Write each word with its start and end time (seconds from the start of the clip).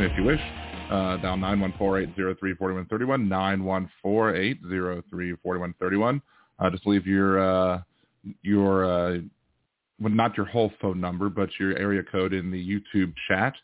if 0.00 0.16
you 0.16 0.24
wish. 0.24 0.40
Uh, 0.90 1.18
dial 1.18 1.36
914-803-4131, 1.36 3.84
914-803-4131. 4.04 6.22
Uh, 6.58 6.70
just 6.70 6.86
leave 6.86 7.06
your, 7.06 7.40
uh, 7.40 7.82
your, 8.42 8.84
uh, 8.84 9.18
well, 10.00 10.12
not 10.12 10.36
your 10.36 10.46
whole 10.46 10.72
phone 10.80 11.00
number, 11.00 11.28
but 11.28 11.50
your 11.60 11.78
area 11.78 12.02
code 12.02 12.32
in 12.32 12.50
the 12.50 12.58
YouTube 12.58 13.12
chat, 13.28 13.54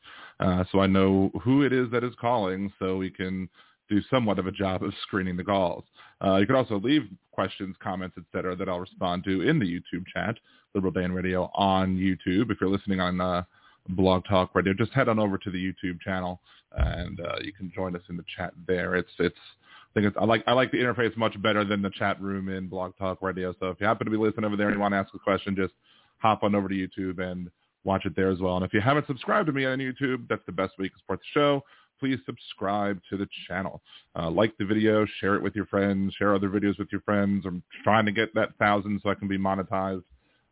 uh, 0.41 0.65
so 0.71 0.81
I 0.81 0.87
know 0.87 1.31
who 1.43 1.63
it 1.63 1.73
is 1.73 1.91
that 1.93 2.05
is 2.05 2.15
calling, 2.21 2.73
so 2.79 2.97
we 2.97 3.11
can 3.11 3.49
do 3.89 4.01
somewhat 4.11 4.39
of 4.39 4.47
a 4.47 4.53
job 4.53 4.83
of 4.83 4.93
screening 5.03 5.37
the 5.37 5.45
calls. 5.45 5.85
Uh, 6.25 6.37
you 6.37 6.47
can 6.47 6.57
also 6.57 6.79
leave 6.79 7.03
questions, 7.33 7.75
comments, 7.83 8.17
etc., 8.19 8.55
that 8.57 8.69
I'll 8.69 8.81
respond 8.81 9.25
to 9.25 9.49
in 9.49 9.59
the 9.59 9.67
YouTube 9.67 10.05
chat, 10.13 10.37
Liberal 10.75 10.93
Dan 10.93 11.13
Radio 11.13 11.51
on 11.55 11.97
YouTube. 11.97 12.51
If 12.51 12.59
you're 12.61 12.71
listening 12.71 13.01
on 13.01 13.21
uh, 13.21 13.43
Blog 13.91 14.25
Talk 14.29 14.55
Radio, 14.55 14.75
just 14.75 14.93
head 14.93 15.09
on 15.09 15.19
over 15.19 15.39
to 15.39 15.51
the 15.51 15.59
YouTube 15.59 16.01
channel 16.01 16.41
and 16.77 17.21
uh, 17.21 17.37
you 17.43 17.53
can 17.53 17.73
join 17.75 17.97
us 17.97 18.03
in 18.09 18.17
the 18.17 18.25
chat 18.37 18.53
there. 18.67 18.95
It's 18.95 19.11
it's 19.19 19.37
I 19.37 20.01
think 20.01 20.07
it's 20.07 20.17
I 20.21 20.25
like 20.25 20.45
I 20.47 20.53
like 20.53 20.71
the 20.71 20.79
interface 20.79 21.17
much 21.17 21.41
better 21.43 21.65
than 21.65 21.83
the 21.83 21.91
chat 21.91 22.21
room 22.21 22.49
in 22.49 22.69
Blog 22.69 22.97
Talk 22.99 23.23
Radio. 23.23 23.55
So 23.59 23.69
if 23.69 23.81
you 23.81 23.87
happen 23.87 24.05
to 24.05 24.11
be 24.11 24.17
listening 24.17 24.45
over 24.45 24.57
there 24.57 24.69
and 24.69 24.77
you 24.77 24.81
want 24.81 24.93
to 24.93 24.99
ask 24.99 25.15
a 25.15 25.19
question, 25.19 25.57
just 25.57 25.75
hop 26.19 26.43
on 26.43 26.55
over 26.55 26.69
to 26.69 26.75
YouTube 26.75 27.21
and 27.21 27.51
watch 27.85 28.05
it 28.05 28.15
there 28.17 28.31
as 28.31 28.39
well. 28.39 28.57
And 28.57 28.65
if 28.65 28.75
you 28.75 28.81
haven't 28.81 29.07
subscribed 29.07 29.47
to 29.47 29.53
me 29.53 29.65
on 29.65 29.79
YouTube, 29.79 30.29
that's 30.29 30.45
the 30.47 30.53
best 30.53 30.79
way 30.79 30.85
you 30.85 30.91
can 30.91 30.99
support 30.99 31.21
the 31.21 31.41
show. 31.41 31.65
Please 32.01 32.19
subscribe 32.27 33.01
to 33.11 33.17
the 33.17 33.27
channel. 33.49 33.83
Uh, 34.17 34.31
like 34.31 34.57
the 34.59 34.65
video, 34.65 35.07
share 35.21 35.35
it 35.35 35.43
with 35.43 35.57
your 35.57 35.67
friends, 35.67 36.15
share 36.15 36.35
other 36.35 36.49
videos 36.49 36.79
with 36.79 36.89
your 36.93 37.01
friends. 37.01 37.45
I'm 37.47 37.63
trying 37.83 38.07
to 38.07 38.13
get 38.13 38.35
that 38.35 38.51
thousand 38.59 39.01
so 39.03 39.11
I 39.11 39.15
can 39.15 39.27
be 39.27 39.39
monetized. 39.39 40.05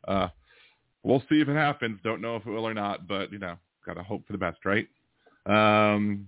Uh, 0.09 0.29
we'll 1.07 1.23
see 1.29 1.41
if 1.41 1.49
it 1.49 1.55
happens. 1.55 2.01
Don't 2.03 2.21
know 2.21 2.37
if 2.37 2.47
it 2.47 2.51
will 2.51 2.67
or 2.67 2.75
not, 2.75 3.07
but 3.07 3.33
you 3.33 3.39
know, 3.39 3.57
gotta 3.87 4.03
hope 4.03 4.27
for 4.27 4.33
the 4.33 4.39
best, 4.39 4.59
right? 4.65 4.89
Um, 5.47 6.27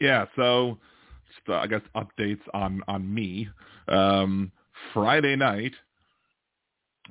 yeah, 0.00 0.26
so 0.36 0.78
just, 1.26 1.48
uh, 1.48 1.54
I 1.54 1.66
guess 1.66 1.82
updates 1.96 2.40
on 2.54 2.82
on 2.86 3.12
me. 3.12 3.48
Um, 3.88 4.52
Friday 4.94 5.36
night, 5.36 5.72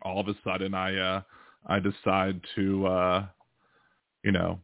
all 0.02 0.20
of 0.20 0.28
a 0.30 0.36
sudden, 0.44 0.74
I 0.74 0.96
uh, 0.96 1.22
I 1.68 1.80
decide 1.80 2.40
to 2.56 2.88
uh, 2.88 3.26
you 4.24 4.32
know 4.32 4.60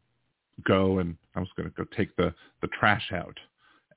go 0.66 1.00
and 1.00 1.18
I 1.36 1.42
was 1.42 1.50
to 1.58 1.70
go 1.72 1.86
take 1.96 2.16
the 2.16 2.34
the 2.62 2.70
trash 2.80 3.12
out. 3.14 3.38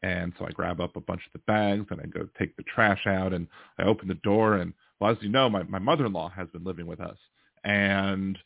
And 0.04 0.32
so 0.38 0.46
I 0.46 0.50
grab 0.50 0.80
up 0.80 0.94
a 0.94 1.00
bunch 1.00 1.22
of 1.26 1.32
the 1.32 1.44
bags 1.52 1.86
and 1.90 2.00
I 2.00 2.06
go 2.06 2.28
take 2.38 2.56
the 2.56 2.62
trash 2.62 3.04
out 3.08 3.32
and 3.32 3.48
I 3.78 3.82
open 3.82 4.06
the 4.06 4.14
door 4.14 4.54
and 4.58 4.72
well, 5.00 5.12
as 5.12 5.18
you 5.20 5.28
know, 5.28 5.48
my, 5.48 5.62
my 5.64 5.78
mother-in-law 5.78 6.30
has 6.30 6.48
been 6.48 6.64
living 6.64 6.86
with 6.86 7.00
us. 7.00 7.16
And 7.64 8.38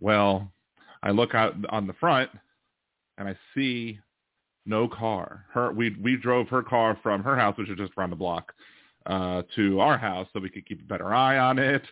well, 0.00 0.50
I 1.02 1.10
look 1.10 1.34
out 1.34 1.54
on 1.70 1.86
the 1.86 1.92
front 1.94 2.30
and 3.18 3.28
I 3.28 3.36
see 3.54 3.98
no 4.64 4.88
car. 4.88 5.46
Her 5.52 5.72
we 5.72 5.96
we 6.00 6.16
drove 6.16 6.48
her 6.48 6.62
car 6.62 6.98
from 7.02 7.22
her 7.22 7.36
house, 7.36 7.58
which 7.58 7.68
is 7.68 7.76
just 7.76 7.92
around 7.96 8.10
the 8.10 8.16
block, 8.16 8.52
uh, 9.06 9.42
to 9.56 9.80
our 9.80 9.98
house 9.98 10.28
so 10.32 10.40
we 10.40 10.50
could 10.50 10.66
keep 10.66 10.80
a 10.80 10.84
better 10.84 11.12
eye 11.12 11.38
on 11.38 11.58
it. 11.58 11.82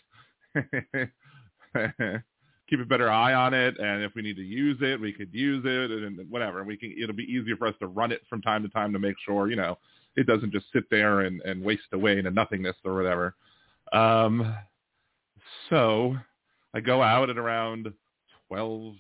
keep 2.69 2.81
a 2.81 2.85
better 2.85 3.11
eye 3.11 3.35
on 3.35 3.53
it 3.53 3.79
and 3.79 4.03
if 4.03 4.13
we 4.15 4.23
need 4.23 4.37
to 4.37 4.43
use 4.43 4.79
it 4.81 5.01
we 5.01 5.13
could 5.13 5.33
use 5.33 5.63
it 5.65 5.91
and 5.91 6.19
whatever 6.31 6.59
and 6.59 6.69
we 6.69 6.77
can 6.77 6.95
it'll 7.01 7.15
be 7.15 7.25
easier 7.25 7.57
for 7.57 7.67
us 7.67 7.75
to 7.81 7.87
run 7.87 8.13
it 8.13 8.21
from 8.29 8.41
time 8.43 8.63
to 8.63 8.69
time 8.69 8.93
to 8.93 8.99
make 8.99 9.17
sure 9.25 9.49
you 9.49 9.57
know 9.57 9.77
it 10.17 10.27
doesn't 10.27 10.53
just 10.53 10.67
sit 10.73 10.85
there 10.91 11.21
and, 11.21 11.41
and 11.43 11.63
waste 11.63 11.83
away 11.93 12.19
into 12.19 12.31
nothingness 12.31 12.77
or 12.85 12.95
whatever 12.95 13.35
um 13.93 14.55
so 15.69 16.17
i 16.75 16.81
go 16.81 17.03
out 17.03 17.31
at 17.31 17.39
around 17.39 17.93
twelve 18.49 18.95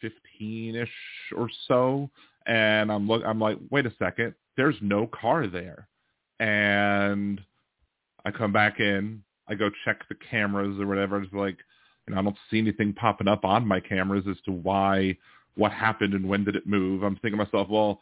fifteen 0.00 0.74
ish 0.74 0.90
or 1.36 1.48
so 1.68 2.10
and 2.46 2.90
i'm 2.90 3.06
look 3.06 3.22
i'm 3.24 3.38
like 3.40 3.58
wait 3.70 3.86
a 3.86 3.92
second 3.98 4.34
there's 4.56 4.76
no 4.80 5.06
car 5.06 5.46
there 5.46 5.88
and 6.40 7.40
i 8.24 8.30
come 8.30 8.52
back 8.52 8.80
in 8.80 9.22
i 9.48 9.54
go 9.54 9.70
check 9.84 10.00
the 10.08 10.16
cameras 10.30 10.78
or 10.80 10.86
whatever 10.86 11.22
it's 11.22 11.32
like 11.32 11.58
you 12.06 12.14
know, 12.14 12.20
I 12.20 12.24
don't 12.24 12.36
see 12.50 12.58
anything 12.58 12.92
popping 12.92 13.28
up 13.28 13.44
on 13.44 13.66
my 13.66 13.80
cameras 13.80 14.24
as 14.28 14.36
to 14.44 14.52
why, 14.52 15.16
what 15.54 15.72
happened 15.72 16.14
and 16.14 16.28
when 16.28 16.44
did 16.44 16.56
it 16.56 16.66
move. 16.66 17.02
I'm 17.02 17.14
thinking 17.16 17.38
to 17.38 17.44
myself, 17.44 17.68
well, 17.68 18.00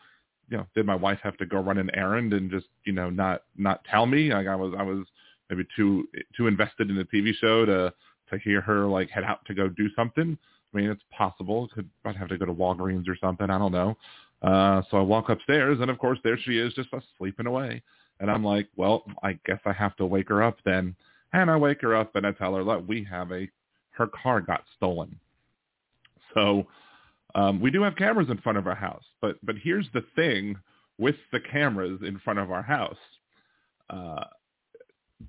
you 0.48 0.56
know, 0.56 0.66
did 0.74 0.86
my 0.86 0.94
wife 0.94 1.18
have 1.22 1.36
to 1.38 1.46
go 1.46 1.58
run 1.58 1.78
an 1.78 1.90
errand 1.94 2.32
and 2.32 2.50
just, 2.50 2.66
you 2.84 2.92
know, 2.92 3.10
not, 3.10 3.42
not 3.56 3.84
tell 3.84 4.06
me? 4.06 4.32
Like 4.32 4.46
I 4.46 4.56
was, 4.56 4.74
I 4.76 4.82
was 4.82 5.06
maybe 5.50 5.66
too, 5.76 6.08
too 6.36 6.46
invested 6.46 6.90
in 6.90 6.96
the 6.96 7.04
TV 7.04 7.32
show 7.34 7.64
to, 7.64 7.92
to 8.30 8.38
hear 8.38 8.60
her 8.60 8.86
like 8.86 9.10
head 9.10 9.24
out 9.24 9.44
to 9.46 9.54
go 9.54 9.68
do 9.68 9.88
something. 9.96 10.38
I 10.72 10.76
mean, 10.76 10.90
it's 10.90 11.02
possible. 11.16 11.68
Could 11.74 11.88
I'd 12.04 12.16
have 12.16 12.28
to 12.28 12.38
go 12.38 12.46
to 12.46 12.54
Walgreens 12.54 13.08
or 13.08 13.16
something. 13.20 13.50
I 13.50 13.58
don't 13.58 13.72
know. 13.72 13.96
Uh, 14.42 14.82
so 14.90 14.98
I 14.98 15.02
walk 15.02 15.28
upstairs 15.28 15.78
and 15.80 15.90
of 15.90 15.98
course 15.98 16.18
there 16.24 16.38
she 16.38 16.58
is 16.58 16.72
just 16.74 16.88
sleeping 17.18 17.46
away. 17.46 17.82
And 18.20 18.30
I'm 18.30 18.44
like, 18.44 18.68
well, 18.76 19.04
I 19.22 19.38
guess 19.46 19.60
I 19.64 19.72
have 19.72 19.96
to 19.96 20.06
wake 20.06 20.28
her 20.28 20.42
up 20.42 20.58
then. 20.64 20.94
And 21.32 21.50
I 21.50 21.56
wake 21.56 21.80
her 21.82 21.96
up 21.96 22.14
and 22.16 22.26
I 22.26 22.32
tell 22.32 22.54
her, 22.54 22.62
look, 22.62 22.86
we 22.86 23.06
have 23.10 23.32
a 23.32 23.48
her 23.90 24.06
car 24.06 24.40
got 24.40 24.64
stolen. 24.76 25.18
So 26.34 26.66
um, 27.34 27.60
we 27.60 27.70
do 27.70 27.82
have 27.82 27.96
cameras 27.96 28.28
in 28.30 28.38
front 28.38 28.58
of 28.58 28.66
our 28.66 28.74
house, 28.74 29.04
but 29.20 29.36
but 29.42 29.56
here's 29.62 29.86
the 29.92 30.04
thing 30.16 30.56
with 30.98 31.16
the 31.32 31.40
cameras 31.40 32.00
in 32.06 32.18
front 32.20 32.38
of 32.38 32.50
our 32.50 32.62
house, 32.62 32.96
uh, 33.88 34.24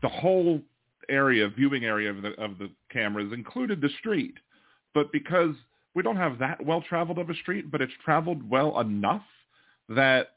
the 0.02 0.09
whole 0.09 0.62
area, 1.09 1.47
viewing 1.50 1.84
area 1.85 2.09
of 2.09 2.22
the 2.22 2.29
of 2.41 2.57
the 2.57 2.69
cameras 2.91 3.34
included 3.34 3.81
the 3.81 3.90
street, 4.00 4.35
but 4.94 5.12
because 5.12 5.56
we 5.94 6.03
don't 6.03 6.18
have 6.18 6.40
that 6.40 6.66
well 6.66 6.81
traveled 6.81 7.18
of 7.18 7.29
a 7.29 7.35
street, 7.35 7.69
but 7.72 7.81
it's 7.81 7.94
traveled 8.03 8.50
well 8.50 8.79
enough 8.79 9.25
that 9.90 10.35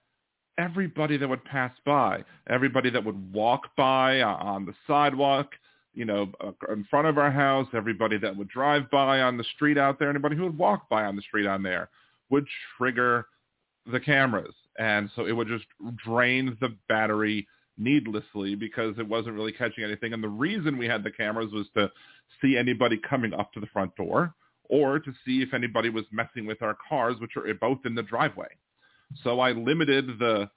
everybody 0.59 1.17
that 1.17 1.29
would 1.29 1.45
pass 1.45 1.73
by, 1.85 2.25
everybody 2.49 2.91
that 2.91 3.05
would 3.05 3.33
walk 3.33 3.75
by 3.77 4.23
on 4.23 4.67
the 4.67 4.75
sidewalk, 4.87 5.53
you 5.95 6.05
know, 6.05 6.31
uh, 6.41 6.53
in 6.73 6.85
front 6.85 7.07
of 7.07 7.19
our 7.19 7.31
house, 7.31 7.69
everybody 7.73 8.19
that 8.19 8.37
would 8.37 8.49
drive 8.49 8.91
by 8.91 9.21
on 9.21 9.37
the 9.37 9.45
street 9.55 9.79
out 9.79 9.99
there, 9.99 10.11
anybody 10.11 10.37
who 10.37 10.45
would 10.45 10.59
walk 10.59 10.89
by 10.89 11.05
on 11.05 11.17
the 11.17 11.23
street 11.23 11.47
on 11.47 11.63
there 11.63 11.89
would 12.31 12.47
trigger 12.77 13.27
the 13.91 14.01
cameras. 14.01 14.55
And 14.79 15.11
so 15.15 15.27
it 15.27 15.33
would 15.33 15.49
just 15.49 15.67
drain 16.05 16.57
the 16.61 16.75
battery 16.89 17.47
needlessly 17.77 18.55
because 18.55 18.95
it 18.99 19.09
wasn't 19.09 19.35
really 19.35 19.53
catching 19.53 19.85
anything. 19.85 20.13
And 20.13 20.23
the 20.23 20.29
reason 20.29 20.79
we 20.79 20.87
had 20.87 21.03
the 21.03 21.11
cameras 21.11 21.53
was 21.53 21.67
to 21.75 21.91
see 22.41 22.57
anybody 22.57 22.99
coming 23.09 23.35
up 23.35 23.53
to 23.53 23.61
the 23.61 23.67
front 23.67 23.95
door 23.97 24.35
or 24.69 24.99
to 24.99 25.13
see 25.25 25.43
if 25.43 25.53
anybody 25.53 25.91
was 25.91 26.05
messing 26.13 26.47
with 26.47 26.63
our 26.63 26.77
cars, 26.89 27.17
which 27.21 27.37
are 27.37 27.53
both 27.55 27.79
in 27.85 27.95
the 27.95 28.03
driveway. 28.03 28.49
So 29.23 29.41
I 29.41 29.53
limited 29.53 30.19
the 30.19 30.49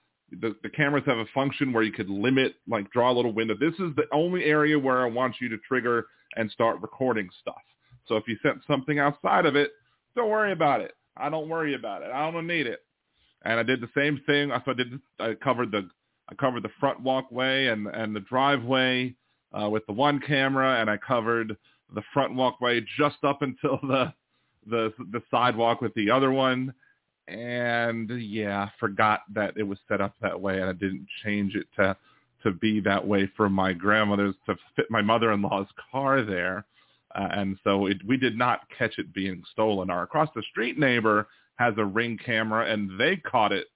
the, 0.41 0.55
the 0.61 0.69
cameras 0.69 1.03
have 1.05 1.19
a 1.19 1.25
function 1.33 1.71
where 1.71 1.83
you 1.83 1.91
could 1.91 2.09
limit, 2.09 2.55
like 2.67 2.91
draw 2.91 3.11
a 3.11 3.13
little 3.13 3.31
window. 3.31 3.55
This 3.57 3.75
is 3.75 3.95
the 3.95 4.07
only 4.11 4.43
area 4.43 4.77
where 4.77 5.01
I 5.01 5.09
want 5.09 5.35
you 5.39 5.47
to 5.49 5.57
trigger 5.59 6.07
and 6.35 6.51
start 6.51 6.81
recording 6.81 7.29
stuff. 7.39 7.61
So 8.07 8.15
if 8.17 8.27
you 8.27 8.37
sent 8.43 8.57
something 8.67 8.99
outside 8.99 9.45
of 9.45 9.55
it, 9.55 9.71
don't 10.15 10.29
worry 10.29 10.51
about 10.51 10.81
it. 10.81 10.93
I 11.15 11.29
don't 11.29 11.49
worry 11.49 11.75
about 11.75 12.01
it. 12.01 12.11
I 12.11 12.29
don't 12.29 12.47
need 12.47 12.67
it. 12.67 12.79
And 13.45 13.59
I 13.59 13.63
did 13.63 13.81
the 13.81 13.89
same 13.95 14.21
thing. 14.25 14.51
So 14.65 14.71
I 14.71 14.73
did. 14.73 14.99
I 15.19 15.33
covered 15.35 15.71
the 15.71 15.89
I 16.29 16.35
covered 16.35 16.63
the 16.63 16.71
front 16.79 17.01
walkway 17.01 17.67
and 17.67 17.87
and 17.87 18.15
the 18.15 18.21
driveway 18.21 19.15
uh, 19.53 19.69
with 19.69 19.85
the 19.85 19.93
one 19.93 20.19
camera, 20.19 20.79
and 20.79 20.89
I 20.89 20.97
covered 20.97 21.55
the 21.93 22.03
front 22.13 22.35
walkway 22.35 22.81
just 22.97 23.17
up 23.23 23.41
until 23.41 23.77
the 23.83 24.13
the 24.65 24.93
the 25.11 25.21
sidewalk 25.31 25.81
with 25.81 25.93
the 25.93 26.11
other 26.11 26.31
one 26.31 26.73
and 27.27 28.09
yeah, 28.21 28.69
forgot 28.79 29.21
that 29.33 29.53
it 29.57 29.63
was 29.63 29.77
set 29.87 30.01
up 30.01 30.15
that 30.21 30.39
way, 30.39 30.59
and 30.59 30.69
I 30.69 30.73
didn't 30.73 31.07
change 31.23 31.55
it 31.55 31.67
to 31.77 31.95
to 32.43 32.51
be 32.51 32.79
that 32.81 33.05
way 33.05 33.29
for 33.35 33.49
my 33.49 33.73
grandmother's 33.73 34.35
to 34.45 34.55
fit 34.75 34.85
my 34.91 35.01
mother-in-law's 35.01 35.67
car 35.91 36.21
there, 36.21 36.65
uh, 37.15 37.27
and 37.31 37.57
so 37.63 37.87
it, 37.87 37.97
we 38.07 38.15
did 38.15 38.37
not 38.37 38.61
catch 38.77 38.97
it 38.97 39.13
being 39.13 39.43
stolen. 39.51 39.89
Our 39.89 40.03
across 40.03 40.29
the 40.35 40.43
street 40.51 40.77
neighbor 40.77 41.27
has 41.55 41.73
a 41.77 41.85
ring 41.85 42.17
camera, 42.23 42.71
and 42.71 42.97
they 42.99 43.17
caught 43.17 43.51
it 43.51 43.67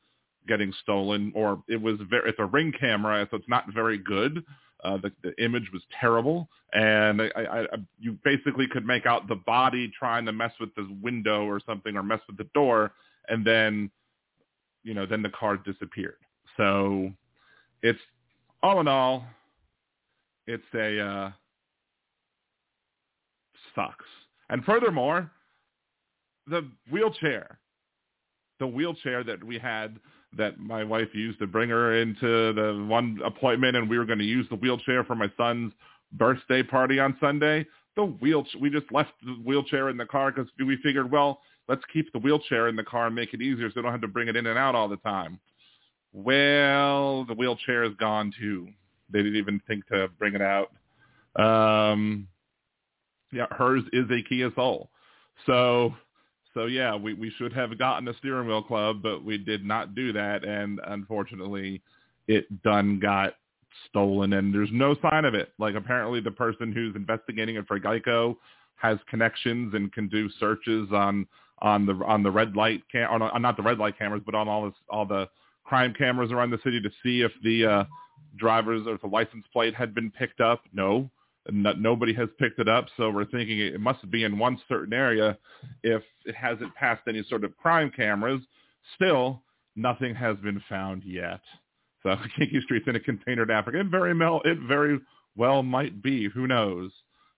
getting 0.47 0.73
stolen, 0.81 1.31
or 1.35 1.63
it 1.67 1.81
was 1.81 1.97
very, 2.09 2.29
it's 2.29 2.39
a 2.39 2.45
ring 2.45 2.73
camera, 2.77 3.27
so 3.29 3.37
it's 3.37 3.49
not 3.49 3.65
very 3.73 3.97
good. 3.97 4.43
Uh, 4.83 4.97
the, 4.97 5.11
the 5.21 5.43
image 5.43 5.69
was 5.71 5.83
terrible, 5.99 6.49
and 6.73 7.21
I, 7.21 7.29
I, 7.35 7.61
I, 7.61 7.67
you 7.99 8.17
basically 8.23 8.67
could 8.67 8.85
make 8.85 9.05
out 9.05 9.27
the 9.27 9.35
body 9.35 9.91
trying 9.97 10.25
to 10.25 10.31
mess 10.31 10.51
with 10.59 10.73
the 10.75 10.87
window 11.01 11.45
or 11.45 11.59
something, 11.65 11.95
or 11.95 12.01
mess 12.01 12.21
with 12.27 12.37
the 12.37 12.47
door, 12.55 12.91
and 13.29 13.45
then 13.45 13.91
you 14.83 14.95
know 14.95 15.05
then 15.05 15.21
the 15.21 15.29
car 15.29 15.57
disappeared. 15.57 16.17
So 16.57 17.11
it's 17.83 17.99
all 18.63 18.79
in 18.79 18.87
all, 18.87 19.23
it's 20.47 20.63
a 20.73 20.99
uh, 20.99 21.31
sucks. 23.75 24.05
And 24.49 24.63
furthermore, 24.65 25.31
the 26.47 26.67
wheelchair, 26.89 27.59
the 28.59 28.67
wheelchair 28.67 29.23
that 29.23 29.43
we 29.43 29.57
had 29.57 29.99
that 30.37 30.59
my 30.59 30.83
wife 30.83 31.09
used 31.13 31.39
to 31.39 31.47
bring 31.47 31.69
her 31.69 32.01
into 32.01 32.53
the 32.53 32.85
one 32.87 33.19
appointment, 33.23 33.75
and 33.75 33.89
we 33.89 33.97
were 33.97 34.05
going 34.05 34.19
to 34.19 34.25
use 34.25 34.47
the 34.49 34.55
wheelchair 34.55 35.03
for 35.03 35.15
my 35.15 35.31
son's 35.37 35.73
birthday 36.13 36.63
party 36.63 36.99
on 36.99 37.17
Sunday. 37.19 37.65
the 37.95 38.05
wheel. 38.05 38.45
We 38.59 38.69
just 38.69 38.91
left 38.91 39.11
the 39.23 39.33
wheelchair 39.45 39.89
in 39.89 39.97
the 39.97 40.05
car 40.05 40.31
because 40.31 40.49
we 40.57 40.77
figured, 40.77 41.11
well, 41.11 41.41
let's 41.67 41.83
keep 41.91 42.11
the 42.13 42.19
wheelchair 42.19 42.67
in 42.67 42.75
the 42.75 42.83
car 42.83 43.07
and 43.07 43.15
make 43.15 43.33
it 43.33 43.41
easier 43.41 43.69
so 43.69 43.73
they 43.75 43.81
don't 43.81 43.91
have 43.91 44.01
to 44.01 44.07
bring 44.07 44.27
it 44.27 44.35
in 44.35 44.45
and 44.45 44.57
out 44.57 44.75
all 44.75 44.87
the 44.87 44.97
time. 44.97 45.39
Well, 46.13 47.25
the 47.25 47.33
wheelchair 47.33 47.83
is 47.83 47.93
gone 47.99 48.33
too. 48.39 48.67
They 49.09 49.19
didn't 49.19 49.37
even 49.37 49.61
think 49.67 49.87
to 49.87 50.09
bring 50.19 50.35
it 50.35 50.41
out. 50.41 50.71
Um, 51.37 52.27
yeah, 53.31 53.45
hers 53.51 53.83
is 53.93 54.05
a 54.11 54.21
Kia 54.27 54.51
Soul. 54.55 54.89
So, 55.45 55.93
so 56.53 56.65
yeah, 56.65 56.95
we, 56.95 57.13
we 57.13 57.31
should 57.37 57.53
have 57.53 57.77
gotten 57.77 58.07
a 58.07 58.13
steering 58.17 58.47
wheel 58.47 58.63
club, 58.63 59.01
but 59.01 59.23
we 59.23 59.37
did 59.37 59.65
not 59.65 59.95
do 59.95 60.11
that. 60.13 60.43
And 60.43 60.79
unfortunately, 60.87 61.81
it 62.27 62.61
done 62.63 62.99
got 62.99 63.35
stolen 63.89 64.33
and 64.33 64.53
there's 64.53 64.69
no 64.71 64.95
sign 65.01 65.25
of 65.25 65.33
it. 65.33 65.53
Like 65.57 65.75
apparently 65.75 66.19
the 66.19 66.31
person 66.31 66.71
who's 66.71 66.95
investigating 66.95 67.55
it 67.55 67.67
for 67.67 67.79
Geico 67.79 68.35
has 68.75 68.97
connections 69.09 69.73
and 69.73 69.91
can 69.93 70.07
do 70.07 70.29
searches 70.39 70.89
on 70.91 71.27
on 71.61 71.85
the 71.85 71.93
on 72.05 72.23
the 72.23 72.31
red 72.31 72.55
light 72.55 72.81
cam 72.91 73.11
or 73.11 73.19
not, 73.19 73.39
not 73.41 73.55
the 73.55 73.63
red 73.63 73.77
light 73.77 73.97
cameras, 73.97 74.23
but 74.25 74.35
on 74.35 74.47
all 74.47 74.65
this 74.65 74.73
all 74.89 75.05
the 75.05 75.29
crime 75.63 75.93
cameras 75.93 76.31
around 76.31 76.49
the 76.49 76.59
city 76.63 76.81
to 76.81 76.89
see 77.03 77.21
if 77.21 77.31
the 77.43 77.65
uh, 77.65 77.83
drivers 78.37 78.87
or 78.87 78.95
if 78.95 79.01
the 79.01 79.07
license 79.07 79.45
plate 79.53 79.75
had 79.75 79.93
been 79.93 80.11
picked 80.11 80.41
up. 80.41 80.63
No, 80.73 81.09
not, 81.49 81.79
nobody 81.79 82.13
has 82.13 82.29
picked 82.37 82.59
it 82.59 82.67
up. 82.67 82.87
So 82.97 83.09
we're 83.09 83.25
thinking 83.25 83.59
it 83.59 83.79
must 83.79 84.09
be 84.11 84.23
in 84.23 84.37
one 84.37 84.59
certain 84.67 84.93
area. 84.93 85.37
If 85.83 86.03
it 86.25 86.35
hasn't 86.35 86.75
passed 86.75 87.01
any 87.07 87.23
sort 87.29 87.43
of 87.43 87.55
crime 87.57 87.91
cameras, 87.95 88.41
still 88.95 89.41
nothing 89.75 90.15
has 90.15 90.37
been 90.37 90.61
found 90.69 91.03
yet. 91.03 91.41
So 92.03 92.15
Kinky 92.37 92.61
Street's 92.61 92.87
in 92.87 92.95
a 92.95 92.99
container 92.99 93.43
in 93.43 93.51
Africa. 93.51 93.79
It 93.79 93.87
very 93.87 94.17
well, 94.17 94.41
it 94.45 94.57
very 94.67 94.99
well 95.35 95.63
might 95.63 96.01
be. 96.01 96.29
Who 96.29 96.47
knows? 96.47 96.91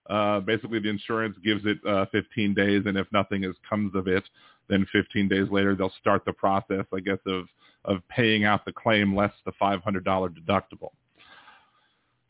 Uh, 0.08 0.40
basically, 0.40 0.80
the 0.80 0.90
insurance 0.90 1.36
gives 1.42 1.62
it 1.64 1.78
uh, 1.88 2.04
15 2.12 2.52
days, 2.52 2.82
and 2.84 2.98
if 2.98 3.06
nothing 3.10 3.44
is 3.44 3.54
comes 3.68 3.94
of 3.94 4.06
it, 4.06 4.24
then 4.68 4.86
15 4.92 5.28
days 5.28 5.48
later 5.50 5.74
they'll 5.74 5.92
start 6.00 6.24
the 6.24 6.32
process, 6.32 6.84
I 6.92 7.00
guess, 7.00 7.18
of 7.26 7.46
of 7.86 7.98
paying 8.08 8.44
out 8.44 8.64
the 8.64 8.72
claim 8.72 9.14
less 9.14 9.32
the 9.44 9.52
$500 9.60 9.82
deductible. 9.84 10.92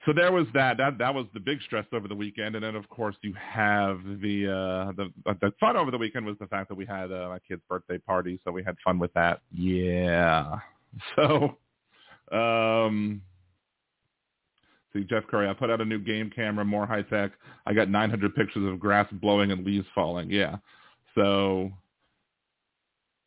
So 0.06 0.12
there 0.12 0.32
was 0.32 0.46
that. 0.54 0.76
That 0.76 0.98
that 0.98 1.14
was 1.14 1.26
the 1.32 1.40
big 1.40 1.62
stress 1.62 1.86
over 1.92 2.08
the 2.08 2.14
weekend, 2.14 2.56
and 2.56 2.64
then 2.64 2.76
of 2.76 2.88
course 2.88 3.16
you 3.22 3.34
have 3.34 4.00
the 4.20 4.46
uh, 4.46 4.92
the 4.92 5.10
the 5.40 5.52
fun 5.58 5.76
over 5.76 5.90
the 5.90 5.98
weekend 5.98 6.26
was 6.26 6.36
the 6.40 6.46
fact 6.46 6.68
that 6.68 6.74
we 6.74 6.84
had 6.84 7.10
uh, 7.10 7.28
my 7.28 7.38
kid's 7.46 7.62
birthday 7.68 7.98
party, 7.98 8.38
so 8.44 8.52
we 8.52 8.62
had 8.62 8.76
fun 8.84 8.98
with 8.98 9.12
that. 9.14 9.40
Yeah. 9.52 10.56
So 11.16 11.58
um, 12.30 13.22
see, 14.92 15.04
Jeff 15.04 15.26
Curry, 15.26 15.48
I 15.48 15.52
put 15.52 15.70
out 15.70 15.80
a 15.80 15.84
new 15.84 15.98
game 15.98 16.30
camera, 16.34 16.64
more 16.64 16.86
high 16.86 17.02
tech. 17.02 17.32
I 17.66 17.74
got 17.74 17.88
900 17.88 18.34
pictures 18.34 18.70
of 18.70 18.80
grass 18.80 19.06
blowing 19.12 19.50
and 19.52 19.64
leaves 19.64 19.86
falling. 19.94 20.30
Yeah. 20.30 20.56
So, 21.14 21.70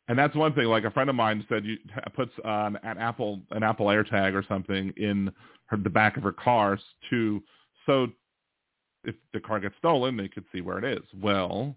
and 0.07 0.17
that's 0.17 0.35
one 0.35 0.53
thing. 0.53 0.65
Like 0.65 0.83
a 0.83 0.91
friend 0.91 1.09
of 1.09 1.15
mine 1.15 1.45
said, 1.49 1.65
you 1.65 1.77
puts 2.15 2.31
an 2.43 2.77
Apple 2.83 3.41
an 3.51 3.63
Apple 3.63 3.87
AirTag 3.87 4.33
or 4.33 4.43
something 4.47 4.93
in 4.97 5.31
her 5.65 5.77
the 5.77 5.89
back 5.89 6.17
of 6.17 6.23
her 6.23 6.31
car 6.31 6.79
to 7.09 7.43
so 7.85 8.07
if 9.03 9.15
the 9.33 9.39
car 9.39 9.59
gets 9.59 9.75
stolen, 9.79 10.17
they 10.17 10.27
could 10.27 10.43
see 10.51 10.61
where 10.61 10.77
it 10.77 10.83
is. 10.83 11.03
Well, 11.21 11.75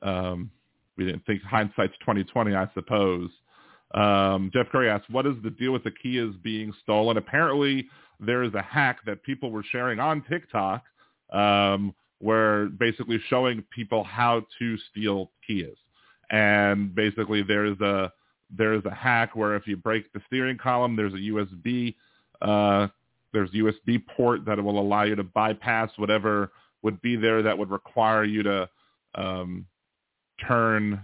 um, 0.00 0.50
we 0.96 1.04
didn't 1.04 1.26
think 1.26 1.42
hindsight's 1.42 1.94
2020, 2.00 2.54
I 2.54 2.68
suppose. 2.74 3.30
Um, 3.94 4.50
Jeff 4.54 4.68
Curry 4.70 4.88
asks, 4.88 5.08
what 5.10 5.26
is 5.26 5.34
the 5.42 5.50
deal 5.50 5.72
with 5.72 5.84
the 5.84 5.90
Kias 5.90 6.40
being 6.42 6.72
stolen? 6.82 7.16
Apparently, 7.16 7.86
there 8.20 8.42
is 8.42 8.54
a 8.54 8.62
hack 8.62 8.98
that 9.06 9.22
people 9.22 9.50
were 9.50 9.64
sharing 9.70 9.98
on 9.98 10.22
TikTok 10.30 10.84
um, 11.32 11.94
where 12.20 12.66
basically 12.66 13.20
showing 13.28 13.64
people 13.74 14.04
how 14.04 14.46
to 14.58 14.76
steal 14.90 15.32
Kias. 15.48 15.76
And 16.30 16.94
basically, 16.94 17.42
there's 17.42 17.80
a 17.80 18.12
there's 18.54 18.84
a 18.84 18.94
hack 18.94 19.34
where 19.34 19.56
if 19.56 19.66
you 19.66 19.76
break 19.76 20.12
the 20.12 20.20
steering 20.26 20.58
column, 20.58 20.96
there's 20.96 21.14
a 21.14 21.16
USB 21.16 21.94
uh, 22.40 22.88
there's 23.32 23.50
USB 23.50 24.04
port 24.16 24.44
that 24.44 24.62
will 24.62 24.78
allow 24.78 25.04
you 25.04 25.14
to 25.16 25.24
bypass 25.24 25.90
whatever 25.96 26.52
would 26.82 27.00
be 27.00 27.16
there 27.16 27.42
that 27.42 27.56
would 27.56 27.70
require 27.70 28.24
you 28.24 28.42
to 28.42 28.68
um, 29.14 29.66
turn 30.46 31.00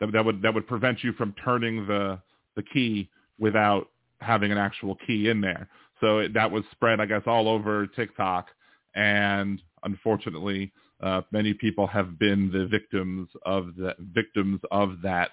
that, 0.00 0.12
that 0.12 0.24
would 0.24 0.42
that 0.42 0.54
would 0.54 0.66
prevent 0.66 1.02
you 1.02 1.12
from 1.14 1.34
turning 1.44 1.86
the 1.86 2.20
the 2.56 2.62
key 2.62 3.08
without 3.38 3.88
having 4.20 4.52
an 4.52 4.58
actual 4.58 4.96
key 5.06 5.28
in 5.28 5.40
there. 5.40 5.68
So 6.00 6.18
it, 6.18 6.34
that 6.34 6.50
was 6.50 6.64
spread, 6.70 7.00
I 7.00 7.06
guess, 7.06 7.22
all 7.26 7.48
over 7.48 7.86
TikTok, 7.86 8.48
and 8.94 9.60
unfortunately, 9.84 10.72
uh, 11.00 11.22
many 11.30 11.54
people 11.54 11.86
have 11.86 12.18
been 12.18 12.50
the 12.52 12.66
victims 12.66 13.28
of 13.44 13.76
the 13.76 13.94
victims 14.12 14.60
of 14.70 15.00
that 15.02 15.30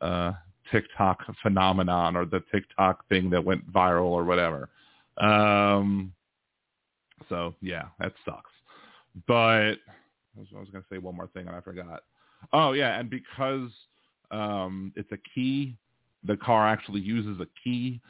uh, 0.00 0.32
TikTok 0.72 1.18
phenomenon 1.42 2.16
or 2.16 2.24
the 2.24 2.42
TikTok 2.52 3.08
thing 3.08 3.30
that 3.30 3.44
went 3.44 3.70
viral 3.72 4.06
or 4.06 4.24
whatever. 4.24 4.68
Um, 5.18 6.12
so 7.28 7.54
yeah, 7.60 7.84
that 8.00 8.12
sucks. 8.24 8.50
But 9.26 9.74
I 9.74 9.76
was, 10.36 10.48
was 10.52 10.68
going 10.70 10.82
to 10.82 10.88
say 10.90 10.98
one 10.98 11.16
more 11.16 11.28
thing 11.28 11.46
and 11.46 11.56
I 11.56 11.60
forgot. 11.60 12.02
Oh 12.52 12.72
yeah, 12.72 12.98
and 12.98 13.10
because 13.10 13.70
um, 14.30 14.92
it's 14.96 15.10
a 15.12 15.18
key, 15.34 15.76
the 16.24 16.36
car 16.36 16.68
actually 16.68 17.00
uses 17.00 17.40
a 17.40 17.46
key 17.62 18.00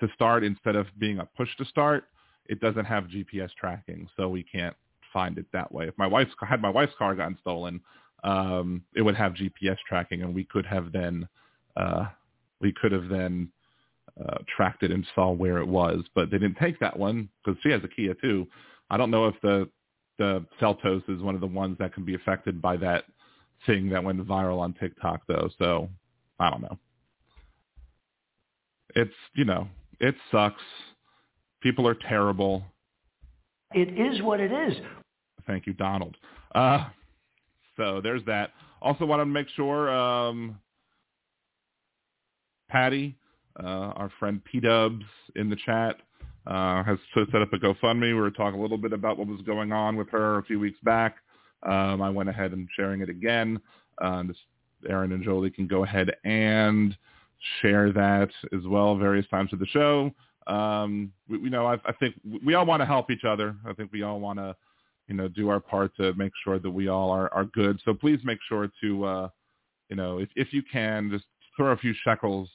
to 0.00 0.08
start 0.14 0.44
instead 0.44 0.76
of 0.76 0.86
being 0.98 1.18
a 1.18 1.28
push 1.36 1.48
to 1.58 1.64
start. 1.64 2.04
It 2.46 2.60
doesn't 2.60 2.84
have 2.84 3.04
GPS 3.04 3.50
tracking, 3.58 4.08
so 4.16 4.28
we 4.28 4.42
can't 4.42 4.76
find 5.14 5.38
it 5.38 5.46
that 5.54 5.72
way. 5.72 5.86
If 5.86 5.96
my 5.96 6.06
wife's 6.06 6.32
had 6.46 6.60
my 6.60 6.68
wife's 6.68 6.92
car 6.98 7.14
gotten 7.14 7.38
stolen, 7.40 7.80
um, 8.24 8.82
it 8.94 9.00
would 9.00 9.16
have 9.16 9.32
GPS 9.32 9.78
tracking, 9.88 10.22
and 10.22 10.34
we 10.34 10.44
could 10.44 10.66
have 10.66 10.92
then 10.92 11.26
uh, 11.76 12.06
we 12.60 12.72
could 12.72 12.92
have 12.92 13.08
then 13.08 13.50
uh, 14.20 14.38
tracked 14.54 14.82
it 14.82 14.90
and 14.90 15.06
saw 15.14 15.30
where 15.30 15.58
it 15.58 15.66
was. 15.66 16.04
But 16.14 16.30
they 16.30 16.38
didn't 16.38 16.58
take 16.58 16.78
that 16.80 16.98
one 16.98 17.28
because 17.42 17.58
she 17.62 17.70
has 17.70 17.82
a 17.84 17.88
Kia 17.88 18.14
too. 18.14 18.46
I 18.90 18.96
don't 18.96 19.10
know 19.10 19.26
if 19.26 19.34
the 19.40 19.70
the 20.18 20.44
Seltos 20.60 21.08
is 21.08 21.22
one 21.22 21.34
of 21.34 21.40
the 21.40 21.46
ones 21.46 21.76
that 21.78 21.94
can 21.94 22.04
be 22.04 22.14
affected 22.14 22.60
by 22.60 22.76
that 22.76 23.04
thing 23.66 23.88
that 23.90 24.04
went 24.04 24.24
viral 24.26 24.60
on 24.60 24.74
TikTok 24.74 25.22
though. 25.26 25.48
So 25.58 25.88
I 26.38 26.50
don't 26.50 26.62
know. 26.62 26.78
It's 28.94 29.14
you 29.34 29.44
know 29.44 29.68
it 30.00 30.14
sucks. 30.30 30.62
People 31.62 31.88
are 31.88 31.96
terrible. 32.08 32.64
It 33.72 33.98
is 33.98 34.22
what 34.22 34.38
it 34.38 34.52
is. 34.52 34.74
Thank 35.46 35.66
you, 35.66 35.72
Donald. 35.72 36.16
Uh, 36.54 36.86
so 37.76 38.00
there's 38.02 38.24
that. 38.26 38.52
Also 38.80 39.04
want 39.04 39.20
to 39.20 39.26
make 39.26 39.48
sure 39.50 39.90
um, 39.90 40.58
Patty, 42.68 43.16
uh, 43.62 43.92
our 43.96 44.10
friend 44.18 44.42
P 44.44 44.60
Dubs 44.60 45.04
in 45.36 45.48
the 45.48 45.56
chat, 45.64 45.96
uh, 46.46 46.82
has 46.84 46.98
set 47.14 47.40
up 47.40 47.52
a 47.52 47.58
GoFundMe. 47.58 48.00
We 48.00 48.14
were 48.14 48.30
talking 48.30 48.58
a 48.58 48.62
little 48.62 48.78
bit 48.78 48.92
about 48.92 49.16
what 49.18 49.26
was 49.26 49.40
going 49.42 49.72
on 49.72 49.96
with 49.96 50.08
her 50.10 50.38
a 50.38 50.44
few 50.44 50.60
weeks 50.60 50.78
back. 50.82 51.16
Um, 51.62 52.02
I 52.02 52.10
went 52.10 52.28
ahead 52.28 52.52
and 52.52 52.68
sharing 52.76 53.00
it 53.00 53.08
again. 53.08 53.60
Uh, 54.02 54.24
this, 54.24 54.36
Aaron 54.88 55.12
and 55.12 55.24
Jolie 55.24 55.50
can 55.50 55.66
go 55.66 55.84
ahead 55.84 56.14
and 56.24 56.96
share 57.62 57.92
that 57.92 58.28
as 58.52 58.66
well 58.66 58.96
various 58.96 59.26
times 59.28 59.52
of 59.52 59.58
the 59.58 59.66
show. 59.66 60.10
Um, 60.46 61.12
we, 61.28 61.38
you 61.38 61.50
know, 61.50 61.66
I, 61.66 61.74
I 61.86 61.92
think 61.98 62.14
we 62.44 62.54
all 62.54 62.66
want 62.66 62.80
to 62.82 62.86
help 62.86 63.10
each 63.10 63.24
other. 63.24 63.56
I 63.66 63.72
think 63.72 63.92
we 63.92 64.02
all 64.02 64.20
want 64.20 64.38
to, 64.38 64.54
you 65.08 65.14
know, 65.14 65.28
do 65.28 65.48
our 65.48 65.60
part 65.60 65.94
to 65.96 66.14
make 66.14 66.32
sure 66.42 66.58
that 66.58 66.70
we 66.70 66.88
all 66.88 67.10
are, 67.10 67.32
are 67.32 67.44
good. 67.44 67.80
So 67.84 67.94
please 67.94 68.18
make 68.24 68.38
sure 68.48 68.70
to, 68.82 69.04
uh, 69.04 69.28
you 69.88 69.96
know, 69.96 70.18
if, 70.18 70.28
if 70.36 70.52
you 70.52 70.62
can, 70.70 71.10
just 71.10 71.24
throw 71.56 71.72
a 71.72 71.76
few 71.76 71.94
shekels 72.04 72.48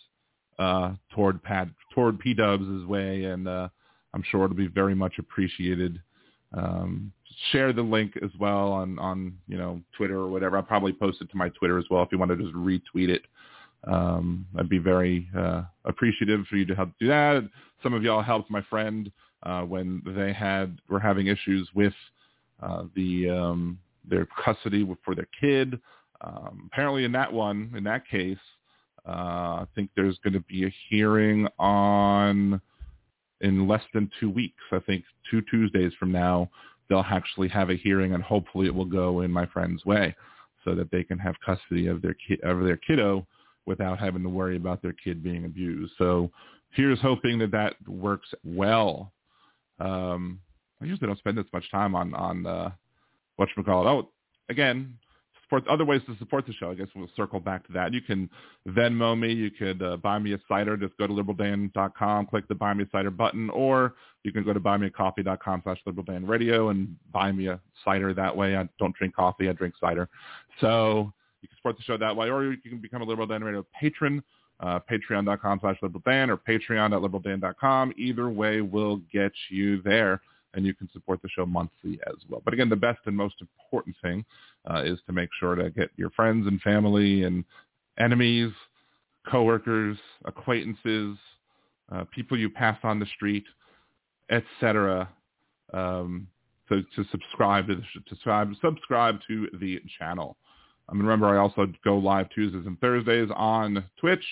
uh, 0.58 0.94
toward 1.14 1.42
Pat, 1.44 1.68
toward 1.94 2.20
P 2.20 2.34
Dubs' 2.34 2.86
way, 2.86 3.26
and 3.26 3.48
uh, 3.48 3.70
I'm 4.14 4.24
sure 4.30 4.46
it'll 4.46 4.56
be 4.56 4.68
very 4.68 4.96
much 4.96 5.14
appreciated. 5.20 6.02
Um, 6.54 7.12
share 7.52 7.72
the 7.72 7.82
link 7.82 8.14
as 8.24 8.32
well 8.40 8.72
on 8.72 9.00
on 9.00 9.38
you 9.48 9.58
know 9.58 9.82
Twitter 9.96 10.18
or 10.18 10.28
whatever. 10.28 10.58
I'll 10.58 10.64
probably 10.64 10.94
post 10.94 11.22
it 11.22 11.30
to 11.30 11.38
my 11.38 11.50
Twitter 11.50 11.78
as 11.78 11.86
well 11.90 12.04
if 12.04 12.10
you 12.12 12.18
want 12.18 12.32
to 12.32 12.38
just 12.38 12.54
retweet 12.54 13.10
it. 13.10 13.22
Um, 13.88 14.46
I'd 14.58 14.68
be 14.68 14.80
very 14.80 15.30
uh, 15.38 15.64
appreciative 15.86 16.46
for 16.50 16.58
you 16.58 16.66
to 16.66 16.76
help 16.76 16.90
do 17.00 17.08
that. 17.08 17.48
Some 17.82 17.94
of 17.94 18.04
y'all 18.04 18.22
helped 18.22 18.52
my 18.52 18.62
friend 18.64 19.10
uh, 19.44 19.62
when 19.62 20.02
they 20.06 20.34
had 20.34 20.80
were 20.90 21.00
having 21.00 21.28
issues 21.28 21.70
with 21.74 21.94
uh, 22.62 22.84
the 22.96 23.30
um, 23.30 23.80
their 24.10 24.28
custody 24.44 24.88
for 25.04 25.16
their 25.16 25.28
kid. 25.40 25.80
Um, 26.22 26.70
apparently, 26.72 27.06
in 27.06 27.12
that 27.14 27.32
one, 27.32 27.72
in 27.76 27.84
that 27.86 28.08
case, 28.08 28.38
uh, 29.08 29.12
I 29.64 29.66
think 29.76 29.90
there's 29.96 30.18
going 30.24 30.34
to 30.34 30.42
be 30.42 30.66
a 30.66 30.74
hearing 30.90 31.48
on 31.58 32.62
in 33.42 33.68
less 33.68 33.84
than 33.94 34.12
two 34.20 34.30
weeks. 34.30 34.62
I 34.72 34.80
think 34.80 35.04
two 35.32 35.42
Tuesdays 35.50 35.94
from 35.98 36.12
now, 36.12 36.50
they'll 36.90 37.06
actually 37.10 37.48
have 37.50 37.70
a 37.70 37.76
hearing, 37.76 38.14
and 38.14 38.24
hopefully 38.24 38.68
it 38.68 38.76
will 38.76 38.86
go 38.86 39.22
in 39.22 39.32
my 39.32 39.46
friend's 39.46 39.86
way, 39.86 40.16
so 40.66 40.76
that 40.76 40.92
they 40.92 41.04
can 41.04 41.18
have 41.20 41.36
custody 41.46 41.88
of 41.88 42.02
their 42.02 42.16
ki- 42.28 42.42
of 42.44 42.64
their 42.64 42.78
kiddo 42.78 43.26
without 43.66 44.00
having 44.00 44.24
to 44.24 44.30
worry 44.30 44.58
about 44.58 44.82
their 44.82 44.94
kid 44.94 45.24
being 45.24 45.46
abused. 45.46 45.94
So 45.98 46.32
here's 46.72 47.00
hoping 47.00 47.40
that 47.40 47.52
that 47.52 47.76
works 47.88 48.28
well. 48.44 49.14
Um, 49.80 50.40
I 50.82 50.86
usually 50.86 51.08
don't 51.08 51.20
spend 51.20 51.38
this 51.38 51.46
much 51.54 51.70
time 51.72 51.96
on 51.96 52.14
on 52.14 52.46
uh, 52.46 52.72
it. 53.40 53.50
Oh, 53.68 54.10
again, 54.50 54.98
support 55.50 55.68
other 55.68 55.86
ways 55.86 56.02
to 56.06 56.16
support 56.18 56.46
the 56.46 56.54
show. 56.54 56.72
I 56.72 56.76
guess 56.76 56.88
we'll 56.96 57.10
circle 57.16 57.40
back 57.40 57.66
to 57.68 57.74
that. 57.74 57.94
You 57.94 58.02
can 58.02 58.30
Venmo 58.68 59.20
me. 59.20 59.34
You 59.34 59.50
could 59.50 59.82
uh, 59.82 59.98
buy 59.98 60.20
me 60.20 60.34
a 60.34 60.40
cider. 60.48 60.78
Just 60.78 60.96
go 60.98 61.08
to 61.08 61.14
liberaldan.com, 61.14 62.28
click 62.28 62.48
the 62.48 62.56
buy 62.56 62.74
me 62.74 62.84
a 62.84 62.90
cider 62.92 63.12
button, 63.12 63.50
or 63.50 63.96
you 64.24 64.32
can 64.32 64.44
go 64.44 64.54
to 64.54 64.60
buymeacoffee.com 64.60 65.62
slash 65.64 65.80
liberaldanradio 65.88 66.72
and 66.72 66.96
buy 67.12 67.32
me 67.32 67.48
a 67.48 67.60
cider 67.84 68.14
that 68.14 68.36
way. 68.36 68.56
I 68.56 68.68
don't 68.78 68.96
drink 68.96 69.16
coffee. 69.16 69.50
I 69.50 69.54
drink 69.54 69.74
cider. 69.80 70.08
So 70.62 71.12
you 71.42 71.48
can 71.48 71.58
support 71.58 71.78
the 71.78 71.84
show 71.84 71.98
that 71.98 72.16
way, 72.16 72.30
or 72.30 72.52
you 72.52 72.58
can 72.58 72.80
become 72.80 73.02
a 73.02 73.06
Liberal 73.06 73.28
Dan 73.28 73.44
Radio 73.44 73.66
patron. 73.80 74.24
Uh, 74.62 74.78
patreon.com 74.92 75.58
slash 75.62 75.78
liberaldan 75.82 76.28
or 76.28 76.36
patreon.liberaldan.com. 76.36 77.94
Either 77.98 78.30
way 78.30 78.60
will 78.60 78.98
get 79.10 79.32
you 79.50 79.82
there 79.84 80.20
and 80.54 80.66
you 80.66 80.74
can 80.74 80.90
support 80.92 81.22
the 81.22 81.30
show 81.30 81.46
monthly 81.46 82.00
as 82.08 82.16
well. 82.28 82.42
But 82.44 82.54
again, 82.54 82.70
the 82.70 82.76
best 82.76 83.00
and 83.06 83.16
most 83.16 83.36
important 83.42 83.96
thing 84.02 84.26
uh, 84.70 84.84
is 84.84 85.00
to 85.08 85.14
make 85.14 85.30
sure 85.40 85.56
to 85.56 85.70
get 85.70 85.90
your 85.96 86.10
friends 86.12 86.48
and 86.48 86.60
family 86.62 87.24
and 87.24 87.44
enemies, 88.00 88.52
coworkers, 89.30 89.98
acquaintances, 90.26 91.18
uh, 91.92 92.06
people 92.14 92.38
you 92.38 92.50
pass 92.50 92.78
on 92.84 93.00
the 93.00 93.06
street, 93.16 93.46
etc. 94.30 95.10
Um, 95.74 96.28
to, 96.70 96.84
to 96.96 97.04
subscribe 97.12 97.68
to 97.68 97.76
the, 97.76 97.82
to 97.82 98.10
subscribe, 98.10 98.52
subscribe 98.62 99.20
to 99.28 99.48
the 99.60 99.80
channel. 99.98 100.38
Um, 100.88 101.00
remember, 101.00 101.28
I 101.28 101.38
also 101.38 101.68
go 101.84 101.98
live 101.98 102.30
Tuesdays 102.30 102.66
and 102.66 102.80
Thursdays 102.80 103.30
on 103.36 103.84
Twitch. 104.00 104.24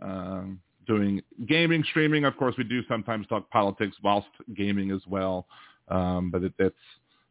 Um, 0.00 0.60
doing 0.88 1.22
gaming 1.46 1.84
streaming. 1.90 2.24
Of 2.24 2.36
course, 2.36 2.56
we 2.58 2.64
do 2.64 2.80
sometimes 2.88 3.26
talk 3.28 3.48
politics 3.50 3.96
whilst 4.02 4.28
gaming 4.56 4.90
as 4.90 5.02
well. 5.06 5.46
Um, 5.88 6.30
but 6.30 6.42
it, 6.42 6.52
it's 6.58 6.74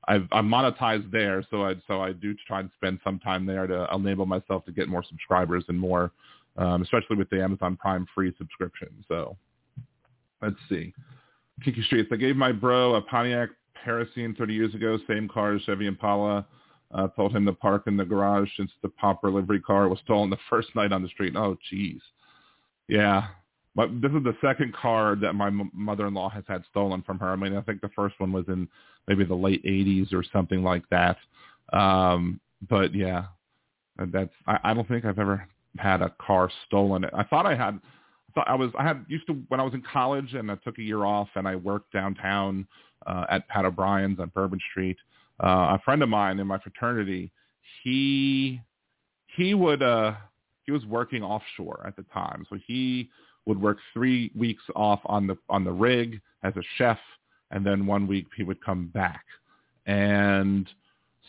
I've, 0.08 0.28
I'm 0.32 0.48
monetized 0.48 1.12
there, 1.12 1.44
so 1.52 1.66
I 1.66 1.74
so 1.88 2.02
I 2.02 2.14
do 2.14 2.34
try 2.48 2.62
and 2.62 2.70
spend 2.76 3.00
some 3.04 3.20
time 3.20 3.46
there 3.46 3.68
to 3.68 3.88
enable 3.94 4.26
myself 4.26 4.64
to 4.66 4.72
get 4.72 4.88
more 4.88 5.04
subscribers 5.04 5.66
and 5.68 5.78
more, 5.78 6.12
um, 6.58 6.82
especially 6.82 7.18
with 7.18 7.30
the 7.30 7.44
Amazon 7.44 7.76
Prime 7.76 8.08
free 8.16 8.34
subscription. 8.38 8.88
So 9.10 9.36
let's 10.42 10.56
see, 10.70 10.94
Kinky 11.64 11.84
Streets. 11.84 12.10
I 12.14 12.16
gave 12.16 12.38
my 12.38 12.54
bro 12.54 12.96
a 12.96 13.02
Pontiac 13.02 13.50
Parisienne 13.84 14.34
30 14.36 14.54
years 14.54 14.74
ago, 14.74 14.98
same 15.08 15.28
car 15.28 15.56
as 15.56 15.62
Chevy 15.64 15.88
Impala. 15.88 16.46
Uh, 16.90 17.10
told 17.10 17.36
him 17.36 17.46
to 17.46 17.52
park 17.52 17.84
in 17.88 17.98
the 17.98 18.06
garage 18.06 18.48
since 18.56 18.72
the 18.82 18.88
pauper 18.88 19.30
livery 19.30 19.60
car 19.60 19.90
was 19.90 20.00
stolen 20.06 20.30
the 20.30 20.38
first 20.50 20.74
night 20.74 20.94
on 20.94 21.04
the 21.04 21.10
street. 21.10 21.36
Oh, 21.36 21.58
jeez. 21.70 22.00
Yeah, 22.88 23.28
but 23.78 24.02
this 24.02 24.12
is 24.12 24.24
the 24.24 24.36
second 24.42 24.74
car 24.74 25.16
that 25.16 25.34
my 25.34 25.48
m- 25.48 25.70
mother-in-law 25.72 26.30
has 26.32 26.44
had 26.48 26.64
stolen 26.72 27.04
from 27.04 27.20
her. 27.20 27.30
I 27.30 27.36
mean, 27.36 27.56
I 27.56 27.62
think 27.62 27.80
the 27.80 27.92
first 27.96 28.20
one 28.20 28.34
was 28.34 28.46
in 28.48 28.68
maybe 29.08 29.24
the 29.24 29.36
late 29.36 29.64
80s 29.64 30.12
or 30.14 30.24
something 30.34 30.64
like 30.64 30.82
that. 30.90 31.18
Um, 31.72 32.40
but 32.68 32.96
yeah, 32.96 33.26
that's, 34.12 34.34
I, 34.48 34.58
I 34.64 34.74
don't 34.74 34.88
think 34.88 35.06
I've 35.06 35.20
ever 35.20 35.48
had 35.78 36.02
a 36.02 36.12
car 36.20 36.50
stolen. 36.66 37.06
I 37.14 37.24
thought 37.24 37.46
I 37.46 37.54
had, 37.56 37.76
I 37.76 38.32
thought 38.34 38.50
I 38.50 38.56
was, 38.56 38.72
I 38.80 38.84
had 38.84 39.06
used 39.08 39.28
to, 39.28 39.34
when 39.50 39.60
I 39.60 39.64
was 39.64 39.76
in 39.76 39.84
college 39.84 40.34
and 40.34 40.52
I 40.52 40.56
took 40.56 40.80
a 40.80 40.84
year 40.84 41.06
off 41.06 41.30
and 41.36 41.48
I 41.48 41.56
worked 41.56 41.94
downtown, 41.94 42.68
uh, 43.06 43.26
at 43.30 43.48
Pat 43.48 43.64
O'Brien's 43.64 44.20
on 44.20 44.32
Bourbon 44.34 44.60
Street. 44.72 44.98
Uh, 45.40 45.78
a 45.78 45.82
friend 45.86 46.02
of 46.02 46.10
mine 46.10 46.40
in 46.40 46.48
my 46.48 46.58
fraternity, 46.58 47.32
he, 47.84 48.60
he 49.36 49.54
would, 49.54 49.84
uh, 49.84 50.14
he 50.64 50.72
was 50.72 50.84
working 50.88 51.22
offshore 51.22 51.84
at 51.86 51.96
the 51.96 52.04
time. 52.12 52.44
So 52.50 52.58
he 52.66 53.12
would 53.48 53.60
work 53.60 53.78
three 53.94 54.30
weeks 54.36 54.62
off 54.76 55.00
on 55.06 55.26
the 55.26 55.38
on 55.50 55.64
the 55.64 55.72
rig 55.72 56.22
as 56.44 56.54
a 56.58 56.62
chef, 56.78 57.00
and 57.50 57.66
then 57.66 57.88
one 57.88 58.06
week 58.06 58.28
he 58.36 58.44
would 58.44 58.64
come 58.64 58.88
back. 58.94 59.24
And 59.88 60.70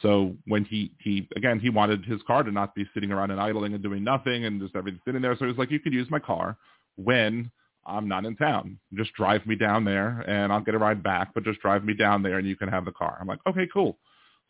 so 0.02 0.34
when 0.46 0.64
he 0.64 0.92
he 1.00 1.28
again 1.37 1.60
he 1.60 1.70
wanted 1.70 2.04
his 2.04 2.20
car 2.26 2.42
to 2.42 2.50
not 2.50 2.75
be 2.75 2.84
sitting 2.92 3.12
around 3.12 3.30
and 3.30 3.40
idling 3.40 3.72
and 3.72 3.82
doing 3.82 4.04
nothing 4.04 4.44
and 4.44 4.60
just 4.60 4.76
everything 4.76 5.00
sitting 5.04 5.22
there. 5.22 5.34
So 5.34 5.44
he 5.44 5.50
was 5.50 5.58
like, 5.58 5.70
you 5.70 5.80
could 5.80 5.94
use 5.94 6.10
my 6.10 6.18
car 6.18 6.56
when 6.96 7.50
I'm 7.87 8.08
not 8.08 8.26
in 8.26 8.37
town. 8.37 8.78
Just 8.94 9.14
drive 9.14 9.46
me 9.46 9.54
down 9.54 9.84
there 9.84 10.20
and 10.28 10.52
I'll 10.52 10.60
get 10.60 10.75
a 10.75 10.78
ride 10.78 11.02
back, 11.02 11.32
but 11.34 11.44
just 11.44 11.60
drive 11.60 11.84
me 11.84 11.94
down 11.94 12.22
there 12.22 12.38
and 12.38 12.46
you 12.46 12.56
can 12.56 12.68
have 12.68 12.84
the 12.84 12.92
car. 12.92 13.16
I'm 13.20 13.28
like, 13.28 13.40
okay, 13.48 13.66
cool. 13.72 13.96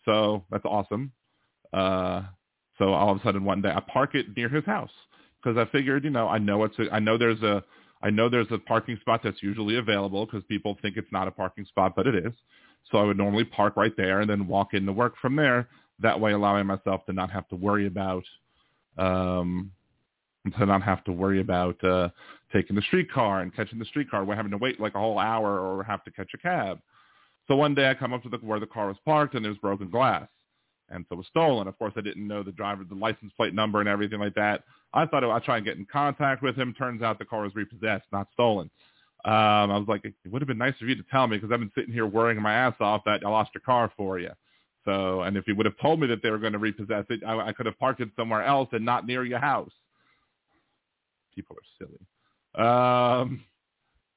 So 0.07 0.45
that's 0.51 0.65
awesome. 0.65 1.13
Uh, 1.73 2.23
so 2.79 2.95
all 2.95 3.11
of 3.11 3.21
a 3.21 3.23
sudden 3.23 3.45
one 3.45 3.61
day 3.61 3.73
I 3.75 3.81
park 3.81 4.15
it 4.15 4.35
near 4.35 4.49
his 4.49 4.65
house 4.65 4.91
because 5.43 5.57
I 5.57 5.71
figured, 5.71 6.05
you 6.05 6.11
know, 6.11 6.29
I 6.29 6.39
know 6.39 6.65
it's 6.65 6.79
a, 6.79 6.93
I 6.93 6.99
know 6.99 7.17
there's 7.19 7.43
a, 7.43 7.63
I 8.03 8.11
know 8.11 8.29
there's 8.29 8.51
a 8.51 8.59
parking 8.59 8.97
spot 9.01 9.21
that's 9.25 9.43
usually 9.43 9.77
available 9.77 10.25
because 10.25 10.43
people 10.45 10.77
think 10.81 10.97
it's 10.97 11.11
not 11.13 11.29
a 11.29 11.33
parking 11.33 11.65
spot, 11.65 11.95
but 11.97 12.07
it 12.07 12.15
is. 12.15 12.33
So 12.91 12.99
I 12.99 13.03
would 13.03 13.17
normally 13.17 13.45
park 13.45 13.77
right 13.77 13.93
there 13.97 14.21
and 14.21 14.31
then 14.31 14.47
walk 14.47 14.75
into 14.75 14.93
work 14.93 15.15
from 15.21 15.37
there. 15.37 15.69
That 16.01 16.19
way, 16.21 16.33
allowing 16.33 16.67
myself 16.67 17.05
to 17.07 17.13
not 17.13 17.31
have 17.31 17.49
to 17.49 17.57
worry 17.57 17.87
about, 17.87 18.25
um, 18.97 19.73
to 20.57 20.65
not 20.65 20.83
have 20.83 21.03
to 21.05 21.13
worry 21.13 21.41
about 21.41 21.83
uh, 21.83 22.09
taking 22.53 22.77
the 22.77 22.83
streetcar 22.83 23.41
and 23.41 23.55
catching 23.55 23.81
the 23.81 23.85
streetcar. 23.85 24.25
We're 24.25 24.37
having 24.37 24.53
to 24.53 24.59
wait 24.59 24.81
like 24.81 24.95
a 24.95 25.01
whole 25.01 25.19
hour 25.19 25.59
or 25.59 25.83
have 25.83 26.05
to 26.05 26.13
catch 26.13 26.31
a 26.35 26.39
cab. 26.39 26.79
So 27.49 27.57
one 27.57 27.75
day 27.75 27.91
I 27.91 27.95
come 27.95 28.13
up 28.13 28.23
to 28.23 28.29
the, 28.29 28.37
where 28.39 28.61
the 28.61 28.67
car 28.67 28.89
was 28.89 28.97
parked 29.05 29.35
and 29.35 29.45
there's 29.45 29.59
broken 29.59 29.91
glass 29.91 30.29
and 30.91 31.05
so 31.09 31.15
it 31.15 31.19
was 31.19 31.27
stolen. 31.27 31.69
Of 31.69 31.79
course, 31.79 31.93
I 31.97 32.01
didn't 32.01 32.27
know 32.27 32.43
the 32.43 32.53
driver, 32.53 32.85
the 32.85 32.95
license 32.95 33.33
plate 33.37 33.55
number, 33.55 33.81
and 33.81 33.89
everything 33.89 34.21
like 34.21 34.35
that. 34.35 34.65
I 34.95 35.07
thought 35.07 35.25
I'd 35.25 35.45
try 35.45 35.57
and 35.57 35.67
get 35.67 35.77
in 35.77 35.87
contact 35.91 36.43
with 36.43 36.57
him. 36.57 36.75
Turns 36.75 37.03
out 37.03 37.19
the 37.19 37.25
car 37.25 37.43
was 37.43 37.55
repossessed, 37.55 38.07
not 38.13 38.29
stolen. 38.33 38.71
Um, 39.25 39.71
I 39.71 39.77
was 39.77 39.89
like, 39.89 40.05
it 40.05 40.15
would 40.31 40.41
have 40.41 40.47
been 40.47 40.59
nice 40.59 40.75
of 40.81 40.89
you 40.89 40.95
to 40.95 41.03
tell 41.11 41.27
me 41.27 41.37
because 41.37 41.53
I've 41.53 41.61
been 41.61 41.73
sitting 41.75 41.93
here 41.93 42.07
worrying 42.07 42.41
my 42.41 42.55
ass 42.55 42.75
off 42.81 43.03
that 43.05 43.21
I 43.25 43.29
lost 43.29 43.51
your 43.55 43.63
car 43.63 43.93
for 43.97 44.19
you. 44.19 44.31
So, 44.85 45.23
and 45.23 45.37
if 45.37 45.47
you 45.47 45.55
would 45.57 45.67
have 45.67 45.79
told 45.83 46.01
me 46.01 46.07
that 46.07 46.23
they 46.23 46.31
were 46.31 46.39
going 46.39 46.55
to 46.55 46.59
repossess 46.59 47.05
it, 47.11 47.21
I, 47.27 47.49
I 47.49 47.53
could 47.53 47.67
have 47.67 47.79
parked 47.79 48.01
it 48.01 48.09
somewhere 48.17 48.43
else 48.43 48.69
and 48.73 48.85
not 48.85 49.07
near 49.07 49.25
your 49.25 49.39
house. 49.41 49.73
People 51.35 51.57
are 51.57 51.69
silly. 51.79 51.99
Um, 52.67 53.45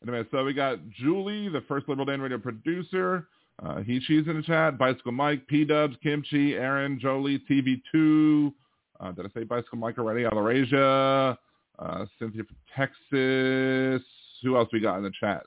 anyway, 0.02 0.26
so 0.32 0.46
we 0.46 0.54
got 0.54 0.78
Julie, 0.92 1.50
the 1.50 1.62
first 1.68 1.90
Liberal 1.90 2.06
Dan 2.06 2.22
Radio 2.22 2.38
producer. 2.38 3.28
Uh, 3.64 3.82
he, 3.82 4.00
she's 4.02 4.28
in 4.28 4.38
the 4.38 4.44
chat. 4.44 4.78
Bicycle 4.78 5.12
Mike, 5.12 5.46
P-Dubs, 5.48 5.96
Kimchi, 6.02 6.56
Aaron, 6.56 7.00
Jolie, 7.00 7.42
TV2. 7.50 8.52
Uh, 9.00 9.12
did 9.12 9.26
I 9.26 9.30
say 9.34 9.44
Bicycle 9.44 9.78
Mike 9.78 9.98
already? 9.98 10.24
Alarasia, 10.24 11.38
uh, 11.80 12.06
Cynthia 12.18 12.44
from 12.44 12.56
Texas. 12.76 14.08
Who 14.44 14.58
else 14.58 14.70
we 14.74 14.80
got 14.80 14.98
in 14.98 15.04
the 15.04 15.12
chat? 15.20 15.44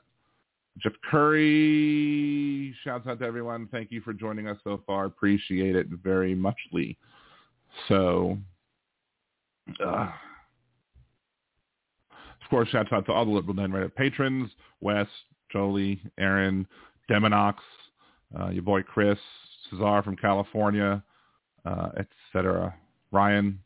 Jeff 0.79 0.93
Curry. 1.09 2.73
Shouts 2.83 3.07
out 3.07 3.19
to 3.19 3.25
everyone. 3.25 3.67
Thank 3.71 3.91
you 3.91 4.01
for 4.01 4.13
joining 4.13 4.47
us 4.47 4.57
so 4.63 4.81
far. 4.85 5.05
Appreciate 5.05 5.75
it 5.75 5.87
very 6.03 6.35
muchly. 6.35 6.97
So, 7.87 8.37
uh, 9.85 10.09
of 12.45 12.49
course, 12.49 12.69
shouts 12.69 12.89
out 12.91 13.05
to 13.07 13.11
all 13.11 13.25
the 13.25 13.31
Liberal 13.31 13.55
Dan 13.55 13.71
Radio 13.71 13.89
patrons, 13.89 14.51
Wes, 14.81 15.07
Jolie, 15.51 16.01
Aaron, 16.17 16.67
Deminox, 17.09 17.55
uh, 18.39 18.49
your 18.49 18.63
boy 18.63 18.81
Chris, 18.83 19.17
Cesar 19.69 20.01
from 20.03 20.15
California, 20.15 21.03
uh, 21.65 21.89
etc. 21.97 22.75
Ryan, 23.11 23.59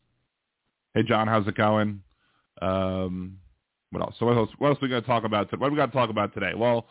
hey 0.94 1.04
John, 1.04 1.28
how's 1.28 1.48
it 1.48 1.56
going? 1.56 2.02
Um, 2.62 3.38
what 3.92 4.04
else? 4.04 4.16
So 4.20 4.26
what 4.26 4.38
else? 4.38 4.50
What 4.58 4.70
else 4.70 4.78
are 4.78 4.82
we 4.84 4.90
going 4.90 5.02
to 5.02 5.08
talk 5.08 5.24
about? 5.24 5.52
What 5.58 5.68
are 5.68 5.72
we 5.72 5.78
got 5.78 5.88
to 5.88 5.92
talk 5.92 6.10
about 6.10 6.34
today? 6.34 6.54
Well, 6.56 6.86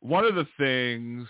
one 0.00 0.24
of 0.24 0.34
the 0.34 0.46
things 0.58 1.28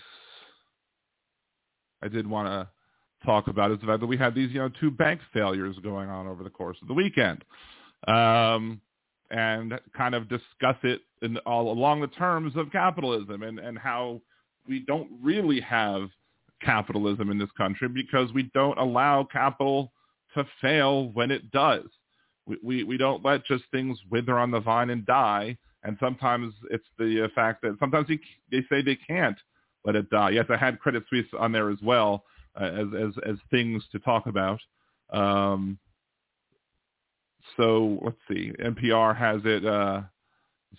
I 2.01 2.07
did 2.07 2.27
want 2.27 2.47
to 2.47 3.25
talk 3.25 3.47
about 3.47 3.71
is 3.71 3.79
the 3.79 3.85
fact 3.85 3.99
that 3.99 4.07
we 4.07 4.17
had 4.17 4.33
these, 4.33 4.51
you 4.51 4.59
know, 4.59 4.69
two 4.79 4.89
bank 4.89 5.21
failures 5.33 5.75
going 5.83 6.09
on 6.09 6.27
over 6.27 6.43
the 6.43 6.49
course 6.49 6.77
of 6.81 6.87
the 6.87 6.93
weekend, 6.93 7.43
um, 8.07 8.81
and 9.29 9.79
kind 9.95 10.15
of 10.15 10.27
discuss 10.27 10.77
it 10.83 11.01
in 11.21 11.37
all 11.39 11.71
along 11.71 12.01
the 12.01 12.07
terms 12.07 12.53
of 12.55 12.71
capitalism 12.71 13.43
and 13.43 13.59
and 13.59 13.77
how 13.77 14.21
we 14.67 14.79
don't 14.79 15.09
really 15.21 15.59
have 15.61 16.09
capitalism 16.63 17.31
in 17.31 17.37
this 17.37 17.49
country 17.57 17.87
because 17.87 18.31
we 18.33 18.43
don't 18.53 18.77
allow 18.77 19.23
capital 19.23 19.91
to 20.35 20.45
fail 20.61 21.09
when 21.09 21.31
it 21.31 21.51
does. 21.51 21.85
We, 22.45 22.57
we, 22.63 22.83
we 22.83 22.97
don't 22.97 23.23
let 23.23 23.45
just 23.45 23.63
things 23.71 23.97
wither 24.09 24.37
on 24.37 24.51
the 24.51 24.59
vine 24.59 24.89
and 24.89 25.05
die. 25.05 25.57
And 25.83 25.97
sometimes 25.99 26.53
it's 26.69 26.85
the 26.97 27.29
fact 27.33 27.61
that 27.63 27.77
sometimes 27.79 28.07
they, 28.07 28.19
they 28.51 28.63
say 28.69 28.81
they 28.81 28.97
can't 29.07 29.37
let 29.83 29.95
it 29.95 30.09
die. 30.09 30.31
Yes, 30.31 30.45
I 30.49 30.57
had 30.57 30.79
Credit 30.79 31.03
Suisse 31.09 31.25
on 31.39 31.51
there 31.51 31.69
as 31.71 31.79
well 31.81 32.23
uh, 32.59 32.65
as, 32.65 32.87
as, 32.97 33.13
as 33.27 33.35
things 33.49 33.83
to 33.91 33.99
talk 33.99 34.27
about. 34.27 34.59
Um, 35.11 35.79
so 37.57 37.99
let's 38.03 38.17
see. 38.29 38.51
NPR 38.63 39.17
has 39.17 39.41
it. 39.43 39.65
Uh, 39.65 40.01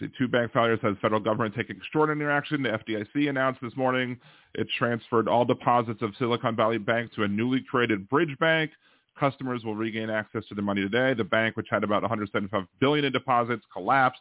See, 0.01 0.09
two 0.17 0.27
bank 0.27 0.53
failures 0.53 0.79
has 0.83 0.97
federal 1.03 1.21
government 1.21 1.55
taking 1.55 1.77
extraordinary 1.77 2.33
action. 2.33 2.63
The 2.63 2.71
FDIC 2.71 3.29
announced 3.29 3.61
this 3.61 3.77
morning 3.77 4.19
it 4.55 4.67
transferred 4.79 5.29
all 5.29 5.45
deposits 5.45 6.01
of 6.01 6.13
Silicon 6.19 6.57
Valley 6.57 6.79
Bank 6.79 7.13
to 7.15 7.25
a 7.25 7.29
newly 7.29 7.61
created 7.61 8.09
bridge 8.09 8.35
bank. 8.41 8.71
Customers 9.19 9.65
will 9.65 9.77
regain 9.77 10.09
access 10.09 10.45
to 10.49 10.55
their 10.55 10.65
money 10.65 10.81
today. 10.81 11.13
The 11.13 11.25
bank, 11.25 11.57
which 11.57 11.67
had 11.71 11.85
about 11.85 12.01
175 12.03 12.65
billion 12.81 13.05
in 13.05 13.13
deposits, 13.13 13.63
collapsed, 13.71 14.21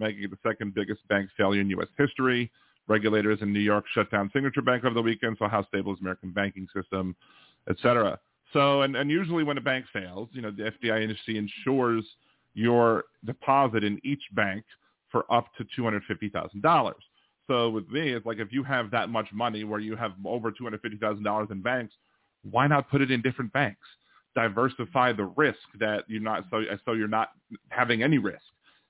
making 0.00 0.24
it 0.24 0.30
the 0.30 0.38
second 0.42 0.74
biggest 0.74 1.06
bank 1.08 1.30
failure 1.36 1.60
in 1.60 1.70
U.S. 1.70 1.88
history. 1.96 2.50
regulators 2.88 3.38
in 3.40 3.52
New 3.52 3.60
York 3.60 3.84
shut 3.94 4.10
down 4.10 4.30
Signature 4.32 4.62
Bank 4.62 4.84
over 4.84 4.94
the 4.94 5.02
weekend. 5.02 5.36
So 5.38 5.46
how 5.46 5.64
stable 5.68 5.94
is 5.94 6.00
American 6.00 6.32
banking 6.32 6.66
system, 6.74 7.14
et 7.68 7.76
cetera. 7.80 8.18
So, 8.52 8.82
and, 8.82 8.96
and 8.96 9.08
usually 9.10 9.44
when 9.44 9.58
a 9.58 9.60
bank 9.60 9.86
fails, 9.92 10.28
you 10.32 10.42
know, 10.42 10.50
the 10.50 10.72
FDIC 10.82 11.36
insures 11.36 12.04
your 12.54 13.04
deposit 13.24 13.84
in 13.84 14.00
each 14.04 14.22
bank 14.32 14.64
for 15.14 15.32
up 15.32 15.46
to 15.56 15.64
$250,000. 15.80 16.92
So 17.46 17.70
with 17.70 17.88
me, 17.88 18.14
it's 18.14 18.26
like 18.26 18.38
if 18.38 18.52
you 18.52 18.64
have 18.64 18.90
that 18.90 19.10
much 19.10 19.28
money 19.32 19.62
where 19.62 19.78
you 19.78 19.94
have 19.94 20.12
over 20.24 20.50
$250,000 20.50 21.50
in 21.52 21.62
banks, 21.62 21.94
why 22.50 22.66
not 22.66 22.90
put 22.90 23.00
it 23.00 23.12
in 23.12 23.22
different 23.22 23.52
banks? 23.52 23.86
Diversify 24.34 25.12
the 25.12 25.26
risk 25.36 25.60
that 25.78 26.02
you're 26.08 26.20
not 26.20 26.46
so 26.50 26.64
so 26.84 26.94
you're 26.94 27.06
not 27.06 27.28
having 27.68 28.02
any 28.02 28.18
risk. 28.18 28.42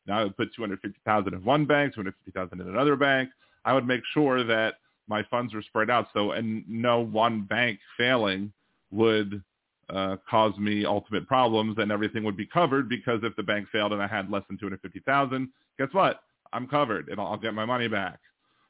Now 0.07 0.21
I 0.21 0.25
would 0.25 0.37
put 0.39 0.55
250,000 0.57 1.35
in 1.35 1.45
one 1.45 1.67
bank, 1.67 1.93
250,000 1.93 2.59
in 2.59 2.69
another 2.69 2.97
bank. 2.97 3.29
I 3.67 3.75
would 3.75 3.87
make 3.87 4.01
sure 4.15 4.45
that 4.45 4.77
my 5.07 5.23
funds 5.31 5.53
are 5.53 5.61
spread 5.61 5.91
out 5.91 6.07
so 6.15 6.31
and 6.31 6.65
no 6.67 7.01
one 7.01 7.43
bank 7.43 7.81
failing 7.99 8.51
would 8.91 9.43
uh, 9.91 10.17
cause 10.29 10.57
me 10.59 10.85
ultimate 10.85 11.27
problems 11.27 11.77
and 11.79 11.93
everything 11.93 12.25
would 12.25 12.37
be 12.37 12.47
covered 12.47 12.89
because 12.89 13.21
if 13.23 13.35
the 13.37 13.43
bank 13.43 13.69
failed 13.71 13.93
and 13.93 14.03
I 14.03 14.07
had 14.07 14.31
less 14.31 14.43
than 14.49 14.59
250,000, 14.59 15.49
guess 15.79 15.89
what? 15.93 16.21
I'm 16.53 16.67
covered 16.67 17.09
and 17.09 17.21
I'll 17.21 17.37
get 17.37 17.55
my 17.55 17.65
money 17.65 17.89
back. 17.89 18.21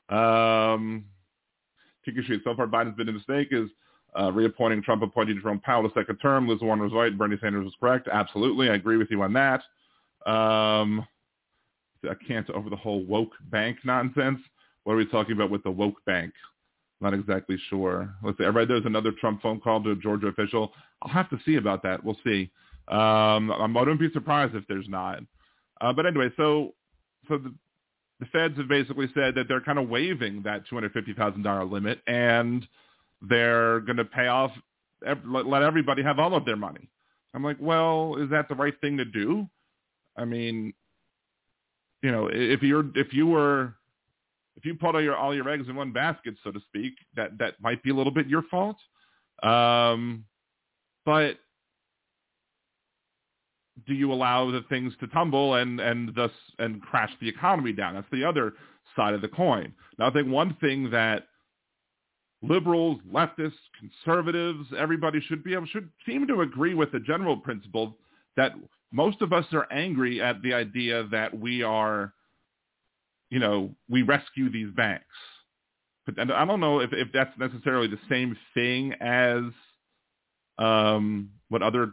Um, 0.08 1.04
so 2.06 2.54
far 2.54 2.66
Biden's 2.66 2.96
been 2.96 3.08
a 3.08 3.12
mistake 3.12 3.48
is 3.50 3.70
uh, 4.18 4.30
reappointing 4.30 4.82
Trump 4.82 5.02
appointing 5.02 5.38
Jerome 5.40 5.60
Powell 5.60 5.86
a 5.86 5.90
second 5.94 6.16
term. 6.16 6.48
Liz 6.48 6.60
Warren 6.60 6.80
was 6.80 6.92
right. 6.92 7.16
Bernie 7.16 7.36
Sanders 7.40 7.64
was 7.64 7.74
correct. 7.80 8.08
Absolutely. 8.12 8.68
I 8.68 8.74
agree 8.74 8.96
with 8.96 9.10
you 9.10 9.22
on 9.22 9.32
that. 9.32 9.62
Um, 10.30 11.06
I 12.04 12.14
can't 12.26 12.48
over 12.50 12.70
the 12.70 12.76
whole 12.76 13.04
woke 13.04 13.32
bank 13.50 13.78
nonsense. 13.84 14.40
What 14.84 14.94
are 14.94 14.96
we 14.96 15.06
talking 15.06 15.32
about 15.32 15.50
with 15.50 15.62
the 15.62 15.70
woke 15.70 16.04
bank? 16.04 16.32
Not 17.04 17.12
exactly 17.12 17.58
sure. 17.68 18.14
Let's 18.22 18.38
see. 18.38 18.44
I 18.44 18.48
read 18.48 18.66
there's 18.66 18.86
another 18.86 19.12
Trump 19.20 19.42
phone 19.42 19.60
call 19.60 19.82
to 19.82 19.90
a 19.90 19.94
Georgia 19.94 20.28
official. 20.28 20.72
I'll 21.02 21.12
have 21.12 21.28
to 21.28 21.38
see 21.44 21.56
about 21.56 21.82
that. 21.82 22.02
We'll 22.02 22.16
see. 22.24 22.50
Um, 22.88 23.52
I 23.52 23.66
wouldn't 23.66 24.00
be 24.00 24.10
surprised 24.14 24.54
if 24.54 24.66
there's 24.68 24.88
not. 24.88 25.18
Uh, 25.82 25.92
but 25.92 26.06
anyway, 26.06 26.30
so 26.38 26.72
so 27.28 27.36
the 27.36 27.54
the 28.20 28.26
feds 28.26 28.56
have 28.56 28.68
basically 28.68 29.06
said 29.12 29.34
that 29.34 29.48
they're 29.48 29.60
kind 29.60 29.78
of 29.78 29.90
waiving 29.90 30.42
that 30.44 30.62
$250,000 30.72 31.70
limit 31.70 32.00
and 32.06 32.66
they're 33.20 33.80
going 33.80 33.98
to 33.98 34.04
pay 34.06 34.28
off, 34.28 34.52
let 35.26 35.62
everybody 35.62 36.02
have 36.02 36.18
all 36.18 36.34
of 36.34 36.46
their 36.46 36.56
money. 36.56 36.88
I'm 37.34 37.44
like, 37.44 37.58
well, 37.60 38.16
is 38.18 38.30
that 38.30 38.48
the 38.48 38.54
right 38.54 38.80
thing 38.80 38.96
to 38.96 39.04
do? 39.04 39.46
I 40.16 40.24
mean, 40.24 40.72
you 42.02 42.12
know, 42.12 42.30
if 42.32 42.62
you're, 42.62 42.86
if 42.94 43.12
you 43.12 43.26
were, 43.26 43.74
if 44.56 44.64
you 44.64 44.74
put 44.74 44.94
all 44.94 45.02
your, 45.02 45.16
all 45.16 45.34
your 45.34 45.48
eggs 45.48 45.68
in 45.68 45.76
one 45.76 45.92
basket, 45.92 46.34
so 46.44 46.50
to 46.50 46.60
speak, 46.68 46.94
that, 47.16 47.38
that 47.38 47.54
might 47.60 47.82
be 47.82 47.90
a 47.90 47.94
little 47.94 48.12
bit 48.12 48.26
your 48.26 48.42
fault. 48.50 48.76
Um, 49.42 50.24
but 51.04 51.38
do 53.86 53.94
you 53.94 54.12
allow 54.12 54.50
the 54.50 54.64
things 54.68 54.92
to 55.00 55.06
tumble 55.08 55.54
and 55.54 55.80
and 55.80 56.14
thus 56.14 56.30
and 56.58 56.80
crash 56.80 57.10
the 57.20 57.28
economy 57.28 57.72
down? 57.72 57.94
That's 57.94 58.06
the 58.12 58.24
other 58.24 58.52
side 58.96 59.14
of 59.14 59.20
the 59.20 59.28
coin. 59.28 59.74
Now, 59.98 60.08
I 60.08 60.12
think 60.12 60.28
one 60.28 60.56
thing 60.60 60.90
that 60.90 61.26
liberals, 62.42 63.00
leftists, 63.12 63.52
conservatives, 63.78 64.68
everybody 64.78 65.20
should 65.20 65.42
be 65.42 65.54
able 65.54 65.66
should 65.66 65.90
seem 66.06 66.26
to 66.28 66.42
agree 66.42 66.74
with 66.74 66.92
the 66.92 67.00
general 67.00 67.36
principle 67.36 67.96
that 68.36 68.52
most 68.92 69.22
of 69.22 69.32
us 69.32 69.46
are 69.52 69.70
angry 69.72 70.20
at 70.20 70.40
the 70.42 70.54
idea 70.54 71.06
that 71.10 71.36
we 71.36 71.62
are, 71.62 72.12
you 73.30 73.38
know, 73.38 73.74
we 73.88 74.02
rescue 74.02 74.50
these 74.50 74.72
banks. 74.74 75.04
But 76.06 76.30
I 76.30 76.44
don't 76.44 76.60
know 76.60 76.80
if, 76.80 76.90
if 76.92 77.08
that's 77.12 77.36
necessarily 77.38 77.88
the 77.88 77.98
same 78.10 78.36
thing 78.52 78.92
as 79.00 79.42
um, 80.58 81.30
what 81.48 81.62
other 81.62 81.92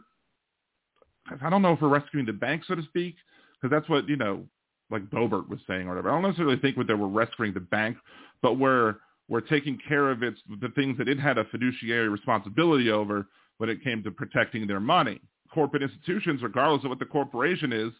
I 1.41 1.49
don't 1.49 1.61
know 1.61 1.73
if 1.73 1.81
we're 1.81 1.89
rescuing 1.89 2.25
the 2.25 2.33
bank, 2.33 2.63
so 2.67 2.75
to 2.75 2.83
speak, 2.83 3.15
because 3.53 3.73
that's 3.73 3.89
what, 3.89 4.09
you 4.09 4.17
know, 4.17 4.45
like 4.89 5.09
Boebert 5.09 5.47
was 5.47 5.59
saying 5.67 5.87
or 5.87 5.89
whatever. 5.89 6.09
I 6.09 6.13
don't 6.13 6.23
necessarily 6.23 6.57
think 6.57 6.75
that 6.75 6.97
we're 6.97 7.07
rescuing 7.07 7.53
the 7.53 7.59
bank, 7.59 7.97
but 8.41 8.59
we're, 8.59 8.95
we're 9.29 9.41
taking 9.41 9.77
care 9.87 10.11
of 10.11 10.23
its, 10.23 10.39
the 10.59 10.69
things 10.69 10.97
that 10.97 11.07
it 11.07 11.19
had 11.19 11.37
a 11.37 11.45
fiduciary 11.45 12.09
responsibility 12.09 12.91
over 12.91 13.27
when 13.59 13.69
it 13.69 13.83
came 13.83 14.03
to 14.03 14.11
protecting 14.11 14.67
their 14.67 14.79
money. 14.79 15.21
Corporate 15.53 15.83
institutions, 15.83 16.41
regardless 16.41 16.83
of 16.83 16.89
what 16.89 16.99
the 16.99 17.05
corporation 17.05 17.71
is, 17.71 17.91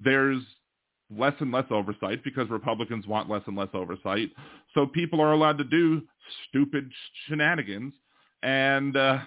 there's 0.00 0.42
less 1.16 1.34
and 1.40 1.52
less 1.52 1.66
oversight 1.70 2.22
because 2.24 2.48
Republicans 2.50 3.06
want 3.06 3.28
less 3.28 3.42
and 3.46 3.56
less 3.56 3.68
oversight. 3.74 4.30
So 4.74 4.86
people 4.86 5.20
are 5.20 5.32
allowed 5.32 5.58
to 5.58 5.64
do 5.64 6.02
stupid 6.48 6.90
shenanigans 7.26 7.94
and, 8.42 8.96
uh, 8.96 9.18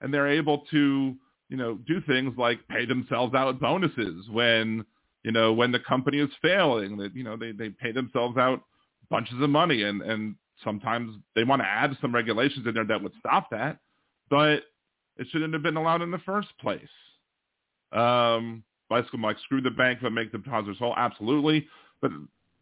and 0.00 0.12
they're 0.12 0.28
able 0.28 0.64
to 0.70 1.16
you 1.50 1.56
know, 1.56 1.74
do 1.86 2.00
things 2.02 2.32
like 2.38 2.66
pay 2.68 2.86
themselves 2.86 3.34
out 3.34 3.60
bonuses 3.60 4.26
when, 4.30 4.84
you 5.24 5.32
know, 5.32 5.52
when 5.52 5.72
the 5.72 5.80
company 5.80 6.18
is 6.18 6.30
failing. 6.40 6.96
That 6.96 7.14
you 7.14 7.24
know, 7.24 7.36
they 7.36 7.50
they 7.50 7.68
pay 7.68 7.92
themselves 7.92 8.38
out 8.38 8.62
bunches 9.10 9.42
of 9.42 9.50
money, 9.50 9.82
and 9.82 10.00
and 10.00 10.36
sometimes 10.64 11.16
they 11.34 11.42
want 11.42 11.60
to 11.60 11.68
add 11.68 11.96
some 12.00 12.14
regulations 12.14 12.66
in 12.66 12.74
there 12.74 12.86
that 12.86 13.02
would 13.02 13.12
stop 13.18 13.50
that, 13.50 13.78
but 14.30 14.62
it 15.16 15.26
shouldn't 15.30 15.52
have 15.52 15.62
been 15.62 15.76
allowed 15.76 16.02
in 16.02 16.12
the 16.12 16.18
first 16.18 16.48
place. 16.60 16.80
Um, 17.92 18.62
Bicycle 18.90 19.18
Mike, 19.18 19.38
screw 19.44 19.62
the 19.62 19.70
bank, 19.70 20.00
but 20.02 20.12
make 20.12 20.32
the 20.32 20.38
depositors 20.38 20.76
whole. 20.78 20.94
Absolutely, 20.96 21.66
but 22.02 22.10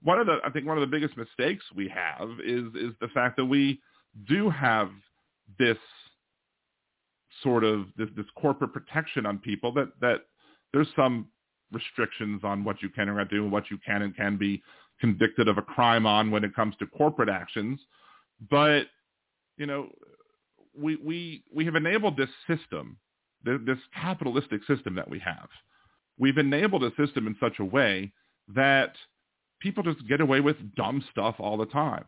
one 0.02 0.20
of 0.20 0.26
the 0.26 0.38
I 0.44 0.50
think 0.50 0.66
one 0.66 0.76
of 0.76 0.82
the 0.82 0.86
biggest 0.86 1.16
mistakes 1.16 1.64
we 1.74 1.88
have 1.88 2.28
is 2.44 2.64
is 2.76 2.92
the 3.00 3.08
fact 3.12 3.36
that 3.38 3.46
we 3.46 3.80
do 4.28 4.48
have 4.50 4.90
this 5.58 5.78
sort 7.42 7.64
of 7.64 7.86
this, 7.96 8.08
this 8.16 8.26
corporate 8.40 8.72
protection 8.72 9.26
on 9.26 9.38
people 9.38 9.72
that, 9.72 9.88
that 10.00 10.26
there's 10.72 10.88
some 10.94 11.26
restrictions 11.72 12.42
on 12.44 12.64
what 12.64 12.82
you 12.82 12.88
can 12.88 13.08
and 13.08 13.18
can't 13.18 13.30
do 13.30 13.42
and 13.42 13.52
what 13.52 13.70
you 13.70 13.78
can 13.84 14.02
and 14.02 14.16
can 14.16 14.36
be 14.36 14.62
convicted 15.00 15.48
of 15.48 15.58
a 15.58 15.62
crime 15.62 16.06
on 16.06 16.30
when 16.30 16.44
it 16.44 16.54
comes 16.54 16.74
to 16.78 16.86
corporate 16.86 17.28
actions. 17.28 17.80
But, 18.50 18.84
you 19.56 19.66
know, 19.66 19.88
we, 20.76 20.96
we, 20.96 21.42
we 21.54 21.64
have 21.64 21.74
enabled 21.74 22.16
this 22.16 22.30
system, 22.46 22.96
this 23.44 23.78
capitalistic 23.94 24.64
system 24.66 24.94
that 24.94 25.08
we 25.08 25.18
have. 25.20 25.48
We've 26.18 26.38
enabled 26.38 26.84
a 26.84 26.94
system 26.96 27.26
in 27.26 27.36
such 27.40 27.58
a 27.58 27.64
way 27.64 28.12
that 28.54 28.92
people 29.60 29.82
just 29.82 30.06
get 30.08 30.20
away 30.20 30.40
with 30.40 30.56
dumb 30.74 31.04
stuff 31.10 31.36
all 31.38 31.56
the 31.56 31.66
time. 31.66 32.04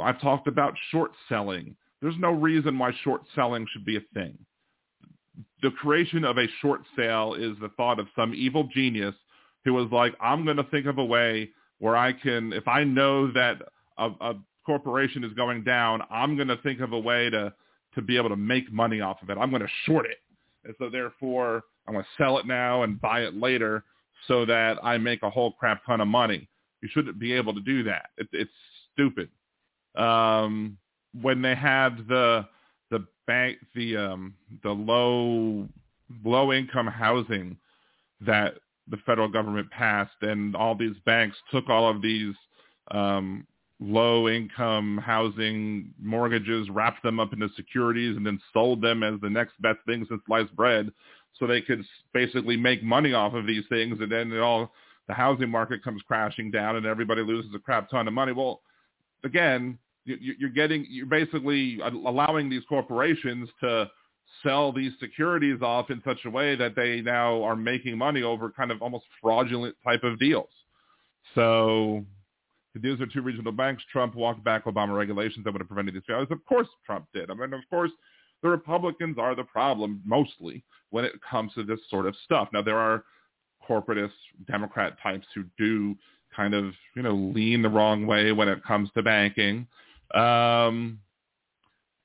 I've 0.00 0.20
talked 0.20 0.46
about 0.46 0.74
short 0.90 1.12
selling. 1.28 1.74
There's 2.02 2.18
no 2.18 2.30
reason 2.30 2.78
why 2.78 2.92
short 3.02 3.22
selling 3.34 3.66
should 3.72 3.84
be 3.84 3.96
a 3.96 4.02
thing 4.12 4.38
the 5.62 5.70
creation 5.70 6.24
of 6.24 6.38
a 6.38 6.46
short 6.60 6.82
sale 6.96 7.34
is 7.34 7.56
the 7.60 7.70
thought 7.76 7.98
of 7.98 8.06
some 8.14 8.34
evil 8.34 8.68
genius 8.72 9.14
who 9.64 9.74
was 9.74 9.90
like, 9.90 10.14
I'm 10.20 10.44
going 10.44 10.56
to 10.56 10.64
think 10.64 10.86
of 10.86 10.98
a 10.98 11.04
way 11.04 11.50
where 11.78 11.96
I 11.96 12.12
can, 12.12 12.52
if 12.52 12.68
I 12.68 12.84
know 12.84 13.32
that 13.32 13.62
a, 13.98 14.10
a 14.20 14.34
corporation 14.64 15.24
is 15.24 15.32
going 15.34 15.64
down, 15.64 16.02
I'm 16.10 16.36
going 16.36 16.48
to 16.48 16.56
think 16.58 16.80
of 16.80 16.92
a 16.92 16.98
way 16.98 17.30
to, 17.30 17.52
to 17.94 18.02
be 18.02 18.16
able 18.16 18.28
to 18.30 18.36
make 18.36 18.72
money 18.72 19.00
off 19.00 19.22
of 19.22 19.30
it. 19.30 19.38
I'm 19.38 19.50
going 19.50 19.62
to 19.62 19.68
short 19.84 20.06
it. 20.06 20.18
And 20.64 20.74
so 20.78 20.88
therefore, 20.88 21.62
I'm 21.86 21.94
going 21.94 22.04
to 22.04 22.22
sell 22.22 22.38
it 22.38 22.46
now 22.46 22.82
and 22.82 23.00
buy 23.00 23.20
it 23.20 23.36
later 23.36 23.84
so 24.28 24.44
that 24.46 24.78
I 24.82 24.98
make 24.98 25.22
a 25.22 25.30
whole 25.30 25.52
crap 25.52 25.84
ton 25.84 26.00
of 26.00 26.08
money. 26.08 26.48
You 26.82 26.88
shouldn't 26.92 27.18
be 27.18 27.32
able 27.32 27.54
to 27.54 27.60
do 27.60 27.82
that. 27.84 28.10
It, 28.16 28.28
it's 28.32 28.50
stupid. 28.92 29.28
Um, 29.96 30.76
when 31.22 31.42
they 31.42 31.54
had 31.54 32.06
the 32.08 32.46
the 32.90 33.04
bank 33.26 33.58
the 33.74 33.96
um 33.96 34.34
the 34.62 34.70
low 34.70 35.66
low 36.24 36.52
income 36.52 36.86
housing 36.86 37.56
that 38.20 38.54
the 38.88 38.96
federal 38.98 39.28
government 39.28 39.70
passed 39.70 40.14
and 40.22 40.54
all 40.54 40.74
these 40.74 40.96
banks 41.04 41.36
took 41.50 41.68
all 41.68 41.88
of 41.88 42.02
these 42.02 42.34
um 42.92 43.46
low 43.80 44.28
income 44.28 44.98
housing 45.04 45.92
mortgages 46.00 46.68
wrapped 46.70 47.02
them 47.02 47.20
up 47.20 47.32
into 47.32 47.48
securities 47.56 48.16
and 48.16 48.24
then 48.26 48.40
sold 48.54 48.80
them 48.80 49.02
as 49.02 49.20
the 49.20 49.28
next 49.28 49.60
best 49.60 49.78
thing 49.86 50.06
since 50.08 50.20
sliced 50.26 50.54
bread 50.56 50.90
so 51.38 51.46
they 51.46 51.60
could 51.60 51.84
basically 52.12 52.56
make 52.56 52.82
money 52.82 53.12
off 53.12 53.34
of 53.34 53.46
these 53.46 53.64
things 53.68 53.98
and 54.00 54.10
then 54.10 54.32
it 54.32 54.38
all 54.38 54.72
the 55.08 55.14
housing 55.14 55.48
market 55.48 55.84
comes 55.84 56.02
crashing 56.06 56.50
down 56.50 56.76
and 56.76 56.86
everybody 56.86 57.22
loses 57.22 57.50
a 57.54 57.58
crap 57.58 57.88
ton 57.90 58.08
of 58.08 58.14
money 58.14 58.32
well 58.32 58.60
again 59.24 59.78
you're 60.06 60.50
getting 60.50 60.86
you're 60.88 61.06
basically 61.06 61.80
allowing 61.80 62.48
these 62.48 62.62
corporations 62.68 63.48
to 63.60 63.90
sell 64.42 64.72
these 64.72 64.92
securities 65.00 65.62
off 65.62 65.90
in 65.90 66.00
such 66.04 66.18
a 66.24 66.30
way 66.30 66.56
that 66.56 66.76
they 66.76 67.00
now 67.00 67.42
are 67.42 67.56
making 67.56 67.96
money 67.96 68.22
over 68.22 68.50
kind 68.50 68.70
of 68.70 68.80
almost 68.82 69.04
fraudulent 69.20 69.74
type 69.84 70.04
of 70.04 70.18
deals. 70.18 70.48
So 71.34 72.04
these 72.74 73.00
are 73.00 73.06
two 73.06 73.22
regional 73.22 73.52
banks. 73.52 73.82
Trump 73.90 74.14
walked 74.14 74.44
back 74.44 74.64
Obama 74.64 74.96
regulations 74.96 75.44
that 75.44 75.52
would 75.52 75.60
have 75.60 75.68
prevented 75.68 75.94
these 75.94 76.02
failures. 76.06 76.28
Of 76.30 76.44
course 76.44 76.68
Trump 76.84 77.06
did. 77.12 77.30
I 77.30 77.34
mean, 77.34 77.52
of 77.52 77.60
course 77.68 77.90
the 78.46 78.52
Republicans 78.52 79.18
are 79.18 79.34
the 79.34 79.42
problem 79.42 80.00
mostly 80.04 80.62
when 80.90 81.04
it 81.04 81.14
comes 81.28 81.52
to 81.54 81.64
this 81.64 81.80
sort 81.90 82.06
of 82.06 82.14
stuff. 82.24 82.48
Now 82.52 82.62
there 82.62 82.78
are 82.78 83.02
corporatist 83.68 84.12
Democrat 84.46 84.96
types 85.02 85.26
who 85.34 85.42
do 85.58 85.96
kind 86.34 86.54
of 86.54 86.72
you 86.94 87.02
know 87.02 87.14
lean 87.14 87.62
the 87.62 87.68
wrong 87.68 88.06
way 88.06 88.30
when 88.30 88.48
it 88.48 88.62
comes 88.64 88.88
to 88.94 89.02
banking, 89.02 89.66
um, 90.14 91.00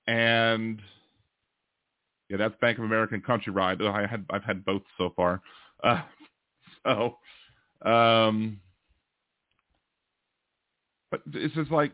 and 0.08 0.82
yeah, 2.28 2.38
that's 2.38 2.56
Bank 2.60 2.80
of 2.80 2.86
America 2.86 3.14
and 3.14 3.24
Countrywide. 3.24 3.80
I 3.88 4.08
had 4.08 4.26
I've 4.32 4.44
had 4.44 4.66
both 4.66 4.82
so 4.98 5.14
far. 5.16 5.42
Uh, 5.84 6.02
so, 6.84 7.18
um, 7.88 8.60
but 11.12 11.22
it's 11.34 11.54
just 11.54 11.70
like 11.70 11.92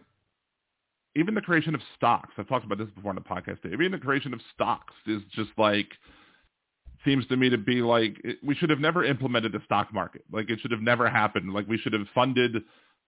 even 1.18 1.34
the 1.34 1.42
creation 1.42 1.74
of 1.74 1.82
stocks. 1.96 2.34
I've 2.38 2.48
talked 2.48 2.66
about 2.66 2.78
this 2.78 2.90
before 2.96 3.10
on 3.10 3.16
the 3.16 3.22
podcast. 3.22 3.66
Even 3.66 3.92
the 3.92 3.98
creation 3.98 4.34
of 4.34 4.40
stocks 4.54 4.94
is 5.08 5.22
just 5.36 5.50
like 5.58 5.90
seems 7.04 7.26
to 7.28 7.38
me 7.38 7.50
to 7.50 7.58
be 7.58 7.82
like 7.82 8.18
it, 8.24 8.38
we 8.44 8.56
should 8.56 8.70
have 8.70 8.80
never 8.80 9.04
implemented 9.04 9.52
the 9.52 9.62
stock 9.66 9.94
market. 9.94 10.24
Like 10.32 10.50
it 10.50 10.60
should 10.62 10.72
have 10.72 10.82
never 10.82 11.10
happened. 11.10 11.54
Like 11.54 11.68
we 11.68 11.78
should 11.78 11.94
have 11.94 12.08
funded 12.14 12.56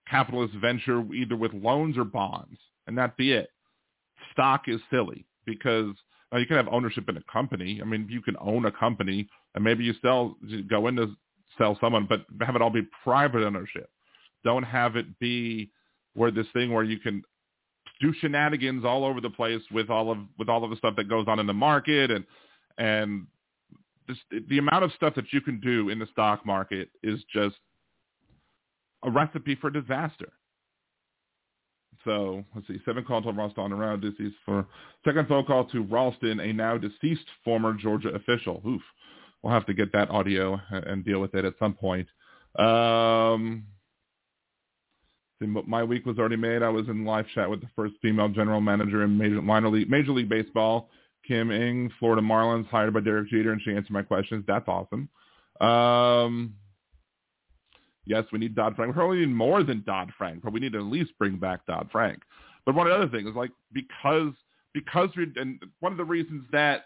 capitalist 0.09 0.55
venture 0.55 1.03
either 1.13 1.35
with 1.35 1.53
loans 1.53 1.97
or 1.97 2.03
bonds, 2.03 2.57
and 2.87 2.97
that 2.97 3.15
be 3.15 3.31
it. 3.31 3.49
Stock 4.31 4.63
is 4.67 4.81
silly 4.89 5.25
because 5.45 5.93
you 6.33 6.45
can 6.45 6.57
have 6.57 6.67
ownership 6.69 7.09
in 7.09 7.17
a 7.17 7.23
company. 7.31 7.79
I 7.81 7.85
mean, 7.85 8.07
you 8.09 8.21
can 8.21 8.35
own 8.39 8.65
a 8.65 8.71
company, 8.71 9.27
and 9.55 9.63
maybe 9.63 9.83
you 9.83 9.93
sell, 10.01 10.35
go 10.69 10.87
in 10.87 10.95
to 10.95 11.15
sell 11.57 11.77
someone, 11.81 12.07
but 12.07 12.25
have 12.41 12.55
it 12.55 12.61
all 12.61 12.69
be 12.69 12.87
private 13.03 13.43
ownership. 13.43 13.89
Don't 14.43 14.63
have 14.63 14.95
it 14.95 15.19
be 15.19 15.71
where 16.13 16.31
this 16.31 16.47
thing 16.53 16.71
where 16.71 16.83
you 16.83 16.99
can 16.99 17.23
do 17.99 18.13
shenanigans 18.19 18.85
all 18.85 19.03
over 19.03 19.21
the 19.21 19.29
place 19.29 19.61
with 19.71 19.89
all 19.89 20.11
of 20.11 20.17
with 20.37 20.49
all 20.49 20.63
of 20.63 20.69
the 20.69 20.77
stuff 20.77 20.95
that 20.97 21.09
goes 21.09 21.25
on 21.27 21.39
in 21.39 21.47
the 21.47 21.53
market 21.53 22.11
and 22.11 22.25
and 22.77 23.27
this, 24.07 24.17
the 24.49 24.57
amount 24.57 24.83
of 24.83 24.91
stuff 24.93 25.15
that 25.15 25.31
you 25.31 25.41
can 25.41 25.59
do 25.59 25.89
in 25.89 25.99
the 25.99 26.07
stock 26.11 26.45
market 26.45 26.89
is 27.03 27.19
just 27.33 27.55
a 29.03 29.11
recipe 29.11 29.55
for 29.55 29.69
disaster. 29.69 30.31
So 32.05 32.43
let's 32.55 32.67
see, 32.67 32.79
seven 32.85 33.03
calls 33.03 33.25
to 33.25 33.31
Ralston 33.31 33.73
around 33.73 34.01
deceased 34.01 34.37
for 34.45 34.65
second 35.05 35.27
phone 35.27 35.45
call 35.45 35.65
to 35.65 35.83
Ralston, 35.83 36.39
a 36.39 36.53
now 36.53 36.77
deceased 36.77 37.25
former 37.43 37.73
Georgia 37.73 38.09
official. 38.09 38.61
Oof, 38.65 38.81
we'll 39.41 39.53
have 39.53 39.65
to 39.65 39.73
get 39.73 39.91
that 39.91 40.09
audio 40.09 40.59
and 40.71 41.03
deal 41.03 41.19
with 41.19 41.35
it 41.35 41.45
at 41.45 41.55
some 41.59 41.73
point. 41.73 42.07
Um, 42.57 43.65
my 45.41 45.83
week 45.83 46.05
was 46.05 46.17
already 46.17 46.35
made. 46.35 46.61
I 46.63 46.69
was 46.69 46.87
in 46.87 47.05
live 47.05 47.25
chat 47.33 47.49
with 47.49 47.61
the 47.61 47.69
first 47.75 47.95
female 48.01 48.29
general 48.29 48.61
manager 48.61 49.03
in 49.03 49.17
Major, 49.17 49.41
minor 49.41 49.69
league, 49.69 49.89
Major 49.89 50.11
League 50.11 50.29
Baseball, 50.29 50.89
Kim 51.27 51.51
Ng, 51.51 51.91
Florida 51.99 52.21
Marlins, 52.21 52.67
hired 52.67 52.93
by 52.93 52.99
Derek 52.99 53.29
Jeter, 53.29 53.51
and 53.51 53.61
she 53.61 53.71
answered 53.71 53.91
my 53.91 54.03
questions. 54.03 54.43
That's 54.47 54.67
awesome. 54.67 55.09
Um, 55.61 56.55
Yes, 58.09 58.25
we 58.31 58.39
need 58.39 58.55
Dodd 58.55 58.75
Frank. 58.75 58.89
We 58.89 58.93
probably 58.95 59.19
need 59.19 59.29
more 59.29 59.61
than 59.61 59.83
Dodd 59.85 60.11
Frank, 60.17 60.41
but 60.43 60.51
we 60.51 60.59
need 60.59 60.73
to 60.73 60.79
at 60.79 60.85
least 60.85 61.11
bring 61.19 61.37
back 61.37 61.67
Dodd 61.67 61.89
Frank. 61.91 62.23
But 62.65 62.73
one 62.73 62.91
other 62.91 63.07
thing 63.07 63.27
is 63.27 63.35
like 63.35 63.51
because 63.71 64.33
because 64.73 65.09
we 65.15 65.27
and 65.35 65.63
one 65.79 65.91
of 65.91 65.97
the 65.99 66.05
reasons 66.05 66.43
that 66.51 66.85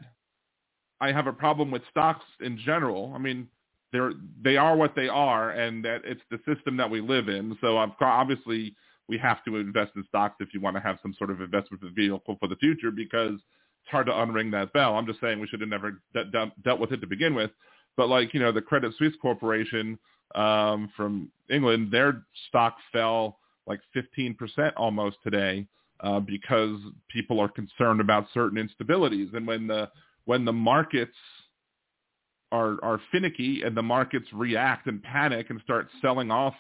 I 1.00 1.14
have 1.14 1.28
a 1.28 1.34
problem 1.34 1.72
with 1.72 1.82
stocks 1.90 2.26
in 2.42 2.58
general. 2.58 3.14
I 3.16 3.20
mean, 3.20 3.48
they're 3.94 4.12
they 4.44 4.58
are 4.58 4.76
what 4.76 4.96
they 4.96 5.08
are, 5.08 5.52
and 5.52 5.86
that 5.86 6.02
it's 6.04 6.22
the 6.30 6.40
system 6.46 6.76
that 6.78 6.90
we 6.90 7.00
live 7.00 7.30
in. 7.30 7.58
So 7.62 7.78
obviously 8.02 8.76
we 9.08 9.18
have 9.20 9.44
to 9.46 9.58
invest 9.58 9.92
in 9.96 10.04
stocks 10.10 10.36
if 10.40 10.54
you 10.54 10.60
want 10.60 10.76
to 10.76 10.82
have 10.82 10.98
some 11.02 11.14
sort 11.18 11.30
of 11.30 11.40
investment 11.40 11.84
vehicle 11.96 12.36
for 12.40 12.48
the 12.48 12.56
future 12.56 12.92
because 12.92 13.36
it's 13.36 13.92
hard 13.92 14.08
to 14.08 14.12
unring 14.12 14.52
that 14.52 14.74
bell. 14.74 14.96
I'm 14.96 15.06
just 15.06 15.22
saying 15.22 15.40
we 15.40 15.48
should 15.48 15.62
have 15.62 15.70
never 15.70 16.02
de- 16.14 16.26
de- 16.26 16.54
dealt 16.64 16.80
with 16.80 16.92
it 16.92 17.02
to 17.02 17.08
begin 17.08 17.36
with. 17.36 17.52
But 17.96 18.10
like 18.10 18.34
you 18.34 18.40
know, 18.40 18.52
the 18.52 18.62
Credit 18.62 18.94
Suisse 18.98 19.16
Corporation 19.22 20.00
um, 20.36 20.92
from 20.98 21.32
England, 21.50 21.92
their 21.92 22.24
stock 22.50 22.78
fell 22.92 23.38
like 23.68 23.80
15% 23.96 24.74
almost 24.76 25.18
today 25.24 25.68
uh, 26.00 26.20
because 26.20 26.80
people 27.10 27.40
are 27.40 27.48
concerned 27.48 28.02
about 28.02 28.26
certain 28.34 28.58
instabilities. 28.58 29.34
And 29.36 29.46
when 29.46 29.68
the 29.68 29.90
when 30.26 30.46
the 30.46 30.54
markets 30.54 31.16
are 32.54 32.78
are 32.84 33.02
finicky 33.12 33.64
and 33.64 33.76
the 33.76 33.82
markets 33.82 34.28
react 34.32 34.88
and 34.88 35.02
panic 35.02 35.50
and 35.50 35.60
start 35.64 35.88
selling 36.02 36.32
off 36.32 36.54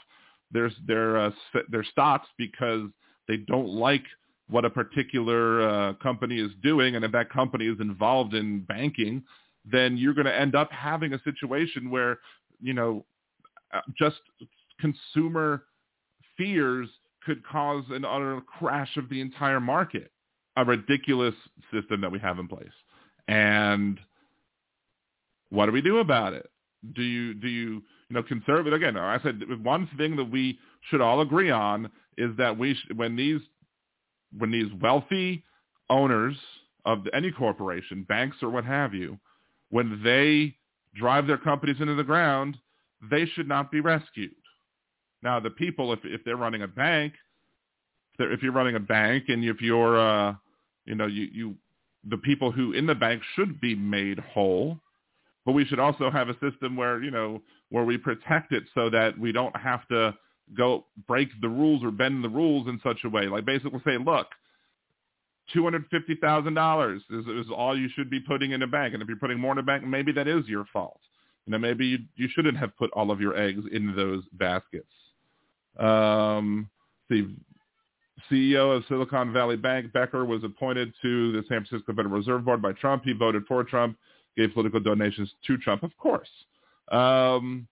their 0.51 0.71
their 0.85 1.17
uh, 1.17 1.31
their 1.69 1.83
stocks 1.83 2.27
because 2.37 2.89
they 3.27 3.37
don't 3.37 3.69
like 3.69 4.03
what 4.49 4.65
a 4.65 4.69
particular 4.69 5.67
uh, 5.67 5.93
company 5.93 6.39
is 6.39 6.51
doing, 6.61 6.95
and 6.95 7.05
if 7.05 7.11
that 7.11 7.29
company 7.29 7.67
is 7.67 7.79
involved 7.79 8.33
in 8.33 8.61
banking, 8.65 9.23
then 9.65 9.95
you're 9.95 10.13
going 10.13 10.25
to 10.25 10.35
end 10.35 10.55
up 10.55 10.69
having 10.71 11.13
a 11.13 11.21
situation 11.23 11.89
where 11.89 12.19
you 12.59 12.73
know 12.73 13.05
uh, 13.73 13.81
just 13.97 14.19
consumer 14.79 15.63
fears 16.37 16.89
could 17.25 17.45
cause 17.45 17.83
an 17.91 18.03
utter 18.03 18.41
crash 18.41 18.97
of 18.97 19.07
the 19.09 19.21
entire 19.21 19.59
market. 19.59 20.11
A 20.55 20.65
ridiculous 20.65 21.33
system 21.73 22.01
that 22.01 22.11
we 22.11 22.19
have 22.19 22.37
in 22.37 22.47
place. 22.47 22.67
And 23.27 23.99
what 25.53 25.67
do 25.67 25.71
we 25.71 25.81
do 25.81 25.99
about 25.99 26.33
it? 26.33 26.49
Do 26.95 27.03
you 27.03 27.35
do 27.35 27.47
you 27.47 27.69
you 28.09 28.15
know 28.15 28.23
conservative 28.23 28.73
again? 28.73 28.97
I 28.97 29.19
said 29.21 29.41
one 29.61 29.87
thing 29.97 30.15
that 30.15 30.25
we 30.25 30.57
should 30.89 30.99
all 30.99 31.21
agree 31.21 31.51
on 31.51 31.91
is 32.17 32.35
that 32.37 32.57
we 32.57 32.73
sh- 32.73 32.91
when 32.95 33.15
these 33.15 33.39
when 34.37 34.51
these 34.51 34.71
wealthy 34.81 35.43
owners 35.89 36.35
of 36.85 37.07
any 37.13 37.31
corporation, 37.31 38.03
banks 38.09 38.37
or 38.41 38.49
what 38.49 38.65
have 38.65 38.95
you, 38.95 39.19
when 39.69 40.01
they 40.03 40.55
drive 40.95 41.27
their 41.27 41.37
companies 41.37 41.77
into 41.79 41.95
the 41.95 42.03
ground, 42.03 42.57
they 43.09 43.25
should 43.25 43.47
not 43.47 43.71
be 43.71 43.79
rescued. 43.79 44.35
Now, 45.21 45.39
the 45.39 45.51
people, 45.51 45.93
if 45.93 45.99
if 46.03 46.21
they're 46.25 46.35
running 46.35 46.63
a 46.63 46.67
bank, 46.67 47.13
if, 48.17 48.41
you're 48.41 48.51
running 48.51 48.75
a 48.75 48.79
bank 48.79 49.25
and 49.27 49.43
if 49.43 49.61
you're, 49.61 49.99
uh, 49.99 50.33
you 50.85 50.95
know, 50.95 51.05
you 51.05 51.27
you 51.31 51.55
the 52.09 52.17
people 52.17 52.51
who 52.51 52.73
in 52.73 52.87
the 52.87 52.95
bank 52.95 53.21
should 53.35 53.61
be 53.61 53.75
made 53.75 54.19
whole, 54.19 54.79
but 55.45 55.53
we 55.53 55.65
should 55.65 55.79
also 55.79 56.09
have 56.09 56.29
a 56.29 56.37
system 56.39 56.75
where 56.75 57.01
you 57.03 57.11
know 57.11 57.41
where 57.69 57.83
we 57.83 57.97
protect 57.97 58.51
it 58.51 58.63
so 58.73 58.89
that 58.89 59.17
we 59.17 59.31
don't 59.31 59.55
have 59.55 59.87
to 59.87 60.15
go 60.57 60.85
break 61.07 61.29
the 61.41 61.49
rules 61.49 61.83
or 61.83 61.91
bend 61.91 62.23
the 62.23 62.29
rules 62.29 62.67
in 62.67 62.79
such 62.83 62.99
a 63.03 63.09
way. 63.09 63.27
Like 63.27 63.45
basically 63.45 63.81
say, 63.85 63.97
look, 63.97 64.27
two 65.51 65.63
hundred 65.63 65.85
fifty 65.91 66.15
thousand 66.15 66.53
dollars 66.53 67.01
is 67.09 67.25
is 67.25 67.47
all 67.55 67.77
you 67.77 67.89
should 67.95 68.09
be 68.09 68.19
putting 68.19 68.51
in 68.51 68.61
a 68.61 68.67
bank, 68.67 68.93
and 68.93 69.01
if 69.01 69.07
you're 69.07 69.17
putting 69.17 69.39
more 69.39 69.51
in 69.51 69.57
a 69.57 69.63
bank, 69.63 69.85
maybe 69.85 70.11
that 70.13 70.27
is 70.27 70.47
your 70.47 70.65
fault. 70.71 70.99
You 71.45 71.51
know, 71.51 71.57
maybe 71.57 71.85
you, 71.85 71.97
you 72.15 72.29
shouldn't 72.33 72.57
have 72.57 72.75
put 72.77 72.89
all 72.91 73.11
of 73.11 73.19
your 73.19 73.37
eggs 73.37 73.63
in 73.71 73.95
those 73.95 74.23
baskets. 74.33 74.87
Um, 75.77 76.69
the 77.09 77.35
CEO 78.31 78.77
of 78.77 78.83
Silicon 78.87 79.33
Valley 79.33 79.57
Bank, 79.57 79.91
Becker, 79.91 80.23
was 80.23 80.43
appointed 80.43 80.93
to 81.01 81.33
the 81.33 81.43
San 81.49 81.65
Francisco 81.65 81.93
Federal 81.93 82.15
Reserve 82.15 82.45
Board 82.45 82.61
by 82.61 82.71
Trump. 82.73 83.03
He 83.03 83.11
voted 83.11 83.43
for 83.47 83.63
Trump, 83.63 83.97
gave 84.37 84.53
political 84.53 84.79
donations 84.79 85.31
to 85.47 85.57
Trump, 85.57 85.83
of 85.83 85.95
course. 85.97 86.29
Um, 86.91 87.67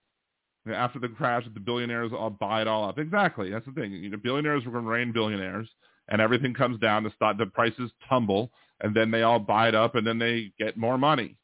after 0.71 0.99
the 0.99 1.07
crash, 1.07 1.43
the 1.53 1.59
billionaires 1.59 2.11
all 2.13 2.29
buy 2.29 2.61
it 2.61 2.67
all 2.67 2.87
up. 2.87 2.99
Exactly. 2.99 3.49
That's 3.49 3.65
the 3.65 3.71
thing. 3.71 3.91
You 3.91 4.09
know, 4.09 4.17
billionaires 4.17 4.63
to 4.63 4.69
rain 4.69 5.11
billionaires, 5.11 5.67
and 6.09 6.21
everything 6.21 6.53
comes 6.53 6.79
down 6.79 7.03
to 7.03 7.11
stock. 7.11 7.37
the 7.37 7.47
prices 7.47 7.91
tumble, 8.07 8.51
and 8.81 8.95
then 8.95 9.11
they 9.11 9.23
all 9.23 9.39
buy 9.39 9.67
it 9.67 9.75
up, 9.75 9.95
and 9.95 10.05
then 10.05 10.19
they 10.19 10.51
get 10.59 10.77
more 10.77 10.97
money. 10.97 11.35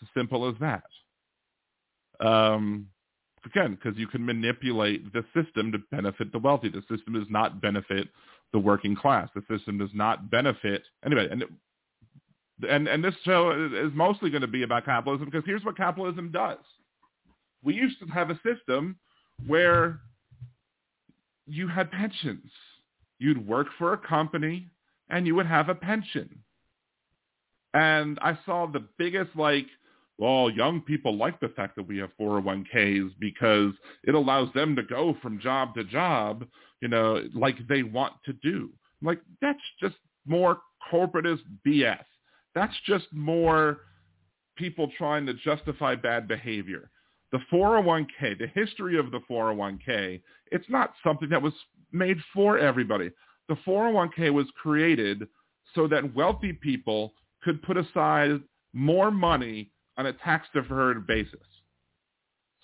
It's 0.00 0.08
as 0.10 0.20
simple 0.20 0.48
as 0.48 0.54
that. 0.60 0.84
Um, 2.20 2.88
again, 3.44 3.74
because 3.74 3.98
you 3.98 4.06
can 4.06 4.24
manipulate 4.24 5.12
the 5.12 5.24
system 5.34 5.72
to 5.72 5.78
benefit 5.90 6.32
the 6.32 6.38
wealthy. 6.38 6.68
The 6.68 6.82
system 6.94 7.14
does 7.14 7.28
not 7.30 7.60
benefit 7.60 8.08
the 8.52 8.58
working 8.58 8.94
class. 8.94 9.28
The 9.34 9.42
system 9.54 9.78
does 9.78 9.90
not 9.94 10.30
benefit 10.30 10.82
anybody. 11.04 11.28
And 11.30 11.44
and 12.68 12.86
and 12.88 13.02
this 13.02 13.14
show 13.24 13.50
is 13.50 13.92
mostly 13.94 14.30
going 14.30 14.42
to 14.42 14.48
be 14.48 14.62
about 14.62 14.84
capitalism 14.84 15.26
because 15.26 15.44
here's 15.44 15.64
what 15.64 15.76
capitalism 15.76 16.30
does. 16.30 16.58
We 17.62 17.74
used 17.74 17.98
to 18.00 18.06
have 18.06 18.30
a 18.30 18.40
system 18.44 18.96
where 19.46 20.00
you 21.46 21.68
had 21.68 21.90
pensions. 21.90 22.50
You'd 23.18 23.46
work 23.46 23.68
for 23.78 23.92
a 23.92 23.98
company 23.98 24.70
and 25.08 25.26
you 25.26 25.34
would 25.34 25.46
have 25.46 25.68
a 25.68 25.74
pension. 25.74 26.38
And 27.72 28.18
I 28.22 28.38
saw 28.44 28.66
the 28.66 28.86
biggest 28.98 29.34
like 29.34 29.66
well, 30.18 30.48
young 30.48 30.80
people 30.80 31.16
like 31.16 31.40
the 31.40 31.48
fact 31.48 31.74
that 31.76 31.88
we 31.88 31.98
have 31.98 32.10
401ks 32.20 33.10
because 33.18 33.72
it 34.04 34.14
allows 34.14 34.48
them 34.54 34.76
to 34.76 34.82
go 34.82 35.16
from 35.20 35.40
job 35.40 35.74
to 35.74 35.82
job, 35.82 36.46
you 36.80 36.88
know, 36.88 37.24
like 37.34 37.56
they 37.68 37.82
want 37.82 38.12
to 38.26 38.32
do. 38.34 38.70
Like 39.02 39.20
that's 39.42 39.58
just 39.80 39.96
more 40.24 40.58
corporatist 40.92 41.40
BS. 41.66 42.04
That's 42.54 42.74
just 42.86 43.06
more 43.12 43.78
people 44.56 44.90
trying 44.96 45.26
to 45.26 45.34
justify 45.34 45.94
bad 45.94 46.28
behavior. 46.28 46.90
The 47.32 47.40
401k, 47.52 48.38
the 48.38 48.46
history 48.54 48.98
of 48.98 49.10
the 49.10 49.20
401k, 49.28 50.22
it's 50.52 50.68
not 50.68 50.94
something 51.02 51.28
that 51.30 51.42
was 51.42 51.54
made 51.90 52.18
for 52.32 52.58
everybody. 52.58 53.10
The 53.48 53.56
401k 53.66 54.32
was 54.32 54.46
created 54.60 55.26
so 55.74 55.88
that 55.88 56.14
wealthy 56.14 56.52
people 56.52 57.12
could 57.42 57.62
put 57.62 57.76
aside 57.76 58.40
more 58.72 59.10
money 59.10 59.70
on 59.96 60.06
a 60.06 60.12
tax 60.12 60.46
deferred 60.54 61.06
basis. 61.06 61.40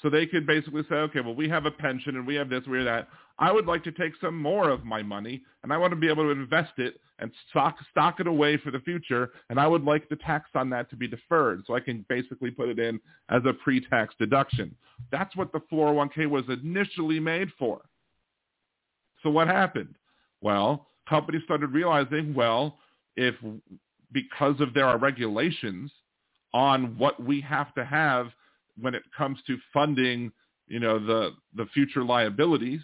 So 0.03 0.09
they 0.09 0.27
could 0.27 0.47
basically 0.47 0.83
say, 0.89 0.97
okay, 0.97 1.21
well, 1.21 1.35
we 1.35 1.49
have 1.49 1.67
a 1.67 1.71
pension 1.71 2.17
and 2.17 2.27
we 2.27 2.35
have 2.37 2.49
this, 2.49 2.67
we 2.67 2.79
have 2.79 2.87
that. 2.87 3.09
I 3.39 3.53
would 3.53 3.67
like 3.67 3.85
to 3.85 3.93
take 3.93 4.13
some 4.21 4.37
more 4.37 4.71
of 4.71 4.85
my 4.85 5.03
money 5.03 5.43
and 5.63 5.73
I 5.73 5.79
want 5.79 5.93
to 5.93 5.97
be 5.97 6.09
able 6.09 6.25
to 6.25 6.31
invest 6.31 6.73
it 6.79 7.01
and 7.19 7.31
stock, 7.51 7.77
stock 7.91 8.19
it 8.19 8.27
away 8.27 8.57
for 8.57 8.71
the 8.71 8.81
future. 8.81 9.31
And 9.51 9.61
I 9.61 9.67
would 9.67 9.85
like 9.85 10.09
the 10.09 10.17
tax 10.17 10.49
on 10.55 10.71
that 10.71 10.89
to 10.91 10.97
be 10.97 11.07
deferred 11.07 11.65
so 11.67 11.75
I 11.75 11.81
can 11.81 12.05
basically 12.09 12.51
put 12.51 12.69
it 12.69 12.79
in 12.79 12.99
as 13.29 13.43
a 13.47 13.53
pre-tax 13.53 14.15
deduction. 14.19 14.75
That's 15.11 15.35
what 15.37 15.53
the 15.53 15.61
401k 15.73 16.29
was 16.29 16.45
initially 16.49 17.21
made 17.21 17.49
for. 17.59 17.83
So 19.23 19.31
what 19.31 19.49
happened? 19.49 19.95
Well, 20.41 20.89
companies 21.09 21.43
started 21.45 21.73
realizing, 21.73 22.33
well, 22.35 22.79
if 23.17 23.35
because 24.13 24.61
of 24.61 24.73
there 24.73 24.87
are 24.87 24.99
regulations 24.99 25.91
on 26.53 26.97
what 26.99 27.23
we 27.23 27.41
have 27.43 27.75
to 27.75 27.85
have 27.85 28.29
when 28.81 28.95
it 28.95 29.03
comes 29.17 29.39
to 29.47 29.59
funding, 29.73 30.33
you 30.67 30.81
know, 30.81 30.99
the 30.99 31.31
the 31.57 31.67
future 31.75 32.05
liabilities. 32.05 32.81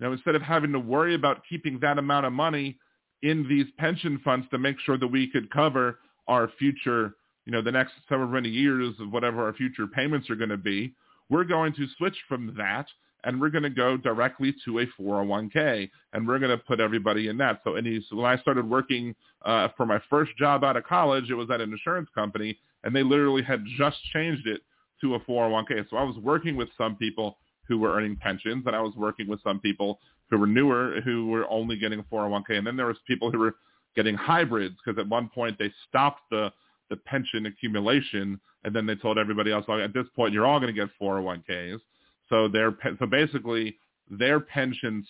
Now, 0.00 0.12
instead 0.12 0.34
of 0.34 0.42
having 0.42 0.72
to 0.72 0.78
worry 0.78 1.14
about 1.14 1.42
keeping 1.48 1.78
that 1.80 1.98
amount 1.98 2.26
of 2.26 2.32
money 2.32 2.78
in 3.22 3.48
these 3.48 3.66
pension 3.78 4.20
funds 4.24 4.46
to 4.50 4.58
make 4.58 4.76
sure 4.80 4.96
that 4.96 5.08
we 5.08 5.28
could 5.28 5.50
cover 5.50 5.98
our 6.28 6.50
future, 6.58 7.14
you 7.46 7.52
know, 7.52 7.62
the 7.62 7.72
next 7.72 7.94
several 8.08 8.28
many 8.28 8.48
years 8.48 8.94
of 9.00 9.10
whatever 9.10 9.44
our 9.44 9.52
future 9.54 9.86
payments 9.86 10.30
are 10.30 10.36
going 10.36 10.50
to 10.50 10.56
be, 10.56 10.94
we're 11.28 11.44
going 11.44 11.72
to 11.74 11.86
switch 11.96 12.16
from 12.28 12.54
that 12.56 12.86
and 13.24 13.40
we're 13.40 13.50
going 13.50 13.64
to 13.64 13.70
go 13.70 13.96
directly 13.96 14.54
to 14.64 14.78
a 14.78 14.86
401k 15.00 15.90
and 16.12 16.26
we're 16.26 16.38
going 16.38 16.56
to 16.56 16.64
put 16.64 16.78
everybody 16.78 17.28
in 17.28 17.36
that. 17.38 17.60
So, 17.64 17.74
any, 17.74 18.04
so 18.08 18.16
when 18.16 18.26
I 18.26 18.40
started 18.40 18.68
working 18.68 19.14
uh, 19.44 19.68
for 19.76 19.86
my 19.86 19.98
first 20.08 20.30
job 20.38 20.62
out 20.62 20.76
of 20.76 20.84
college, 20.84 21.30
it 21.30 21.34
was 21.34 21.50
at 21.50 21.60
an 21.60 21.72
insurance 21.72 22.08
company 22.14 22.56
and 22.84 22.94
they 22.94 23.02
literally 23.02 23.42
had 23.42 23.64
just 23.76 23.96
changed 24.12 24.46
it 24.46 24.60
to 25.00 25.14
a 25.14 25.20
401k. 25.20 25.88
So 25.90 25.96
I 25.96 26.02
was 26.02 26.16
working 26.16 26.56
with 26.56 26.68
some 26.76 26.96
people 26.96 27.38
who 27.66 27.78
were 27.78 27.94
earning 27.94 28.16
pensions, 28.16 28.64
and 28.66 28.74
I 28.74 28.80
was 28.80 28.94
working 28.96 29.28
with 29.28 29.42
some 29.42 29.60
people 29.60 30.00
who 30.30 30.38
were 30.38 30.46
newer 30.46 31.00
who 31.04 31.28
were 31.28 31.48
only 31.50 31.78
getting 31.78 32.00
a 32.00 32.02
401k. 32.04 32.58
And 32.58 32.66
then 32.66 32.76
there 32.76 32.86
was 32.86 32.96
people 33.06 33.30
who 33.30 33.38
were 33.38 33.56
getting 33.96 34.14
hybrids 34.14 34.76
because 34.84 34.98
at 34.98 35.08
one 35.08 35.28
point 35.28 35.56
they 35.58 35.72
stopped 35.88 36.22
the 36.30 36.52
the 36.90 36.96
pension 36.96 37.46
accumulation, 37.46 38.40
and 38.64 38.74
then 38.74 38.86
they 38.86 38.94
told 38.94 39.18
everybody 39.18 39.52
else, 39.52 39.66
at 39.68 39.92
this 39.92 40.06
point, 40.16 40.32
you're 40.32 40.46
all 40.46 40.58
going 40.58 40.74
to 40.74 40.80
get 40.80 40.88
401ks. 41.00 41.80
So 42.28 42.48
their 42.48 42.76
so 42.98 43.06
basically 43.06 43.76
their 44.10 44.40
pensions 44.40 45.06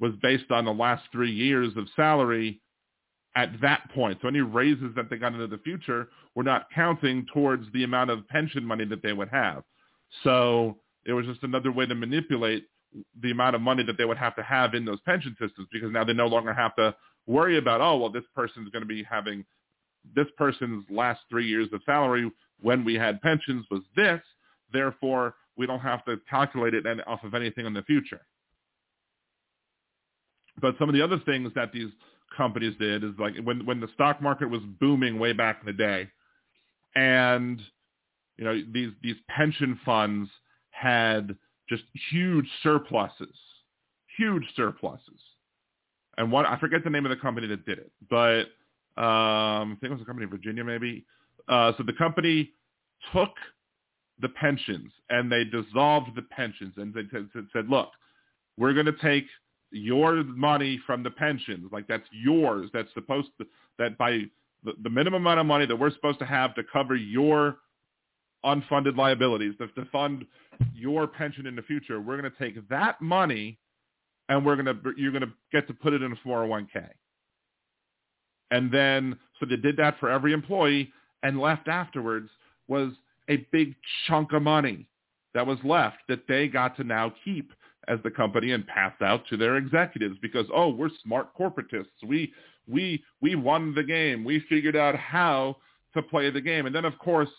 was 0.00 0.12
based 0.22 0.50
on 0.50 0.64
the 0.64 0.72
last 0.72 1.04
three 1.12 1.32
years 1.32 1.72
of 1.76 1.86
salary 1.94 2.60
at 3.36 3.60
that 3.60 3.88
point. 3.94 4.18
So 4.22 4.28
any 4.28 4.40
raises 4.40 4.94
that 4.96 5.10
they 5.10 5.18
got 5.18 5.34
into 5.34 5.46
the 5.46 5.58
future 5.58 6.08
were 6.34 6.42
not 6.42 6.66
counting 6.74 7.26
towards 7.32 7.70
the 7.72 7.84
amount 7.84 8.10
of 8.10 8.26
pension 8.28 8.64
money 8.64 8.86
that 8.86 9.02
they 9.02 9.12
would 9.12 9.28
have. 9.28 9.62
So 10.24 10.78
it 11.04 11.12
was 11.12 11.26
just 11.26 11.42
another 11.42 11.70
way 11.70 11.86
to 11.86 11.94
manipulate 11.94 12.64
the 13.20 13.30
amount 13.30 13.54
of 13.54 13.60
money 13.60 13.82
that 13.84 13.98
they 13.98 14.06
would 14.06 14.16
have 14.16 14.34
to 14.36 14.42
have 14.42 14.74
in 14.74 14.86
those 14.86 15.00
pension 15.02 15.36
systems 15.38 15.68
because 15.70 15.92
now 15.92 16.02
they 16.02 16.14
no 16.14 16.26
longer 16.26 16.54
have 16.54 16.74
to 16.76 16.96
worry 17.26 17.58
about, 17.58 17.82
oh, 17.82 17.98
well, 17.98 18.10
this 18.10 18.24
person's 18.34 18.70
going 18.70 18.82
to 18.82 18.88
be 18.88 19.02
having 19.02 19.44
this 20.14 20.26
person's 20.38 20.84
last 20.88 21.20
three 21.28 21.46
years 21.46 21.68
of 21.72 21.82
salary 21.84 22.30
when 22.62 22.84
we 22.84 22.94
had 22.94 23.20
pensions 23.20 23.66
was 23.70 23.82
this. 23.94 24.20
Therefore, 24.72 25.34
we 25.58 25.66
don't 25.66 25.80
have 25.80 26.04
to 26.06 26.18
calculate 26.28 26.74
it 26.74 26.86
off 27.06 27.22
of 27.22 27.34
anything 27.34 27.66
in 27.66 27.74
the 27.74 27.82
future. 27.82 28.20
But 30.60 30.76
some 30.78 30.88
of 30.88 30.94
the 30.94 31.02
other 31.02 31.20
things 31.26 31.52
that 31.54 31.72
these 31.72 31.90
companies 32.34 32.74
did 32.78 33.04
is 33.04 33.12
like 33.18 33.34
when 33.44 33.66
when 33.66 33.80
the 33.80 33.88
stock 33.94 34.22
market 34.22 34.48
was 34.48 34.60
booming 34.80 35.18
way 35.18 35.32
back 35.32 35.58
in 35.60 35.66
the 35.66 35.72
day, 35.72 36.08
and 36.94 37.60
you 38.36 38.44
know 38.44 38.60
these 38.72 38.90
these 39.02 39.16
pension 39.28 39.78
funds 39.84 40.30
had 40.70 41.36
just 41.68 41.84
huge 42.10 42.46
surpluses, 42.62 43.36
huge 44.16 44.44
surpluses. 44.54 45.20
And 46.18 46.32
what 46.32 46.46
I 46.46 46.58
forget 46.58 46.84
the 46.84 46.90
name 46.90 47.04
of 47.04 47.10
the 47.10 47.16
company 47.16 47.46
that 47.48 47.66
did 47.66 47.78
it, 47.78 47.92
but 48.08 48.44
um, 49.00 49.72
I 49.72 49.76
think 49.80 49.90
it 49.90 49.92
was 49.92 50.02
a 50.02 50.06
company 50.06 50.24
in 50.24 50.30
Virginia 50.30 50.64
maybe. 50.64 51.04
Uh, 51.48 51.72
so 51.76 51.84
the 51.84 51.92
company 51.92 52.50
took 53.12 53.30
the 54.20 54.28
pensions 54.30 54.90
and 55.10 55.30
they 55.30 55.44
dissolved 55.44 56.14
the 56.16 56.22
pensions 56.22 56.72
and 56.76 56.94
they 56.94 57.02
said, 57.52 57.68
look, 57.68 57.90
we're 58.56 58.72
going 58.72 58.86
to 58.86 58.96
take 59.02 59.26
your 59.72 60.22
money 60.24 60.80
from 60.86 61.02
the 61.02 61.10
pensions, 61.10 61.70
like 61.72 61.86
that's 61.86 62.06
yours. 62.12 62.70
That's 62.72 62.92
supposed 62.94 63.28
to 63.40 63.46
that 63.78 63.98
by 63.98 64.22
the, 64.64 64.72
the 64.82 64.90
minimum 64.90 65.22
amount 65.22 65.40
of 65.40 65.46
money 65.46 65.66
that 65.66 65.76
we're 65.76 65.92
supposed 65.92 66.18
to 66.20 66.26
have 66.26 66.54
to 66.54 66.62
cover 66.72 66.94
your 66.94 67.56
unfunded 68.44 68.96
liabilities, 68.96 69.54
to, 69.58 69.66
to 69.68 69.84
fund 69.90 70.24
your 70.74 71.06
pension 71.06 71.46
in 71.46 71.56
the 71.56 71.62
future. 71.62 72.00
We're 72.00 72.20
going 72.20 72.30
to 72.30 72.38
take 72.38 72.68
that 72.68 73.00
money 73.00 73.58
and 74.28 74.44
we're 74.44 74.56
going 74.56 74.66
to 74.66 74.92
you're 74.96 75.12
going 75.12 75.22
to 75.22 75.32
get 75.52 75.66
to 75.68 75.74
put 75.74 75.92
it 75.92 76.02
in 76.02 76.12
a 76.12 76.16
401k. 76.28 76.88
And 78.50 78.70
then 78.70 79.16
so 79.40 79.46
they 79.46 79.56
did 79.56 79.76
that 79.78 79.98
for 79.98 80.10
every 80.10 80.32
employee 80.32 80.92
and 81.22 81.40
left 81.40 81.68
afterwards 81.68 82.30
was 82.68 82.92
a 83.28 83.38
big 83.52 83.74
chunk 84.06 84.32
of 84.32 84.42
money 84.42 84.86
that 85.34 85.46
was 85.46 85.58
left 85.64 85.98
that 86.08 86.26
they 86.28 86.48
got 86.48 86.76
to 86.76 86.84
now 86.84 87.12
keep 87.24 87.52
as 87.88 87.98
the 88.02 88.10
company 88.10 88.52
and 88.52 88.66
pass 88.66 88.92
out 89.00 89.26
to 89.28 89.36
their 89.36 89.56
executives 89.56 90.16
because 90.20 90.46
oh 90.54 90.68
we're 90.68 90.90
smart 91.02 91.28
corporatists. 91.38 92.02
We 92.06 92.32
we 92.68 93.02
we 93.20 93.34
won 93.34 93.74
the 93.74 93.84
game. 93.84 94.24
We 94.24 94.40
figured 94.48 94.76
out 94.76 94.96
how 94.96 95.56
to 95.94 96.02
play 96.02 96.30
the 96.30 96.40
game. 96.40 96.66
And 96.66 96.74
then 96.74 96.84
of 96.84 96.98
course 96.98 97.30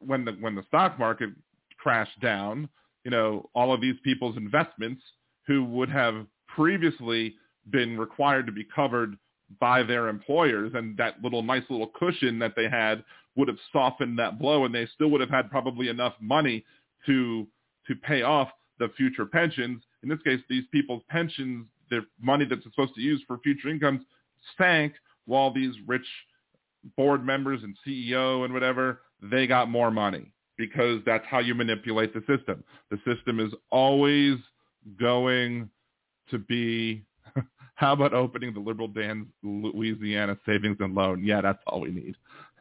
when 0.00 0.24
the 0.24 0.32
when 0.40 0.54
the 0.54 0.64
stock 0.68 0.98
market 0.98 1.30
crashed 1.78 2.20
down 2.20 2.68
you 3.04 3.10
know 3.10 3.48
all 3.54 3.72
of 3.72 3.80
these 3.80 3.96
people's 4.02 4.36
investments 4.36 5.02
who 5.46 5.64
would 5.64 5.90
have 5.90 6.26
previously 6.48 7.34
been 7.70 7.98
required 7.98 8.46
to 8.46 8.52
be 8.52 8.66
covered 8.74 9.16
by 9.60 9.82
their 9.82 10.08
employers 10.08 10.72
and 10.74 10.96
that 10.96 11.22
little 11.22 11.42
nice 11.42 11.62
little 11.68 11.90
cushion 11.98 12.38
that 12.38 12.54
they 12.56 12.68
had 12.68 13.04
would 13.36 13.48
have 13.48 13.58
softened 13.72 14.18
that 14.18 14.38
blow 14.38 14.64
and 14.64 14.74
they 14.74 14.86
still 14.94 15.08
would 15.08 15.20
have 15.20 15.30
had 15.30 15.50
probably 15.50 15.88
enough 15.88 16.14
money 16.20 16.64
to 17.06 17.46
to 17.86 17.94
pay 17.96 18.22
off 18.22 18.48
the 18.78 18.88
future 18.96 19.26
pensions. 19.26 19.82
In 20.02 20.08
this 20.08 20.18
case, 20.24 20.40
these 20.48 20.64
people's 20.72 21.02
pensions, 21.08 21.66
their 21.90 22.02
money 22.20 22.44
that's 22.48 22.62
supposed 22.64 22.94
to 22.94 23.00
use 23.00 23.22
for 23.26 23.38
future 23.38 23.68
incomes 23.68 24.00
sank 24.58 24.94
while 25.26 25.52
these 25.52 25.74
rich 25.86 26.06
board 26.96 27.24
members 27.24 27.62
and 27.62 27.76
CEO 27.86 28.44
and 28.44 28.52
whatever, 28.52 29.00
they 29.22 29.46
got 29.46 29.70
more 29.70 29.90
money 29.90 30.32
because 30.56 31.00
that's 31.06 31.24
how 31.28 31.38
you 31.38 31.54
manipulate 31.54 32.12
the 32.14 32.20
system. 32.20 32.62
The 32.90 32.98
system 33.04 33.40
is 33.40 33.52
always 33.70 34.36
going 35.00 35.70
to 36.30 36.38
be 36.38 37.04
how 37.74 37.92
about 37.92 38.14
opening 38.14 38.52
the 38.54 38.60
Liberal 38.60 38.88
Dan 38.88 39.26
Louisiana 39.42 40.38
Savings 40.46 40.76
and 40.80 40.94
Loan? 40.94 41.24
Yeah, 41.24 41.40
that's 41.40 41.62
all 41.66 41.80
we 41.80 41.90
need. 41.90 42.16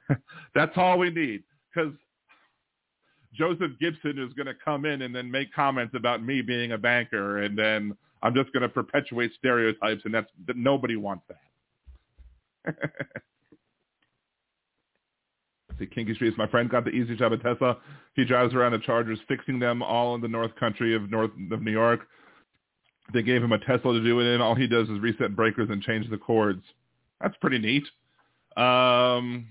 that's 0.56 0.74
all 0.76 0.98
we 0.98 1.10
need 1.10 1.44
because 1.74 1.94
Joseph 3.34 3.72
Gibson 3.80 4.20
is 4.20 4.34
going 4.34 4.48
to 4.48 4.54
come 4.64 4.86
in 4.86 5.02
and 5.02 5.16
then 5.16 5.30
make 5.30 5.54
comments 5.54 5.94
about 5.96 6.24
me 6.24 6.42
being 6.42 6.72
a 6.74 6.78
banker, 6.78 7.40
and 7.40 7.58
then 7.58 7.96
I'm 8.22 8.34
just 8.34 8.54
going 8.54 8.62
to 8.62 8.70
perpetuate 8.70 9.32
stereotypes, 9.38 10.02
and 10.06 10.14
that's 10.14 10.30
that 10.48 10.56
nobody 10.58 10.96
wants 10.96 11.24
that. 11.28 12.76
See, 15.80 15.88
Kinky 15.88 16.14
Street 16.14 16.30
is 16.30 16.38
my 16.38 16.48
friend 16.48 16.70
got 16.70 16.86
the 16.86 16.92
easy 16.92 17.16
job 17.16 17.34
at 17.34 17.42
Tesla. 17.42 17.78
He 18.16 18.26
drives 18.26 18.54
around 18.54 18.74
the 18.74 18.80
Chargers, 18.80 19.20
fixing 19.28 19.60
them 19.60 19.82
all 19.82 20.14
in 20.16 20.22
the 20.22 20.28
North 20.28 20.56
Country 20.56 20.96
of 20.96 21.10
North 21.10 21.32
of 21.52 21.62
New 21.62 21.72
York. 21.72 22.02
They 23.14 23.24
gave 23.24 23.44
him 23.44 23.52
a 23.52 23.60
Tesla 23.60 23.94
to 23.94 24.04
do 24.04 24.20
it 24.20 24.26
in. 24.26 24.42
All 24.42 24.56
he 24.56 24.68
does 24.68 24.88
is 24.88 25.00
reset 25.00 25.36
breakers 25.36 25.70
and 25.70 25.82
change 25.82 26.10
the 26.10 26.18
cords. 26.18 26.64
That's 27.20 27.36
pretty 27.38 27.60
neat. 27.60 27.84
Um, 28.56 29.48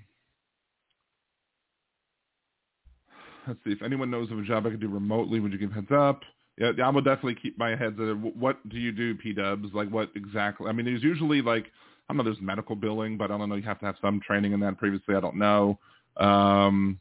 let's 3.47 3.61
see 3.65 3.73
if 3.73 3.83
anyone 3.83 4.11
knows 4.11 4.31
of 4.31 4.39
a 4.39 4.43
job 4.43 4.67
I 4.67 4.71
could 4.71 4.81
do 4.81 4.89
remotely. 4.89 5.41
Would 5.41 5.53
you 5.53 5.59
give 5.59 5.73
heads 5.73 5.91
up? 5.95 6.23
Yeah, 6.59 6.73
I 6.85 6.91
will 6.91 7.01
definitely 7.01 7.37
keep 7.37 7.59
my 7.59 7.71
heads. 7.71 7.99
At 7.99 8.19
what 8.19 8.67
do 8.69 8.77
you 8.77 8.93
do, 8.93 9.15
P 9.15 9.33
Dubs? 9.33 9.69
Like 9.73 9.89
what 9.89 10.11
exactly? 10.15 10.69
I 10.69 10.73
mean, 10.73 10.87
there's 10.87 11.03
usually 11.03 11.41
like 11.41 11.67
I 12.09 12.13
don't 12.13 12.19
know. 12.19 12.25
There's 12.25 12.43
medical 12.43 12.77
billing, 12.77 13.17
but 13.17 13.31
I 13.31 13.39
don't 13.39 13.49
know. 13.49 13.55
You 13.55 13.63
have 13.63 13.81
to 13.81 13.87
have 13.87 13.97
some 14.03 14.21
training 14.21 14.53
in 14.53 14.61
that. 14.61 14.77
Previously, 14.79 15.15
I 15.15 15.21
don't 15.21 15.39
know. 15.39 15.79
Um, 16.19 16.99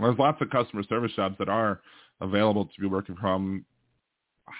there's 0.00 0.18
lots 0.18 0.40
of 0.40 0.50
customer 0.50 0.82
service 0.84 1.12
jobs 1.14 1.36
that 1.38 1.48
are 1.48 1.80
available 2.20 2.64
to 2.64 2.80
be 2.80 2.86
working 2.86 3.16
from. 3.16 3.64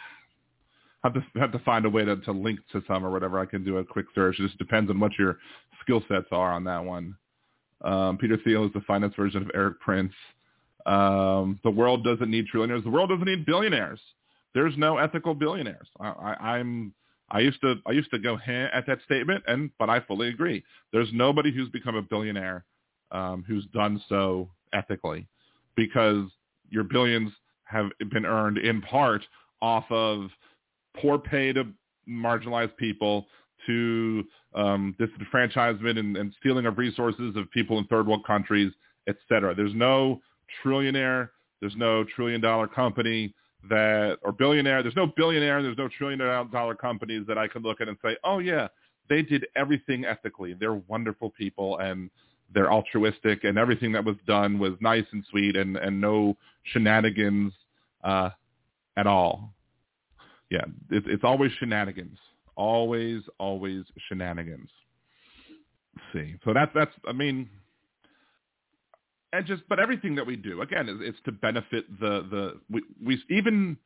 Have 1.05 1.15
to 1.15 1.23
have 1.39 1.53
to 1.53 1.61
find 1.61 1.85
a 1.85 1.91
way 1.91 2.05
to, 2.05 2.17
to 2.17 2.33
link 2.33 2.59
to 2.73 2.83
some 2.89 3.07
or 3.07 3.13
whatever. 3.13 3.39
I 3.39 3.47
can 3.47 3.63
do 3.63 3.77
a 3.77 3.85
quick 3.85 4.07
search. 4.13 4.41
It 4.41 4.47
just 4.47 4.59
depends 4.59 4.91
on 4.91 4.99
what 4.99 5.13
your 5.17 5.39
skill 5.81 6.03
sets 6.09 6.27
are 6.33 6.53
on 6.53 6.65
that 6.65 6.85
one. 6.85 7.15
Um, 7.83 8.19
Peter 8.19 8.37
Thiel 8.43 8.65
is 8.65 8.73
the 8.73 8.81
finance 8.81 9.15
version 9.15 9.43
of 9.43 9.51
Erik 9.55 9.79
Prince. 9.79 10.13
Um, 10.87 11.59
the 11.65 11.71
world 11.71 12.05
doesn't 12.05 12.31
need 12.31 12.47
trillionaires. 12.53 12.85
The 12.85 12.91
world 12.91 13.11
doesn't 13.11 13.27
need 13.27 13.45
billionaires. 13.45 14.01
There's 14.55 14.77
no 14.79 14.99
ethical 14.99 15.35
billionaires. 15.35 15.89
I, 16.01 16.09
I, 16.09 16.57
I'm 16.57 16.95
I 17.31 17.41
used 17.41 17.61
to 17.63 17.75
I 17.87 17.93
used 17.93 18.11
to 18.13 18.19
go 18.19 18.39
at 18.47 18.87
that 18.87 18.99
statement, 19.05 19.45
and 19.47 19.71
but 19.79 19.91
I 19.91 20.01
fully 20.01 20.29
agree. 20.29 20.63
There's 20.93 21.09
nobody 21.13 21.53
who's 21.53 21.69
become 21.71 21.97
a 21.97 22.03
billionaire 22.03 22.65
um, 23.11 23.45
who's 23.47 23.67
done 23.75 24.01
so 24.09 24.49
ethically, 24.73 25.27
because 25.75 26.25
your 26.71 26.85
billions 26.85 27.33
have 27.65 27.91
been 28.13 28.25
earned 28.25 28.59
in 28.59 28.81
part 28.81 29.25
off 29.61 29.85
of 29.91 30.29
poor 30.97 31.19
pay 31.19 31.53
to 31.53 31.67
marginalized 32.09 32.77
people 32.77 33.27
to 33.67 34.23
um, 34.55 34.95
disenfranchisement 35.01 35.99
and, 35.99 36.17
and 36.17 36.33
stealing 36.39 36.67
of 36.67 36.79
resources 36.79 37.35
of 37.37 37.51
people 37.51 37.79
in 37.79 37.85
third 37.87 38.07
world 38.07 38.25
countries, 38.25 38.73
etc. 39.09 39.55
There's 39.55 39.75
no 39.75 40.21
trillionaire, 40.65 41.31
there's 41.61 41.77
no 41.77 42.05
trillion 42.05 42.41
dollar 42.41 42.67
company 42.69 43.35
that, 43.69 44.19
or 44.23 44.33
billionaire, 44.33 44.83
there's 44.83 44.97
no 44.97 45.07
billionaire, 45.07 45.59
and 45.59 45.67
there's 45.67 45.79
no 45.79 45.89
trillion 45.89 46.19
dollar 46.19 46.75
companies 46.75 47.25
that 47.27 47.39
I 47.39 47.49
could 47.49 47.63
look 47.63 47.81
at 47.81 47.89
and 47.89 47.97
say, 48.03 48.17
oh 48.25 48.39
yeah, 48.39 48.69
they 49.09 49.23
did 49.23 49.47
everything 49.57 50.05
ethically. 50.05 50.55
They're 50.55 50.75
wonderful 50.75 51.31
people 51.31 51.79
and 51.79 52.11
they're 52.55 52.73
altruistic 52.73 53.45
and 53.45 53.59
everything 53.59 53.93
that 53.93 54.05
was 54.05 54.17
done 54.27 54.59
was 54.59 54.75
nice 54.81 55.05
and 55.13 55.25
sweet 55.31 55.57
and, 55.57 55.77
and 55.77 56.01
no 56.01 56.37
shenanigans 56.65 57.53
uh, 58.05 58.31
at 58.97 59.07
all. 59.07 59.53
Yeah, 60.51 60.65
it, 60.91 61.05
it's 61.07 61.25
always 61.25 61.51
shenanigans. 61.59 62.19
Always, 62.57 63.23
always 63.39 63.85
shenanigans. 64.09 64.71
Let's 65.97 66.07
see. 66.13 66.35
So 66.45 66.53
that's, 66.55 66.71
that's, 66.75 66.93
I 67.07 67.13
mean, 67.13 67.49
and 69.33 69.47
just, 69.47 69.63
but 69.69 69.81
everything 69.81 70.15
that 70.17 70.27
we 70.27 70.37
do, 70.37 70.63
again, 70.63 70.89
is, 70.89 70.97
it's 71.01 71.19
to 71.25 71.33
benefit 71.33 71.85
the, 72.01 72.27
the, 72.31 72.61
we, 72.71 72.83
we 73.05 73.23
even, 73.31 73.77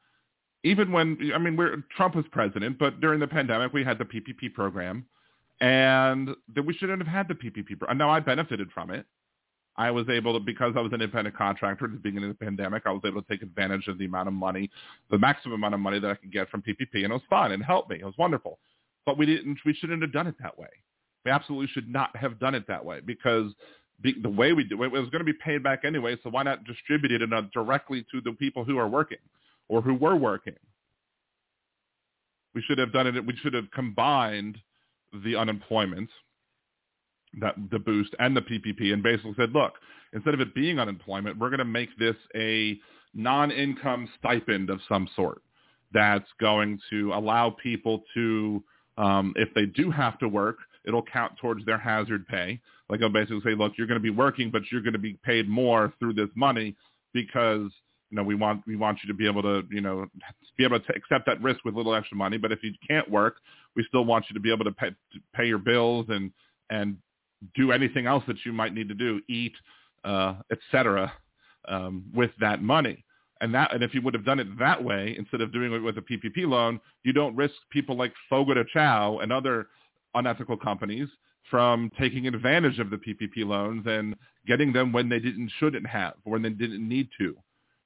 even 0.64 0.92
when, 0.92 1.32
I 1.34 1.38
mean, 1.38 1.56
we're, 1.56 1.82
Trump 1.96 2.14
was 2.14 2.24
president, 2.30 2.78
but 2.78 3.00
during 3.00 3.20
the 3.20 3.26
pandemic, 3.26 3.72
we 3.72 3.84
had 3.84 3.98
the 3.98 4.04
PPP 4.04 4.52
program 4.54 5.06
and 5.60 6.30
that 6.54 6.64
we 6.64 6.74
shouldn't 6.74 6.98
have 6.98 7.12
had 7.12 7.28
the 7.28 7.34
PPP. 7.34 7.78
Pro- 7.78 7.92
now 7.92 8.10
I 8.10 8.20
benefited 8.20 8.70
from 8.72 8.90
it. 8.90 9.06
I 9.76 9.90
was 9.90 10.08
able 10.10 10.34
to, 10.34 10.40
because 10.40 10.74
I 10.76 10.80
was 10.80 10.92
an 10.92 11.00
independent 11.00 11.36
contractor 11.36 11.86
at 11.86 11.92
the 11.92 11.98
beginning 11.98 12.30
of 12.30 12.38
the 12.38 12.44
pandemic, 12.44 12.82
I 12.84 12.90
was 12.90 13.02
able 13.06 13.22
to 13.22 13.28
take 13.28 13.42
advantage 13.42 13.86
of 13.88 13.98
the 13.98 14.04
amount 14.04 14.28
of 14.28 14.34
money, 14.34 14.70
the 15.10 15.18
maximum 15.18 15.54
amount 15.54 15.74
of 15.74 15.80
money 15.80 15.98
that 15.98 16.10
I 16.10 16.14
could 16.14 16.32
get 16.32 16.50
from 16.50 16.62
PPP, 16.62 16.96
and 16.96 17.06
it 17.06 17.12
was 17.12 17.22
fun 17.30 17.52
and 17.52 17.62
helped 17.64 17.88
me. 17.88 17.96
It 18.00 18.04
was 18.04 18.16
wonderful. 18.18 18.58
But 19.06 19.16
we 19.16 19.26
didn't, 19.26 19.58
we 19.64 19.72
shouldn't 19.72 20.02
have 20.02 20.12
done 20.12 20.26
it 20.26 20.34
that 20.42 20.58
way. 20.58 20.68
We 21.24 21.30
absolutely 21.30 21.68
should 21.68 21.88
not 21.88 22.14
have 22.16 22.38
done 22.38 22.54
it 22.54 22.66
that 22.68 22.84
way 22.84 23.00
because 23.04 23.52
the, 24.02 24.28
way 24.28 24.52
we 24.52 24.64
do 24.64 24.82
it, 24.82 24.86
it 24.86 24.92
was 24.92 25.10
going 25.10 25.20
to 25.20 25.24
be 25.24 25.32
paid 25.44 25.62
back 25.62 25.84
anyway. 25.84 26.16
So 26.22 26.30
why 26.30 26.42
not 26.42 26.64
distribute 26.64 27.20
it 27.20 27.52
directly 27.52 28.06
to 28.12 28.20
the 28.20 28.32
people 28.32 28.64
who 28.64 28.78
are 28.78 28.88
working 28.88 29.18
or 29.68 29.82
who 29.82 29.94
were 29.94 30.16
working? 30.16 30.56
We 32.54 32.62
should 32.62 32.78
have 32.78 32.92
done 32.92 33.06
it. 33.06 33.26
We 33.26 33.36
should 33.42 33.54
have 33.54 33.70
combined 33.72 34.58
the 35.24 35.36
unemployment, 35.36 36.10
that 37.40 37.54
the 37.70 37.78
boost 37.78 38.14
and 38.18 38.36
the 38.36 38.40
PPP, 38.40 38.92
and 38.92 39.02
basically 39.02 39.34
said, 39.36 39.52
look, 39.52 39.74
instead 40.12 40.34
of 40.34 40.40
it 40.40 40.54
being 40.54 40.78
unemployment, 40.78 41.38
we're 41.38 41.50
going 41.50 41.58
to 41.58 41.64
make 41.64 41.96
this 41.98 42.16
a 42.34 42.78
non-income 43.14 44.08
stipend 44.18 44.70
of 44.70 44.80
some 44.88 45.08
sort 45.14 45.42
that's 45.92 46.28
going 46.40 46.78
to 46.90 47.12
allow 47.12 47.50
people 47.50 48.02
to, 48.14 48.62
um, 48.96 49.32
if 49.36 49.48
they 49.54 49.66
do 49.66 49.90
have 49.90 50.18
to 50.20 50.28
work, 50.28 50.58
it'll 50.84 51.02
count 51.02 51.32
towards 51.40 51.64
their 51.66 51.78
hazard 51.78 52.26
pay. 52.28 52.60
Like 52.90 53.02
I'll 53.02 53.08
basically 53.08 53.40
say, 53.44 53.54
look, 53.54 53.72
you're 53.78 53.86
going 53.86 54.00
to 54.00 54.02
be 54.02 54.10
working, 54.10 54.50
but 54.50 54.62
you're 54.70 54.82
going 54.82 54.94
to 54.94 54.98
be 54.98 55.16
paid 55.24 55.48
more 55.48 55.92
through 55.98 56.14
this 56.14 56.28
money 56.34 56.74
because 57.14 57.70
you 58.10 58.16
know 58.16 58.24
we 58.24 58.34
want 58.34 58.62
we 58.66 58.74
want 58.76 58.98
you 59.02 59.08
to 59.08 59.14
be 59.14 59.26
able 59.26 59.42
to 59.42 59.62
you 59.70 59.80
know 59.80 60.06
be 60.58 60.64
able 60.64 60.80
to 60.80 60.94
accept 60.94 61.26
that 61.26 61.40
risk 61.40 61.64
with 61.64 61.74
a 61.74 61.76
little 61.76 61.94
extra 61.94 62.16
money. 62.16 62.36
But 62.36 62.52
if 62.52 62.62
you 62.62 62.72
can't 62.86 63.08
work, 63.08 63.36
we 63.76 63.84
still 63.88 64.04
want 64.04 64.26
you 64.28 64.34
to 64.34 64.40
be 64.40 64.52
able 64.52 64.64
to 64.64 64.72
pay, 64.72 64.88
to 64.90 65.18
pay 65.34 65.46
your 65.46 65.58
bills 65.58 66.06
and 66.08 66.32
and 66.68 66.96
do 67.54 67.72
anything 67.72 68.06
else 68.06 68.24
that 68.26 68.36
you 68.44 68.52
might 68.52 68.74
need 68.74 68.88
to 68.88 68.94
do, 68.94 69.20
eat, 69.28 69.54
uh, 70.04 70.34
etc. 70.50 71.12
Um, 71.68 72.04
with 72.14 72.30
that 72.40 72.62
money. 72.62 73.04
And 73.42 73.54
that, 73.54 73.72
and 73.72 73.82
if 73.82 73.94
you 73.94 74.02
would 74.02 74.12
have 74.12 74.26
done 74.26 74.38
it 74.38 74.58
that 74.58 74.84
way 74.84 75.14
instead 75.16 75.40
of 75.40 75.50
doing 75.50 75.72
it 75.72 75.78
with 75.78 75.96
a 75.96 76.02
PPP 76.02 76.46
loan, 76.46 76.78
you 77.04 77.14
don't 77.14 77.34
risk 77.34 77.54
people 77.70 77.96
like 77.96 78.12
Fogo 78.28 78.52
de 78.52 78.64
Chão 78.74 79.22
and 79.22 79.32
other 79.32 79.68
unethical 80.14 80.58
companies 80.58 81.08
from 81.50 81.90
taking 81.98 82.26
advantage 82.26 82.78
of 82.78 82.90
the 82.90 82.96
PPP 82.96 83.44
loans 83.44 83.84
and 83.86 84.14
getting 84.46 84.72
them 84.72 84.92
when 84.92 85.08
they 85.08 85.18
didn't 85.18 85.50
shouldn't 85.58 85.86
have 85.86 86.14
or 86.24 86.32
when 86.32 86.42
they 86.42 86.50
didn't 86.50 86.86
need 86.86 87.08
to. 87.18 87.36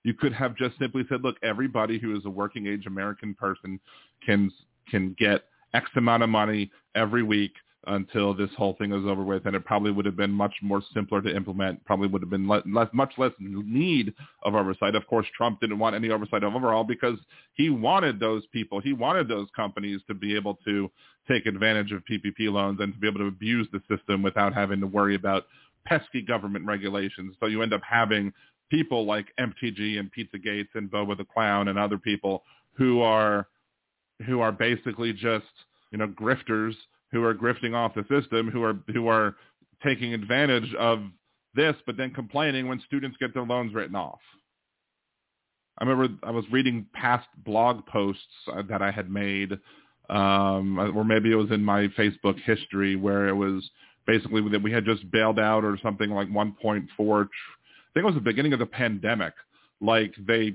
You 0.02 0.12
could 0.14 0.34
have 0.34 0.54
just 0.54 0.78
simply 0.78 1.04
said, 1.08 1.22
look, 1.22 1.36
everybody 1.42 1.98
who 1.98 2.14
is 2.16 2.24
a 2.26 2.30
working 2.30 2.66
age 2.66 2.86
American 2.86 3.34
person 3.34 3.80
can 4.24 4.50
can 4.90 5.16
get 5.18 5.44
X 5.72 5.88
amount 5.96 6.22
of 6.22 6.28
money 6.28 6.70
every 6.94 7.22
week 7.22 7.52
until 7.86 8.34
this 8.34 8.50
whole 8.56 8.74
thing 8.74 8.92
is 8.92 9.04
over 9.06 9.22
with, 9.22 9.46
and 9.46 9.54
it 9.56 9.64
probably 9.64 9.90
would 9.90 10.06
have 10.06 10.16
been 10.16 10.30
much 10.30 10.54
more 10.62 10.82
simpler 10.92 11.20
to 11.22 11.34
implement. 11.34 11.84
Probably 11.84 12.08
would 12.08 12.22
have 12.22 12.30
been 12.30 12.48
less, 12.48 12.62
less, 12.66 12.88
much 12.92 13.12
less 13.18 13.32
need 13.38 14.12
of 14.42 14.54
oversight. 14.54 14.94
Of 14.94 15.06
course, 15.06 15.26
Trump 15.36 15.60
didn't 15.60 15.78
want 15.78 15.96
any 15.96 16.10
oversight 16.10 16.44
overall 16.44 16.84
because 16.84 17.18
he 17.54 17.70
wanted 17.70 18.20
those 18.20 18.44
people, 18.52 18.80
he 18.80 18.92
wanted 18.92 19.28
those 19.28 19.48
companies 19.54 20.00
to 20.08 20.14
be 20.14 20.36
able 20.36 20.58
to 20.64 20.90
take 21.28 21.46
advantage 21.46 21.92
of 21.92 22.02
PPP 22.04 22.52
loans 22.52 22.80
and 22.80 22.92
to 22.92 22.98
be 22.98 23.08
able 23.08 23.20
to 23.20 23.26
abuse 23.26 23.66
the 23.72 23.80
system 23.94 24.22
without 24.22 24.54
having 24.54 24.80
to 24.80 24.86
worry 24.86 25.14
about 25.14 25.46
pesky 25.86 26.22
government 26.22 26.66
regulations. 26.66 27.34
So 27.40 27.46
you 27.46 27.62
end 27.62 27.72
up 27.72 27.82
having 27.88 28.32
people 28.70 29.04
like 29.06 29.26
MTG 29.38 29.98
and 29.98 30.10
Pizza 30.10 30.38
Gates 30.38 30.70
and 30.74 30.90
Boba 30.90 31.16
the 31.16 31.24
Clown 31.24 31.68
and 31.68 31.78
other 31.78 31.98
people 31.98 32.42
who 32.72 33.02
are 33.02 33.46
who 34.26 34.40
are 34.40 34.52
basically 34.52 35.12
just 35.12 35.44
you 35.90 35.98
know 35.98 36.08
grifters 36.08 36.74
who 37.12 37.22
are 37.22 37.34
grifting 37.34 37.74
off 37.74 37.94
the 37.94 38.04
system 38.08 38.50
who 38.50 38.62
are 38.62 38.78
who 38.92 39.08
are 39.08 39.34
taking 39.82 40.14
advantage 40.14 40.74
of 40.74 41.00
this 41.54 41.74
but 41.86 41.96
then 41.96 42.10
complaining 42.10 42.68
when 42.68 42.80
students 42.86 43.16
get 43.18 43.32
their 43.34 43.44
loans 43.44 43.74
written 43.74 43.96
off. 43.96 44.20
I 45.78 45.84
remember 45.84 46.14
I 46.22 46.30
was 46.30 46.44
reading 46.50 46.86
past 46.92 47.26
blog 47.44 47.84
posts 47.86 48.22
that 48.68 48.82
I 48.82 48.90
had 48.90 49.10
made 49.10 49.52
um, 50.10 50.78
or 50.94 51.04
maybe 51.04 51.32
it 51.32 51.36
was 51.36 51.50
in 51.50 51.64
my 51.64 51.88
Facebook 51.88 52.38
history 52.44 52.94
where 52.94 53.28
it 53.28 53.34
was 53.34 53.68
basically 54.06 54.46
that 54.50 54.62
we 54.62 54.70
had 54.70 54.84
just 54.84 55.10
bailed 55.10 55.38
out 55.38 55.64
or 55.64 55.78
something 55.82 56.10
like 56.10 56.28
1.4 56.28 56.54
I 56.60 58.00
think 58.00 58.02
it 58.02 58.04
was 58.04 58.14
the 58.14 58.20
beginning 58.20 58.52
of 58.52 58.58
the 58.58 58.66
pandemic 58.66 59.32
like 59.80 60.14
they 60.26 60.54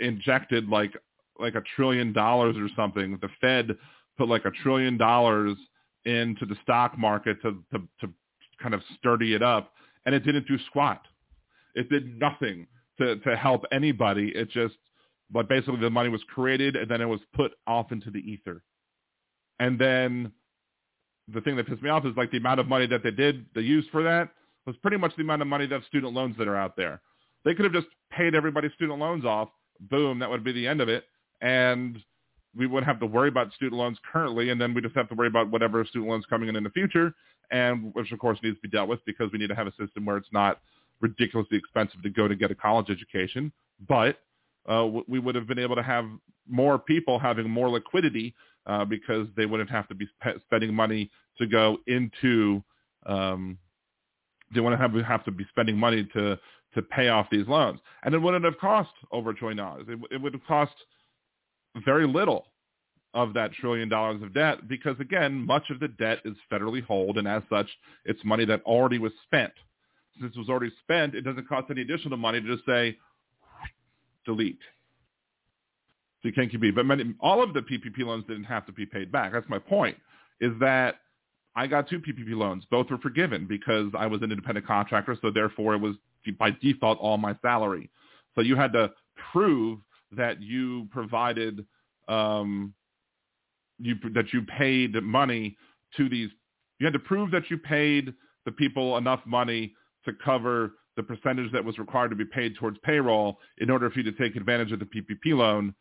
injected 0.00 0.68
like 0.68 0.92
like 1.38 1.54
a 1.54 1.62
trillion 1.76 2.12
dollars 2.12 2.56
or 2.56 2.68
something. 2.74 3.18
The 3.20 3.28
Fed 3.40 3.76
put 4.16 4.28
like 4.28 4.44
a 4.44 4.50
trillion 4.50 4.96
dollars 4.96 5.56
into 6.08 6.46
the 6.46 6.56
stock 6.62 6.98
market 6.98 7.40
to, 7.42 7.62
to, 7.72 7.78
to 8.00 8.12
kind 8.60 8.74
of 8.74 8.80
sturdy 8.96 9.34
it 9.34 9.42
up, 9.42 9.72
and 10.06 10.14
it 10.14 10.20
didn't 10.20 10.46
do 10.48 10.58
squat. 10.66 11.02
It 11.74 11.88
did 11.88 12.18
nothing 12.18 12.66
to, 12.98 13.16
to 13.16 13.36
help 13.36 13.64
anybody. 13.70 14.32
It 14.34 14.50
just, 14.50 14.74
but 15.30 15.48
basically 15.48 15.80
the 15.80 15.90
money 15.90 16.08
was 16.08 16.22
created 16.34 16.76
and 16.76 16.90
then 16.90 17.00
it 17.00 17.04
was 17.06 17.20
put 17.34 17.52
off 17.66 17.92
into 17.92 18.10
the 18.10 18.18
ether. 18.18 18.62
And 19.60 19.78
then 19.78 20.32
the 21.32 21.40
thing 21.40 21.56
that 21.56 21.66
pissed 21.66 21.82
me 21.82 21.90
off 21.90 22.06
is 22.06 22.16
like 22.16 22.30
the 22.30 22.38
amount 22.38 22.60
of 22.60 22.66
money 22.66 22.86
that 22.86 23.02
they 23.02 23.10
did, 23.10 23.46
they 23.54 23.60
used 23.60 23.90
for 23.90 24.02
that 24.02 24.30
was 24.66 24.76
pretty 24.78 24.96
much 24.96 25.14
the 25.16 25.22
amount 25.22 25.42
of 25.42 25.48
money 25.48 25.66
that 25.66 25.84
student 25.86 26.14
loans 26.14 26.36
that 26.38 26.48
are 26.48 26.56
out 26.56 26.76
there. 26.76 27.00
They 27.44 27.54
could 27.54 27.64
have 27.64 27.74
just 27.74 27.86
paid 28.10 28.34
everybody's 28.34 28.72
student 28.72 28.98
loans 28.98 29.24
off. 29.24 29.50
Boom, 29.80 30.18
that 30.20 30.30
would 30.30 30.42
be 30.42 30.52
the 30.52 30.66
end 30.66 30.80
of 30.80 30.88
it 30.88 31.04
and 31.40 32.02
we 32.58 32.66
wouldn't 32.66 32.86
have 32.86 33.00
to 33.00 33.06
worry 33.06 33.28
about 33.28 33.52
student 33.52 33.78
loans 33.78 33.98
currently, 34.12 34.50
and 34.50 34.60
then 34.60 34.74
we 34.74 34.82
just 34.82 34.96
have 34.96 35.08
to 35.08 35.14
worry 35.14 35.28
about 35.28 35.50
whatever 35.50 35.84
student 35.84 36.10
loans 36.10 36.26
coming 36.28 36.48
in 36.48 36.56
in 36.56 36.64
the 36.64 36.70
future, 36.70 37.14
and 37.50 37.94
which 37.94 38.10
of 38.12 38.18
course 38.18 38.38
needs 38.42 38.56
to 38.56 38.62
be 38.62 38.68
dealt 38.68 38.88
with 38.88 38.98
because 39.06 39.30
we 39.32 39.38
need 39.38 39.46
to 39.46 39.54
have 39.54 39.68
a 39.68 39.72
system 39.72 40.04
where 40.04 40.16
it's 40.16 40.32
not 40.32 40.60
ridiculously 41.00 41.56
expensive 41.56 42.02
to 42.02 42.10
go 42.10 42.26
to 42.26 42.34
get 42.34 42.50
a 42.50 42.54
college 42.54 42.90
education, 42.90 43.52
but 43.88 44.18
uh, 44.68 44.86
we 45.06 45.18
would 45.18 45.34
have 45.34 45.46
been 45.46 45.58
able 45.58 45.76
to 45.76 45.82
have 45.82 46.04
more 46.48 46.78
people 46.78 47.18
having 47.18 47.48
more 47.48 47.70
liquidity 47.70 48.34
uh, 48.66 48.84
because 48.84 49.28
they 49.36 49.46
wouldn't 49.46 49.70
have 49.70 49.88
to 49.88 49.94
be 49.94 50.06
sp- 50.18 50.42
spending 50.44 50.74
money 50.74 51.10
to 51.38 51.46
go 51.46 51.78
into 51.86 52.62
um, 53.06 53.56
they 54.54 54.60
wouldn't 54.60 54.80
have, 54.80 54.92
have 55.04 55.24
to 55.24 55.30
be 55.30 55.46
spending 55.50 55.76
money 55.76 56.08
to 56.14 56.38
to 56.74 56.82
pay 56.82 57.08
off 57.08 57.26
these 57.30 57.48
loans, 57.48 57.80
and 58.02 58.14
it 58.14 58.18
wouldn't 58.18 58.44
have 58.44 58.58
cost 58.58 58.90
over 59.10 59.32
twenty 59.32 59.56
dollars. 59.56 59.86
It, 59.88 59.98
it 60.10 60.20
would 60.20 60.34
have 60.34 60.44
cost 60.46 60.74
very 61.84 62.06
little 62.06 62.46
of 63.14 63.34
that 63.34 63.52
trillion 63.52 63.88
dollars 63.88 64.22
of 64.22 64.34
debt 64.34 64.68
because 64.68 64.96
again, 65.00 65.34
much 65.34 65.70
of 65.70 65.80
the 65.80 65.88
debt 65.88 66.18
is 66.24 66.36
federally 66.52 66.86
held 66.86 67.18
and 67.18 67.26
as 67.26 67.42
such, 67.50 67.68
it's 68.04 68.22
money 68.24 68.44
that 68.44 68.62
already 68.62 68.98
was 68.98 69.12
spent. 69.24 69.52
Since 70.20 70.34
it 70.34 70.38
was 70.38 70.48
already 70.48 70.72
spent, 70.82 71.14
it 71.14 71.22
doesn't 71.22 71.48
cost 71.48 71.68
any 71.70 71.82
additional 71.82 72.16
money 72.16 72.40
to 72.40 72.54
just 72.54 72.66
say 72.66 72.96
delete. 74.26 74.58
So 76.22 76.28
you 76.28 76.32
can't 76.32 76.50
keep 76.50 76.62
it. 76.62 76.74
But 76.74 76.86
many, 76.86 77.14
all 77.20 77.42
of 77.42 77.54
the 77.54 77.60
PPP 77.60 78.00
loans 78.00 78.24
didn't 78.26 78.44
have 78.44 78.66
to 78.66 78.72
be 78.72 78.84
paid 78.84 79.12
back. 79.12 79.32
That's 79.32 79.48
my 79.48 79.58
point, 79.58 79.96
is 80.40 80.52
that 80.60 80.96
I 81.54 81.66
got 81.66 81.88
two 81.88 82.00
PPP 82.00 82.36
loans. 82.36 82.64
Both 82.70 82.90
were 82.90 82.98
forgiven 82.98 83.46
because 83.48 83.90
I 83.96 84.06
was 84.06 84.22
an 84.22 84.30
independent 84.30 84.66
contractor, 84.66 85.16
so 85.22 85.30
therefore 85.30 85.74
it 85.74 85.78
was 85.78 85.94
by 86.38 86.50
default 86.50 86.98
all 86.98 87.16
my 87.16 87.36
salary. 87.40 87.90
So 88.34 88.42
you 88.42 88.56
had 88.56 88.72
to 88.74 88.90
prove 89.32 89.78
that 90.12 90.40
you 90.42 90.88
provided 90.90 91.66
um, 92.08 92.74
you 93.78 93.94
that 94.14 94.32
you 94.32 94.42
paid 94.42 94.94
money 95.02 95.56
to 95.96 96.08
these. 96.08 96.30
You 96.78 96.86
had 96.86 96.92
to 96.92 96.98
prove 96.98 97.30
that 97.32 97.50
you 97.50 97.58
paid 97.58 98.12
the 98.44 98.52
people 98.52 98.96
enough 98.96 99.20
money 99.26 99.74
to 100.04 100.12
cover 100.24 100.72
the 100.96 101.02
percentage 101.02 101.52
that 101.52 101.64
was 101.64 101.78
required 101.78 102.08
to 102.10 102.16
be 102.16 102.24
paid 102.24 102.56
towards 102.56 102.78
payroll 102.82 103.38
in 103.58 103.70
order 103.70 103.90
for 103.90 104.00
you 104.00 104.10
to 104.10 104.18
take 104.18 104.36
advantage 104.36 104.72
of 104.72 104.80
the 104.80 104.84
PPP 104.84 105.36
loan. 105.36 105.74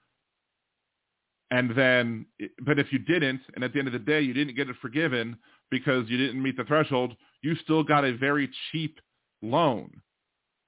And 1.50 1.76
then, 1.76 2.26
but 2.66 2.78
if 2.78 2.92
you 2.92 3.00
didn't, 3.00 3.42
and 3.56 3.64
at 3.64 3.74
the 3.74 3.80
end 3.80 3.88
of 3.88 3.94
the 3.94 4.00
day, 4.00 4.20
you 4.22 4.34
didn't 4.34 4.56
get 4.56 4.70
it 4.70 4.76
forgiven 4.82 5.38
because 5.72 6.10
you 6.10 6.18
didn't 6.18 6.44
meet 6.44 6.58
the 6.58 6.66
threshold, 6.66 7.16
you 7.42 7.56
still 7.56 7.84
got 7.84 8.04
a 8.04 8.16
very 8.18 8.50
cheap 8.72 9.00
loan. 9.42 9.90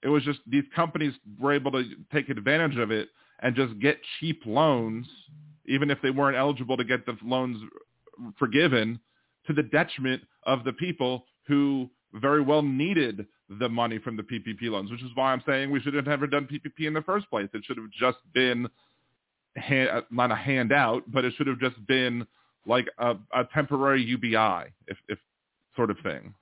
It 0.04 0.08
was 0.08 0.24
just 0.24 0.40
these 0.48 0.64
companies 0.74 1.14
were 1.38 1.54
able 1.54 1.72
to 1.74 1.84
take 2.14 2.30
advantage 2.30 2.78
of 2.78 2.92
it 2.92 3.10
and 3.42 3.56
just 3.56 3.80
get 3.80 4.00
cheap 4.20 4.42
loans, 4.46 5.08
even 5.68 5.90
if 5.90 6.02
they 6.02 6.12
weren't 6.12 6.38
eligible 6.38 6.78
to 6.78 6.84
get 6.84 7.06
the 7.06 7.18
loans 7.24 7.62
forgiven, 8.38 9.00
to 9.48 9.54
the 9.54 9.64
detriment 9.64 10.22
of 10.44 10.64
the 10.64 10.74
people 10.74 11.26
who 11.48 11.90
very 12.14 12.42
well 12.42 12.62
needed 12.62 13.26
the 13.60 13.70
money 13.70 13.98
from 13.98 14.16
the 14.18 14.24
PPP 14.24 14.70
loans, 14.70 14.92
which 14.92 15.02
is 15.02 15.10
why 15.16 15.32
I'm 15.32 15.44
saying 15.46 15.72
we 15.72 15.80
should 15.80 15.94
have 15.94 16.06
never 16.06 16.28
done 16.28 16.48
PPP 16.52 16.88
in 16.88 16.94
the 16.94 17.02
first 17.02 17.30
place. 17.30 17.50
It 17.54 17.64
should 17.66 17.78
have 17.78 17.90
just 17.92 18.18
been 18.34 18.68
hand, 19.56 19.90
uh, 19.90 20.02
not 20.12 20.32
a 20.32 20.36
handout, 20.36 21.04
but 21.12 21.26
it 21.26 21.34
should 21.38 21.48
have 21.48 21.60
just 21.60 21.86
been 21.88 22.26
like 22.66 22.88
a, 23.00 23.16
a 23.34 23.46
temporary 23.54 24.04
UBI, 24.04 24.72
if, 24.88 24.98
if 25.08 25.18
sort 25.76 25.90
of 25.90 25.98
thing. 26.04 26.34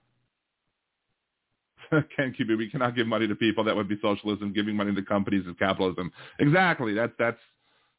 Can't. 2.16 2.36
We 2.40 2.70
cannot 2.70 2.96
give 2.96 3.08
money 3.08 3.28
to 3.28 3.36
people. 3.36 3.64
That 3.64 3.76
would 3.76 3.88
be 3.88 3.98
socialism. 4.02 4.54
Giving 4.54 4.76
money 4.76 4.94
to 4.94 5.02
companies 5.02 5.46
is 5.46 5.56
capitalism. 5.58 6.12
Exactly. 6.40 6.94
That's 6.94 7.14
that's 7.18 7.40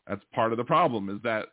that's 0.06 0.22
part 0.32 0.52
of 0.52 0.58
the 0.58 0.64
problem. 0.64 1.08
Is 1.08 1.20
that 1.22 1.46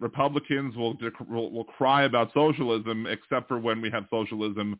Republicans 0.00 0.76
will, 0.76 0.96
will 1.28 1.50
will 1.50 1.64
cry 1.64 2.04
about 2.04 2.32
socialism, 2.32 3.06
except 3.06 3.48
for 3.48 3.58
when 3.58 3.80
we 3.80 3.90
have 3.90 4.04
socialism 4.10 4.78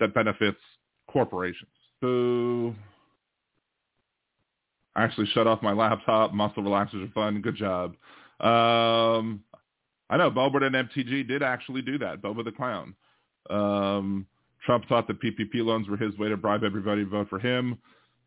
that 0.00 0.14
benefits 0.14 0.60
corporations. 1.08 1.70
So 2.00 2.74
I 4.96 5.04
actually 5.04 5.26
shut 5.28 5.46
off 5.46 5.62
my 5.62 5.72
laptop. 5.72 6.32
Muscle 6.32 6.62
relaxers 6.62 7.08
are 7.08 7.12
fun. 7.12 7.40
Good 7.40 7.56
job. 7.56 7.94
Um, 8.40 9.44
I 10.10 10.16
know 10.16 10.30
Boebert 10.30 10.64
and 10.64 10.74
MTG 10.74 11.26
did 11.28 11.42
actually 11.42 11.82
do 11.82 11.98
that. 11.98 12.20
Boba 12.20 12.44
the 12.44 12.52
clown. 12.52 12.94
Um, 13.48 14.26
Trump 14.64 14.88
thought 14.88 15.06
the 15.06 15.14
PPP 15.14 15.64
loans 15.64 15.88
were 15.88 15.96
his 15.96 16.16
way 16.18 16.28
to 16.28 16.36
bribe 16.36 16.64
everybody 16.64 17.04
to 17.04 17.10
vote 17.10 17.28
for 17.28 17.38
him. 17.38 17.78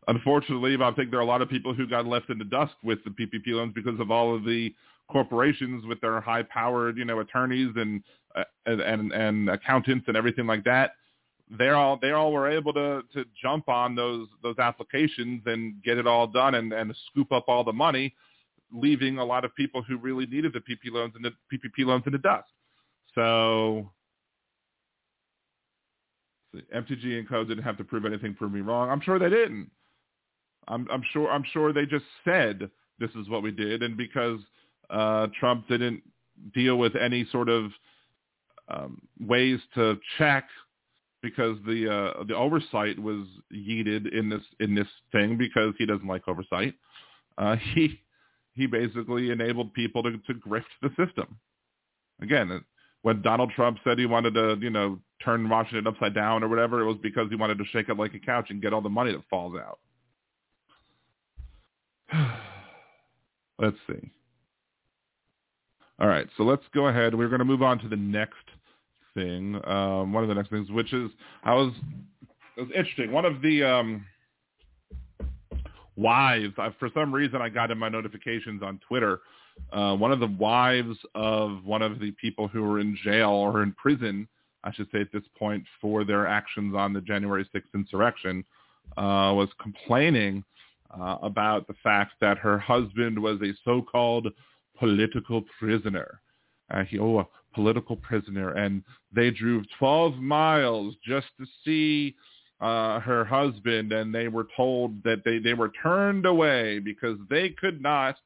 Unfortunately, 0.08 0.76
I 0.80 0.92
think 0.92 1.10
there 1.10 1.18
are 1.18 1.22
a 1.22 1.26
lot 1.26 1.42
of 1.42 1.48
people 1.48 1.74
who 1.74 1.86
got 1.86 2.06
left 2.06 2.30
in 2.30 2.38
the 2.38 2.44
dust 2.44 2.74
with 2.84 2.98
the 3.04 3.10
PPP 3.10 3.54
loans 3.54 3.72
because 3.74 3.98
of 3.98 4.10
all 4.10 4.34
of 4.34 4.44
the 4.44 4.72
corporations 5.10 5.84
with 5.86 6.00
their 6.00 6.20
high-powered, 6.20 6.96
you 6.96 7.04
know, 7.04 7.20
attorneys 7.20 7.72
and 7.76 8.02
uh, 8.34 8.44
and 8.66 9.12
and 9.12 9.48
accountants 9.48 10.04
and 10.08 10.16
everything 10.16 10.46
like 10.46 10.62
that 10.64 10.92
they 11.50 11.68
all 11.68 11.98
they 12.00 12.10
all 12.10 12.32
were 12.32 12.50
able 12.50 12.72
to 12.72 13.02
to 13.12 13.24
jump 13.40 13.68
on 13.68 13.94
those 13.94 14.28
those 14.42 14.58
applications 14.58 15.42
and 15.46 15.82
get 15.82 15.98
it 15.98 16.06
all 16.06 16.26
done 16.26 16.54
and 16.54 16.72
and 16.72 16.94
scoop 17.10 17.30
up 17.32 17.44
all 17.48 17.62
the 17.62 17.72
money, 17.72 18.14
leaving 18.72 19.18
a 19.18 19.24
lot 19.24 19.44
of 19.44 19.54
people 19.54 19.82
who 19.82 19.96
really 19.96 20.26
needed 20.26 20.52
the 20.52 20.60
PPP 20.60 20.92
loans 20.92 21.14
and 21.14 21.24
the 21.24 21.32
PPP 21.52 21.86
loans 21.86 22.02
in 22.06 22.12
the 22.12 22.18
dust. 22.18 22.48
So 23.14 23.90
MTG 26.74 27.18
and 27.18 27.28
Co 27.28 27.44
didn't 27.44 27.64
have 27.64 27.76
to 27.78 27.84
prove 27.84 28.04
anything, 28.04 28.34
prove 28.34 28.52
me 28.52 28.60
wrong. 28.60 28.90
I'm 28.90 29.00
sure 29.00 29.18
they 29.18 29.30
didn't. 29.30 29.70
I'm 30.68 30.86
I'm 30.90 31.02
sure 31.12 31.30
I'm 31.30 31.44
sure 31.52 31.72
they 31.72 31.86
just 31.86 32.04
said 32.24 32.70
this 32.98 33.10
is 33.10 33.28
what 33.28 33.42
we 33.42 33.50
did, 33.50 33.82
and 33.82 33.96
because 33.96 34.40
uh, 34.90 35.28
Trump 35.38 35.68
didn't 35.68 36.02
deal 36.54 36.76
with 36.76 36.96
any 36.96 37.26
sort 37.30 37.48
of 37.48 37.70
um, 38.68 39.00
ways 39.20 39.60
to 39.74 39.98
check 40.18 40.44
because 41.22 41.56
the 41.66 41.92
uh, 41.92 42.24
the 42.24 42.34
oversight 42.34 42.98
was 42.98 43.26
yeeted 43.52 44.12
in 44.12 44.28
this 44.28 44.42
in 44.60 44.74
this 44.74 44.88
thing 45.12 45.36
because 45.36 45.74
he 45.78 45.86
doesn't 45.86 46.06
like 46.06 46.26
oversight. 46.28 46.74
Uh, 47.38 47.56
he 47.74 48.00
he 48.54 48.66
basically 48.66 49.30
enabled 49.30 49.72
people 49.74 50.02
to, 50.02 50.12
to 50.12 50.34
grift 50.34 50.64
the 50.82 50.88
system. 50.90 51.38
Again, 52.22 52.64
when 53.06 53.22
Donald 53.22 53.52
Trump 53.54 53.78
said 53.84 54.00
he 54.00 54.04
wanted 54.06 54.34
to, 54.34 54.56
you 54.60 54.68
know, 54.68 54.98
turn 55.24 55.48
Washington 55.48 55.86
upside 55.86 56.12
down 56.12 56.42
or 56.42 56.48
whatever, 56.48 56.80
it 56.80 56.86
was 56.86 56.96
because 57.00 57.28
he 57.30 57.36
wanted 57.36 57.56
to 57.56 57.64
shake 57.66 57.88
it 57.88 57.96
like 57.96 58.14
a 58.14 58.18
couch 58.18 58.46
and 58.50 58.60
get 58.60 58.72
all 58.72 58.80
the 58.80 58.88
money 58.88 59.12
that 59.12 59.22
falls 59.30 59.54
out. 59.56 59.78
let's 63.60 63.76
see. 63.88 64.10
All 66.00 66.08
right, 66.08 66.26
so 66.36 66.42
let's 66.42 66.64
go 66.74 66.88
ahead. 66.88 67.14
We're 67.14 67.28
going 67.28 67.38
to 67.38 67.44
move 67.44 67.62
on 67.62 67.78
to 67.78 67.88
the 67.88 67.94
next 67.94 68.34
thing. 69.14 69.54
Um, 69.64 70.12
one 70.12 70.24
of 70.24 70.28
the 70.28 70.34
next 70.34 70.50
things, 70.50 70.68
which 70.72 70.92
is 70.92 71.08
I 71.44 71.54
was 71.54 71.72
it 72.56 72.62
was 72.62 72.70
interesting. 72.76 73.12
One 73.12 73.24
of 73.24 73.40
the 73.40 73.62
um, 73.62 74.04
wives, 75.94 76.54
I, 76.58 76.70
for 76.80 76.90
some 76.92 77.14
reason, 77.14 77.40
I 77.40 77.50
got 77.50 77.70
in 77.70 77.78
my 77.78 77.88
notifications 77.88 78.64
on 78.64 78.80
Twitter. 78.88 79.20
Uh, 79.72 79.96
one 79.96 80.12
of 80.12 80.20
the 80.20 80.34
wives 80.38 80.96
of 81.14 81.64
one 81.64 81.82
of 81.82 81.98
the 81.98 82.12
people 82.12 82.48
who 82.48 82.62
were 82.62 82.80
in 82.80 82.96
jail 83.02 83.30
or 83.30 83.62
in 83.62 83.72
prison, 83.72 84.28
I 84.64 84.72
should 84.72 84.88
say 84.92 85.00
at 85.00 85.12
this 85.12 85.24
point, 85.38 85.64
for 85.80 86.04
their 86.04 86.26
actions 86.26 86.74
on 86.74 86.92
the 86.92 87.00
January 87.00 87.48
6th 87.54 87.74
insurrection, 87.74 88.44
uh, 88.96 89.32
was 89.34 89.48
complaining 89.60 90.44
uh, 90.98 91.18
about 91.22 91.66
the 91.66 91.74
fact 91.82 92.12
that 92.20 92.38
her 92.38 92.58
husband 92.58 93.18
was 93.18 93.40
a 93.42 93.52
so-called 93.64 94.28
political 94.78 95.42
prisoner. 95.58 96.20
Uh, 96.70 96.84
he, 96.84 96.98
oh, 96.98 97.20
a 97.20 97.26
political 97.54 97.96
prisoner, 97.96 98.52
and 98.52 98.82
they 99.14 99.30
drove 99.30 99.64
12 99.78 100.16
miles 100.16 100.94
just 101.04 101.26
to 101.38 101.46
see 101.64 102.14
uh, 102.60 103.00
her 103.00 103.24
husband, 103.24 103.92
and 103.92 104.14
they 104.14 104.28
were 104.28 104.46
told 104.56 105.02
that 105.04 105.22
they, 105.24 105.38
they 105.38 105.54
were 105.54 105.72
turned 105.82 106.26
away 106.26 106.78
because 106.78 107.18
they 107.28 107.50
could 107.50 107.82
not, 107.82 108.16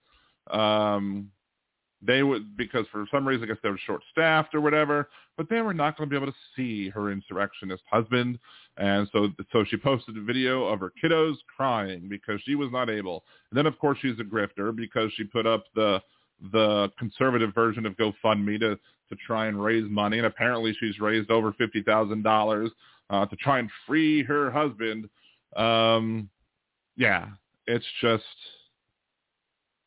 um, 0.53 1.31
they 2.03 2.23
would, 2.23 2.57
because 2.57 2.87
for 2.91 3.07
some 3.11 3.29
reason, 3.29 3.45
I 3.45 3.47
guess 3.49 3.59
they 3.63 3.69
were 3.69 3.81
short-staffed 3.87 4.55
or 4.55 4.61
whatever, 4.61 5.09
but 5.37 5.49
they 5.51 5.61
were 5.61 5.75
not 5.75 5.97
going 5.97 6.09
to 6.09 6.11
be 6.11 6.17
able 6.17 6.33
to 6.33 6.39
see 6.57 6.89
her 6.91 7.11
insurrectionist 7.11 7.83
husband. 7.91 8.39
And 8.79 9.09
so, 9.13 9.29
so 9.53 9.65
she 9.69 9.77
posted 9.77 10.17
a 10.17 10.23
video 10.23 10.65
of 10.65 10.81
her 10.81 10.93
kiddos 11.03 11.37
crying 11.55 12.09
because 12.09 12.41
she 12.45 12.55
was 12.55 12.71
not 12.73 12.89
able. 12.89 13.25
And 13.51 13.59
then, 13.59 13.67
of 13.67 13.79
course, 13.79 13.99
she's 14.01 14.19
a 14.19 14.25
grifter 14.25 14.75
because 14.75 15.13
she 15.17 15.25
put 15.25 15.47
up 15.47 15.65
the, 15.75 16.01
the 16.53 16.91
conservative 16.99 17.55
version 17.55 17.85
of 17.85 17.97
GoFundMe 17.97 18.59
to 18.61 18.79
to 19.11 19.17
try 19.27 19.47
and 19.47 19.63
raise 19.63 19.91
money, 19.91 20.19
and 20.19 20.27
apparently 20.27 20.73
she's 20.79 21.01
raised 21.01 21.33
over 21.33 21.53
fifty 21.55 21.83
thousand 21.83 22.25
uh, 22.25 22.31
dollars 22.31 22.71
to 23.11 23.37
try 23.41 23.59
and 23.59 23.69
free 23.85 24.23
her 24.23 24.53
husband. 24.53 25.09
Um, 25.57 26.31
yeah, 26.97 27.27
it's 27.67 27.85
just 28.01 28.23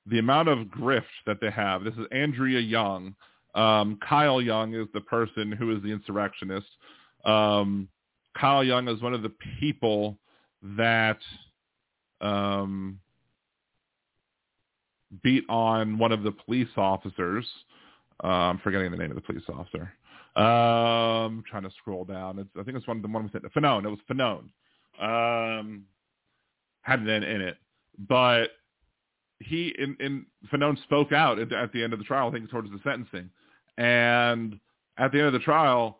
the 0.05 0.19
amount 0.19 0.49
of 0.49 0.59
grift 0.67 1.03
that 1.25 1.39
they 1.39 1.51
have. 1.51 1.83
This 1.83 1.93
is 1.93 2.05
Andrea 2.11 2.59
Young. 2.59 3.15
Um, 3.55 3.99
Kyle 4.07 4.41
Young 4.41 4.73
is 4.73 4.87
the 4.93 5.01
person 5.01 5.51
who 5.51 5.75
is 5.75 5.81
the 5.83 5.89
insurrectionist. 5.89 6.67
Um, 7.25 7.87
Kyle 8.35 8.63
Young 8.63 8.87
is 8.87 9.01
one 9.01 9.13
of 9.13 9.21
the 9.21 9.31
people 9.59 10.17
that 10.77 11.19
um, 12.19 12.99
beat 15.21 15.43
on 15.49 15.97
one 15.97 16.11
of 16.11 16.23
the 16.23 16.31
police 16.31 16.69
officers. 16.77 17.45
Uh, 18.23 18.27
I'm 18.27 18.59
forgetting 18.59 18.91
the 18.91 18.97
name 18.97 19.11
of 19.11 19.15
the 19.15 19.21
police 19.21 19.43
officer. 19.49 19.93
Um, 20.35 21.43
trying 21.47 21.63
to 21.63 21.69
scroll 21.77 22.05
down. 22.05 22.39
It's, 22.39 22.49
I 22.59 22.63
think 22.63 22.75
it's 22.75 22.87
one 22.87 22.97
of 22.97 23.03
the 23.03 23.09
one 23.09 23.23
with 23.23 23.53
Fanone. 23.53 23.85
It 23.85 23.89
was 23.89 23.99
Fanone. 24.09 24.49
Um, 24.99 25.83
had 26.81 27.01
it 27.07 27.23
in 27.23 27.41
it, 27.41 27.57
but 28.07 28.49
he 29.45 29.73
in, 29.77 29.95
in 29.99 30.25
Fanone 30.51 30.81
spoke 30.83 31.11
out 31.11 31.39
at, 31.39 31.51
at 31.51 31.71
the 31.73 31.83
end 31.83 31.93
of 31.93 31.99
the 31.99 32.05
trial. 32.05 32.29
I 32.29 32.31
think 32.31 32.49
towards 32.49 32.69
the 32.71 32.79
sentencing, 32.83 33.29
and 33.77 34.59
at 34.97 35.11
the 35.11 35.19
end 35.19 35.27
of 35.27 35.33
the 35.33 35.39
trial, 35.39 35.99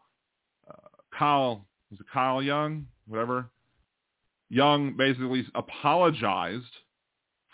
uh, 0.69 0.87
Kyle 1.17 1.65
was 1.91 1.99
it 1.99 2.05
Kyle 2.11 2.41
Young, 2.41 2.87
whatever. 3.07 3.49
Young 4.49 4.95
basically 4.97 5.45
apologized 5.55 6.65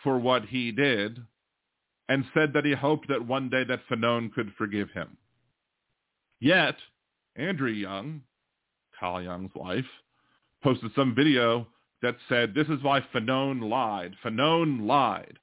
for 0.04 0.18
what 0.18 0.46
he 0.46 0.72
did 0.72 1.20
and 2.10 2.26
said 2.34 2.54
that 2.54 2.66
he 2.66 2.74
hoped 2.74 3.08
that 3.08 3.26
one 3.26 3.50
day 3.50 3.64
that 3.64 3.88
Fanone 3.90 4.34
could 4.34 4.52
forgive 4.58 4.90
him. 4.92 5.18
Yet, 6.40 6.76
Andrea 7.36 7.76
Young, 7.76 8.22
Kyle 9.00 9.22
Young's 9.22 9.52
wife, 9.56 9.86
posted 10.64 10.92
some 10.96 11.16
video 11.16 11.68
that 12.02 12.16
said, 12.28 12.54
this 12.54 12.68
is 12.68 12.82
why 12.82 13.02
Fanone 13.14 13.70
lied. 13.70 14.16
Fanone 14.24 14.86
lied. 14.86 15.38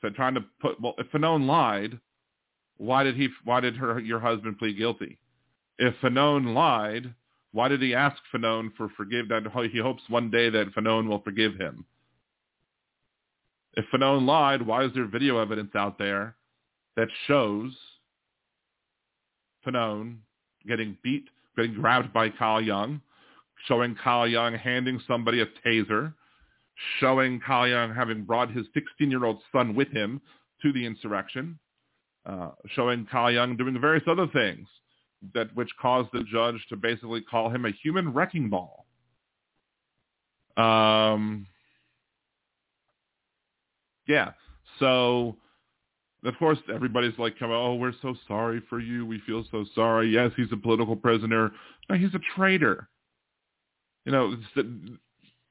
So 0.00 0.10
trying 0.10 0.34
to 0.34 0.44
put, 0.60 0.80
well, 0.80 0.94
if 0.98 1.10
Fanone 1.10 1.46
lied, 1.46 1.98
why 2.76 3.02
did 3.02 3.16
he, 3.16 3.28
why 3.44 3.60
did 3.60 3.76
her, 3.76 3.98
your 3.98 4.20
husband 4.20 4.58
plead 4.58 4.78
guilty? 4.78 5.18
If 5.78 5.94
Fanone 6.02 6.54
lied, 6.54 7.14
why 7.52 7.68
did 7.68 7.82
he 7.82 7.94
ask 7.94 8.16
Fanone 8.34 8.74
for 8.76 8.88
forgive 8.96 9.28
that 9.28 9.42
he 9.72 9.78
hopes 9.78 10.02
one 10.08 10.30
day 10.30 10.50
that 10.50 10.74
Fanone 10.74 11.08
will 11.08 11.20
forgive 11.20 11.54
him? 11.56 11.84
If 13.74 13.84
Fanone 13.92 14.26
lied, 14.26 14.62
why 14.62 14.84
is 14.84 14.92
there 14.94 15.06
video 15.06 15.38
evidence 15.38 15.74
out 15.74 15.98
there 15.98 16.36
that 16.96 17.08
shows 17.26 17.72
Fanone 19.66 20.18
getting 20.66 20.96
beat, 21.02 21.28
getting 21.56 21.74
grabbed 21.74 22.12
by 22.12 22.28
Kyle 22.30 22.60
Young, 22.60 23.00
showing 23.66 23.96
Kyle 23.96 24.26
Young 24.26 24.54
handing 24.54 25.00
somebody 25.06 25.40
a 25.40 25.46
taser, 25.66 26.14
showing 27.00 27.40
Young 27.48 27.94
having 27.94 28.24
brought 28.24 28.50
his 28.50 28.66
16-year-old 28.76 29.40
son 29.52 29.74
with 29.74 29.88
him 29.88 30.20
to 30.62 30.72
the 30.72 30.84
insurrection, 30.84 31.58
uh, 32.26 32.50
showing 32.74 33.06
Young 33.12 33.56
doing 33.56 33.80
various 33.80 34.04
other 34.08 34.26
things 34.28 34.66
that 35.34 35.54
which 35.54 35.70
caused 35.80 36.08
the 36.12 36.22
judge 36.30 36.64
to 36.68 36.76
basically 36.76 37.20
call 37.20 37.50
him 37.50 37.64
a 37.64 37.72
human 37.82 38.12
wrecking 38.12 38.48
ball. 38.48 38.86
Um, 40.56 41.46
yeah. 44.06 44.32
So, 44.78 45.36
of 46.24 46.34
course, 46.38 46.58
everybody's 46.72 47.18
like, 47.18 47.34
oh, 47.42 47.74
we're 47.74 47.92
so 48.02 48.14
sorry 48.26 48.62
for 48.68 48.80
you. 48.80 49.06
We 49.06 49.20
feel 49.26 49.44
so 49.50 49.64
sorry. 49.74 50.10
Yes, 50.10 50.30
he's 50.36 50.52
a 50.52 50.56
political 50.56 50.96
prisoner. 50.96 51.52
No, 51.88 51.96
he's 51.96 52.14
a 52.14 52.20
traitor. 52.36 52.88
You 54.04 54.12
know, 54.12 54.36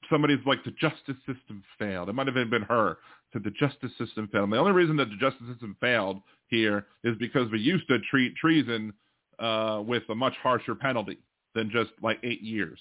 somebody's 0.10 0.46
like, 0.46 0.64
the 0.64 0.72
justice 0.72 1.18
system 1.26 1.64
failed. 1.80 2.10
It 2.10 2.14
might 2.14 2.28
have 2.28 2.36
been 2.36 2.62
her. 2.64 2.98
Said 3.34 3.44
the 3.44 3.52
justice 3.52 3.92
system 3.98 4.30
failed. 4.32 4.46
And 4.46 4.54
the 4.54 4.58
only 4.58 4.72
reason 4.72 4.96
that 4.98 5.10
the 5.10 5.18
justice 5.18 5.48
system 5.50 5.76
failed 5.82 6.22
here 6.48 6.86
is 7.04 7.16
because 7.20 7.52
we 7.52 7.60
used 7.60 7.88
to 7.90 8.00
treat 8.10 8.36
treason 8.36 8.94
uh, 9.40 9.84
with 9.86 10.04
a 10.10 10.16
much 10.16 10.34
harsher 10.42 10.76
penalty 10.76 11.20
than 11.56 11.70
just 11.70 11.92
like 12.02 12.20
eight 12.24 12.42
years. 12.42 12.80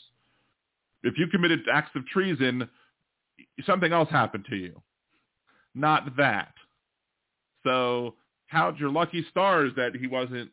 If 1.02 1.18
you 1.18 1.26
committed 1.26 1.60
acts 1.72 1.90
of 1.94 2.06
treason, 2.06 2.68
something 3.64 3.92
else 3.92 4.08
happened 4.10 4.46
to 4.50 4.56
you 4.56 4.80
not 5.76 6.16
that. 6.16 6.54
So 7.64 8.14
count 8.50 8.78
your 8.78 8.90
lucky 8.90 9.24
stars 9.30 9.72
that 9.76 9.94
he 9.94 10.06
wasn't 10.06 10.50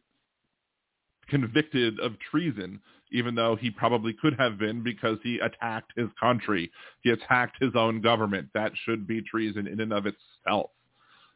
convicted 1.29 1.99
of 1.99 2.13
treason, 2.31 2.79
even 3.11 3.35
though 3.35 3.55
he 3.55 3.69
probably 3.69 4.13
could 4.13 4.35
have 4.39 4.57
been 4.57 4.83
because 4.83 5.17
he 5.23 5.39
attacked 5.39 5.93
his 5.95 6.09
country. 6.19 6.71
He 7.01 7.11
attacked 7.11 7.57
his 7.61 7.71
own 7.75 8.01
government. 8.01 8.49
That 8.53 8.71
should 8.85 9.07
be 9.07 9.21
treason 9.21 9.67
in 9.67 9.79
and 9.79 9.93
of 9.93 10.05
itself. 10.05 10.71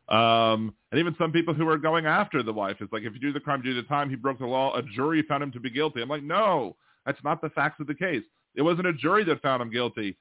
Um, 0.09 0.73
and 0.91 0.99
even 0.99 1.15
some 1.17 1.31
people 1.31 1.53
who 1.53 1.67
are 1.67 1.77
going 1.77 2.05
after 2.05 2.41
the 2.41 2.53
wife 2.53 2.77
is 2.79 2.88
like, 2.91 3.03
if 3.03 3.13
you 3.13 3.19
do 3.19 3.33
the 3.33 3.39
crime, 3.39 3.61
do 3.61 3.73
the 3.73 3.83
time. 3.83 4.09
He 4.09 4.15
broke 4.15 4.39
the 4.39 4.45
law. 4.45 4.75
A 4.75 4.81
jury 4.81 5.21
found 5.21 5.43
him 5.43 5.51
to 5.51 5.59
be 5.59 5.69
guilty. 5.69 6.01
I'm 6.01 6.09
like, 6.09 6.23
no, 6.23 6.75
that's 7.05 7.21
not 7.23 7.41
the 7.41 7.49
facts 7.49 7.79
of 7.81 7.88
the 7.88 7.93
case. 7.93 8.23
It 8.55 8.61
wasn't 8.61 8.88
a 8.88 8.93
jury 8.93 9.23
that 9.25 9.41
found 9.41 9.61
him 9.61 9.71
guilty. 9.71 10.17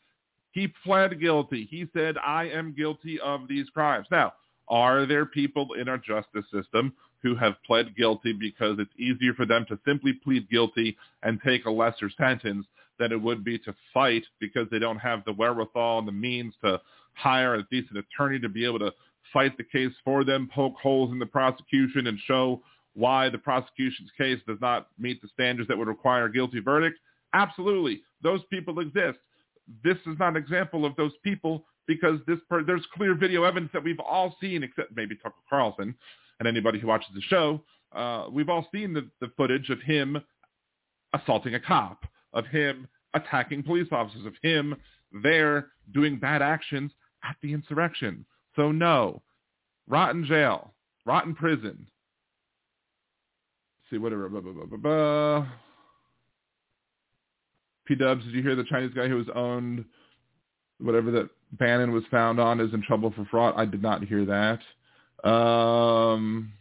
He 0.50 0.68
pled 0.84 1.20
guilty. 1.20 1.68
He 1.70 1.86
said, 1.94 2.16
I 2.18 2.48
am 2.48 2.74
guilty 2.76 3.20
of 3.20 3.46
these 3.48 3.68
crimes. 3.70 4.06
Now, 4.10 4.32
are 4.68 5.06
there 5.06 5.26
people 5.26 5.74
in 5.74 5.88
our 5.88 5.98
justice 5.98 6.44
system 6.52 6.92
who 7.26 7.34
have 7.34 7.54
pled 7.66 7.96
guilty 7.96 8.32
because 8.32 8.78
it's 8.78 8.92
easier 8.96 9.34
for 9.34 9.46
them 9.46 9.66
to 9.68 9.76
simply 9.84 10.12
plead 10.12 10.48
guilty 10.48 10.96
and 11.24 11.40
take 11.44 11.64
a 11.64 11.70
lesser 11.70 12.08
sentence 12.16 12.64
than 13.00 13.10
it 13.10 13.20
would 13.20 13.42
be 13.42 13.58
to 13.58 13.74
fight 13.92 14.22
because 14.38 14.68
they 14.70 14.78
don't 14.78 14.98
have 14.98 15.24
the 15.24 15.32
wherewithal 15.32 15.98
and 15.98 16.06
the 16.06 16.12
means 16.12 16.54
to 16.62 16.80
hire 17.14 17.56
a 17.56 17.62
decent 17.64 17.98
attorney 17.98 18.38
to 18.38 18.48
be 18.48 18.64
able 18.64 18.78
to 18.78 18.92
fight 19.32 19.56
the 19.56 19.64
case 19.64 19.92
for 20.04 20.22
them, 20.22 20.48
poke 20.54 20.76
holes 20.80 21.10
in 21.10 21.18
the 21.18 21.26
prosecution 21.26 22.06
and 22.06 22.16
show 22.26 22.62
why 22.94 23.28
the 23.28 23.38
prosecution's 23.38 24.10
case 24.16 24.38
does 24.46 24.58
not 24.60 24.86
meet 24.96 25.20
the 25.20 25.28
standards 25.28 25.66
that 25.66 25.76
would 25.76 25.88
require 25.88 26.26
a 26.26 26.32
guilty 26.32 26.60
verdict? 26.60 26.96
Absolutely. 27.34 28.02
Those 28.22 28.40
people 28.50 28.78
exist 28.78 29.18
this 29.82 29.96
is 30.06 30.16
not 30.20 30.28
an 30.28 30.36
example 30.36 30.84
of 30.84 30.94
those 30.94 31.10
people 31.24 31.64
because 31.88 32.20
this 32.28 32.38
per- 32.48 32.62
there's 32.62 32.86
clear 32.94 33.16
video 33.16 33.42
evidence 33.42 33.72
that 33.72 33.82
we've 33.82 33.98
all 33.98 34.36
seen, 34.40 34.62
except 34.62 34.94
maybe 34.94 35.16
Tucker 35.16 35.34
Carlson 35.50 35.92
and 36.38 36.48
anybody 36.48 36.78
who 36.78 36.86
watches 36.86 37.08
the 37.14 37.22
show. 37.22 37.62
Uh, 37.94 38.26
we've 38.30 38.48
all 38.48 38.66
seen 38.72 38.92
the, 38.92 39.08
the 39.20 39.30
footage 39.36 39.70
of 39.70 39.80
him 39.80 40.18
assaulting 41.14 41.54
a 41.54 41.60
cop, 41.60 42.04
of 42.32 42.46
him 42.46 42.88
attacking 43.14 43.62
police 43.62 43.88
officers, 43.90 44.26
of 44.26 44.34
him 44.42 44.76
there 45.22 45.68
doing 45.94 46.18
bad 46.18 46.42
actions 46.42 46.92
at 47.24 47.36
the 47.42 47.52
insurrection. 47.52 48.24
So 48.54 48.72
no, 48.72 49.22
rotten 49.88 50.24
jail, 50.24 50.74
rotten 51.04 51.34
prison. 51.34 51.86
Let's 53.78 53.90
see 53.90 53.98
whatever. 53.98 54.28
Blah, 54.28 54.40
blah, 54.40 54.76
blah, 54.76 55.46
P 57.86 57.94
Dubs, 57.94 58.24
did 58.24 58.34
you 58.34 58.42
hear 58.42 58.56
the 58.56 58.64
Chinese 58.64 58.92
guy 58.94 59.08
who 59.08 59.16
was 59.16 59.28
owned 59.34 59.84
whatever 60.78 61.10
that 61.12 61.30
Bannon 61.52 61.92
was 61.92 62.02
found 62.10 62.40
on 62.40 62.60
is 62.60 62.74
in 62.74 62.82
trouble 62.82 63.12
for 63.14 63.24
fraud? 63.26 63.54
I 63.56 63.64
did 63.64 63.80
not 63.80 64.04
hear 64.04 64.24
that. 64.24 64.58
Um, 65.24 66.52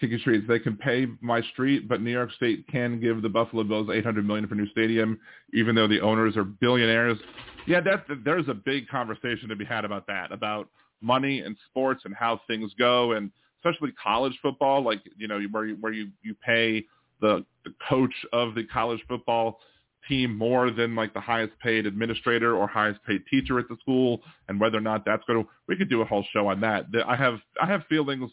Kiki 0.00 0.18
Streets, 0.18 0.46
they 0.48 0.58
can 0.58 0.76
pay 0.76 1.06
my 1.20 1.40
street, 1.52 1.88
but 1.88 2.02
New 2.02 2.10
York 2.10 2.32
State 2.32 2.66
can 2.68 3.00
give 3.00 3.22
the 3.22 3.28
Buffalo 3.28 3.64
Bills 3.64 3.88
800 3.92 4.26
million 4.26 4.46
for 4.46 4.54
new 4.54 4.68
stadium, 4.70 5.18
even 5.52 5.74
though 5.74 5.88
the 5.88 6.00
owners 6.00 6.36
are 6.36 6.44
billionaires. 6.44 7.18
Yeah, 7.66 7.80
that 7.80 8.04
there's 8.24 8.48
a 8.48 8.54
big 8.54 8.88
conversation 8.88 9.48
to 9.48 9.56
be 9.56 9.64
had 9.64 9.84
about 9.84 10.06
that, 10.08 10.32
about 10.32 10.68
money 11.00 11.40
and 11.40 11.56
sports 11.70 12.02
and 12.04 12.14
how 12.14 12.40
things 12.46 12.72
go, 12.78 13.12
and 13.12 13.30
especially 13.58 13.92
college 13.92 14.38
football, 14.42 14.82
like 14.82 15.00
you 15.16 15.28
know 15.28 15.40
where 15.50 15.66
you, 15.66 15.76
where 15.80 15.92
you 15.92 16.08
you 16.22 16.34
pay 16.44 16.84
the, 17.20 17.44
the 17.64 17.72
coach 17.88 18.14
of 18.32 18.54
the 18.54 18.64
college 18.64 19.00
football 19.08 19.60
team 20.08 20.36
more 20.36 20.70
than 20.70 20.94
like 20.94 21.12
the 21.14 21.20
highest 21.20 21.52
paid 21.62 21.86
administrator 21.86 22.56
or 22.56 22.66
highest 22.66 23.00
paid 23.04 23.22
teacher 23.30 23.58
at 23.58 23.68
the 23.68 23.76
school 23.80 24.20
and 24.48 24.60
whether 24.60 24.78
or 24.78 24.82
not 24.82 25.04
that's 25.04 25.22
going 25.26 25.42
to 25.42 25.48
we 25.68 25.76
could 25.76 25.90
do 25.90 26.00
a 26.00 26.04
whole 26.04 26.24
show 26.32 26.48
on 26.48 26.60
that 26.60 26.86
i 27.06 27.16
have 27.16 27.38
i 27.62 27.66
have 27.66 27.82
feelings 27.88 28.30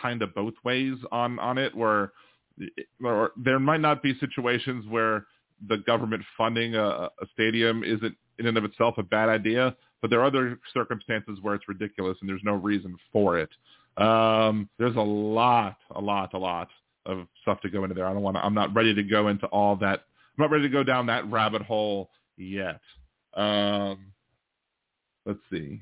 kind 0.00 0.22
of 0.22 0.34
both 0.34 0.54
ways 0.64 0.94
on 1.12 1.38
on 1.38 1.58
it 1.58 1.74
where 1.74 2.12
or 3.04 3.32
there 3.36 3.58
might 3.58 3.80
not 3.80 4.02
be 4.02 4.18
situations 4.18 4.84
where 4.88 5.26
the 5.68 5.78
government 5.86 6.22
funding 6.36 6.74
a, 6.74 6.84
a 6.86 7.26
stadium 7.32 7.82
isn't 7.82 8.14
in 8.38 8.46
and 8.46 8.58
of 8.58 8.64
itself 8.64 8.94
a 8.98 9.02
bad 9.02 9.28
idea 9.28 9.74
but 10.02 10.10
there 10.10 10.20
are 10.20 10.26
other 10.26 10.58
circumstances 10.72 11.38
where 11.42 11.54
it's 11.54 11.68
ridiculous 11.68 12.16
and 12.20 12.28
there's 12.28 12.42
no 12.44 12.54
reason 12.54 12.96
for 13.12 13.38
it 13.38 13.50
um 13.96 14.68
there's 14.78 14.96
a 14.96 15.00
lot 15.00 15.76
a 15.94 16.00
lot 16.00 16.34
a 16.34 16.38
lot 16.38 16.68
of 17.06 17.26
stuff 17.42 17.60
to 17.62 17.70
go 17.70 17.84
into 17.84 17.94
there. 17.94 18.06
I 18.06 18.12
don't 18.12 18.22
want 18.22 18.36
to, 18.36 18.44
I'm 18.44 18.54
not 18.54 18.74
ready 18.74 18.94
to 18.94 19.02
go 19.02 19.28
into 19.28 19.46
all 19.46 19.76
that. 19.76 20.02
I'm 20.36 20.42
not 20.42 20.50
ready 20.50 20.64
to 20.64 20.68
go 20.68 20.82
down 20.82 21.06
that 21.06 21.30
rabbit 21.30 21.62
hole 21.62 22.10
yet. 22.36 22.80
Um, 23.34 24.12
let's 25.24 25.40
see. 25.50 25.80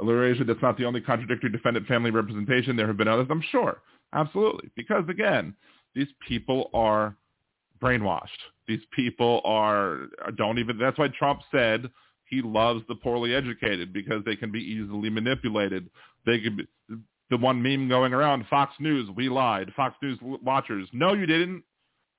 Alliteration, 0.00 0.46
that's 0.48 0.60
not 0.60 0.76
the 0.76 0.84
only 0.84 1.00
contradictory 1.00 1.50
defendant 1.50 1.86
family 1.86 2.10
representation. 2.10 2.76
There 2.76 2.88
have 2.88 2.96
been 2.96 3.06
others, 3.06 3.28
I'm 3.30 3.44
sure. 3.52 3.80
Absolutely. 4.12 4.70
Because 4.74 5.04
again, 5.08 5.54
these 5.94 6.08
people 6.26 6.68
are 6.74 7.16
brainwashed. 7.80 8.26
These 8.66 8.80
people 8.94 9.40
are, 9.44 10.06
don't 10.36 10.58
even, 10.58 10.78
that's 10.78 10.98
why 10.98 11.08
Trump 11.16 11.42
said 11.52 11.88
he 12.24 12.42
loves 12.42 12.82
the 12.88 12.96
poorly 12.96 13.34
educated 13.34 13.92
because 13.92 14.24
they 14.24 14.34
can 14.34 14.50
be 14.50 14.60
easily 14.60 15.10
manipulated. 15.10 15.88
They 16.26 16.40
can 16.40 16.56
be, 16.56 16.66
the 17.30 17.36
one 17.36 17.62
meme 17.62 17.88
going 17.88 18.12
around, 18.12 18.46
Fox 18.48 18.74
News, 18.80 19.08
we 19.14 19.28
lied. 19.28 19.72
Fox 19.76 19.96
News 20.02 20.18
watchers, 20.22 20.88
no, 20.92 21.14
you 21.14 21.26
didn't. 21.26 21.62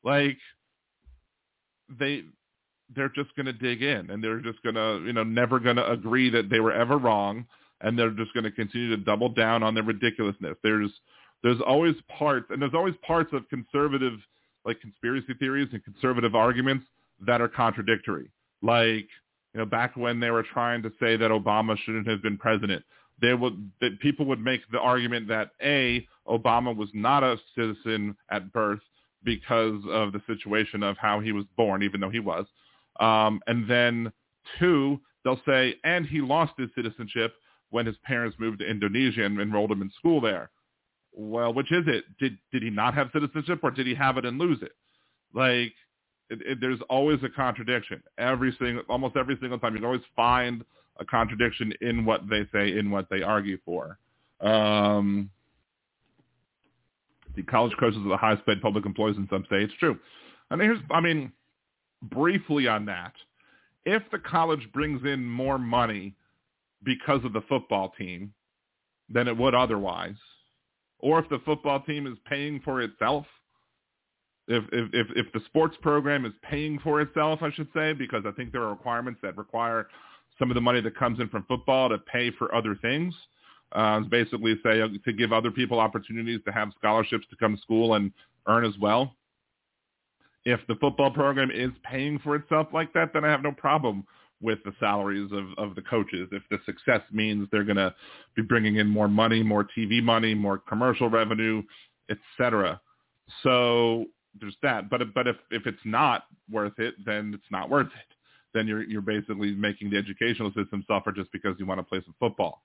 Like, 0.04 0.38
they, 1.90 2.24
they're 2.96 3.10
just 3.10 3.36
going 3.36 3.46
to 3.46 3.54
dig 3.54 3.82
in 3.82 4.10
and 4.10 4.24
they're 4.24 4.42
just 4.42 4.62
going 4.64 4.76
to, 4.76 5.04
you 5.06 5.14
know, 5.14 5.24
never 5.24 5.60
going 5.60 5.76
to 5.76 5.92
agree 5.92 6.30
that 6.30 6.50
they 6.50 6.60
were 6.60 6.74
ever 6.74 6.98
wrong. 6.98 7.46
And 7.82 8.00
they're 8.00 8.12
just 8.12 8.34
going 8.34 8.46
to 8.46 8.52
continue 8.52 8.90
to 8.90 8.98
double 8.98 9.30
down 9.30 9.62
on 9.62 9.74
their 9.74 9.84
ridiculousness. 9.84 10.56
There's, 10.64 10.92
there's 11.44 11.60
always 11.68 11.96
parts, 12.18 12.48
and 12.50 12.62
there's 12.62 12.74
always 12.74 12.96
parts 13.06 13.32
of 13.34 13.48
conservative, 13.50 14.14
like 14.64 14.80
conspiracy 14.80 15.34
theories 15.38 15.68
and 15.74 15.84
conservative 15.84 16.36
arguments 16.36 16.86
that 17.26 17.42
are 17.42 17.50
contradictory. 17.50 18.30
Like, 18.62 19.08
you 19.54 19.60
know, 19.60 19.66
back 19.66 19.96
when 19.96 20.20
they 20.20 20.32
were 20.32 20.44
trying 20.44 20.82
to 20.84 20.92
say 21.00 21.18
that 21.18 21.32
Obama 21.32 21.78
shouldn't 21.78 22.08
have 22.08 22.22
been 22.24 22.38
president, 22.38 22.84
they 23.22 23.34
would 23.34 23.72
that 23.80 24.00
people 24.00 24.26
would 24.26 24.42
make 24.42 24.62
the 24.72 24.80
argument 24.80 25.28
that 25.28 25.52
a 25.62 26.06
Obama 26.28 26.76
was 26.76 26.90
not 26.94 27.24
a 27.24 27.38
citizen 27.56 28.16
at 28.30 28.52
birth 28.52 28.82
because 29.26 29.82
of 29.89 30.13
the 30.13 30.21
situation 30.28 30.84
of 30.84 30.97
how 30.97 31.19
he 31.19 31.32
was 31.34 31.45
born, 31.57 31.84
even 31.84 31.99
though 31.99 32.09
he 32.09 32.19
was, 32.19 32.45
um, 32.99 33.41
and 33.47 33.69
then 33.69 34.11
two, 34.59 34.99
they'll 35.23 35.41
say, 35.45 35.76
and 35.84 36.05
he 36.05 36.21
lost 36.21 36.53
his 36.57 36.69
citizenship 36.76 37.34
when 37.71 37.86
his 37.86 37.97
parents 38.05 38.38
moved 38.39 38.59
to 38.59 38.69
Indonesia 38.69 39.26
and 39.26 39.39
enrolled 39.41 39.71
him 39.71 39.82
in 39.82 39.91
school 39.97 40.21
there. 40.21 40.49
Well, 41.11 41.53
which 41.53 41.71
is 41.71 41.86
it? 41.88 42.05
Did 42.19 42.38
did 42.51 42.61
he 42.61 42.69
not 42.69 42.93
have 42.93 43.09
citizenship, 43.13 43.59
or 43.63 43.71
did 43.71 43.88
he 43.88 43.95
have 43.95 44.17
it 44.17 44.26
and 44.26 44.38
lose 44.38 44.61
it? 44.61 44.73
Like, 45.34 45.73
it, 46.30 46.41
it, 46.45 46.57
there's 46.61 46.80
always 46.89 47.19
a 47.23 47.30
contradiction. 47.30 48.03
Every 48.17 48.55
single, 48.59 48.84
almost 48.89 49.15
every 49.15 49.38
single 49.39 49.59
time, 49.59 49.73
you 49.73 49.80
can 49.80 49.86
always 49.86 50.01
find 50.15 50.63
a 50.99 51.05
contradiction 51.05 51.73
in 51.82 52.05
what 52.05 52.21
they 52.30 52.47
say, 52.53 52.78
in 52.78 52.91
what 52.91 53.07
they 53.09 53.21
argue 53.21 53.57
for. 53.65 53.97
Um, 54.41 55.30
the 57.36 57.44
college 57.44 57.76
coaches 57.80 58.00
are 58.06 58.10
the 58.10 58.18
highest 58.18 58.46
paid 58.46 58.62
public 58.62 58.86
employees 58.86 59.18
in 59.18 59.28
some 59.30 59.46
states. 59.46 59.74
True. 59.80 59.98
And 60.50 60.62
here's, 60.62 60.80
I 60.92 61.02
mean, 61.02 61.32
briefly 62.02 62.68
on 62.68 62.86
that. 62.86 63.14
If 63.86 64.04
the 64.12 64.20
college 64.20 64.68
brings 64.74 65.04
in 65.06 65.26
more 65.26 65.58
money 65.58 66.16
because 66.84 67.24
of 67.24 67.34
the 67.34 67.42
football 67.42 67.94
team 67.98 68.34
than 69.10 69.28
it 69.28 69.38
would 69.38 69.54
otherwise, 69.54 70.16
or 71.00 71.20
if 71.20 71.30
the 71.30 71.40
football 71.46 71.82
team 71.82 72.08
is 72.08 72.18
paying 72.28 72.60
for 72.62 72.82
itself, 72.82 73.26
if, 74.48 74.64
if 74.72 74.90
if 74.94 75.08
if 75.16 75.34
the 75.34 75.40
sports 75.48 75.76
program 75.82 76.26
is 76.26 76.34
paying 76.44 76.80
for 76.80 77.02
itself, 77.02 77.40
I 77.42 77.52
should 77.52 77.68
say, 77.74 77.94
because 77.94 78.24
I 78.28 78.32
think 78.32 78.52
there 78.52 78.62
are 78.62 78.70
requirements 78.70 79.20
that 79.24 79.38
require 79.38 79.88
some 80.38 80.52
of 80.52 80.56
the 80.56 80.62
money 80.62 80.82
that 80.82 80.96
comes 80.96 81.20
in 81.20 81.30
from 81.30 81.46
football 81.48 81.90
to 81.90 81.98
pay 81.98 82.32
for 82.32 82.54
other 82.54 82.76
things. 82.76 83.14
Uh, 83.76 83.99
basically, 83.99 84.55
say 84.63 84.80
to 85.03 85.13
give 85.13 85.34
other 85.34 85.51
people 85.51 85.80
opportunities 85.80 86.39
to 86.45 86.51
have 86.51 86.69
scholarships 86.78 87.26
to 87.30 87.36
come 87.36 87.57
to 87.57 87.61
school 87.61 87.95
and 87.95 88.11
earn 88.47 88.63
as 88.63 88.78
well. 88.80 89.13
If 90.45 90.61
the 90.67 90.76
football 90.76 91.11
program 91.11 91.51
is 91.51 91.71
paying 91.84 92.19
for 92.19 92.36
itself 92.36 92.67
like 92.71 92.93
that, 92.93 93.11
then 93.13 93.26
I 93.26 93.32
have 93.32 93.43
no 93.43 93.51
problem 93.51 94.05
with 94.41 94.59
the 94.63 94.71
salaries 94.80 95.30
of, 95.34 95.47
of 95.57 95.76
the 95.76 95.82
coaches. 95.82 96.30
If 96.32 96.43
the 96.49 96.59
success 96.65 97.01
means 97.11 97.49
they're 97.51 97.65
going 97.65 97.76
to 97.76 97.93
be 98.36 98.43
bringing 98.43 98.78
in 98.78 98.88
more 98.88 99.09
money, 99.09 99.43
more 99.43 99.67
TV 99.78 100.01
money, 100.01 100.34
more 100.34 100.57
commercial 100.57 101.09
revenue, 101.09 101.61
etc. 102.09 102.80
So 103.43 104.05
there's 104.39 104.55
that. 104.61 104.89
But 104.89 105.01
but 105.13 105.28
if 105.28 105.36
if 105.51 105.67
it's 105.67 105.78
not 105.84 106.23
worth 106.49 106.80
it, 106.80 106.93
then 107.05 107.34
it's 107.34 107.51
not 107.51 107.69
worth 107.69 107.88
it. 107.88 108.15
Then 108.53 108.67
you're 108.67 108.84
you're 108.84 109.01
basically 109.01 109.51
making 109.51 109.89
the 109.89 109.97
educational 109.97 110.53
system 110.53 110.86
suffer 110.88 111.11
just 111.11 111.32
because 111.34 111.55
you 111.59 111.65
want 111.65 111.80
to 111.80 111.84
play 111.84 112.01
some 112.05 112.15
football. 112.19 112.61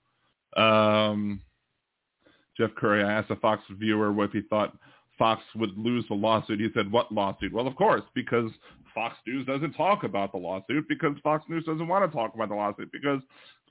Um, 0.57 1.41
Jeff 2.57 2.71
Curry, 2.77 3.03
I 3.05 3.13
asked 3.13 3.31
a 3.31 3.37
Fox 3.37 3.63
viewer 3.71 4.13
what 4.13 4.31
he 4.31 4.43
thought 4.43 4.77
Fox 5.19 5.43
would 5.55 5.77
lose 5.77 6.05
the 6.09 6.15
lawsuit. 6.15 6.61
He 6.61 6.69
said, 6.75 6.91
"What 6.91 7.13
lawsuit?" 7.13 7.53
Well, 7.53 7.67
of 7.67 7.77
course, 7.77 8.03
because 8.15 8.51
Fox 8.95 9.17
News 9.27 9.47
doesn't 9.47 9.75
talk 9.75 10.05
about 10.05 10.33
the 10.33 10.39
lawsuit 10.39 10.89
because 10.89 11.17
Fox 11.23 11.45
News 11.49 11.65
doesn't 11.65 11.87
want 11.87 12.11
to 12.11 12.17
talk 12.17 12.35
about 12.35 12.49
the 12.49 12.55
lawsuit 12.55 12.91
because 12.93 13.21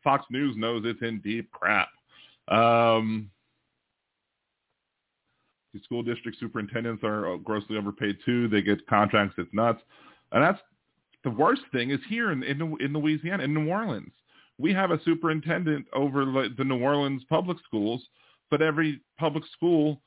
Fox 0.04 0.26
News 0.30 0.56
knows 0.58 0.84
it's 0.86 1.02
in 1.02 1.20
deep 1.22 1.52
crap. 1.52 1.90
Um, 2.48 3.30
the 5.74 5.80
school 5.82 6.04
district 6.04 6.40
superintendents 6.40 7.04
are 7.04 7.38
grossly 7.38 7.78
overpaid 7.78 8.18
too. 8.26 8.48
They 8.48 8.62
get 8.62 8.86
contracts. 8.88 9.36
It's 9.38 9.54
nuts. 9.54 9.82
And 10.32 10.44
that's 10.44 10.60
the 11.24 11.30
worst 11.30 11.62
thing 11.72 11.92
is 11.92 12.00
here 12.10 12.32
in, 12.32 12.44
in, 12.44 12.76
in 12.80 12.94
Louisiana, 12.94 13.44
in 13.44 13.54
New 13.54 13.70
Orleans. 13.70 14.12
We 14.60 14.74
have 14.74 14.92
a 14.92 15.02
superintendent 15.04 15.88
over 15.94 16.26
the 16.26 16.64
New 16.64 16.80
Orleans 16.80 17.24
public 17.30 17.58
schools, 17.66 18.06
but 18.52 18.62
every 18.62 19.02
public 19.18 19.46
school 19.54 20.02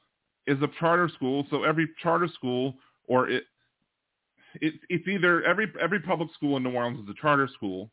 is 0.46 0.58
a 0.62 0.68
charter 0.78 1.08
school. 1.08 1.46
So 1.50 1.64
every 1.64 1.88
charter 2.02 2.28
school 2.28 2.74
or 3.08 3.28
it, 3.28 3.44
it 4.60 4.74
it's 4.88 5.08
either 5.08 5.42
every 5.44 5.72
every 5.80 6.00
public 6.00 6.28
school 6.34 6.56
in 6.58 6.62
New 6.62 6.72
Orleans 6.72 7.00
is 7.00 7.08
a 7.08 7.20
charter 7.20 7.48
school, 7.54 7.90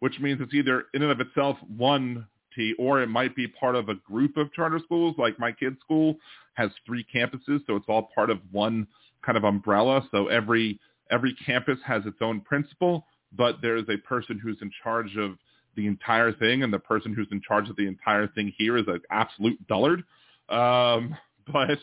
which 0.00 0.18
means 0.20 0.40
it's 0.40 0.52
either 0.52 0.84
in 0.94 1.02
and 1.02 1.12
of 1.12 1.20
itself 1.20 1.56
one 1.76 2.26
T 2.56 2.74
or 2.78 3.00
it 3.00 3.08
might 3.08 3.36
be 3.36 3.46
part 3.46 3.76
of 3.76 3.88
a 3.88 3.94
group 3.94 4.36
of 4.36 4.52
charter 4.52 4.80
schools. 4.84 5.14
Like 5.16 5.38
my 5.38 5.52
kid's 5.52 5.78
school 5.80 6.16
has 6.54 6.70
three 6.84 7.06
campuses, 7.14 7.64
so 7.66 7.76
it's 7.76 7.86
all 7.88 8.08
part 8.14 8.30
of 8.30 8.38
one 8.50 8.86
kind 9.24 9.38
of 9.38 9.44
umbrella. 9.44 10.06
So 10.10 10.26
every 10.26 10.80
every 11.10 11.34
campus 11.46 11.78
has 11.86 12.04
its 12.06 12.18
own 12.20 12.40
principal, 12.40 13.06
but 13.32 13.56
there 13.62 13.76
is 13.76 13.88
a 13.88 13.96
person 13.98 14.40
who's 14.42 14.58
in 14.60 14.70
charge 14.82 15.16
of 15.16 15.36
the 15.76 15.86
entire 15.86 16.32
thing, 16.32 16.62
and 16.62 16.72
the 16.72 16.78
person 16.78 17.14
who's 17.14 17.28
in 17.30 17.40
charge 17.46 17.68
of 17.68 17.76
the 17.76 17.86
entire 17.86 18.26
thing 18.28 18.52
here 18.58 18.76
is 18.76 18.84
an 18.88 19.00
absolute 19.10 19.58
dullard. 19.66 20.04
Um, 20.48 21.16
but 21.52 21.78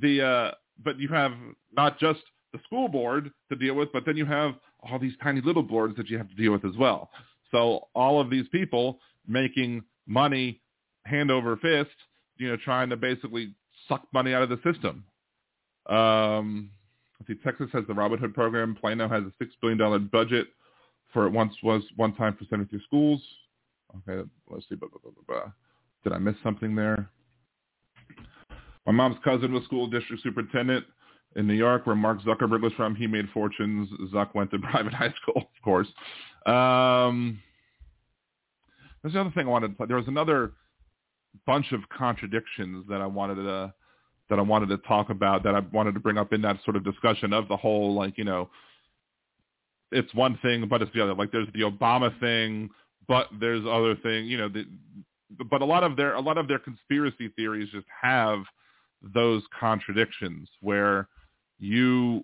the 0.00 0.22
uh, 0.22 0.50
but 0.82 0.98
you 0.98 1.08
have 1.08 1.32
not 1.74 1.98
just 1.98 2.20
the 2.52 2.60
school 2.64 2.88
board 2.88 3.30
to 3.50 3.56
deal 3.56 3.74
with, 3.74 3.92
but 3.92 4.04
then 4.06 4.16
you 4.16 4.26
have 4.26 4.54
all 4.82 4.98
these 4.98 5.14
tiny 5.22 5.40
little 5.40 5.62
boards 5.62 5.96
that 5.96 6.08
you 6.08 6.18
have 6.18 6.28
to 6.28 6.34
deal 6.34 6.52
with 6.52 6.64
as 6.64 6.76
well. 6.78 7.10
So 7.50 7.88
all 7.94 8.20
of 8.20 8.30
these 8.30 8.46
people 8.48 8.98
making 9.26 9.82
money 10.06 10.60
hand 11.04 11.30
over 11.30 11.56
fist, 11.56 11.90
you 12.36 12.48
know, 12.48 12.56
trying 12.56 12.90
to 12.90 12.96
basically 12.96 13.54
suck 13.88 14.06
money 14.12 14.34
out 14.34 14.42
of 14.42 14.48
the 14.48 14.60
system. 14.70 15.04
Um, 15.88 16.70
see, 17.26 17.34
Texas 17.44 17.68
has 17.72 17.84
the 17.86 17.94
Robin 17.94 18.18
Hood 18.18 18.34
program. 18.34 18.76
Plano 18.78 19.08
has 19.08 19.22
a 19.22 19.32
six 19.38 19.54
billion 19.60 19.78
dollar 19.78 19.98
budget 19.98 20.48
for 21.12 21.26
it 21.26 21.30
once 21.30 21.54
was 21.62 21.82
one 21.96 22.14
time 22.14 22.36
for 22.38 22.44
seventy 22.50 22.80
schools. 22.86 23.22
Okay, 24.08 24.28
let's 24.48 24.68
see. 24.68 24.74
Blah, 24.74 24.88
blah, 24.88 25.10
blah, 25.26 25.52
Did 26.04 26.12
I 26.12 26.18
miss 26.18 26.34
something 26.42 26.74
there? 26.74 27.08
My 28.84 28.92
mom's 28.92 29.16
cousin 29.24 29.52
was 29.52 29.64
school 29.64 29.88
district 29.88 30.22
superintendent 30.22 30.84
in 31.34 31.46
New 31.46 31.54
York, 31.54 31.86
where 31.86 31.96
Mark 31.96 32.20
Zuckerberg 32.22 32.62
was 32.62 32.72
from. 32.74 32.94
He 32.94 33.06
made 33.06 33.28
fortunes. 33.32 33.88
Zuck 34.12 34.34
went 34.34 34.50
to 34.52 34.58
private 34.70 34.94
high 34.94 35.14
school, 35.22 35.42
of 35.42 35.62
course. 35.64 35.88
Um, 36.46 37.40
there's 39.02 39.14
another 39.14 39.32
thing 39.32 39.46
I 39.46 39.50
wanted. 39.50 39.76
To, 39.78 39.86
there 39.86 39.96
was 39.96 40.08
another 40.08 40.52
bunch 41.46 41.72
of 41.72 41.80
contradictions 41.96 42.86
that 42.88 43.00
I 43.00 43.06
wanted 43.06 43.36
to 43.36 43.74
that 44.28 44.38
I 44.38 44.42
wanted 44.42 44.68
to 44.70 44.78
talk 44.78 45.10
about 45.10 45.44
that 45.44 45.54
I 45.54 45.60
wanted 45.72 45.94
to 45.94 46.00
bring 46.00 46.18
up 46.18 46.32
in 46.32 46.42
that 46.42 46.58
sort 46.64 46.76
of 46.76 46.84
discussion 46.84 47.32
of 47.32 47.46
the 47.48 47.56
whole 47.56 47.94
like 47.94 48.18
you 48.18 48.24
know 48.24 48.50
it's 49.92 50.12
one 50.14 50.38
thing 50.42 50.66
but 50.68 50.82
it's 50.82 50.92
the 50.94 51.02
other. 51.02 51.14
Like 51.14 51.32
there's 51.32 51.48
the 51.54 51.62
Obama 51.62 52.18
thing 52.20 52.70
but 53.08 53.28
there's 53.40 53.64
other 53.66 53.96
thing 53.96 54.26
you 54.26 54.36
know 54.36 54.48
the, 54.48 54.64
but 55.50 55.60
a 55.60 55.64
lot 55.64 55.84
of 55.84 55.96
their 55.96 56.14
a 56.14 56.20
lot 56.20 56.38
of 56.38 56.48
their 56.48 56.58
conspiracy 56.58 57.28
theories 57.36 57.68
just 57.72 57.86
have 58.02 58.40
those 59.14 59.42
contradictions 59.58 60.48
where 60.60 61.08
you 61.58 62.22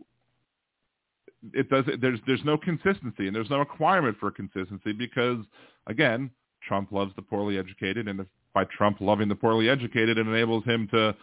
it 1.53 1.69
does 1.69 1.85
there's 2.01 2.21
there's 2.27 2.45
no 2.45 2.57
consistency 2.57 3.27
and 3.27 3.35
there's 3.35 3.51
no 3.51 3.59
requirement 3.59 4.17
for 4.19 4.31
consistency 4.31 4.93
because 4.93 5.39
again 5.87 6.31
Trump 6.67 6.93
loves 6.93 7.13
the 7.17 7.23
poorly 7.23 7.59
educated 7.59 8.09
and 8.09 8.21
if 8.21 8.27
by 8.55 8.65
Trump 8.77 9.01
loving 9.01 9.29
the 9.29 9.35
poorly 9.35 9.69
educated 9.69 10.19
it 10.19 10.27
enables 10.27 10.65
him 10.65 10.89
to 10.93 11.15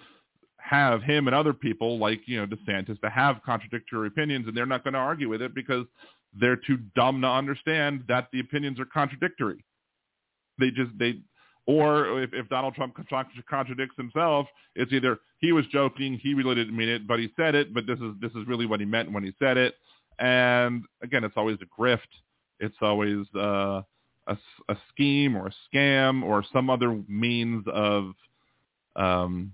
have 0.58 1.02
him 1.02 1.28
and 1.28 1.36
other 1.36 1.54
people 1.54 1.98
like 1.98 2.22
you 2.26 2.38
know 2.38 2.46
DeSantis 2.46 3.00
to 3.02 3.10
have 3.10 3.42
contradictory 3.46 4.08
opinions 4.08 4.48
and 4.48 4.56
they're 4.56 4.66
not 4.66 4.84
going 4.84 4.94
to 4.94 5.00
argue 5.00 5.30
with 5.30 5.42
it 5.42 5.56
because 5.56 5.86
they're 6.34 6.56
too 6.56 6.78
dumb 6.96 7.22
to 7.22 7.28
understand 7.28 8.04
that 8.08 8.28
the 8.32 8.40
opinions 8.40 8.80
are 8.80 8.86
contradictory 8.86 9.64
they 10.60 10.70
just 10.72 10.92
they 10.98 11.20
or 11.66 12.24
if, 12.24 12.32
if 12.34 12.50
Donald 12.50 12.74
Trump 12.74 12.96
contradicts 13.48 13.96
himself, 13.96 14.48
it's 14.76 14.92
either 14.92 15.20
he 15.38 15.52
was 15.52 15.66
joking, 15.68 16.20
he 16.22 16.34
really 16.34 16.56
didn't 16.56 16.76
mean 16.76 16.90
it, 16.90 17.08
but 17.08 17.20
he 17.20 17.30
said 17.38 17.54
it, 17.54 17.74
but 17.74 17.86
this 17.86 18.00
is 18.00 18.14
this 18.20 18.32
is 18.32 18.48
really 18.48 18.66
what 18.66 18.80
he 18.80 18.86
meant 18.86 19.12
when 19.12 19.24
he 19.24 19.34
said 19.40 19.58
it. 19.58 19.76
And 20.18 20.84
again, 21.02 21.24
it's 21.24 21.36
always 21.38 21.58
a 21.62 21.82
grift. 21.82 22.00
It's 22.60 22.76
always 22.82 23.26
uh, 23.36 23.82
a, 24.28 24.38
a 24.68 24.78
scheme 24.90 25.36
or 25.38 25.48
a 25.48 25.76
scam 25.76 26.24
or 26.24 26.44
some 26.52 26.70
other 26.70 27.00
means 27.08 27.64
of 27.72 28.14
um, 28.96 29.54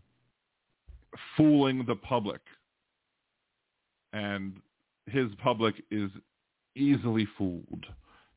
fooling 1.37 1.85
the 1.85 1.95
public. 1.95 2.41
And 4.13 4.53
his 5.07 5.27
public 5.43 5.75
is 5.91 6.09
easily 6.75 7.27
fooled. 7.37 7.85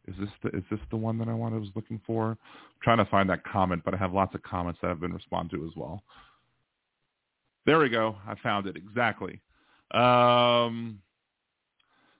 Is 0.06 0.14
this 0.18 0.30
the, 0.42 0.56
is 0.56 0.64
this 0.70 0.80
the 0.90 0.96
one 0.96 1.18
that 1.18 1.28
I 1.28 1.34
wanted, 1.34 1.60
was 1.60 1.68
looking 1.74 2.00
for? 2.06 2.30
I'm 2.30 2.38
trying 2.82 2.98
to 2.98 3.04
find 3.06 3.28
that 3.30 3.44
comment, 3.44 3.82
but 3.84 3.94
I 3.94 3.98
have 3.98 4.12
lots 4.12 4.34
of 4.34 4.42
comments 4.42 4.78
that 4.82 4.88
have 4.88 5.00
been 5.00 5.12
responded 5.12 5.56
to 5.56 5.66
as 5.66 5.72
well. 5.76 6.02
There 7.66 7.78
we 7.78 7.90
go. 7.90 8.16
I 8.26 8.34
found 8.42 8.66
it 8.66 8.76
exactly. 8.76 9.42
Um, 9.92 11.00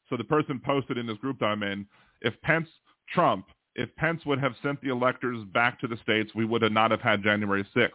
so 0.09 0.17
the 0.17 0.25
person 0.25 0.61
posted 0.63 0.99
in 0.99 1.07
this 1.07 1.17
group 1.19 1.39
that 1.39 1.47
I'm 1.47 1.63
in, 1.63 1.87
if 2.21 2.39
Pence, 2.43 2.69
Trump, 3.15 3.47
if 3.75 3.95
Pence 3.97 4.27
would 4.27 4.41
have 4.41 4.53
sent 4.63 4.81
the 4.83 4.91
electors 4.91 5.45
back 5.55 5.81
to 5.81 5.87
the 5.87 5.97
states, 6.03 6.33
we 6.35 6.45
would 6.45 6.63
have 6.63 6.73
not 6.73 6.91
have 6.91 7.01
had 7.01 7.23
January 7.23 7.67
6th. 7.75 7.91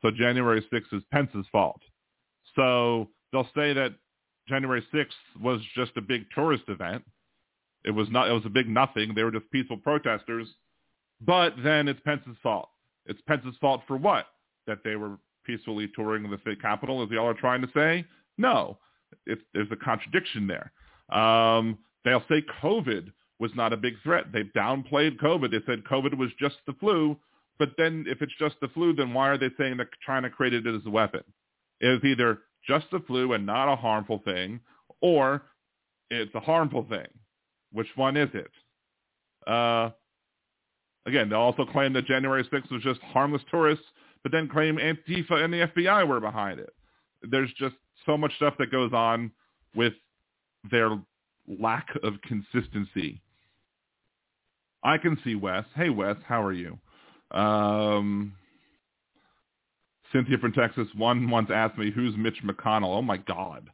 So 0.00 0.10
January 0.10 0.64
6th 0.72 0.92
is 0.92 1.02
Pence's 1.12 1.46
fault. 1.50 1.80
So 2.54 3.08
they'll 3.32 3.48
say 3.54 3.72
that 3.72 3.94
January 4.48 4.86
6th 4.94 5.42
was 5.42 5.60
just 5.74 5.92
a 5.96 6.00
big 6.00 6.24
tourist 6.34 6.64
event. 6.68 7.04
It 7.88 7.92
was 7.92 8.08
not. 8.10 8.28
It 8.28 8.34
was 8.34 8.44
a 8.44 8.50
big 8.50 8.68
nothing. 8.68 9.14
They 9.14 9.24
were 9.24 9.32
just 9.32 9.50
peaceful 9.50 9.78
protesters. 9.78 10.46
But 11.22 11.54
then 11.64 11.88
it's 11.88 11.98
Pence's 12.04 12.36
fault. 12.42 12.68
It's 13.06 13.20
Pence's 13.26 13.56
fault 13.62 13.80
for 13.88 13.96
what? 13.96 14.26
That 14.66 14.80
they 14.84 14.94
were 14.94 15.16
peacefully 15.44 15.90
touring 15.96 16.30
the 16.30 16.38
state 16.42 16.60
capitol, 16.60 17.02
as 17.02 17.08
y'all 17.10 17.26
are 17.26 17.32
trying 17.32 17.62
to 17.62 17.70
say? 17.74 18.04
No. 18.36 18.76
It's, 19.24 19.40
there's 19.54 19.72
a 19.72 19.76
contradiction 19.76 20.46
there. 20.46 20.70
Um, 21.18 21.78
they'll 22.04 22.22
say 22.28 22.44
COVID 22.62 23.10
was 23.38 23.52
not 23.54 23.72
a 23.72 23.76
big 23.78 23.94
threat. 24.02 24.26
They 24.34 24.42
downplayed 24.42 25.18
COVID. 25.18 25.50
They 25.50 25.64
said 25.64 25.82
COVID 25.90 26.18
was 26.18 26.28
just 26.38 26.56
the 26.66 26.74
flu. 26.74 27.16
But 27.58 27.70
then 27.78 28.04
if 28.06 28.20
it's 28.20 28.34
just 28.38 28.56
the 28.60 28.68
flu, 28.68 28.92
then 28.92 29.14
why 29.14 29.30
are 29.30 29.38
they 29.38 29.48
saying 29.58 29.78
that 29.78 29.88
China 30.04 30.28
created 30.28 30.66
it 30.66 30.74
as 30.74 30.84
a 30.84 30.90
weapon? 30.90 31.22
It's 31.80 32.04
either 32.04 32.40
just 32.68 32.84
the 32.92 33.00
flu 33.06 33.32
and 33.32 33.46
not 33.46 33.72
a 33.72 33.76
harmful 33.76 34.20
thing, 34.26 34.60
or 35.00 35.44
it's 36.10 36.34
a 36.34 36.40
harmful 36.40 36.84
thing. 36.90 37.06
Which 37.72 37.88
one 37.96 38.16
is 38.16 38.30
it? 38.34 38.50
Uh, 39.46 39.90
again, 41.06 41.28
they'll 41.28 41.40
also 41.40 41.64
claim 41.64 41.92
that 41.94 42.06
January 42.06 42.44
6th 42.44 42.70
was 42.70 42.82
just 42.82 43.00
harmless 43.00 43.42
tourists, 43.50 43.84
but 44.22 44.32
then 44.32 44.48
claim 44.48 44.76
Antifa 44.76 45.44
and 45.44 45.52
the 45.52 45.68
FBI 45.68 46.06
were 46.06 46.20
behind 46.20 46.60
it. 46.60 46.74
There's 47.22 47.52
just 47.58 47.74
so 48.06 48.16
much 48.16 48.34
stuff 48.36 48.54
that 48.58 48.70
goes 48.70 48.92
on 48.92 49.30
with 49.74 49.92
their 50.70 50.98
lack 51.46 51.88
of 52.02 52.14
consistency. 52.22 53.20
I 54.82 54.98
can 54.98 55.18
see 55.24 55.34
Wes. 55.34 55.64
Hey, 55.74 55.90
Wes, 55.90 56.16
how 56.26 56.42
are 56.42 56.52
you? 56.52 56.78
Um, 57.30 58.32
Cynthia 60.12 60.38
from 60.38 60.52
Texas, 60.52 60.88
one 60.96 61.28
once 61.28 61.50
asked 61.52 61.78
me, 61.78 61.90
who's 61.90 62.16
Mitch 62.16 62.42
McConnell? 62.44 62.96
Oh, 62.96 63.02
my 63.02 63.16
God. 63.16 63.70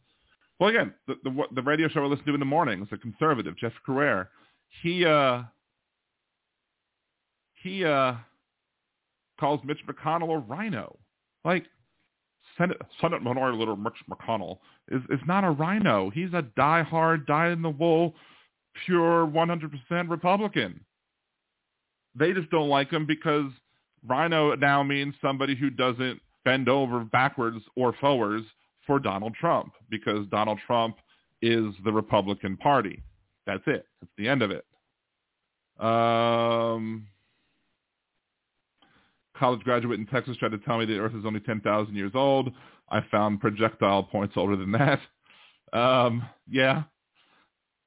Well, 0.58 0.70
again, 0.70 0.94
the, 1.06 1.16
the 1.24 1.42
the 1.54 1.62
radio 1.62 1.88
show 1.88 2.04
I 2.04 2.06
listen 2.06 2.26
to 2.26 2.34
in 2.34 2.40
the 2.40 2.46
mornings, 2.46 2.88
the 2.90 2.98
conservative 2.98 3.56
Jeff 3.56 3.72
Crouere, 3.86 4.28
he 4.82 5.04
uh 5.04 5.42
he 7.62 7.84
uh 7.84 8.14
calls 9.38 9.60
Mitch 9.64 9.80
McConnell 9.88 10.34
a 10.34 10.38
rhino. 10.38 10.96
Like 11.44 11.66
Senate 12.56 12.80
Senate 13.00 13.22
Minority 13.22 13.58
Leader 13.58 13.76
Mitch 13.76 13.94
McConnell 14.08 14.58
is 14.90 15.02
is 15.10 15.20
not 15.26 15.44
a 15.44 15.50
rhino. 15.50 16.10
He's 16.10 16.32
a 16.32 16.42
die-hard, 16.56 17.26
die-in-the-wool, 17.26 18.14
pure 18.86 19.26
100% 19.26 20.08
Republican. 20.08 20.84
They 22.14 22.32
just 22.32 22.50
don't 22.50 22.68
like 22.68 22.90
him 22.90 23.06
because 23.06 23.50
rhino 24.06 24.54
now 24.54 24.82
means 24.84 25.14
somebody 25.20 25.56
who 25.56 25.70
doesn't 25.70 26.20
bend 26.44 26.68
over 26.68 27.00
backwards 27.00 27.58
or 27.74 27.92
forwards 28.00 28.46
for 28.86 28.98
Donald 28.98 29.34
Trump 29.34 29.72
because 29.90 30.26
Donald 30.28 30.58
Trump 30.66 30.96
is 31.42 31.74
the 31.84 31.92
Republican 31.92 32.56
Party. 32.56 33.02
That's 33.46 33.62
it. 33.66 33.86
That's 34.00 34.12
the 34.16 34.28
end 34.28 34.42
of 34.42 34.50
it. 34.50 34.64
Um, 35.78 37.06
college 39.36 39.60
graduate 39.64 39.98
in 39.98 40.06
Texas 40.06 40.36
tried 40.36 40.52
to 40.52 40.58
tell 40.58 40.78
me 40.78 40.86
the 40.86 40.98
Earth 40.98 41.14
is 41.14 41.26
only 41.26 41.40
10,000 41.40 41.94
years 41.94 42.12
old. 42.14 42.50
I 42.88 43.00
found 43.10 43.40
projectile 43.40 44.04
points 44.04 44.34
older 44.36 44.56
than 44.56 44.72
that. 44.72 45.00
Um, 45.72 46.22
yeah, 46.48 46.84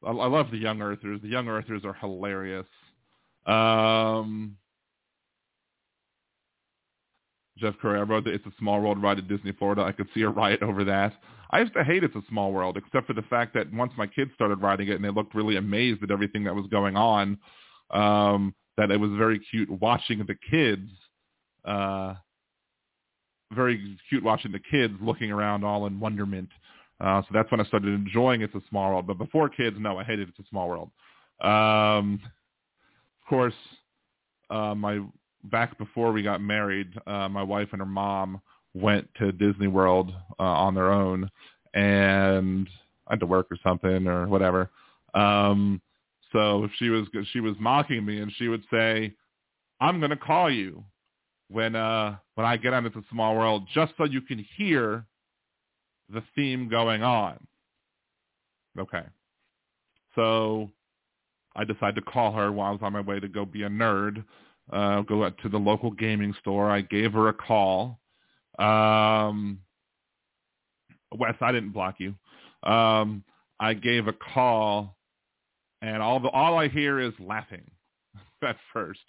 I, 0.03 0.11
love 0.11 0.51
the 0.51 0.57
young 0.57 0.81
Earthers. 0.81 1.21
The 1.21 1.29
young 1.29 1.47
Earthers 1.47 1.83
are 1.85 1.93
hilarious. 1.93 2.65
Um, 3.45 4.57
Jeff 7.57 7.75
Curry, 7.81 7.99
I 7.99 8.03
wrote 8.03 8.23
that 8.25 8.33
It's 8.33 8.45
a 8.45 8.51
Small 8.59 8.81
World 8.81 9.01
ride 9.01 9.17
at 9.17 9.27
Disney 9.27 9.51
Florida. 9.51 9.83
I 9.83 9.91
could 9.91 10.07
see 10.13 10.21
a 10.21 10.29
riot 10.29 10.61
over 10.63 10.83
that. 10.85 11.13
I 11.51 11.59
used 11.59 11.73
to 11.73 11.83
hate 11.83 12.03
It's 12.03 12.15
a 12.15 12.23
Small 12.29 12.51
World, 12.51 12.77
except 12.77 13.07
for 13.07 13.13
the 13.13 13.21
fact 13.23 13.53
that 13.53 13.71
once 13.73 13.93
my 13.97 14.07
kids 14.07 14.31
started 14.35 14.61
riding 14.61 14.87
it 14.89 14.95
and 14.95 15.03
they 15.03 15.09
looked 15.09 15.35
really 15.35 15.57
amazed 15.57 16.03
at 16.03 16.11
everything 16.11 16.43
that 16.43 16.55
was 16.55 16.67
going 16.67 16.95
on, 16.95 17.37
um, 17.91 18.53
that 18.77 18.91
it 18.91 18.99
was 18.99 19.11
very 19.17 19.39
cute 19.39 19.69
watching 19.69 20.19
the 20.19 20.35
kids, 20.49 20.89
uh, 21.65 22.13
very 23.53 23.97
cute 24.09 24.23
watching 24.23 24.51
the 24.51 24.59
kids 24.59 24.93
looking 25.01 25.31
around 25.31 25.63
all 25.63 25.87
in 25.87 25.99
wonderment. 25.99 26.49
Uh, 26.99 27.21
so 27.21 27.27
that's 27.33 27.49
when 27.51 27.61
I 27.61 27.65
started 27.65 27.93
enjoying 27.93 28.41
It's 28.41 28.55
a 28.55 28.61
Small 28.69 28.89
World. 28.91 29.07
But 29.07 29.17
before 29.17 29.49
kids, 29.49 29.77
no, 29.79 29.97
I 29.97 30.03
hated 30.03 30.29
It's 30.29 30.39
a 30.39 30.49
Small 30.49 30.67
World. 30.67 30.91
Um, 31.41 32.19
of 33.21 33.29
course, 33.29 33.53
uh, 34.49 34.73
my 34.75 35.01
back 35.49 35.77
before 35.77 36.11
we 36.11 36.21
got 36.23 36.41
married, 36.41 36.91
uh, 37.07 37.29
my 37.29 37.43
wife 37.43 37.69
and 37.71 37.81
her 37.81 37.85
mom 37.85 38.41
went 38.73 39.07
to 39.15 39.31
Disney 39.31 39.67
World 39.67 40.11
uh, 40.39 40.43
on 40.43 40.75
their 40.75 40.91
own, 40.91 41.29
and 41.73 42.67
I 43.07 43.13
had 43.13 43.19
to 43.21 43.25
work 43.25 43.47
or 43.51 43.57
something 43.63 44.07
or 44.07 44.27
whatever. 44.27 44.69
Um, 45.13 45.81
so 46.31 46.67
she 46.77 46.89
was 46.89 47.07
she 47.31 47.39
was 47.39 47.55
mocking 47.59 48.05
me, 48.05 48.19
and 48.19 48.31
she 48.37 48.47
would 48.47 48.63
say, 48.71 49.13
"I'm 49.79 49.99
going 49.99 50.11
to 50.11 50.17
call 50.17 50.51
you 50.51 50.83
when 51.49 51.75
uh 51.75 52.17
when 52.35 52.45
I 52.45 52.57
get 52.57 52.73
on 52.73 52.85
It's 52.85 52.95
a 52.95 53.03
Small 53.11 53.35
World, 53.35 53.67
just 53.73 53.93
so 53.97 54.03
you 54.03 54.21
can 54.21 54.45
hear 54.57 55.05
the 56.13 56.23
theme 56.35 56.69
going 56.69 57.03
on." 57.03 57.37
Okay, 58.77 59.03
so 60.13 60.69
I 61.55 61.63
decided 61.63 61.95
to 61.95 62.01
call 62.01 62.33
her 62.33 62.51
while 62.51 62.67
I 62.67 62.71
was 62.71 62.81
on 62.83 62.93
my 62.93 63.01
way 63.01 63.19
to 63.19 63.27
go 63.27 63.45
be 63.45 63.63
a 63.63 63.69
nerd 63.69 64.23
uh, 64.71 65.01
go 65.01 65.23
out 65.23 65.37
to 65.43 65.49
the 65.49 65.57
local 65.57 65.91
gaming 65.91 66.33
store. 66.39 66.69
I 66.69 66.81
gave 66.81 67.13
her 67.13 67.29
a 67.29 67.33
call. 67.33 67.99
Um, 68.59 69.59
Wes, 71.15 71.35
I 71.41 71.51
didn't 71.51 71.71
block 71.71 71.95
you. 71.99 72.15
Um, 72.69 73.23
I 73.59 73.73
gave 73.73 74.07
a 74.07 74.13
call, 74.13 74.97
and 75.81 76.01
all 76.01 76.19
the 76.19 76.29
all 76.29 76.57
I 76.57 76.67
hear 76.67 76.99
is 76.99 77.13
laughing 77.19 77.69
at 78.43 78.57
first 78.73 78.99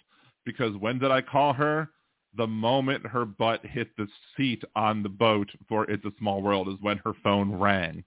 because 0.45 0.75
when 0.77 0.99
did 0.99 1.11
I 1.11 1.21
call 1.21 1.53
her? 1.53 1.89
The 2.37 2.47
moment 2.47 3.05
her 3.07 3.25
butt 3.25 3.65
hit 3.65 3.89
the 3.97 4.07
seat 4.37 4.63
on 4.75 5.03
the 5.03 5.09
boat 5.09 5.49
for 5.67 5.89
It's 5.89 6.05
a 6.05 6.11
Small 6.19 6.41
World 6.41 6.67
is 6.67 6.75
when 6.79 6.99
her 7.03 7.13
phone 7.23 7.51
rang. 7.51 8.03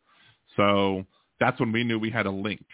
So 0.56 1.04
that's 1.40 1.58
when 1.58 1.72
we 1.72 1.82
knew 1.82 1.98
we 1.98 2.10
had 2.10 2.26
a 2.26 2.30
link. 2.30 2.64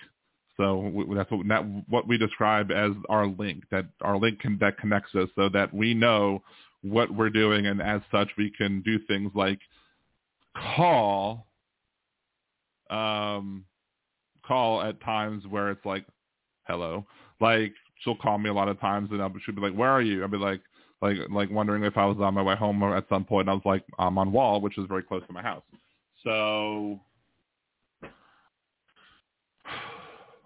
So 0.58 0.92
that's 1.14 1.30
what, 1.30 1.48
that, 1.48 1.84
what 1.88 2.06
we 2.06 2.18
describe 2.18 2.70
as 2.70 2.90
our 3.08 3.26
link, 3.26 3.64
that 3.70 3.86
our 4.02 4.18
link 4.18 4.40
can, 4.40 4.58
that 4.58 4.76
connects 4.76 5.14
us 5.14 5.28
so 5.36 5.48
that 5.50 5.72
we 5.72 5.94
know 5.94 6.42
what 6.82 7.10
we're 7.10 7.30
doing 7.30 7.66
and 7.66 7.80
as 7.80 8.00
such 8.12 8.28
we 8.36 8.50
can 8.50 8.82
do 8.82 8.98
things 9.06 9.32
like 9.34 9.58
call 10.76 11.46
um 12.90 13.64
call 14.46 14.80
at 14.82 15.00
times 15.02 15.44
where 15.48 15.70
it's 15.70 15.84
like 15.84 16.06
hello. 16.66 17.06
Like 17.40 17.72
she'll 18.00 18.16
call 18.16 18.38
me 18.38 18.50
a 18.50 18.54
lot 18.54 18.68
of 18.68 18.80
times 18.80 19.10
and 19.12 19.22
I'll, 19.22 19.32
she'll 19.44 19.54
be 19.54 19.60
like 19.60 19.74
where 19.74 19.90
are 19.90 20.02
you? 20.02 20.22
I'll 20.22 20.28
be 20.28 20.38
like 20.38 20.60
like 21.02 21.16
like 21.30 21.50
wondering 21.50 21.84
if 21.84 21.96
i 21.96 22.04
was 22.04 22.16
on 22.20 22.34
my 22.34 22.42
way 22.42 22.56
home 22.56 22.82
or 22.82 22.96
at 22.96 23.08
some 23.08 23.24
point 23.24 23.48
and 23.48 23.50
i 23.50 23.54
was 23.54 23.62
like 23.64 23.84
i'm 24.00 24.18
on 24.18 24.32
wall 24.32 24.60
which 24.60 24.76
is 24.78 24.84
very 24.88 25.02
close 25.02 25.22
to 25.26 25.32
my 25.32 25.42
house. 25.42 25.62
So 26.24 26.98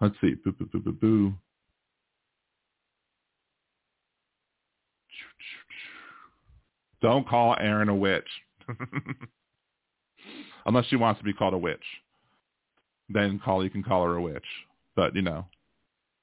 Let's 0.01 0.15
see. 0.21 0.35
Boo, 0.43 0.51
boo, 0.51 0.65
boo, 0.65 0.79
boo, 0.79 0.91
boo. 0.91 1.33
Don't 7.01 7.27
call 7.27 7.55
Aaron 7.59 7.89
a 7.89 7.95
witch. 7.95 8.27
Unless 10.65 10.85
she 10.85 10.95
wants 10.95 11.19
to 11.19 11.25
be 11.25 11.33
called 11.33 11.53
a 11.53 11.57
witch. 11.57 11.83
Then 13.09 13.39
call 13.43 13.63
you 13.63 13.69
can 13.69 13.83
call 13.83 14.05
her 14.05 14.15
a 14.15 14.21
witch. 14.21 14.45
But, 14.95 15.13
you 15.15 15.21
know, 15.21 15.45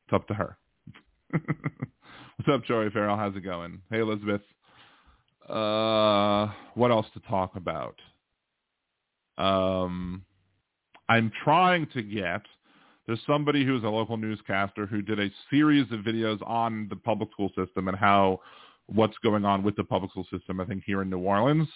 it's 0.06 0.14
up 0.14 0.26
to 0.28 0.34
her. 0.34 0.56
What's 1.30 2.48
up, 2.50 2.64
Joey 2.64 2.88
Farrell? 2.90 3.18
How's 3.18 3.36
it 3.36 3.44
going? 3.44 3.82
Hey, 3.90 4.00
Elizabeth. 4.00 4.40
Uh, 5.46 6.48
what 6.74 6.90
else 6.90 7.06
to 7.12 7.20
talk 7.28 7.56
about? 7.56 7.96
Um, 9.36 10.24
I'm 11.08 11.30
trying 11.44 11.86
to 11.94 12.02
get 12.02 12.42
there's 13.10 13.20
somebody 13.26 13.66
who's 13.66 13.82
a 13.82 13.88
local 13.88 14.16
newscaster 14.16 14.86
who 14.86 15.02
did 15.02 15.18
a 15.18 15.28
series 15.50 15.90
of 15.90 15.98
videos 15.98 16.40
on 16.48 16.86
the 16.90 16.94
public 16.94 17.28
school 17.32 17.50
system 17.56 17.88
and 17.88 17.96
how 17.98 18.38
what's 18.86 19.18
going 19.18 19.44
on 19.44 19.64
with 19.64 19.74
the 19.74 19.82
public 19.82 20.12
school 20.12 20.28
system, 20.30 20.60
I 20.60 20.64
think, 20.64 20.84
here 20.86 21.02
in 21.02 21.10
New 21.10 21.18
Orleans. 21.18 21.66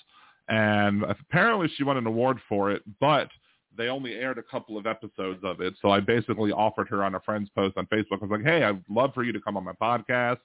And 0.46 1.02
apparently 1.02 1.66
she 1.74 1.82
won 1.82 1.96
an 1.96 2.06
award 2.06 2.38
for 2.48 2.70
it, 2.70 2.82
but 3.00 3.30
they 3.76 3.88
only 3.88 4.14
aired 4.14 4.38
a 4.38 4.44
couple 4.44 4.78
of 4.78 4.86
episodes 4.86 5.40
of 5.42 5.60
it. 5.60 5.74
So 5.82 5.90
I 5.90 5.98
basically 5.98 6.52
offered 6.52 6.88
her 6.90 7.02
on 7.02 7.16
a 7.16 7.20
friend's 7.20 7.50
post 7.50 7.76
on 7.76 7.86
Facebook. 7.86 8.22
I 8.22 8.26
was 8.26 8.30
like, 8.30 8.44
hey, 8.44 8.62
I'd 8.62 8.84
love 8.88 9.10
for 9.12 9.24
you 9.24 9.32
to 9.32 9.40
come 9.40 9.56
on 9.56 9.64
my 9.64 9.72
podcast. 9.72 10.38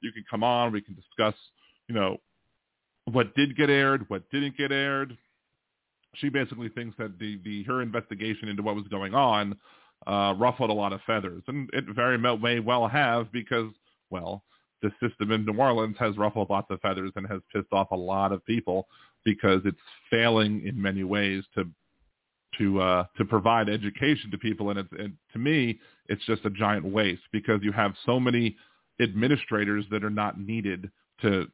You 0.00 0.12
can 0.12 0.24
come 0.30 0.42
on. 0.42 0.72
We 0.72 0.80
can 0.80 0.94
discuss, 0.94 1.34
you 1.88 1.94
know, 1.94 2.16
what 3.04 3.34
did 3.34 3.54
get 3.54 3.68
aired, 3.68 4.08
what 4.08 4.22
didn't 4.30 4.56
get 4.56 4.72
aired. 4.72 5.14
She 6.14 6.30
basically 6.30 6.70
thinks 6.70 6.96
that 6.96 7.18
the, 7.18 7.38
the 7.44 7.64
her 7.64 7.82
investigation 7.82 8.48
into 8.48 8.62
what 8.62 8.76
was 8.76 8.88
going 8.88 9.14
on 9.14 9.58
uh, 10.06 10.34
ruffled 10.38 10.70
a 10.70 10.74
lot 10.74 10.92
of 10.92 11.00
feathers, 11.06 11.42
and 11.48 11.68
it 11.72 11.84
very 11.94 12.18
may 12.18 12.60
well 12.60 12.86
have 12.88 13.32
because, 13.32 13.72
well, 14.10 14.42
the 14.82 14.90
system 15.00 15.32
in 15.32 15.44
New 15.44 15.58
Orleans 15.58 15.96
has 15.98 16.16
ruffled 16.16 16.50
lots 16.50 16.70
of 16.70 16.80
feathers 16.80 17.12
and 17.16 17.26
has 17.26 17.40
pissed 17.52 17.72
off 17.72 17.90
a 17.90 17.96
lot 17.96 18.32
of 18.32 18.44
people 18.44 18.86
because 19.24 19.60
it's 19.64 19.76
failing 20.10 20.64
in 20.66 20.80
many 20.80 21.02
ways 21.02 21.44
to 21.54 21.68
to 22.58 22.80
uh, 22.80 23.04
to 23.16 23.24
provide 23.24 23.68
education 23.68 24.30
to 24.30 24.38
people, 24.38 24.70
and, 24.70 24.78
it's, 24.78 24.92
and 24.98 25.14
to 25.32 25.38
me, 25.38 25.78
it's 26.08 26.24
just 26.26 26.44
a 26.44 26.50
giant 26.50 26.84
waste 26.84 27.22
because 27.32 27.60
you 27.62 27.72
have 27.72 27.92
so 28.04 28.18
many 28.18 28.56
administrators 29.00 29.84
that 29.90 30.04
are 30.04 30.10
not 30.10 30.40
needed 30.40 30.90
to 31.22 31.46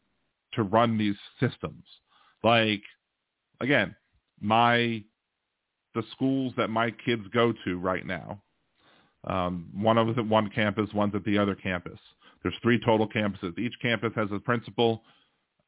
to 0.55 0.63
run 0.63 0.99
these 0.99 1.17
systems. 1.41 1.85
Like, 2.45 2.83
again, 3.61 3.97
my 4.41 5.03
the 5.95 6.03
schools 6.13 6.53
that 6.57 6.69
my 6.69 6.91
kids 6.91 7.23
go 7.33 7.53
to 7.65 7.79
right 7.79 8.07
now. 8.07 8.41
Um, 9.25 9.69
one 9.75 9.99
of 9.99 10.09
us 10.09 10.17
at 10.19 10.27
one 10.27 10.51
campus, 10.51 10.91
one's 10.95 11.15
at 11.15 11.25
the 11.25 11.39
other 11.39 11.55
campus. 11.55 11.99
There's 12.43 12.55
three 12.63 12.81
total 12.85 13.09
campuses. 13.09 13.57
Each 13.59 13.75
campus 13.81 14.13
has 14.17 14.29
a 14.33 14.41
principal, 14.41 15.03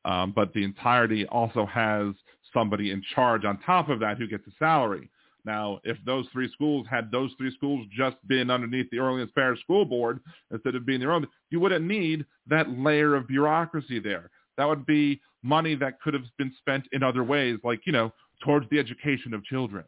um, 0.05 0.33
but 0.35 0.53
the 0.55 0.64
entirety 0.64 1.27
also 1.27 1.66
has 1.66 2.14
somebody 2.53 2.91
in 2.91 3.03
charge 3.14 3.45
on 3.45 3.59
top 3.61 3.89
of 3.89 4.01
that 4.01 4.18
who 4.18 4.27
gets 4.27 4.47
a 4.47 4.51
salary. 4.59 5.09
Now, 5.45 5.79
if 5.85 5.99
those 6.07 6.27
three 6.33 6.51
schools 6.53 6.87
had 6.91 7.11
those 7.11 7.31
three 7.37 7.55
schools 7.55 7.87
just 7.97 8.16
been 8.27 8.51
underneath 8.51 8.89
the 8.91 8.99
Orleans 8.99 9.31
Parish 9.35 9.61
School 9.61 9.85
Board 9.85 10.20
instead 10.51 10.75
of 10.75 10.87
being 10.87 11.01
their 11.01 11.12
own, 11.12 11.27
you 11.51 11.61
wouldn't 11.61 11.85
need 11.85 12.25
that 12.47 12.70
layer 12.70 13.14
of 13.14 13.29
bureaucracy 13.29 14.01
there. 14.01 14.31
That 14.57 14.68
would 14.68 14.87
be 14.87 15.20
money 15.43 15.75
that 15.75 16.01
could 16.01 16.14
have 16.14 16.25
been 16.39 16.53
spent 16.59 16.89
in 16.93 17.03
other 17.03 17.22
ways, 17.22 17.59
like, 17.62 17.81
you 17.85 17.93
know, 17.93 18.12
towards 18.43 18.68
the 18.70 18.79
education 18.79 19.35
of 19.35 19.45
children. 19.45 19.85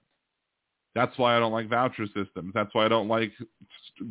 That's 0.97 1.17
why 1.19 1.37
I 1.37 1.39
don't 1.39 1.53
like 1.53 1.69
voucher 1.69 2.07
systems. 2.07 2.53
That's 2.55 2.75
why 2.75 2.87
I 2.87 2.89
don't 2.89 3.07
like 3.07 3.31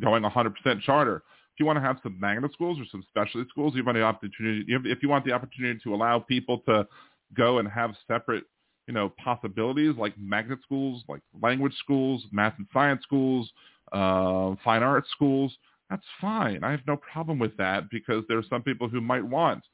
going 0.00 0.22
100% 0.22 0.80
charter. 0.82 1.16
If 1.52 1.60
you 1.60 1.66
want 1.66 1.76
to 1.76 1.82
have 1.82 1.98
some 2.02 2.18
magnet 2.18 2.52
schools 2.52 2.78
or 2.78 2.84
some 2.90 3.04
specialty 3.08 3.48
schools, 3.50 3.74
you 3.74 3.84
want 3.84 3.96
the 3.96 4.02
opportunity. 4.02 4.64
If 4.68 5.02
you 5.02 5.08
want 5.08 5.24
the 5.24 5.32
opportunity 5.32 5.78
to 5.84 5.94
allow 5.94 6.18
people 6.20 6.60
to 6.66 6.86
go 7.34 7.58
and 7.58 7.68
have 7.68 7.94
separate 8.06 8.44
you 8.86 8.94
know, 8.94 9.12
possibilities 9.22 9.94
like 9.98 10.14
magnet 10.18 10.60
schools, 10.62 11.02
like 11.08 11.20
language 11.42 11.74
schools, 11.82 12.24
math 12.30 12.54
and 12.58 12.66
science 12.72 13.02
schools, 13.02 13.50
uh, 13.92 14.54
fine 14.64 14.82
arts 14.82 15.10
schools, 15.10 15.52
that's 15.90 16.04
fine. 16.20 16.62
I 16.62 16.70
have 16.70 16.86
no 16.86 16.96
problem 16.96 17.38
with 17.38 17.56
that 17.56 17.90
because 17.90 18.24
there 18.28 18.38
are 18.38 18.44
some 18.48 18.62
people 18.62 18.88
who 18.88 19.00
might 19.00 19.24
want 19.24 19.64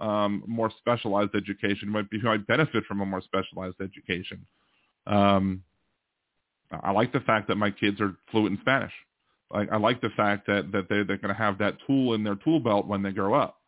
um, 0.00 0.42
more 0.46 0.70
specialized 0.78 1.34
education, 1.34 1.88
might 1.88 2.10
be 2.10 2.20
who 2.20 2.28
might 2.28 2.46
benefit 2.46 2.84
from 2.84 3.00
a 3.00 3.06
more 3.06 3.22
specialized 3.22 3.80
education. 3.80 4.46
Um, 5.06 5.62
I 6.70 6.90
like 6.90 7.12
the 7.12 7.20
fact 7.20 7.48
that 7.48 7.56
my 7.56 7.70
kids 7.70 8.00
are 8.00 8.14
fluent 8.30 8.56
in 8.56 8.60
Spanish. 8.60 8.92
I, 9.52 9.66
I 9.72 9.76
like 9.78 10.00
the 10.00 10.10
fact 10.10 10.46
that 10.46 10.70
that 10.72 10.88
they 10.88 11.02
they're 11.02 11.16
going 11.16 11.28
to 11.28 11.34
have 11.34 11.58
that 11.58 11.76
tool 11.86 12.14
in 12.14 12.24
their 12.24 12.36
tool 12.36 12.60
belt 12.60 12.86
when 12.86 13.02
they 13.02 13.10
grow 13.10 13.34
up. 13.34 13.58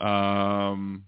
Um, 0.00 1.04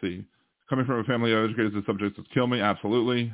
see, 0.00 0.24
coming 0.68 0.86
from 0.86 1.00
a 1.00 1.04
family 1.04 1.32
of 1.32 1.44
educators, 1.44 1.74
the 1.74 1.82
subjects 1.86 2.16
that 2.16 2.30
kill 2.32 2.46
me. 2.46 2.60
Absolutely. 2.60 3.32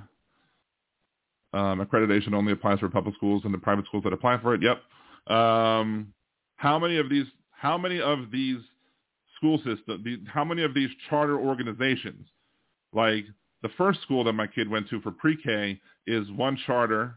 Um, 1.54 1.80
accreditation 1.80 2.34
only 2.34 2.52
applies 2.52 2.78
for 2.80 2.88
public 2.88 3.14
schools 3.14 3.42
and 3.44 3.54
the 3.54 3.58
private 3.58 3.86
schools 3.86 4.04
that 4.04 4.12
apply 4.12 4.38
for 4.42 4.54
it. 4.54 4.62
Yep. 4.62 5.34
Um, 5.34 6.12
how 6.56 6.78
many 6.78 6.98
of 6.98 7.08
these? 7.08 7.26
How 7.52 7.78
many 7.78 8.00
of 8.00 8.30
these 8.30 8.58
school 9.36 9.58
systems? 9.58 10.04
How 10.26 10.44
many 10.44 10.62
of 10.62 10.74
these 10.74 10.90
charter 11.08 11.38
organizations, 11.38 12.26
like 12.92 13.24
the 13.62 13.68
first 13.76 14.02
school 14.02 14.24
that 14.24 14.32
my 14.32 14.46
kid 14.46 14.68
went 14.68 14.88
to 14.90 15.00
for 15.00 15.10
pre-K, 15.10 15.80
is 16.06 16.30
one 16.32 16.58
charter 16.66 17.16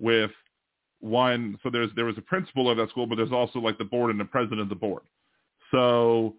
with 0.00 0.30
one. 1.00 1.58
So 1.62 1.70
there's 1.70 1.90
there 1.96 2.04
was 2.04 2.18
a 2.18 2.22
principal 2.22 2.70
of 2.70 2.76
that 2.78 2.90
school, 2.90 3.06
but 3.06 3.16
there's 3.16 3.32
also 3.32 3.58
like 3.58 3.78
the 3.78 3.84
board 3.84 4.10
and 4.10 4.18
the 4.18 4.24
president 4.24 4.60
of 4.60 4.68
the 4.68 4.74
board. 4.74 5.02
So 5.70 6.34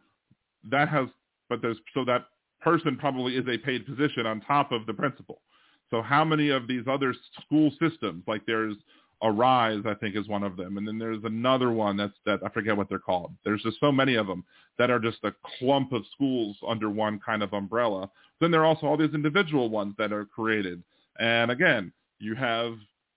that 0.69 0.89
has, 0.89 1.07
but 1.49 1.61
there's 1.61 1.77
so 1.93 2.05
that 2.05 2.25
person 2.61 2.97
probably 2.97 3.35
is 3.35 3.45
a 3.47 3.57
paid 3.57 3.85
position 3.85 4.25
on 4.25 4.41
top 4.41 4.71
of 4.71 4.85
the 4.85 4.93
principal. 4.93 5.41
So 5.89 6.01
how 6.01 6.23
many 6.23 6.49
of 6.49 6.67
these 6.67 6.83
other 6.89 7.13
school 7.45 7.71
systems, 7.79 8.23
like 8.25 8.41
there's 8.47 8.75
Arise, 9.23 9.83
I 9.85 9.93
think 9.93 10.17
is 10.17 10.27
one 10.27 10.43
of 10.43 10.57
them, 10.57 10.77
and 10.77 10.85
then 10.85 10.99
there's 10.99 11.23
another 11.23 11.71
one 11.71 11.95
that's 11.95 12.13
that 12.25 12.39
I 12.45 12.49
forget 12.49 12.75
what 12.75 12.89
they're 12.89 12.99
called. 12.99 13.31
There's 13.45 13.63
just 13.63 13.79
so 13.79 13.91
many 13.91 14.15
of 14.15 14.27
them 14.27 14.43
that 14.77 14.91
are 14.91 14.99
just 14.99 15.19
a 15.23 15.33
clump 15.57 15.93
of 15.93 16.03
schools 16.13 16.57
under 16.67 16.89
one 16.89 17.19
kind 17.25 17.41
of 17.41 17.53
umbrella. 17.53 18.09
Then 18.41 18.51
there 18.51 18.61
are 18.61 18.65
also 18.65 18.85
all 18.85 18.97
these 18.97 19.13
individual 19.13 19.69
ones 19.69 19.95
that 19.97 20.11
are 20.11 20.25
created, 20.25 20.83
and 21.19 21.51
again, 21.51 21.93
you 22.19 22.35
have 22.35 22.73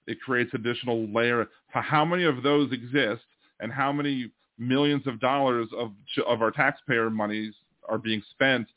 it 0.06 0.20
creates 0.20 0.52
additional 0.54 1.08
layer. 1.08 1.48
How 1.68 2.04
many 2.04 2.22
of 2.22 2.44
those 2.44 2.70
exist, 2.72 3.24
and 3.58 3.72
how 3.72 3.92
many 3.92 4.30
millions 4.58 5.06
of 5.08 5.18
dollars 5.18 5.68
of 5.76 5.92
of 6.26 6.40
our 6.40 6.52
taxpayer 6.52 7.10
monies 7.10 7.54
are 7.88 7.98
being 7.98 8.22
spent 8.30 8.68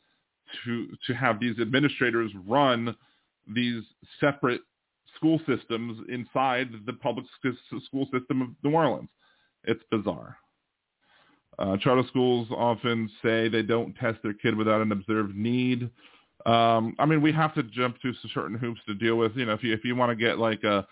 to 0.66 0.88
to 1.06 1.14
have 1.14 1.40
these 1.40 1.60
administrators 1.60 2.32
run 2.48 2.96
these 3.54 3.84
separate 4.20 4.62
school 5.20 5.40
systems 5.46 6.00
inside 6.10 6.70
the 6.86 6.94
public 6.94 7.26
school 7.86 8.08
system 8.12 8.42
of 8.42 8.50
New 8.64 8.72
Orleans. 8.72 9.10
It's 9.66 9.84
bizarre. 9.92 10.38
Uh, 11.60 11.76
charter 11.78 12.04
schools 12.08 12.48
often 12.52 13.10
say 13.22 13.50
they 13.50 13.62
don't 13.62 13.94
test 13.96 14.18
their 14.24 14.34
kid 14.34 14.56
without 14.56 14.82
an 14.82 14.94
observed 14.94 15.36
need. 15.36 15.90
Um, 16.46 16.96
I 17.00 17.06
mean, 17.06 17.22
we 17.22 17.34
have 17.34 17.54
to 17.56 17.64
jump 17.64 17.98
through 18.02 18.14
certain 18.34 18.58
hoops 18.58 18.80
to 18.88 18.94
deal 18.94 19.18
with. 19.18 19.36
You 19.36 19.46
know, 19.46 19.54
if 19.54 19.64
you 19.64 19.74
if 19.74 19.84
you 19.84 19.94
want 19.96 20.10
to 20.10 20.16
get 20.16 20.40
like 20.40 20.64
a 20.64 20.88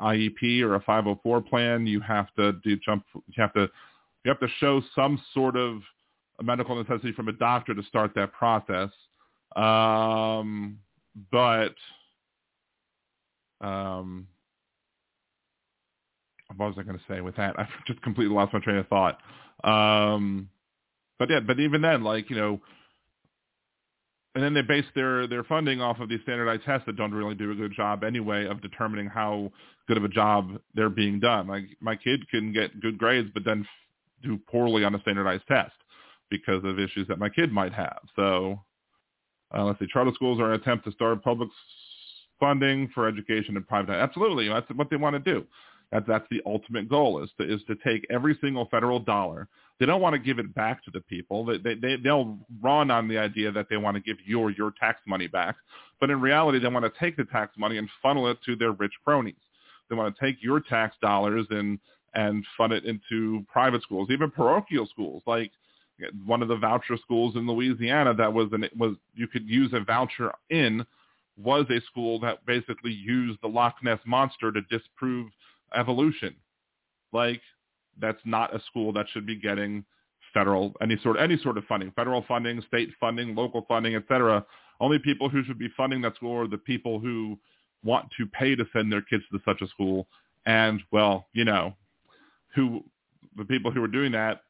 IEP 0.00 0.62
or 0.62 0.76
a 0.76 0.80
504 0.80 1.42
plan, 1.42 1.86
you 1.86 2.00
have 2.00 2.32
to 2.36 2.52
do 2.64 2.78
jump. 2.78 3.04
You 3.14 3.42
have 3.42 3.52
to 3.52 3.68
you 4.24 4.30
have 4.30 4.40
to 4.40 4.48
show 4.58 4.80
some 4.94 5.20
sort 5.34 5.56
of 5.56 5.82
medical 6.42 6.82
necessity 6.82 7.12
from 7.12 7.28
a 7.28 7.32
doctor 7.32 7.74
to 7.74 7.82
start 7.82 8.12
that 8.14 8.32
process. 8.32 8.90
Um, 9.54 10.78
but 11.30 11.74
um, 13.60 14.26
what 16.56 16.66
was 16.66 16.76
I 16.78 16.82
going 16.82 16.98
to 16.98 17.04
say 17.08 17.20
with 17.20 17.36
that? 17.36 17.54
I 17.58 17.66
just 17.86 18.02
completely 18.02 18.34
lost 18.34 18.52
my 18.52 18.60
train 18.60 18.76
of 18.76 18.88
thought. 18.88 19.18
Um, 19.64 20.48
but 21.18 21.30
yeah, 21.30 21.40
but 21.40 21.58
even 21.58 21.82
then, 21.82 22.02
like 22.02 22.30
you 22.30 22.36
know, 22.36 22.60
and 24.34 24.44
then 24.44 24.54
they 24.54 24.62
base 24.62 24.84
their 24.94 25.26
their 25.26 25.44
funding 25.44 25.80
off 25.80 25.98
of 25.98 26.08
these 26.08 26.20
standardized 26.22 26.64
tests 26.64 26.84
that 26.86 26.96
don't 26.96 27.14
really 27.14 27.34
do 27.34 27.50
a 27.50 27.54
good 27.54 27.72
job 27.74 28.04
anyway 28.04 28.46
of 28.46 28.60
determining 28.60 29.06
how 29.06 29.50
good 29.88 29.96
of 29.96 30.04
a 30.04 30.08
job 30.08 30.58
they're 30.74 30.90
being 30.90 31.18
done. 31.20 31.46
Like 31.46 31.64
my 31.80 31.96
kid 31.96 32.28
can 32.28 32.52
get 32.52 32.80
good 32.80 32.98
grades, 32.98 33.30
but 33.32 33.44
then 33.44 33.66
do 34.22 34.38
poorly 34.50 34.84
on 34.84 34.94
a 34.94 35.00
standardized 35.00 35.46
test 35.48 35.72
because 36.30 36.62
of 36.64 36.78
issues 36.78 37.08
that 37.08 37.18
my 37.18 37.28
kid 37.28 37.50
might 37.50 37.72
have. 37.72 38.00
So 38.14 38.60
uh, 39.56 39.64
let's 39.64 39.78
see, 39.78 39.86
charter 39.90 40.12
schools 40.14 40.40
are 40.40 40.52
an 40.52 40.60
attempt 40.60 40.84
to 40.84 40.92
start 40.92 41.22
public 41.22 41.48
funding 42.38 42.88
for 42.94 43.08
education 43.08 43.56
and 43.56 43.66
private. 43.66 43.92
Absolutely, 43.92 44.48
that's 44.48 44.66
what 44.74 44.90
they 44.90 44.96
want 44.96 45.14
to 45.14 45.32
do. 45.32 45.44
That, 45.92 46.06
that's 46.06 46.26
the 46.30 46.42
ultimate 46.46 46.88
goal 46.88 47.22
is 47.22 47.30
to 47.38 47.52
is 47.52 47.60
to 47.68 47.76
take 47.76 48.06
every 48.10 48.36
single 48.40 48.66
federal 48.70 48.98
dollar. 48.98 49.48
They 49.78 49.86
don't 49.86 50.00
want 50.00 50.14
to 50.14 50.18
give 50.18 50.38
it 50.38 50.54
back 50.54 50.84
to 50.84 50.90
the 50.90 51.00
people. 51.00 51.44
They 51.44 51.58
they, 51.58 51.74
they 51.74 51.96
they'll 52.02 52.38
run 52.60 52.90
on 52.90 53.08
the 53.08 53.18
idea 53.18 53.52
that 53.52 53.66
they 53.70 53.76
want 53.76 53.94
to 53.96 54.00
give 54.00 54.16
your 54.24 54.50
your 54.50 54.72
tax 54.78 55.00
money 55.06 55.28
back, 55.28 55.56
but 56.00 56.10
in 56.10 56.20
reality, 56.20 56.58
they 56.58 56.68
want 56.68 56.84
to 56.84 57.00
take 57.00 57.16
the 57.16 57.24
tax 57.24 57.56
money 57.56 57.78
and 57.78 57.88
funnel 58.02 58.28
it 58.28 58.38
to 58.46 58.56
their 58.56 58.72
rich 58.72 58.94
cronies. 59.04 59.34
They 59.88 59.94
want 59.94 60.14
to 60.14 60.20
take 60.20 60.42
your 60.42 60.60
tax 60.60 60.96
dollars 61.00 61.46
and 61.50 61.78
and 62.14 62.44
fund 62.56 62.72
it 62.72 62.84
into 62.84 63.44
private 63.52 63.82
schools, 63.82 64.08
even 64.10 64.30
parochial 64.30 64.86
schools 64.86 65.22
like 65.26 65.52
one 66.24 66.42
of 66.42 66.48
the 66.48 66.56
voucher 66.56 66.96
schools 67.02 67.36
in 67.36 67.46
Louisiana 67.46 68.14
that 68.14 68.32
was 68.32 68.48
an 68.52 68.68
was 68.76 68.96
you 69.14 69.28
could 69.28 69.48
use 69.48 69.72
a 69.72 69.80
voucher 69.80 70.32
in 70.50 70.84
was 71.36 71.66
a 71.70 71.80
school 71.82 72.18
that 72.20 72.44
basically 72.46 72.92
used 72.92 73.38
the 73.42 73.48
Loch 73.48 73.76
Ness 73.82 73.98
monster 74.06 74.52
to 74.52 74.60
disprove 74.62 75.30
evolution. 75.74 76.34
Like 77.12 77.40
that's 78.00 78.20
not 78.24 78.54
a 78.54 78.60
school 78.66 78.92
that 78.94 79.06
should 79.12 79.26
be 79.26 79.36
getting 79.36 79.84
federal 80.34 80.74
any 80.82 80.98
sort 81.02 81.18
any 81.18 81.38
sort 81.38 81.58
of 81.58 81.64
funding, 81.64 81.92
federal 81.92 82.24
funding, 82.26 82.62
state 82.66 82.90
funding, 83.00 83.34
local 83.34 83.64
funding, 83.68 83.94
etc. 83.94 84.44
Only 84.80 84.98
people 84.98 85.28
who 85.28 85.44
should 85.44 85.58
be 85.58 85.68
funding 85.76 86.02
that 86.02 86.16
school 86.16 86.42
are 86.42 86.48
the 86.48 86.58
people 86.58 87.00
who 87.00 87.38
want 87.84 88.08
to 88.18 88.26
pay 88.26 88.54
to 88.54 88.64
send 88.72 88.92
their 88.92 89.02
kids 89.02 89.22
to 89.32 89.38
such 89.44 89.60
a 89.62 89.68
school. 89.68 90.06
And 90.44 90.82
well, 90.92 91.28
you 91.32 91.44
know, 91.44 91.74
who 92.54 92.82
the 93.36 93.44
people 93.44 93.70
who 93.70 93.82
are 93.82 93.88
doing 93.88 94.12
that 94.12 94.42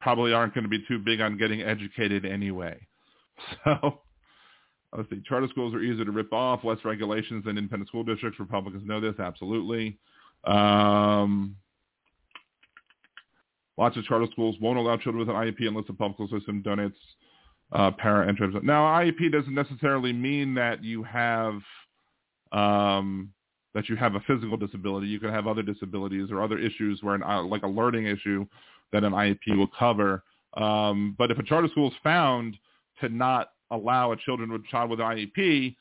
probably 0.00 0.32
aren't 0.32 0.54
going 0.54 0.64
to 0.64 0.70
be 0.70 0.84
too 0.88 0.98
big 0.98 1.20
on 1.20 1.36
getting 1.36 1.62
educated 1.62 2.24
anyway. 2.24 2.78
So 3.64 4.00
let's 4.96 5.08
see, 5.10 5.22
charter 5.26 5.48
schools 5.50 5.74
are 5.74 5.80
easier 5.80 6.04
to 6.04 6.10
rip 6.10 6.32
off, 6.32 6.64
less 6.64 6.78
regulations 6.84 7.44
than 7.44 7.58
independent 7.58 7.88
school 7.88 8.04
districts. 8.04 8.40
Republicans 8.40 8.82
know 8.86 9.00
this, 9.00 9.18
absolutely. 9.18 9.98
Um, 10.44 11.56
lots 13.76 13.96
of 13.96 14.04
charter 14.04 14.26
schools 14.32 14.56
won't 14.60 14.78
allow 14.78 14.96
children 14.96 15.18
with 15.18 15.28
an 15.28 15.34
IEP 15.34 15.68
unless 15.68 15.86
the 15.86 15.92
public 15.92 16.16
school 16.16 16.38
system 16.38 16.62
donates 16.62 16.94
uh, 17.72 17.90
parent 17.92 18.30
interest. 18.30 18.64
Now, 18.64 18.84
IEP 18.84 19.30
doesn't 19.30 19.54
necessarily 19.54 20.12
mean 20.12 20.54
that 20.54 20.82
you 20.82 21.02
have 21.04 21.60
um, 22.52 23.32
that 23.74 23.88
you 23.88 23.94
have 23.94 24.16
a 24.16 24.20
physical 24.20 24.56
disability. 24.56 25.06
You 25.06 25.20
can 25.20 25.30
have 25.30 25.46
other 25.46 25.62
disabilities 25.62 26.28
or 26.32 26.42
other 26.42 26.58
issues 26.58 27.00
where, 27.02 27.14
an, 27.14 27.22
uh, 27.22 27.42
like 27.44 27.62
a 27.62 27.68
learning 27.68 28.06
issue, 28.06 28.44
that 28.92 29.04
an 29.04 29.12
IEP 29.12 29.56
will 29.56 29.70
cover. 29.78 30.24
Um, 30.54 31.14
but 31.16 31.30
if 31.30 31.38
a 31.38 31.44
charter 31.44 31.68
school 31.68 31.88
is 31.88 31.94
found 32.02 32.56
to 33.00 33.08
not 33.08 33.52
allow 33.70 34.12
a 34.12 34.16
children 34.16 34.52
with 34.52 34.64
child 34.66 34.90
with 34.90 34.98
IEP, 34.98 35.74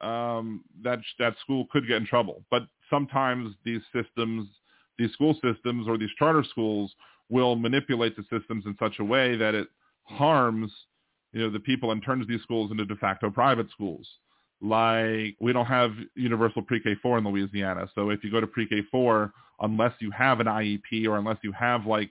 um, 0.00 0.64
that 0.82 0.98
that 1.18 1.34
school 1.40 1.66
could 1.70 1.86
get 1.86 1.96
in 1.96 2.06
trouble. 2.06 2.42
But 2.50 2.62
sometimes 2.90 3.54
these 3.64 3.80
systems, 3.94 4.48
these 4.98 5.12
school 5.12 5.34
systems 5.34 5.88
or 5.88 5.98
these 5.98 6.10
charter 6.18 6.44
schools 6.48 6.92
will 7.28 7.56
manipulate 7.56 8.16
the 8.16 8.22
systems 8.22 8.64
in 8.66 8.76
such 8.78 8.98
a 9.00 9.04
way 9.04 9.36
that 9.36 9.54
it 9.54 9.68
harms, 10.04 10.72
you 11.32 11.40
know, 11.40 11.50
the 11.50 11.60
people 11.60 11.90
and 11.90 12.02
turns 12.04 12.26
these 12.28 12.42
schools 12.42 12.70
into 12.70 12.84
de 12.84 12.96
facto 12.96 13.30
private 13.30 13.70
schools. 13.70 14.06
Like 14.60 15.36
we 15.40 15.52
don't 15.52 15.66
have 15.66 15.92
universal 16.14 16.62
pre-K4 16.62 17.18
in 17.18 17.24
Louisiana, 17.24 17.88
so 17.94 18.10
if 18.10 18.24
you 18.24 18.30
go 18.30 18.40
to 18.40 18.46
pre-K4, 18.46 19.30
unless 19.60 19.92
you 20.00 20.10
have 20.10 20.40
an 20.40 20.46
IEP 20.46 21.06
or 21.06 21.18
unless 21.18 21.38
you 21.42 21.52
have 21.52 21.86
like 21.86 22.10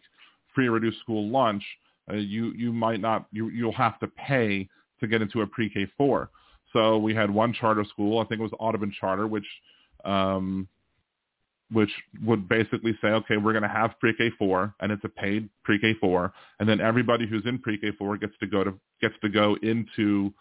free 0.53 0.69
reduced 0.69 0.99
school 0.99 1.29
lunch, 1.29 1.63
uh, 2.11 2.15
you 2.15 2.51
you 2.55 2.71
might 2.71 3.01
not 3.01 3.25
you 3.31 3.49
you'll 3.49 3.71
have 3.71 3.99
to 3.99 4.07
pay 4.07 4.67
to 5.00 5.08
get 5.08 5.22
into 5.22 5.41
a 5.41 5.48
pre-K 5.48 5.88
four. 5.98 6.30
So 6.74 6.98
we 6.98 7.14
had 7.16 7.30
one 7.30 7.54
charter 7.54 7.86
school, 7.86 8.20
I 8.20 8.26
think 8.26 8.39
it 8.39 8.43
was 8.43 8.52
Audubon 8.60 8.91
Charter, 9.00 9.28
which 9.28 9.46
um, 10.04 10.68
which 11.72 11.89
would 12.24 12.48
basically 12.48 12.96
say, 13.02 13.08
okay, 13.08 13.38
we're 13.38 13.52
going 13.52 13.64
to 13.64 13.68
have 13.70 14.00
pre-K 14.00 14.32
four, 14.38 14.76
and 14.80 14.91
it's 14.91 15.04
a 15.04 15.10
paid 15.10 15.50
pre-K 15.64 15.96
four, 16.00 16.32
and 16.60 16.70
then 16.70 16.80
everybody 16.80 17.28
who's 17.28 17.43
in 17.46 17.58
pre-K 17.60 17.91
four 17.98 18.18
gets 18.18 18.34
to 18.39 18.48
go 18.48 18.64
to 18.64 18.74
gets 19.02 19.16
to 19.22 19.30
go 19.30 19.58
into 19.64 20.34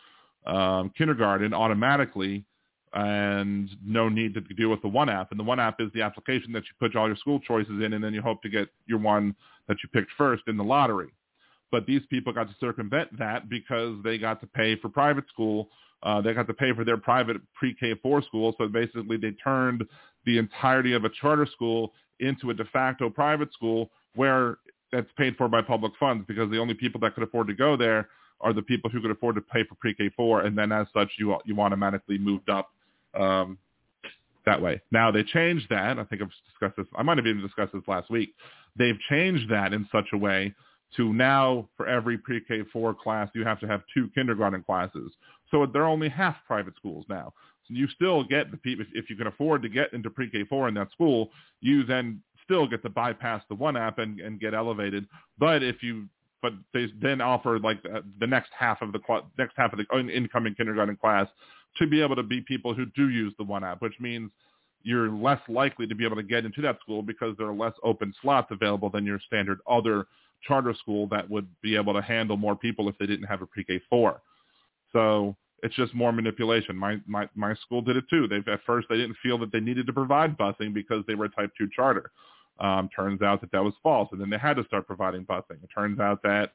um, 0.47 0.91
kindergarten 0.97 1.55
automatically, 1.55 2.45
and 2.93 3.71
no 3.85 4.09
need 4.09 4.35
to 4.35 4.41
deal 4.41 4.69
with 4.69 4.83
the 4.83 4.89
one 4.89 5.09
app. 5.09 5.31
And 5.31 5.41
the 5.41 5.45
one 5.45 5.59
app 5.59 5.81
is 5.81 5.89
the 5.95 6.03
application 6.03 6.53
that 6.53 6.65
you 6.65 6.71
put 6.79 6.95
all 6.95 7.07
your 7.07 7.17
school 7.17 7.41
choices 7.41 7.83
in, 7.83 7.95
and 7.95 8.05
then 8.05 8.13
you 8.13 8.21
hope 8.21 8.43
to 8.43 8.49
get 8.49 8.69
your 8.87 8.99
one 8.99 9.35
that 9.67 9.79
you 9.83 9.89
picked 9.93 10.11
first 10.19 10.43
in 10.47 10.57
the 10.57 10.65
lottery. 10.65 11.13
But 11.75 11.87
these 11.87 12.03
people 12.09 12.33
got 12.33 12.47
to 12.49 12.55
circumvent 12.61 13.19
that 13.19 13.49
because 13.49 13.97
they 14.05 14.17
got 14.17 14.41
to 14.41 14.47
pay 14.47 14.77
for 14.77 14.89
private 14.89 15.25
school. 15.29 15.71
Uh, 16.05 16.21
they 16.21 16.33
got 16.33 16.47
to 16.47 16.55
pay 16.55 16.73
for 16.73 16.85
their 16.85 16.97
private 16.97 17.39
pre-K4 17.55 18.25
school. 18.27 18.55
So 18.59 18.69
basically 18.69 19.17
they 19.17 19.33
turned 19.43 19.83
the 20.25 20.39
entirety 20.39 20.93
of 20.93 21.05
a 21.05 21.09
charter 21.21 21.49
school 21.53 21.93
into 22.21 22.51
a 22.51 22.55
de 22.55 22.65
facto 22.67 23.11
private 23.11 23.53
school 23.53 23.91
where 24.15 24.59
that's 24.93 25.11
paid 25.19 25.35
for 25.35 25.49
by 25.49 25.63
public 25.63 25.91
funds 25.99 26.25
because 26.29 26.49
the 26.49 26.59
only 26.59 26.75
people 26.75 27.01
that 27.01 27.13
could 27.15 27.25
afford 27.25 27.49
to 27.49 27.55
go 27.55 27.77
there 27.77 28.09
are 28.41 28.53
the 28.53 28.63
people 28.63 28.89
who 28.89 29.01
could 29.01 29.11
afford 29.11 29.35
to 29.35 29.41
pay 29.41 29.65
for 29.65 29.75
pre-K4, 29.75 30.47
and 30.47 30.57
then 30.57 30.71
as 30.71 30.87
such, 30.95 31.11
you 31.19 31.37
you 31.45 31.61
automatically 31.61 32.19
moved 32.19 32.51
up 32.51 32.71
um, 33.19 33.59
that 34.47 34.63
way. 34.63 34.81
Now 34.93 35.11
they 35.11 35.25
changed 35.25 35.67
that. 35.71 35.99
I 35.99 36.05
think 36.05 36.23
I've 36.23 36.31
discussed 36.53 36.77
this. 36.77 36.87
I 36.95 37.03
might 37.03 37.17
have 37.17 37.27
even 37.27 37.43
discussed 37.43 37.73
this 37.73 37.83
last 37.89 38.11
week. 38.11 38.33
They've 38.77 38.99
changed 39.11 39.51
that 39.51 39.73
in 39.73 39.89
such 39.91 40.07
a 40.13 40.17
way 40.19 40.55
to 40.97 41.13
now 41.13 41.69
for 41.77 41.87
every 41.87 42.19
pre-K4 42.19 42.99
class 42.99 43.29
you 43.35 43.45
have 43.45 43.61
to 43.61 43.67
have 43.67 43.83
two 43.93 44.09
kindergarten 44.15 44.63
classes. 44.63 45.13
So 45.51 45.67
they're 45.67 45.87
only 45.87 46.09
half 46.09 46.37
private 46.47 46.75
schools 46.77 47.05
now. 47.09 47.33
So 47.67 47.75
you 47.75 47.89
still 47.89 48.25
get 48.25 48.51
the 48.51 48.57
people 48.57 48.85
if 48.95 49.09
you 49.09 49.17
can 49.17 49.27
afford 49.27 49.63
to 49.63 49.69
get 49.69 49.93
into 49.93 50.11
pre-K4 50.11 50.69
in 50.69 50.75
that 50.75 50.91
school, 50.93 51.31
you 51.61 51.85
then 51.85 52.23
still 52.45 52.67
get 52.67 52.83
to 52.83 52.91
bypass 52.91 53.43
the 53.49 53.55
one 53.55 53.77
app 53.77 53.99
and, 53.99 54.21
and 54.21 54.39
get 54.39 54.55
elevated. 54.55 55.07
But 55.39 55.63
if 55.63 55.83
you 55.83 56.09
but 56.43 56.53
they 56.75 56.89
then 57.01 57.23
offer 57.23 57.59
like 57.59 57.83
the, 57.83 58.05
the 58.21 58.27
next 58.27 58.51
half 58.59 58.83
of 58.83 58.93
the 58.93 59.01
next 59.39 59.55
half 59.57 59.73
of 59.73 59.79
the 59.79 60.15
incoming 60.15 60.55
kindergarten 60.55 60.95
class 60.95 61.27
to 61.79 61.87
be 61.87 62.03
able 62.03 62.17
to 62.17 62.23
be 62.23 62.43
people 62.43 62.75
who 62.75 62.85
do 62.95 63.09
use 63.09 63.33
the 63.39 63.45
one 63.45 63.65
app, 63.65 63.81
which 63.81 63.95
means 63.99 64.31
you're 64.83 65.11
less 65.11 65.41
likely 65.49 65.87
to 65.87 65.95
be 65.95 66.05
able 66.05 66.17
to 66.17 66.23
get 66.23 66.45
into 66.45 66.61
that 66.61 66.79
school 66.81 67.03
because 67.03 67.35
there 67.39 67.47
are 67.47 67.55
less 67.55 67.73
open 67.83 68.13
slots 68.21 68.49
available 68.51 68.91
than 68.91 69.07
your 69.07 69.19
standard 69.27 69.59
other 69.67 70.07
charter 70.47 70.75
school 70.75 71.07
that 71.09 71.29
would 71.29 71.49
be 71.63 71.77
able 71.77 71.95
to 71.95 72.03
handle 72.03 72.37
more 72.37 72.57
people 72.57 72.89
if 72.89 72.97
they 72.99 73.07
didn't 73.07 73.27
have 73.27 73.43
a 73.43 73.47
pre-K 73.47 73.81
four. 73.89 74.21
So 74.93 75.37
it's 75.63 75.75
just 75.75 75.95
more 75.95 76.13
manipulation. 76.13 76.77
My 76.77 76.99
my 77.07 77.29
my 77.35 77.55
school 77.55 77.81
did 77.81 77.97
it 77.97 78.05
too. 78.11 78.29
They 78.29 78.37
at 78.53 78.61
first 78.67 78.89
they 78.89 78.97
didn't 78.97 79.17
feel 79.23 79.39
that 79.39 79.51
they 79.51 79.61
needed 79.61 79.87
to 79.87 79.93
provide 79.93 80.37
busing 80.37 80.75
because 80.75 81.05
they 81.07 81.15
were 81.15 81.27
a 81.27 81.31
type 81.31 81.51
two 81.57 81.69
charter. 81.75 82.11
Um, 82.61 82.89
turns 82.95 83.21
out 83.21 83.41
that 83.41 83.51
that 83.51 83.65
was 83.65 83.75
false, 83.83 84.09
and 84.13 84.21
then 84.21 84.31
they 84.31 84.39
had 84.39 84.57
to 84.57 84.65
start 84.65 84.87
providing 84.87 85.25
busing. 85.25 85.63
It 85.63 85.71
turns 85.75 85.99
out 85.99 86.23
that 86.23 86.53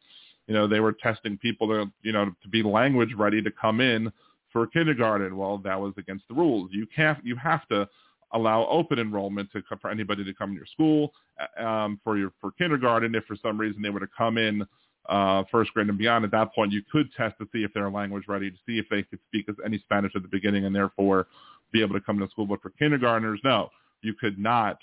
you 0.47 0.53
know 0.53 0.67
they 0.67 0.79
were 0.79 0.93
testing 0.93 1.37
people 1.37 1.67
to 1.67 1.91
you 2.03 2.11
know 2.11 2.25
to 2.25 2.49
be 2.49 2.63
language 2.63 3.13
ready 3.17 3.41
to 3.41 3.51
come 3.51 3.81
in 3.81 4.11
for 4.53 4.67
kindergarten. 4.67 5.35
Well, 5.35 5.57
that 5.59 5.79
was 5.79 5.93
against 5.97 6.27
the 6.27 6.35
rules. 6.35 6.69
You 6.71 6.87
can't. 6.95 7.17
You 7.25 7.35
have 7.35 7.67
to 7.69 7.89
allow 8.34 8.67
open 8.67 8.99
enrollment 8.99 9.51
to 9.51 9.61
for 9.82 9.89
anybody 9.89 10.23
to 10.23 10.34
come 10.34 10.51
to 10.51 10.55
your 10.55 10.65
school 10.65 11.11
um, 11.59 11.99
for 12.03 12.17
your 12.17 12.32
for 12.39 12.51
kindergarten. 12.51 13.15
If 13.15 13.25
for 13.25 13.36
some 13.41 13.59
reason 13.59 13.82
they 13.82 13.89
were 13.89 13.99
to 13.99 14.09
come 14.17 14.38
in 14.38 14.65
uh, 15.07 15.43
first 15.51 15.73
grade 15.73 15.88
and 15.88 15.97
beyond, 15.97 16.25
at 16.25 16.32
that 16.32 16.53
point 16.53 16.71
you 16.71 16.82
could 16.91 17.11
test 17.13 17.36
to 17.39 17.47
see 17.51 17.63
if 17.63 17.73
they're 17.73 17.89
language 17.89 18.25
ready, 18.27 18.51
to 18.51 18.57
see 18.65 18.77
if 18.77 18.86
they 18.89 19.03
could 19.03 19.19
speak 19.27 19.47
any 19.65 19.80
Spanish 19.80 20.13
at 20.15 20.21
the 20.21 20.27
beginning, 20.27 20.65
and 20.65 20.75
therefore 20.75 21.27
be 21.71 21.82
able 21.82 21.93
to 21.93 22.01
come 22.01 22.19
to 22.19 22.27
school. 22.30 22.45
But 22.45 22.61
for 22.61 22.71
kindergartners, 22.71 23.39
no, 23.43 23.69
you 24.01 24.13
could 24.13 24.38
not 24.38 24.77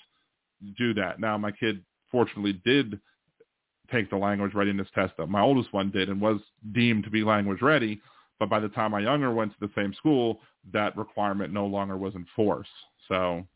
do 0.79 0.95
that. 0.95 1.21
Now, 1.21 1.37
my 1.39 1.53
kid 1.53 1.83
fortunately 2.11 2.61
did 2.65 3.01
take 3.93 4.11
the 4.11 4.17
language 4.17 4.55
readiness 4.55 4.89
test 4.95 5.13
that 5.17 5.29
my 5.29 5.41
oldest 5.41 5.73
one 5.73 5.91
did 5.91 6.09
and 6.09 6.21
was 6.21 6.41
deemed 6.73 7.05
to 7.05 7.11
be 7.11 7.23
language 7.23 7.63
ready. 7.63 8.01
But 8.39 8.51
by 8.51 8.61
the 8.61 8.69
time 8.69 8.91
my 8.91 9.01
younger 9.01 9.33
went 9.33 9.53
to 9.53 9.67
the 9.67 9.73
same 9.75 9.95
school, 9.95 10.41
that 10.73 10.97
requirement 10.97 11.53
no 11.53 11.67
longer 11.67 11.97
was 11.97 12.15
in 12.15 12.27
force. 12.35 12.69
So, 13.09 13.47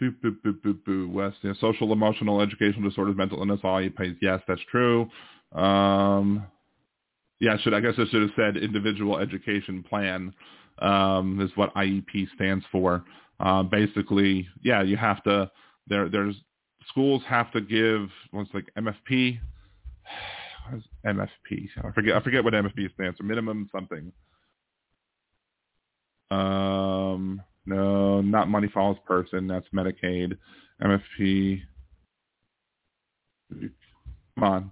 boop, 0.00 0.16
boop, 0.24 0.36
boop, 0.44 0.60
boop, 0.64 0.78
boop. 0.86 1.12
West, 1.12 1.36
you 1.42 1.50
know, 1.50 1.56
social, 1.60 1.92
emotional, 1.92 2.40
educational 2.40 2.88
disorders, 2.88 3.16
mental 3.16 3.38
illness, 3.38 3.60
all 3.64 3.80
IEPs. 3.80 4.16
Yes, 4.20 4.40
that's 4.46 4.60
true. 4.70 5.08
Um, 5.52 6.46
yeah, 7.40 7.56
should 7.58 7.74
I 7.74 7.80
guess 7.80 7.94
I 7.98 8.04
should 8.10 8.22
have 8.22 8.30
said 8.36 8.56
individual 8.56 9.18
education 9.18 9.82
plan 9.82 10.34
um, 10.80 11.40
is 11.40 11.50
what 11.56 11.74
IEP 11.74 12.28
stands 12.34 12.64
for. 12.70 13.04
Uh, 13.40 13.62
basically, 13.62 14.48
yeah, 14.62 14.82
you 14.82 14.96
have 14.96 15.22
to. 15.24 15.50
There, 15.86 16.08
there's 16.08 16.34
schools 16.88 17.22
have 17.26 17.50
to 17.52 17.60
give 17.60 18.08
what's 18.30 18.52
like 18.54 18.70
MFP. 18.76 19.38
What 20.70 20.80
is 20.80 20.84
MFP? 21.06 21.66
I 21.82 21.92
forget. 21.92 22.14
I 22.14 22.20
forget 22.20 22.44
what 22.44 22.52
MFP 22.52 22.92
stands 22.92 23.16
for. 23.16 23.22
Minimum 23.22 23.70
something. 23.72 24.12
Um, 26.30 27.42
no, 27.66 28.20
not 28.20 28.48
money 28.48 28.68
follows 28.72 28.98
person. 29.06 29.46
That's 29.46 29.66
Medicaid. 29.74 30.36
MFP. 30.82 31.60
Come 33.50 34.44
on. 34.44 34.70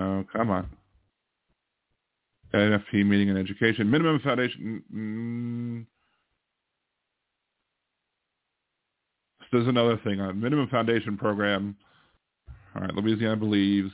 Oh, 0.00 0.24
come 0.32 0.50
on. 0.50 0.68
NFP 2.54 3.06
meeting 3.06 3.30
and 3.30 3.38
education. 3.38 3.90
Minimum 3.90 4.20
foundation. 4.20 4.82
Mm, 4.94 5.86
there's 9.52 9.68
another 9.68 9.98
thing. 10.04 10.20
A 10.20 10.32
minimum 10.32 10.68
foundation 10.68 11.16
program. 11.16 11.76
All 12.74 12.82
right, 12.82 12.94
Louisiana 12.94 13.36
believes. 13.36 13.92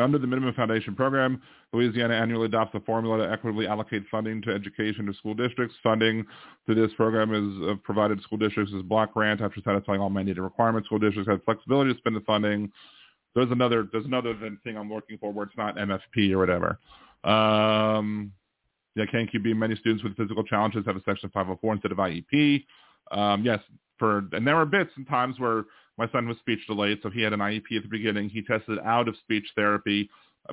Under 0.00 0.18
the 0.18 0.26
minimum 0.26 0.54
foundation 0.54 0.94
program, 0.94 1.40
Louisiana 1.72 2.14
annually 2.14 2.46
adopts 2.46 2.74
a 2.74 2.80
formula 2.80 3.18
to 3.18 3.32
equitably 3.32 3.66
allocate 3.66 4.02
funding 4.10 4.42
to 4.42 4.50
education 4.50 5.06
to 5.06 5.14
school 5.14 5.34
districts. 5.34 5.76
Funding 5.82 6.24
to 6.68 6.74
this 6.74 6.90
program 6.96 7.32
is 7.34 7.68
uh, 7.68 7.74
provided 7.82 8.18
to 8.18 8.24
school 8.24 8.38
districts 8.38 8.72
as 8.76 8.82
block 8.82 9.14
grant 9.14 9.40
after 9.40 9.60
satisfying 9.64 10.00
all 10.00 10.10
mandated 10.10 10.42
requirements. 10.42 10.86
School 10.86 10.98
districts 10.98 11.30
have 11.30 11.42
flexibility 11.44 11.92
to 11.92 11.98
spend 11.98 12.16
the 12.16 12.20
funding 12.20 12.70
there's 13.34 13.50
another 13.50 13.88
there's 13.92 14.06
another 14.06 14.34
thing 14.62 14.76
I'm 14.76 14.92
looking 14.92 15.18
for 15.18 15.32
where 15.32 15.46
it's 15.46 15.56
not 15.56 15.76
MFP 15.76 16.32
or 16.32 16.38
whatever. 16.38 16.78
Um, 17.24 18.32
yeah, 18.94 19.06
KNQB, 19.06 19.56
many 19.56 19.74
students 19.76 20.04
with 20.04 20.16
physical 20.16 20.44
challenges 20.44 20.84
have 20.86 20.96
a 20.96 21.02
section 21.04 21.30
504 21.30 21.72
instead 21.72 21.92
of 21.92 21.98
IEP. 21.98 22.64
Um, 23.10 23.44
yes, 23.44 23.58
for 23.98 24.24
and 24.32 24.46
there 24.46 24.56
were 24.56 24.66
bits 24.66 24.90
and 24.96 25.06
times 25.08 25.38
where 25.38 25.64
my 25.96 26.08
son 26.10 26.26
was 26.26 26.36
speech 26.38 26.60
delayed, 26.66 26.98
so 27.02 27.10
he 27.10 27.22
had 27.22 27.32
an 27.32 27.40
IEP 27.40 27.76
at 27.76 27.82
the 27.82 27.88
beginning. 27.88 28.28
He 28.28 28.42
tested 28.42 28.78
out 28.84 29.08
of 29.08 29.16
speech 29.18 29.46
therapy, 29.54 30.10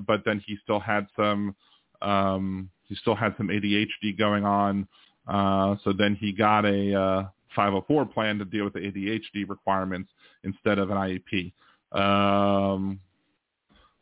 but 0.08 0.22
then 0.26 0.42
he 0.46 0.58
still 0.64 0.80
had 0.80 1.08
some 1.16 1.56
um, 2.02 2.70
he 2.88 2.96
still 2.96 3.16
had 3.16 3.36
some 3.38 3.48
ADHD 3.48 4.18
going 4.18 4.44
on. 4.44 4.88
Uh, 5.28 5.76
so 5.84 5.94
then 5.94 6.16
he 6.16 6.32
got 6.32 6.66
a 6.66 7.00
uh, 7.00 7.24
504 7.56 8.06
plan 8.08 8.40
to 8.40 8.46
deal 8.46 8.66
with 8.66 8.74
the 8.74 8.80
ADHD 8.80 9.48
requirements 9.48 10.10
instead 10.44 10.80
of 10.80 10.90
an 10.90 10.98
IEP. 10.98 11.54
Um, 11.98 13.00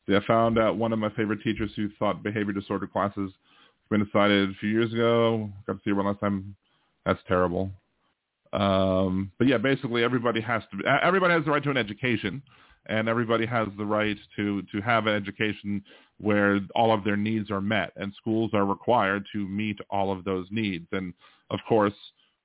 see, 0.07 0.15
I 0.15 0.25
found 0.25 0.57
out 0.57 0.77
one 0.77 0.93
of 0.93 0.99
my 0.99 1.09
favorite 1.09 1.41
teachers 1.43 1.71
who 1.75 1.89
thought 1.99 2.23
behavior 2.23 2.53
disorder 2.53 2.87
classes 2.87 3.31
been 3.89 4.03
decided 4.03 4.49
a 4.49 4.53
few 4.59 4.69
years 4.69 4.93
ago. 4.93 5.49
Got 5.65 5.73
to 5.73 5.79
see 5.83 5.89
her 5.89 5.95
one 5.95 6.05
last 6.05 6.19
time. 6.19 6.55
That's 7.05 7.19
terrible. 7.27 7.71
Um, 8.53 9.31
but 9.37 9.47
yeah, 9.47 9.57
basically 9.57 10.03
everybody 10.03 10.41
has 10.41 10.63
to. 10.71 10.87
Everybody 11.03 11.33
has 11.33 11.45
the 11.45 11.51
right 11.51 11.63
to 11.63 11.69
an 11.69 11.77
education, 11.77 12.41
and 12.87 13.07
everybody 13.07 13.45
has 13.45 13.67
the 13.77 13.85
right 13.85 14.17
to 14.35 14.63
to 14.63 14.81
have 14.81 15.07
an 15.07 15.15
education 15.15 15.83
where 16.19 16.59
all 16.75 16.91
of 16.91 17.03
their 17.03 17.17
needs 17.17 17.51
are 17.51 17.61
met, 17.61 17.93
and 17.95 18.13
schools 18.19 18.51
are 18.53 18.65
required 18.65 19.25
to 19.33 19.47
meet 19.47 19.77
all 19.89 20.11
of 20.11 20.23
those 20.23 20.47
needs. 20.51 20.87
And 20.91 21.13
of 21.49 21.59
course, 21.67 21.93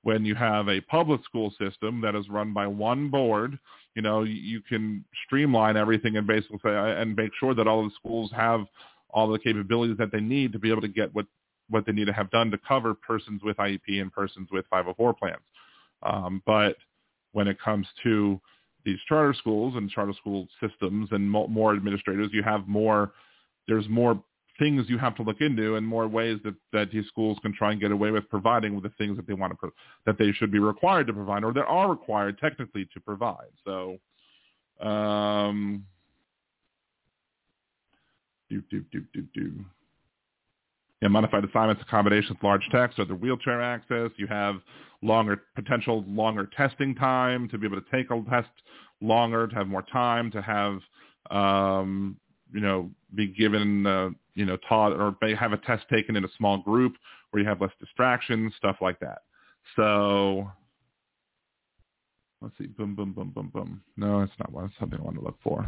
when 0.03 0.23
you 0.23 0.35
have 0.35 0.69
a 0.69 0.81
public 0.81 1.23
school 1.25 1.51
system 1.59 1.99
that 2.01 2.15
is 2.15 2.29
run 2.29 2.53
by 2.53 2.67
one 2.67 3.09
board, 3.09 3.57
you 3.95 4.03
know, 4.03 4.21
you 4.21 4.61
can 4.61 5.03
streamline 5.25 5.75
everything 5.77 6.15
and 6.17 6.27
basically 6.27 6.59
say, 6.63 6.69
and 6.69 7.15
make 7.15 7.31
sure 7.39 7.55
that 7.55 7.67
all 7.67 7.83
the 7.83 7.91
schools 7.99 8.31
have 8.35 8.65
all 9.09 9.27
the 9.27 9.39
capabilities 9.39 9.97
that 9.97 10.11
they 10.11 10.19
need 10.19 10.53
to 10.53 10.59
be 10.59 10.69
able 10.69 10.81
to 10.81 10.87
get 10.87 11.13
what, 11.15 11.25
what 11.69 11.85
they 11.87 11.91
need 11.91 12.05
to 12.05 12.13
have 12.13 12.29
done 12.29 12.51
to 12.51 12.57
cover 12.67 12.93
persons 12.93 13.41
with 13.43 13.57
IEP 13.57 13.99
and 13.99 14.13
persons 14.13 14.47
with 14.51 14.65
504 14.69 15.13
plans. 15.15 15.41
Um, 16.03 16.41
but 16.45 16.75
when 17.31 17.47
it 17.47 17.59
comes 17.59 17.87
to 18.03 18.39
these 18.85 18.99
charter 19.07 19.33
schools 19.33 19.75
and 19.75 19.89
charter 19.89 20.13
school 20.13 20.47
systems 20.61 21.09
and 21.11 21.29
more 21.29 21.73
administrators, 21.73 22.29
you 22.31 22.43
have 22.43 22.67
more, 22.67 23.11
there's 23.67 23.89
more 23.89 24.21
things 24.59 24.85
you 24.87 24.97
have 24.97 25.15
to 25.15 25.23
look 25.23 25.41
into 25.41 25.75
and 25.75 25.85
more 25.85 26.07
ways 26.07 26.39
that, 26.43 26.55
that 26.71 26.91
these 26.91 27.05
schools 27.07 27.37
can 27.41 27.53
try 27.53 27.71
and 27.71 27.81
get 27.81 27.91
away 27.91 28.11
with 28.11 28.29
providing 28.29 28.73
with 28.73 28.83
the 28.83 28.91
things 28.97 29.17
that 29.17 29.27
they 29.27 29.33
want 29.33 29.51
to, 29.51 29.57
pro- 29.57 29.71
that 30.05 30.17
they 30.17 30.31
should 30.31 30.51
be 30.51 30.59
required 30.59 31.07
to 31.07 31.13
provide 31.13 31.43
or 31.43 31.51
that 31.53 31.65
are 31.65 31.89
required 31.89 32.37
technically 32.39 32.87
to 32.93 32.99
provide. 32.99 33.51
So, 33.65 33.97
um, 34.79 35.85
do, 38.49 38.61
do, 38.69 38.83
do, 38.91 39.03
do, 39.13 39.23
do. 39.33 39.65
Yeah, 41.01 41.09
modified 41.09 41.43
assignments, 41.43 41.81
accommodations, 41.81 42.37
large 42.41 42.67
text, 42.71 42.99
or 42.99 43.05
the 43.05 43.15
wheelchair 43.15 43.61
access. 43.61 44.11
You 44.17 44.27
have 44.27 44.55
longer 45.01 45.43
potential 45.55 46.03
longer 46.07 46.49
testing 46.55 46.95
time 46.95 47.49
to 47.49 47.57
be 47.57 47.67
able 47.67 47.81
to 47.81 47.87
take 47.91 48.09
a 48.11 48.23
test 48.29 48.49
longer, 49.01 49.47
to 49.47 49.55
have 49.55 49.67
more 49.67 49.83
time, 49.83 50.31
to 50.31 50.41
have 50.41 50.79
um, 51.31 52.17
you 52.53 52.61
know 52.61 52.89
be 53.13 53.27
given 53.27 53.85
uh, 53.85 54.09
you 54.35 54.45
know, 54.45 54.57
taught 54.67 54.91
or 54.91 55.15
have 55.35 55.53
a 55.53 55.57
test 55.57 55.85
taken 55.89 56.15
in 56.15 56.23
a 56.25 56.29
small 56.37 56.57
group 56.59 56.95
where 57.31 57.41
you 57.41 57.49
have 57.49 57.61
less 57.61 57.71
distractions, 57.79 58.53
stuff 58.57 58.75
like 58.81 58.99
that. 58.99 59.23
So 59.75 60.49
let's 62.41 62.55
see, 62.57 62.67
boom, 62.67 62.95
boom, 62.95 63.13
boom, 63.13 63.31
boom, 63.33 63.49
boom. 63.53 63.81
No, 63.97 64.21
it's 64.21 64.33
not 64.37 64.51
one. 64.51 64.65
It's 64.65 64.75
something 64.79 64.99
I 64.99 65.03
want 65.03 65.17
to 65.17 65.23
look 65.23 65.37
for. 65.41 65.67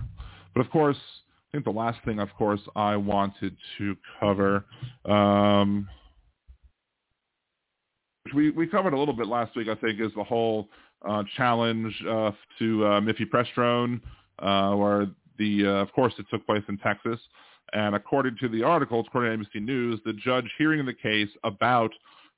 But 0.53 0.65
of 0.65 0.69
course, 0.69 0.97
think 1.57 1.65
the 1.65 1.79
last 1.79 1.97
thing, 2.05 2.19
of 2.19 2.29
course, 2.37 2.61
I 2.75 2.95
wanted 2.95 3.57
to 3.79 3.95
cover, 4.19 4.65
um, 5.05 5.89
we 8.35 8.51
we 8.51 8.67
covered 8.67 8.93
a 8.93 8.99
little 8.99 9.15
bit 9.15 9.27
last 9.27 9.55
week. 9.55 9.67
I 9.67 9.75
think 9.75 9.99
is 9.99 10.11
the 10.15 10.23
whole 10.23 10.67
uh, 11.07 11.23
challenge 11.35 11.93
uh, 12.07 12.31
to 12.59 12.85
uh, 12.85 13.01
mifepristone, 13.01 14.01
uh, 14.39 14.75
where 14.75 15.07
the 15.39 15.65
uh, 15.65 15.69
of 15.81 15.91
course 15.93 16.13
it 16.19 16.27
took 16.29 16.45
place 16.45 16.63
in 16.69 16.77
Texas, 16.77 17.19
and 17.73 17.95
according 17.95 18.37
to 18.41 18.49
the 18.49 18.61
article, 18.61 18.99
according 18.99 19.39
to 19.39 19.45
NBC 19.45 19.63
News, 19.63 19.99
the 20.05 20.13
judge 20.13 20.45
hearing 20.59 20.85
the 20.85 20.93
case 20.93 21.29
about 21.43 21.91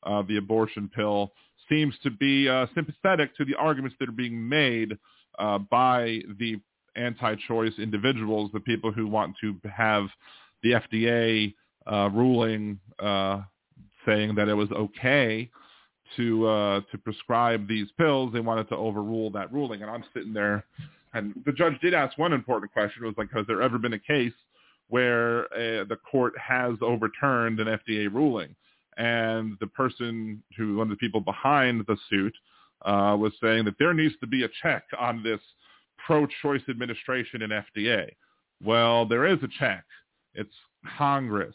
uh, 0.04 0.22
the 0.30 0.38
abortion 0.38 0.90
pill 0.96 1.34
seems 1.68 1.94
to 2.04 2.12
be 2.12 2.48
uh, 2.48 2.68
sympathetic 2.74 3.36
to 3.36 3.44
the 3.44 3.56
arguments 3.56 3.98
that 4.00 4.08
are 4.08 4.14
being 4.14 4.48
made 4.48 4.98
by 5.70 6.20
the 6.38 6.60
anti-choice 7.00 7.74
individuals, 7.78 8.52
the 8.54 8.60
people 8.60 8.92
who 8.92 9.08
want 9.08 9.36
to 9.42 9.56
have 9.76 10.08
the 10.64 10.72
FDA 10.74 11.54
uh, 11.92 12.10
ruling 12.14 12.80
uh, 13.00 13.42
saying 14.06 14.36
that 14.36 14.48
it 14.48 14.54
was 14.54 14.72
okay 14.72 15.50
to 16.18 16.48
uh, 16.48 16.82
to 16.92 16.98
prescribe 16.98 17.68
these 17.68 17.88
pills. 17.98 18.34
They 18.34 18.40
wanted 18.40 18.70
to 18.70 18.76
overrule 18.76 19.30
that 19.32 19.52
ruling, 19.54 19.82
and 19.82 19.92
I'm 19.92 20.04
sitting 20.14 20.34
there, 20.34 20.66
and 21.14 21.34
the 21.46 21.52
judge 21.52 21.80
did 21.82 21.94
ask 21.94 22.18
one 22.18 22.34
important 22.34 22.72
question. 22.74 23.06
Was 23.06 23.16
like, 23.18 23.32
has 23.34 23.46
there 23.48 23.62
ever 23.62 23.78
been 23.78 23.94
a 23.94 24.00
case 24.00 24.34
where 24.90 25.46
uh, 25.54 25.86
the 25.86 25.98
court 26.10 26.34
has 26.38 26.74
overturned 26.82 27.60
an 27.60 27.68
FDA 27.68 28.14
ruling? 28.14 28.56
and 29.00 29.56
the 29.62 29.68
person 29.68 30.44
who, 30.58 30.76
one 30.78 30.88
of 30.88 30.90
the 30.92 30.98
people 30.98 31.22
behind 31.22 31.86
the 31.88 31.98
suit, 32.10 32.36
uh, 32.84 33.16
was 33.18 33.34
saying 33.42 33.66
that 33.66 33.76
there 33.80 33.94
needs 33.94 34.14
to 34.20 34.28
be 34.28 34.44
a 34.44 34.50
check 34.62 34.84
on 35.00 35.24
this 35.24 35.40
pro-choice 36.10 36.64
administration 36.68 37.44
in 37.44 37.52
FDA. 37.52 38.10
Well, 38.64 39.06
there 39.06 39.28
is 39.28 39.38
a 39.44 39.48
check. 39.60 39.86
It's 40.34 40.54
Congress. 40.98 41.54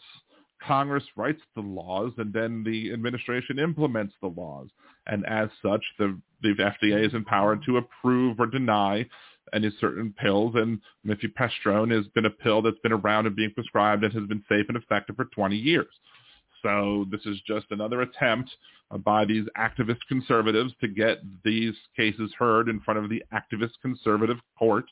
Congress 0.62 1.02
writes 1.16 1.40
the 1.56 1.60
laws, 1.60 2.12
and 2.18 2.32
then 2.32 2.62
the 2.62 2.92
administration 2.92 3.58
implements 3.58 4.14
the 4.22 4.28
laws. 4.28 4.68
And 5.08 5.26
as 5.26 5.48
such, 5.60 5.82
the, 5.98 6.16
the 6.42 6.54
FDA 6.54 7.04
is 7.04 7.14
empowered 7.14 7.64
to 7.66 7.78
approve 7.78 8.38
or 8.38 8.46
deny 8.46 9.04
any 9.52 9.72
certain 9.80 10.14
pills. 10.20 10.54
And 10.54 10.80
mifepristone 11.04 11.90
has 11.90 12.06
been 12.14 12.26
a 12.26 12.30
pill 12.30 12.62
that's 12.62 12.78
been 12.84 12.92
around 12.92 13.26
and 13.26 13.34
being 13.34 13.52
prescribed 13.54 14.04
and 14.04 14.14
has 14.14 14.28
been 14.28 14.44
safe 14.48 14.66
and 14.68 14.76
effective 14.76 15.16
for 15.16 15.24
20 15.24 15.56
years. 15.56 15.92
So 16.64 17.04
this 17.10 17.20
is 17.26 17.38
just 17.46 17.66
another 17.70 18.00
attempt 18.00 18.50
by 19.04 19.24
these 19.24 19.44
activist 19.56 19.98
conservatives 20.08 20.72
to 20.80 20.88
get 20.88 21.18
these 21.44 21.74
cases 21.96 22.32
heard 22.38 22.68
in 22.68 22.80
front 22.80 22.98
of 22.98 23.10
the 23.10 23.22
activist 23.32 23.72
conservative 23.82 24.38
court, 24.58 24.86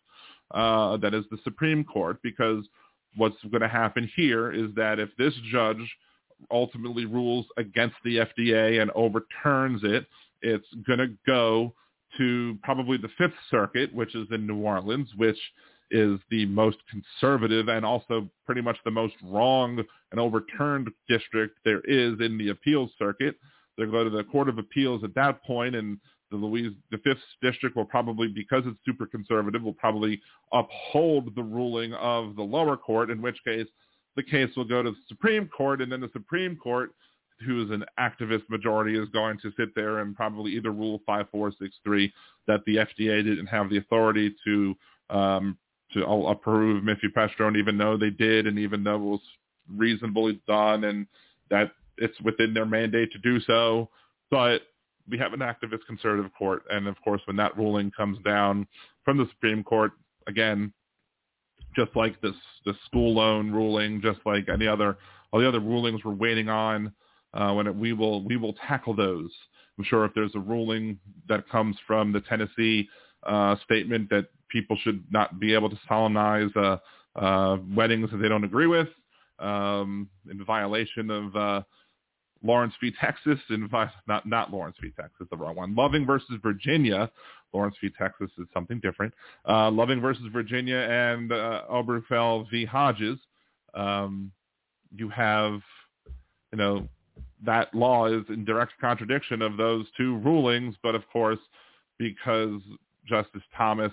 uh, 0.53 0.99
that 0.99 1.15
is 1.15 1.25
the 1.31 1.39
Supreme 1.45 1.83
Court, 1.83 2.19
because 2.23 2.65
what's 3.17 3.37
going 3.51 3.63
to 3.63 3.69
happen 3.69 4.11
here 4.17 4.53
is 4.53 4.75
that 4.77 4.99
if 4.99 5.09
this 5.17 5.35
judge 5.51 5.97
ultimately 6.51 7.07
rules 7.07 7.47
against 7.57 7.97
the 8.05 8.19
FDA 8.19 8.83
and 8.83 8.91
overturns 8.93 9.81
it, 9.83 10.07
it's 10.43 10.67
going 10.87 10.99
to 10.99 11.09
go 11.27 11.75
to 12.19 12.59
probably 12.63 12.99
the 12.99 13.09
Fifth 13.17 13.33
Circuit, 13.51 13.95
which 13.95 14.15
is 14.15 14.27
in 14.31 14.47
New 14.47 14.59
Orleans, 14.59 15.09
which 15.17 15.39
is 15.93 16.19
the 16.31 16.47
most 16.47 16.79
conservative 16.91 17.69
and 17.69 17.85
also 17.85 18.29
pretty 18.47 18.63
much 18.63 18.77
the 18.85 18.91
most 18.91 19.15
wrong 19.23 19.83
and 20.11 20.19
overturned 20.19 20.89
district 21.09 21.59
there 21.65 21.81
is 21.81 22.19
in 22.21 22.39
the 22.39 22.49
appeals 22.49 22.91
circuit. 22.99 23.37
They'll 23.77 23.91
go 23.91 24.03
to 24.03 24.11
the 24.11 24.25
Court 24.25 24.49
of 24.49 24.59
Appeals 24.59 25.05
at 25.05 25.15
that 25.15 25.45
point, 25.45 25.77
and 25.77 25.99
the 26.31 26.37
Louise, 26.37 26.73
the 26.91 26.99
fifth 26.99 27.19
district 27.43 27.77
will 27.77 27.85
probably, 27.85 28.29
because 28.29 28.65
it's 28.67 28.79
super 28.85 29.07
conservative, 29.07 29.63
will 29.63 29.75
probably 29.75 30.21
uphold 30.53 31.35
the 31.37 31.43
ruling 31.43 31.93
of 31.95 32.37
the 32.37 32.43
lower 32.43 32.77
court. 32.77 33.11
In 33.11 33.21
which 33.23 33.37
case, 33.45 33.67
the 34.17 34.23
case 34.23 34.51
will 34.57 34.65
go 34.65 34.83
to 34.83 34.91
the 34.91 34.97
Supreme 35.09 35.49
Court, 35.49 35.81
and 35.83 35.93
then 35.93 36.01
the 36.01 36.11
Supreme 36.13 36.57
Court, 36.57 36.95
who 37.47 37.63
is 37.63 37.71
an 37.71 37.85
activist 37.99 38.49
majority, 38.49 38.99
is 38.99 39.09
going 39.11 39.39
to 39.41 39.53
sit 39.59 39.75
there 39.75 39.99
and 39.99 40.17
probably 40.17 40.53
either 40.53 40.71
rule 40.71 41.01
five, 41.07 41.27
four, 41.31 41.53
six, 41.61 41.77
three 41.85 42.13
that 42.47 42.61
the 42.67 42.77
FDA 42.77 43.23
didn't 43.23 43.47
have 43.47 43.69
the 43.69 43.79
authority 43.79 44.35
to 44.45 44.75
um, 45.11 45.59
to 45.95 46.05
approve 46.07 46.85
mifepristone, 46.85 47.57
even 47.57 47.79
though 47.79 47.97
they 47.97 48.11
did, 48.11 48.47
and 48.47 48.59
even 48.59 48.85
though 48.85 48.97
it 48.97 48.99
was 48.99 49.21
reasonably 49.69 50.41
done, 50.47 50.85
and 50.85 51.07
that 51.51 51.73
it's 51.99 52.19
within 52.23 52.55
their 52.55 52.67
mandate 52.67 53.11
to 53.13 53.19
do 53.19 53.41
so. 53.41 53.89
But 54.31 54.63
we 55.09 55.19
have 55.19 55.33
an 55.33 55.41
activist 55.41 55.87
conservative 55.87 56.31
court, 56.37 56.63
and 56.71 56.87
of 56.87 56.97
course, 57.03 57.21
when 57.27 57.37
that 57.37 57.57
ruling 57.57 57.91
comes 57.91 58.19
down 58.25 58.67
from 59.05 59.19
the 59.19 59.29
Supreme 59.31 59.63
Court, 59.65 59.93
again, 60.27 60.73
just 61.75 61.95
like 61.97 62.21
this 62.21 62.35
the 62.65 62.75
school 62.87 63.15
loan 63.15 63.51
ruling, 63.51 64.01
just 64.01 64.21
like 64.25 64.49
any 64.49 64.67
other 64.67 64.97
all 65.33 65.41
the 65.41 65.49
other 65.49 65.61
rulings 65.61 66.05
we're 66.05 66.13
waiting 66.13 66.49
on, 66.49 66.93
uh, 67.35 67.53
when 67.53 67.67
it, 67.67 67.75
we 67.75 67.93
will 67.93 68.23
we 68.25 68.37
will 68.37 68.55
tackle 68.67 68.95
those. 68.95 69.31
I'm 69.79 69.85
sure 69.85 70.05
if 70.05 70.13
there's 70.15 70.35
a 70.35 70.41
ruling 70.41 70.99
that 71.29 71.49
comes 71.49 71.77
from 71.87 72.13
the 72.13 72.21
Tennessee 72.21 72.89
uh, 73.25 73.57
statement 73.65 74.11
that 74.11 74.27
people 74.53 74.77
should 74.83 75.03
not 75.11 75.41
be 75.41 75.55
able 75.55 75.71
to 75.71 75.79
solemnize 75.89 76.51
uh, 76.57 76.77
uh, 77.19 77.59
weddings 77.75 78.11
that 78.11 78.19
they 78.19 78.29
don't 78.29 78.45
agree 78.45 78.67
with 78.67 78.89
um, 79.39 80.09
in 80.31 80.45
violation 80.45 81.11
of 81.11 81.37
uh, 81.37 81.63
Lawrence 82.45 82.75
v. 82.81 82.93
Texas, 83.01 83.39
in 83.51 83.69
vi- 83.69 83.91
not 84.07 84.27
not 84.27 84.53
Lawrence 84.53 84.77
v. 84.81 84.91
Texas, 84.99 85.27
the 85.31 85.37
wrong 85.37 85.57
one. 85.57 85.75
Loving 85.75 86.07
versus 86.07 86.39
Virginia. 86.43 87.11
Lawrence 87.53 87.77
v. 87.83 87.91
Texas 87.99 88.31
is 88.39 88.47
something 88.55 88.81
different. 88.81 89.13
Uh, 89.47 89.71
Loving 89.71 90.01
versus 90.01 90.25
Virginia 90.33 90.77
and 90.77 91.33
uh, 91.33 91.63
Obergefell 91.71 92.49
v. 92.51 92.65
Hodges. 92.65 93.19
Um, 93.75 94.33
you 94.95 95.09
have, 95.11 95.61
you 96.51 96.59
know, 96.59 96.89
that 97.45 97.75
law 97.75 98.07
is 98.07 98.25
in 98.29 98.45
direct 98.45 98.73
contradiction 98.81 99.43
of 99.43 99.57
those 99.57 99.87
two 99.97 100.19
rulings, 100.19 100.75
but 100.83 100.95
of 100.95 101.03
course, 101.11 101.39
because 101.99 102.61
Justice 103.07 103.43
Thomas 103.57 103.93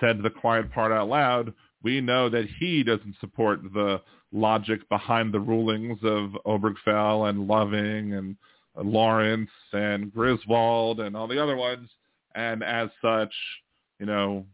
said 0.00 0.22
the 0.22 0.30
quiet 0.30 0.72
part 0.72 0.92
out 0.92 1.08
loud, 1.08 1.52
we 1.82 2.00
know 2.00 2.28
that 2.30 2.46
he 2.58 2.82
doesn't 2.82 3.16
support 3.20 3.60
the 3.74 4.00
logic 4.32 4.88
behind 4.88 5.32
the 5.32 5.40
rulings 5.40 5.98
of 6.02 6.30
Obergefell 6.46 7.28
and 7.28 7.46
Loving 7.46 8.14
and 8.14 8.36
Lawrence 8.76 9.50
and 9.72 10.12
Griswold 10.12 11.00
and 11.00 11.16
all 11.16 11.28
the 11.28 11.40
other 11.40 11.56
ones. 11.56 11.88
And 12.34 12.64
as 12.64 12.88
such, 13.00 13.32
you 14.00 14.06
know, 14.06 14.44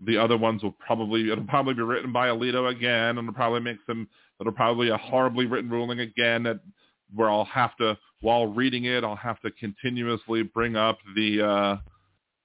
the 0.00 0.16
other 0.16 0.36
ones 0.36 0.62
will 0.62 0.72
probably, 0.72 1.30
it'll 1.32 1.44
probably 1.44 1.74
be 1.74 1.82
written 1.82 2.12
by 2.12 2.28
Alito 2.28 2.70
again 2.70 3.18
and 3.18 3.20
it'll 3.20 3.32
probably 3.32 3.60
make 3.60 3.78
some, 3.86 4.08
it'll 4.40 4.52
probably 4.52 4.90
a 4.90 4.96
horribly 4.96 5.46
written 5.46 5.70
ruling 5.70 6.00
again 6.00 6.44
that 6.44 6.60
where 7.14 7.30
I'll 7.30 7.44
have 7.46 7.76
to, 7.76 7.98
while 8.20 8.46
reading 8.46 8.84
it, 8.84 9.04
I'll 9.04 9.16
have 9.16 9.40
to 9.40 9.50
continuously 9.52 10.42
bring 10.42 10.76
up 10.76 10.98
the, 11.16 11.80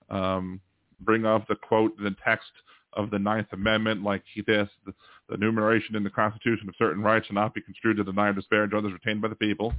uh, 0.09 0.13
um, 0.13 0.61
bring 1.01 1.25
up 1.25 1.47
the 1.47 1.55
quote, 1.55 1.97
the 1.97 2.15
text 2.23 2.51
of 2.93 3.11
the 3.11 3.19
Ninth 3.19 3.47
Amendment, 3.53 4.03
like 4.03 4.23
this, 4.47 4.67
the, 4.85 4.93
the 5.27 5.35
enumeration 5.35 5.95
in 5.95 6.03
the 6.03 6.09
Constitution 6.09 6.67
of 6.67 6.75
certain 6.77 7.03
rights 7.03 7.27
shall 7.27 7.35
not 7.35 7.53
be 7.53 7.61
construed 7.61 7.97
to 7.97 8.03
deny 8.03 8.29
or 8.29 8.33
disparage 8.33 8.71
others 8.75 8.93
retained 8.93 9.21
by 9.21 9.27
the 9.27 9.35
people. 9.35 9.73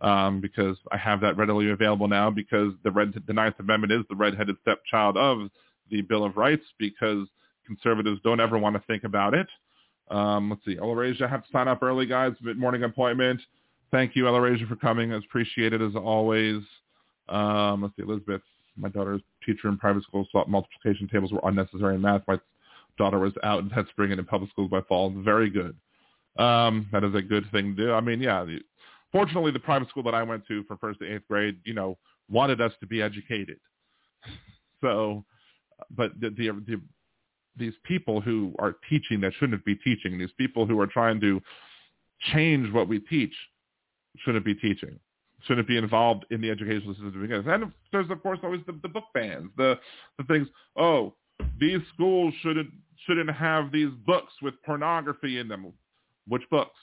Um, 0.00 0.40
because 0.40 0.76
I 0.90 0.96
have 0.96 1.20
that 1.20 1.36
readily 1.36 1.70
available 1.70 2.08
now 2.08 2.28
because 2.28 2.72
the 2.82 2.90
red, 2.90 3.14
the 3.24 3.32
Ninth 3.32 3.54
Amendment 3.60 3.92
is 3.92 4.02
the 4.08 4.16
redheaded 4.16 4.56
stepchild 4.62 5.16
of 5.16 5.48
the 5.90 6.02
Bill 6.02 6.24
of 6.24 6.36
Rights 6.36 6.64
because 6.76 7.28
conservatives 7.64 8.20
don't 8.24 8.40
ever 8.40 8.58
want 8.58 8.74
to 8.74 8.82
think 8.88 9.04
about 9.04 9.32
it. 9.32 9.46
Um, 10.10 10.50
let's 10.50 10.64
see. 10.64 10.74
Elasia, 10.74 11.22
I 11.22 11.28
have 11.28 11.44
to 11.44 11.52
sign 11.52 11.68
up 11.68 11.82
early, 11.82 12.06
guys. 12.06 12.32
Mid-morning 12.42 12.82
appointment. 12.82 13.40
Thank 13.92 14.16
you, 14.16 14.24
Elasia, 14.24 14.68
for 14.68 14.76
coming. 14.76 15.12
It's 15.12 15.24
appreciated 15.24 15.80
as 15.80 15.94
always. 15.94 16.62
Um, 17.28 17.82
let's 17.82 17.94
see. 17.96 18.02
Elizabeth, 18.02 18.42
my 18.76 18.88
daughter's 18.88 19.22
teacher 19.44 19.68
in 19.68 19.76
private 19.76 20.02
school 20.04 20.26
thought 20.32 20.48
multiplication 20.48 21.08
tables 21.08 21.32
were 21.32 21.40
unnecessary 21.44 21.94
in 21.94 22.00
math. 22.00 22.22
My 22.26 22.38
daughter 22.98 23.18
was 23.18 23.32
out 23.42 23.60
in 23.60 23.70
that 23.74 23.88
spring 23.88 24.10
and 24.10 24.18
in 24.18 24.26
public 24.26 24.50
schools 24.50 24.70
by 24.70 24.80
fall. 24.82 25.10
Very 25.24 25.50
good. 25.50 25.76
Um, 26.38 26.88
that 26.92 27.04
is 27.04 27.14
a 27.14 27.22
good 27.22 27.44
thing 27.52 27.76
to 27.76 27.86
do. 27.86 27.92
I 27.92 28.00
mean, 28.00 28.20
yeah. 28.20 28.44
Fortunately, 29.10 29.50
the 29.50 29.60
private 29.60 29.88
school 29.90 30.02
that 30.04 30.14
I 30.14 30.22
went 30.22 30.46
to 30.48 30.64
from 30.64 30.78
first 30.78 31.00
to 31.00 31.14
eighth 31.14 31.28
grade, 31.28 31.58
you 31.64 31.74
know, 31.74 31.98
wanted 32.30 32.60
us 32.60 32.72
to 32.80 32.86
be 32.86 33.02
educated. 33.02 33.58
So, 34.80 35.24
but 35.96 36.10
the, 36.20 36.30
the, 36.30 36.48
the 36.66 36.80
these 37.56 37.74
people 37.84 38.20
who 38.20 38.52
are 38.58 38.74
teaching 38.90 39.20
that 39.20 39.32
shouldn't 39.38 39.64
be 39.64 39.76
teaching, 39.76 40.18
these 40.18 40.32
people 40.36 40.66
who 40.66 40.80
are 40.80 40.88
trying 40.88 41.20
to 41.20 41.40
change 42.32 42.72
what 42.72 42.88
we 42.88 42.98
teach 42.98 43.32
shouldn't 44.24 44.44
be 44.44 44.56
teaching 44.56 44.98
shouldn't 45.46 45.68
be 45.68 45.76
involved 45.76 46.24
in 46.30 46.40
the 46.40 46.50
educational 46.50 46.94
system 46.94 47.12
to 47.12 47.18
begin 47.18 47.38
with. 47.38 47.48
And 47.48 47.72
there's 47.90 48.10
of 48.10 48.22
course 48.22 48.38
always 48.42 48.60
the, 48.66 48.78
the 48.82 48.88
book 48.88 49.04
bans, 49.14 49.50
the 49.56 49.78
the 50.18 50.24
things. 50.24 50.48
Oh, 50.76 51.14
these 51.60 51.80
schools 51.94 52.34
shouldn't 52.42 52.70
shouldn't 53.06 53.30
have 53.30 53.72
these 53.72 53.90
books 54.06 54.32
with 54.42 54.54
pornography 54.64 55.38
in 55.38 55.48
them. 55.48 55.72
Which 56.28 56.42
books? 56.50 56.78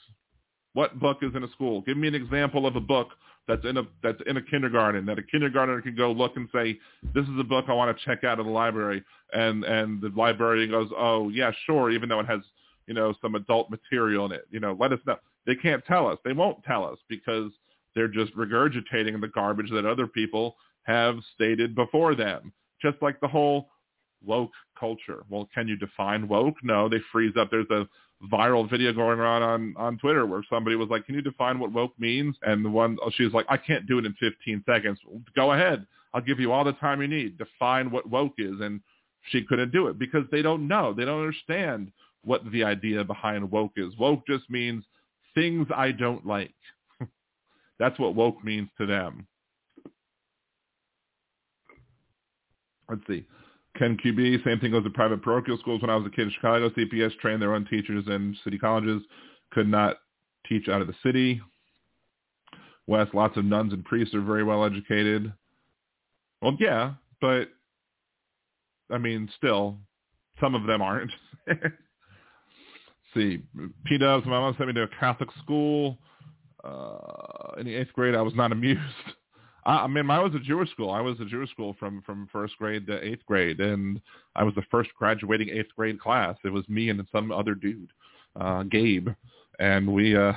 What 0.74 1.00
book 1.00 1.18
is 1.22 1.34
in 1.34 1.42
a 1.42 1.50
school? 1.50 1.80
Give 1.82 1.96
me 1.96 2.08
an 2.08 2.14
example 2.14 2.66
of 2.66 2.76
a 2.76 2.80
book 2.80 3.08
that's 3.48 3.64
in 3.64 3.76
a 3.78 3.82
that's 4.02 4.20
in 4.26 4.36
a 4.36 4.42
kindergarten 4.42 5.06
that 5.06 5.18
a 5.18 5.22
kindergartner 5.22 5.80
can 5.82 5.96
go 5.96 6.12
look 6.12 6.36
and 6.36 6.48
say, 6.52 6.78
this 7.14 7.24
is 7.24 7.38
a 7.38 7.44
book 7.44 7.64
I 7.68 7.72
want 7.72 7.96
to 7.96 8.04
check 8.04 8.22
out 8.22 8.38
of 8.38 8.46
the 8.46 8.52
library, 8.52 9.02
and 9.32 9.64
and 9.64 10.00
the 10.00 10.12
librarian 10.14 10.70
goes, 10.70 10.90
oh 10.96 11.30
yeah, 11.30 11.50
sure, 11.66 11.90
even 11.90 12.08
though 12.08 12.20
it 12.20 12.26
has 12.26 12.40
you 12.86 12.94
know 12.94 13.14
some 13.20 13.34
adult 13.34 13.70
material 13.70 14.26
in 14.26 14.32
it. 14.32 14.46
You 14.50 14.60
know, 14.60 14.76
let 14.78 14.92
us 14.92 15.00
know. 15.06 15.16
They 15.46 15.56
can't 15.56 15.84
tell 15.86 16.06
us. 16.06 16.18
They 16.24 16.32
won't 16.32 16.62
tell 16.64 16.84
us 16.84 16.98
because 17.08 17.50
they're 17.94 18.08
just 18.08 18.34
regurgitating 18.36 19.20
the 19.20 19.28
garbage 19.28 19.70
that 19.70 19.86
other 19.86 20.06
people 20.06 20.56
have 20.84 21.16
stated 21.34 21.74
before 21.74 22.14
them. 22.14 22.52
Just 22.82 22.96
like 23.02 23.20
the 23.20 23.28
whole 23.28 23.68
woke 24.24 24.52
culture. 24.78 25.24
Well, 25.28 25.48
can 25.54 25.68
you 25.68 25.76
define 25.76 26.28
woke? 26.28 26.56
No, 26.62 26.88
they 26.88 26.98
freeze 27.12 27.34
up. 27.38 27.50
There's 27.50 27.70
a 27.70 27.88
viral 28.32 28.68
video 28.68 28.92
going 28.92 29.18
around 29.18 29.42
on 29.42 29.74
on 29.76 29.98
Twitter 29.98 30.26
where 30.26 30.42
somebody 30.48 30.76
was 30.76 30.88
like, 30.88 31.06
"Can 31.06 31.14
you 31.14 31.22
define 31.22 31.58
what 31.58 31.72
woke 31.72 31.98
means?" 31.98 32.36
And 32.42 32.64
the 32.64 32.70
one 32.70 32.98
she 33.12 33.24
was 33.24 33.32
like, 33.32 33.46
"I 33.48 33.56
can't 33.56 33.86
do 33.86 33.98
it 33.98 34.06
in 34.06 34.12
15 34.14 34.62
seconds." 34.66 34.98
Go 35.34 35.52
ahead. 35.52 35.86
I'll 36.12 36.20
give 36.20 36.40
you 36.40 36.52
all 36.52 36.64
the 36.64 36.72
time 36.74 37.00
you 37.00 37.08
need. 37.08 37.38
Define 37.38 37.90
what 37.90 38.08
woke 38.08 38.34
is, 38.38 38.60
and 38.60 38.80
she 39.28 39.44
couldn't 39.44 39.72
do 39.72 39.88
it 39.88 39.98
because 39.98 40.24
they 40.30 40.42
don't 40.42 40.66
know. 40.66 40.92
They 40.92 41.04
don't 41.04 41.20
understand 41.20 41.92
what 42.22 42.50
the 42.50 42.64
idea 42.64 43.04
behind 43.04 43.50
woke 43.50 43.72
is. 43.76 43.96
Woke 43.96 44.26
just 44.26 44.48
means 44.50 44.84
things 45.34 45.66
I 45.74 45.92
don't 45.92 46.26
like. 46.26 46.54
That's 47.80 47.98
what 47.98 48.14
woke 48.14 48.44
means 48.44 48.68
to 48.78 48.86
them. 48.86 49.26
Let's 52.88 53.00
see. 53.08 53.26
Ken 53.76 53.96
QB, 54.04 54.44
same 54.44 54.60
thing 54.60 54.72
goes 54.72 54.84
to 54.84 54.90
private 54.90 55.22
parochial 55.22 55.56
schools. 55.58 55.80
When 55.80 55.90
I 55.90 55.96
was 55.96 56.06
a 56.06 56.10
kid 56.10 56.24
in 56.24 56.30
Chicago, 56.30 56.68
CPS 56.70 57.18
trained 57.18 57.40
their 57.40 57.54
own 57.54 57.66
teachers 57.66 58.04
in 58.06 58.36
city 58.44 58.58
colleges, 58.58 59.00
could 59.52 59.66
not 59.66 59.96
teach 60.46 60.68
out 60.68 60.82
of 60.82 60.88
the 60.88 60.94
city. 61.02 61.40
West, 62.86 63.14
lots 63.14 63.36
of 63.38 63.44
nuns 63.44 63.72
and 63.72 63.84
priests 63.84 64.14
are 64.14 64.20
very 64.20 64.44
well 64.44 64.64
educated. 64.64 65.32
Well, 66.42 66.56
yeah, 66.60 66.94
but 67.20 67.48
I 68.90 68.98
mean, 68.98 69.30
still, 69.38 69.78
some 70.40 70.54
of 70.54 70.66
them 70.66 70.82
aren't. 70.82 71.12
see, 73.14 73.40
P-Dubs, 73.86 74.26
my 74.26 74.32
mom 74.32 74.54
sent 74.58 74.68
me 74.68 74.74
to 74.74 74.82
a 74.82 74.88
Catholic 74.98 75.30
school. 75.42 75.96
Uh, 76.64 77.52
in 77.58 77.66
the 77.66 77.74
eighth 77.74 77.92
grade, 77.92 78.14
I 78.14 78.22
was 78.22 78.34
not 78.34 78.52
amused. 78.52 78.80
I, 79.64 79.78
I 79.78 79.86
mean, 79.86 80.10
I 80.10 80.20
was 80.20 80.34
a 80.34 80.40
Jewish 80.40 80.70
school. 80.70 80.90
I 80.90 81.00
was 81.00 81.18
a 81.20 81.24
Jewish 81.24 81.50
school 81.50 81.76
from 81.78 82.02
from 82.02 82.28
first 82.32 82.56
grade 82.58 82.86
to 82.86 83.04
eighth 83.04 83.24
grade, 83.26 83.60
and 83.60 84.00
I 84.36 84.44
was 84.44 84.54
the 84.54 84.64
first 84.70 84.90
graduating 84.98 85.50
eighth 85.50 85.74
grade 85.76 86.00
class. 86.00 86.36
It 86.44 86.52
was 86.52 86.68
me 86.68 86.90
and 86.90 87.02
some 87.12 87.32
other 87.32 87.54
dude, 87.54 87.92
uh, 88.40 88.64
Gabe, 88.64 89.08
and 89.58 89.92
we 89.92 90.16
uh, 90.16 90.32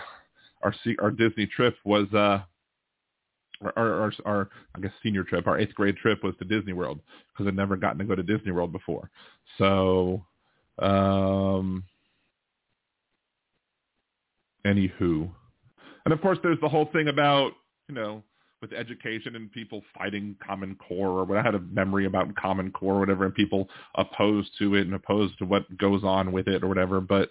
our 0.63 0.73
our 1.01 1.11
Disney 1.11 1.47
trip 1.47 1.75
was 1.83 2.07
uh, 2.13 2.41
our, 3.75 4.01
our, 4.01 4.13
our 4.25 4.49
I 4.75 4.79
guess 4.79 4.91
senior 5.01 5.23
trip, 5.23 5.47
our 5.47 5.59
eighth 5.59 5.75
grade 5.75 5.97
trip 5.97 6.23
was 6.23 6.35
to 6.39 6.45
Disney 6.45 6.73
World 6.73 6.99
because 7.31 7.47
I'd 7.47 7.55
never 7.55 7.77
gotten 7.77 7.99
to 7.99 8.05
go 8.05 8.15
to 8.15 8.23
Disney 8.23 8.51
World 8.51 8.71
before. 8.71 9.09
So, 9.57 10.25
um, 10.79 11.83
anywho, 14.65 15.29
and 16.05 16.13
of 16.13 16.21
course, 16.21 16.38
there's 16.43 16.59
the 16.61 16.69
whole 16.69 16.89
thing 16.93 17.07
about 17.07 17.53
you 17.88 17.95
know 17.95 18.23
with 18.61 18.73
education 18.73 19.35
and 19.35 19.51
people 19.51 19.84
fighting 19.97 20.38
Common 20.45 20.75
Core 20.75 21.09
or 21.09 21.25
what 21.25 21.38
I 21.38 21.41
had 21.41 21.53
a 21.53 21.59
memory 21.59 22.05
about 22.05 22.34
Common 22.35 22.71
Core 22.71 22.95
or 22.95 22.99
whatever 23.01 23.25
and 23.25 23.35
people 23.35 23.67
opposed 23.95 24.51
to 24.59 24.75
it 24.75 24.85
and 24.88 24.93
opposed 24.93 25.38
to 25.39 25.45
what 25.45 25.77
goes 25.77 26.03
on 26.03 26.31
with 26.31 26.47
it 26.47 26.63
or 26.63 26.69
whatever. 26.69 27.01
But 27.01 27.30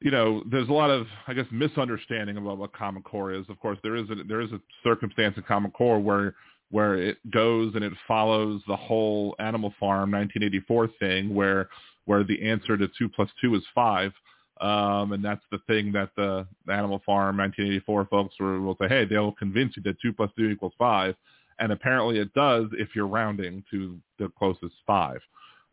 you 0.00 0.10
know, 0.10 0.42
there's 0.50 0.68
a 0.68 0.72
lot 0.72 0.90
of, 0.90 1.06
I 1.26 1.34
guess, 1.34 1.46
misunderstanding 1.50 2.36
about 2.36 2.58
what 2.58 2.72
Common 2.72 3.02
Core 3.02 3.32
is. 3.32 3.44
Of 3.48 3.58
course, 3.58 3.78
there 3.82 3.96
is 3.96 4.08
a, 4.10 4.22
there 4.26 4.40
is 4.40 4.52
a 4.52 4.60
circumstance 4.84 5.36
in 5.36 5.42
Common 5.42 5.70
Core 5.70 6.00
where 6.00 6.34
where 6.70 6.96
it 6.96 7.16
goes 7.30 7.74
and 7.74 7.82
it 7.82 7.92
follows 8.06 8.60
the 8.68 8.76
whole 8.76 9.34
Animal 9.38 9.72
Farm 9.80 10.10
1984 10.12 10.88
thing, 11.00 11.34
where 11.34 11.68
where 12.04 12.24
the 12.24 12.48
answer 12.48 12.76
to 12.76 12.88
two 12.98 13.08
plus 13.08 13.28
two 13.40 13.54
is 13.54 13.62
five, 13.74 14.12
um, 14.60 15.12
and 15.12 15.24
that's 15.24 15.44
the 15.50 15.58
thing 15.66 15.92
that 15.92 16.10
the, 16.16 16.46
Animal 16.68 17.00
Farm 17.06 17.36
1984 17.38 18.06
folks 18.06 18.34
will, 18.40 18.60
will 18.60 18.76
say, 18.80 18.88
hey, 18.88 19.04
they'll 19.04 19.32
convince 19.32 19.76
you 19.76 19.82
that 19.84 20.00
2 20.00 20.12
plus 20.12 20.30
2 20.36 20.48
equals 20.50 20.72
5. 20.78 21.14
And 21.60 21.72
apparently 21.72 22.18
it 22.18 22.32
does 22.34 22.66
if 22.72 22.94
you're 22.94 23.06
rounding 23.06 23.64
to 23.70 23.98
the 24.18 24.28
closest 24.38 24.74
5. 24.86 25.20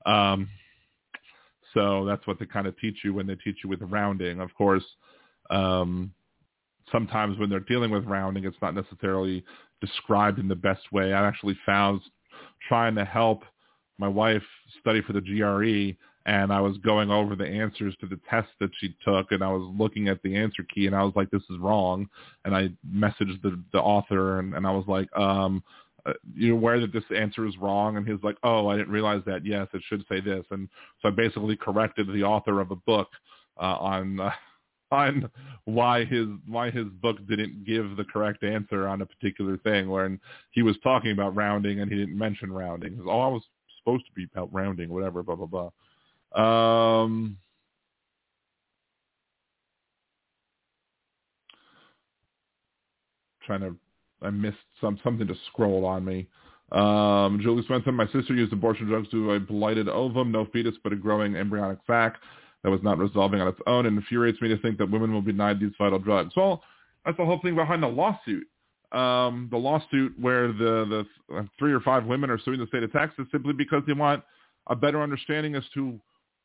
Um, 0.06 0.50
so 1.74 2.06
that's 2.06 2.26
what 2.26 2.40
they 2.40 2.46
kind 2.46 2.68
of 2.68 2.78
teach 2.80 3.00
you 3.04 3.14
when 3.14 3.28
they 3.28 3.36
teach 3.36 3.58
you 3.64 3.70
with 3.70 3.82
rounding. 3.82 4.40
Of 4.40 4.54
course, 4.56 4.86
um, 5.50 6.12
sometimes 6.92 7.38
when 7.38 7.50
they're 7.50 7.60
dealing 7.60 7.92
with 7.92 8.06
rounding, 8.06 8.46
it's 8.46 8.58
not 8.62 8.76
necessarily 8.76 9.44
described 9.82 10.40
in 10.40 10.48
the 10.48 10.56
best 10.56 10.92
way. 10.92 11.14
I 11.14 11.28
actually 11.28 11.58
found 11.66 12.02
trying 12.68 12.96
to 12.96 13.06
help 13.06 13.44
my 13.98 14.08
wife 14.08 14.44
study 14.80 15.02
for 15.02 15.14
the 15.14 15.22
GRE 15.22 15.98
and 16.26 16.52
I 16.52 16.60
was 16.60 16.78
going 16.80 17.12
over 17.12 17.36
the 17.36 17.46
answers 17.46 17.96
to 18.02 18.08
the 18.08 18.20
test 18.30 18.50
that 18.60 18.72
she 18.80 18.96
took, 19.06 19.32
and 19.32 19.44
I 19.44 19.52
was 19.52 19.72
looking 19.78 20.08
at 20.08 20.22
the 20.24 20.36
answer 20.36 20.64
key, 20.64 20.88
and 20.88 20.96
I 20.96 21.04
was 21.04 21.14
like, 21.16 21.30
"This 21.30 21.44
is 21.50 21.58
wrong," 21.60 22.10
and 22.44 22.56
I 22.56 22.70
messaged 22.92 23.42
the 23.44 23.62
the 23.72 23.80
author, 23.80 24.40
and, 24.40 24.56
and 24.56 24.66
I 24.66 24.72
was 24.72 24.86
like, 24.88 25.08
um, 25.18 25.64
uh, 26.06 26.14
"You 26.34 26.54
aware 26.56 26.80
that 26.80 26.94
this 26.94 27.04
answer 27.16 27.46
is 27.46 27.58
wrong?" 27.58 27.98
And 27.98 28.08
he's 28.08 28.24
like, 28.24 28.38
"Oh, 28.44 28.68
I 28.68 28.78
didn't 28.78 28.92
realize 28.92 29.22
that. 29.28 29.46
Yes, 29.46 29.68
it 29.74 29.84
should 29.88 30.04
say 30.10 30.20
this." 30.20 30.46
And 30.50 30.68
so 31.02 31.10
I 31.10 31.12
basically 31.12 31.56
corrected 31.56 32.08
the 32.08 32.24
author 32.24 32.60
of 32.60 32.72
a 32.72 32.76
book 32.76 33.10
uh, 33.58 33.78
on. 33.80 34.20
Uh, 34.20 34.32
on 34.92 35.30
why 35.66 36.06
his 36.06 36.28
why 36.46 36.70
his 36.70 36.86
book 37.02 37.18
didn't 37.28 37.66
give 37.66 37.98
the 37.98 38.04
correct 38.04 38.44
answer 38.44 38.88
on 38.88 39.02
a 39.02 39.06
particular 39.06 39.58
thing 39.58 39.90
when 39.90 40.20
he 40.52 40.62
was 40.62 40.76
talking 40.84 41.12
about 41.12 41.36
rounding 41.36 41.82
and 41.82 41.92
he 41.92 41.98
didn't 41.98 42.18
mention 42.18 42.52
rounding. 42.52 43.02
Oh, 43.04 43.20
I 43.20 43.28
was 43.28 43.42
supposed 43.80 44.06
to 44.06 44.12
be 44.14 44.28
about 44.32 44.54
rounding, 44.54 44.90
whatever, 44.90 45.24
blah 45.24 45.36
blah 45.36 45.48
blah. 45.48 45.72
Um, 46.36 47.38
trying 53.46 53.62
to, 53.62 53.76
I 54.22 54.30
missed 54.30 54.58
some 54.82 55.00
something 55.04 55.28
to 55.28 55.36
scroll 55.52 55.86
on 55.86 56.04
me. 56.04 56.28
Um, 56.72 57.40
Julie 57.42 57.64
Swenson, 57.68 57.94
my 57.94 58.08
sister 58.08 58.34
used 58.34 58.52
abortion 58.52 58.88
drugs 58.88 59.08
to 59.10 59.34
a 59.34 59.40
blighted 59.40 59.88
ovum, 59.88 60.32
no 60.32 60.46
fetus, 60.52 60.76
but 60.84 60.94
a 60.94 60.96
growing 60.96 61.36
embryonic 61.36 61.80
sac 61.86 62.16
that 62.64 62.72
was 62.72 62.82
not 62.84 62.98
resolving 62.98 63.40
on 63.40 63.48
its 63.48 63.60
own, 63.68 63.86
and 63.86 63.98
infuriates 63.98 64.42
me 64.42 64.50
to 64.50 64.58
think 64.58 64.78
that 64.80 64.90
women 64.90 65.14
will 65.14 65.22
be 65.22 65.32
denied 65.32 65.60
these 65.60 65.72
vital 65.78 66.00
drugs. 66.00 66.34
Well, 66.36 66.64
that's 67.06 67.18
the 67.18 67.26
whole 67.26 67.40
thing 67.42 67.56
behind 67.56 67.84
the 67.84 67.88
lawsuit. 67.88 68.48
Um, 68.92 69.48
the 69.52 69.58
lawsuit 69.58 70.14
where 70.20 70.48
the 70.48 71.06
the 71.30 71.48
three 71.60 71.74
or 71.74 71.80
five 71.82 72.06
women 72.06 72.30
are 72.30 72.40
suing 72.40 72.60
the 72.60 72.68
state 72.68 72.84
of 72.84 72.92
Texas 72.92 73.26
simply 73.32 73.54
because 73.54 73.84
they 73.86 73.94
want 73.94 74.24
a 74.68 74.76
better 74.76 75.02
understanding 75.02 75.56
as 75.56 75.64
to 75.76 76.00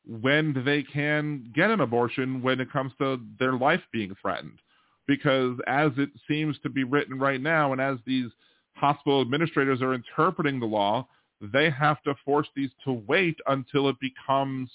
when 0.07 0.63
they 0.65 0.83
can 0.83 1.51
get 1.53 1.69
an 1.69 1.81
abortion 1.81 2.41
when 2.41 2.59
it 2.59 2.71
comes 2.71 2.91
to 2.99 3.19
their 3.39 3.53
life 3.53 3.81
being 3.91 4.15
threatened. 4.21 4.59
Because 5.07 5.57
as 5.67 5.91
it 5.97 6.09
seems 6.27 6.57
to 6.63 6.69
be 6.69 6.83
written 6.83 7.19
right 7.19 7.41
now, 7.41 7.71
and 7.71 7.81
as 7.81 7.97
these 8.05 8.29
hospital 8.75 9.21
administrators 9.21 9.81
are 9.81 9.93
interpreting 9.93 10.59
the 10.59 10.65
law, 10.65 11.07
they 11.41 11.69
have 11.69 12.01
to 12.03 12.15
force 12.23 12.47
these 12.55 12.69
to 12.85 12.93
wait 13.07 13.37
until 13.47 13.89
it 13.89 13.95
becomes 13.99 14.69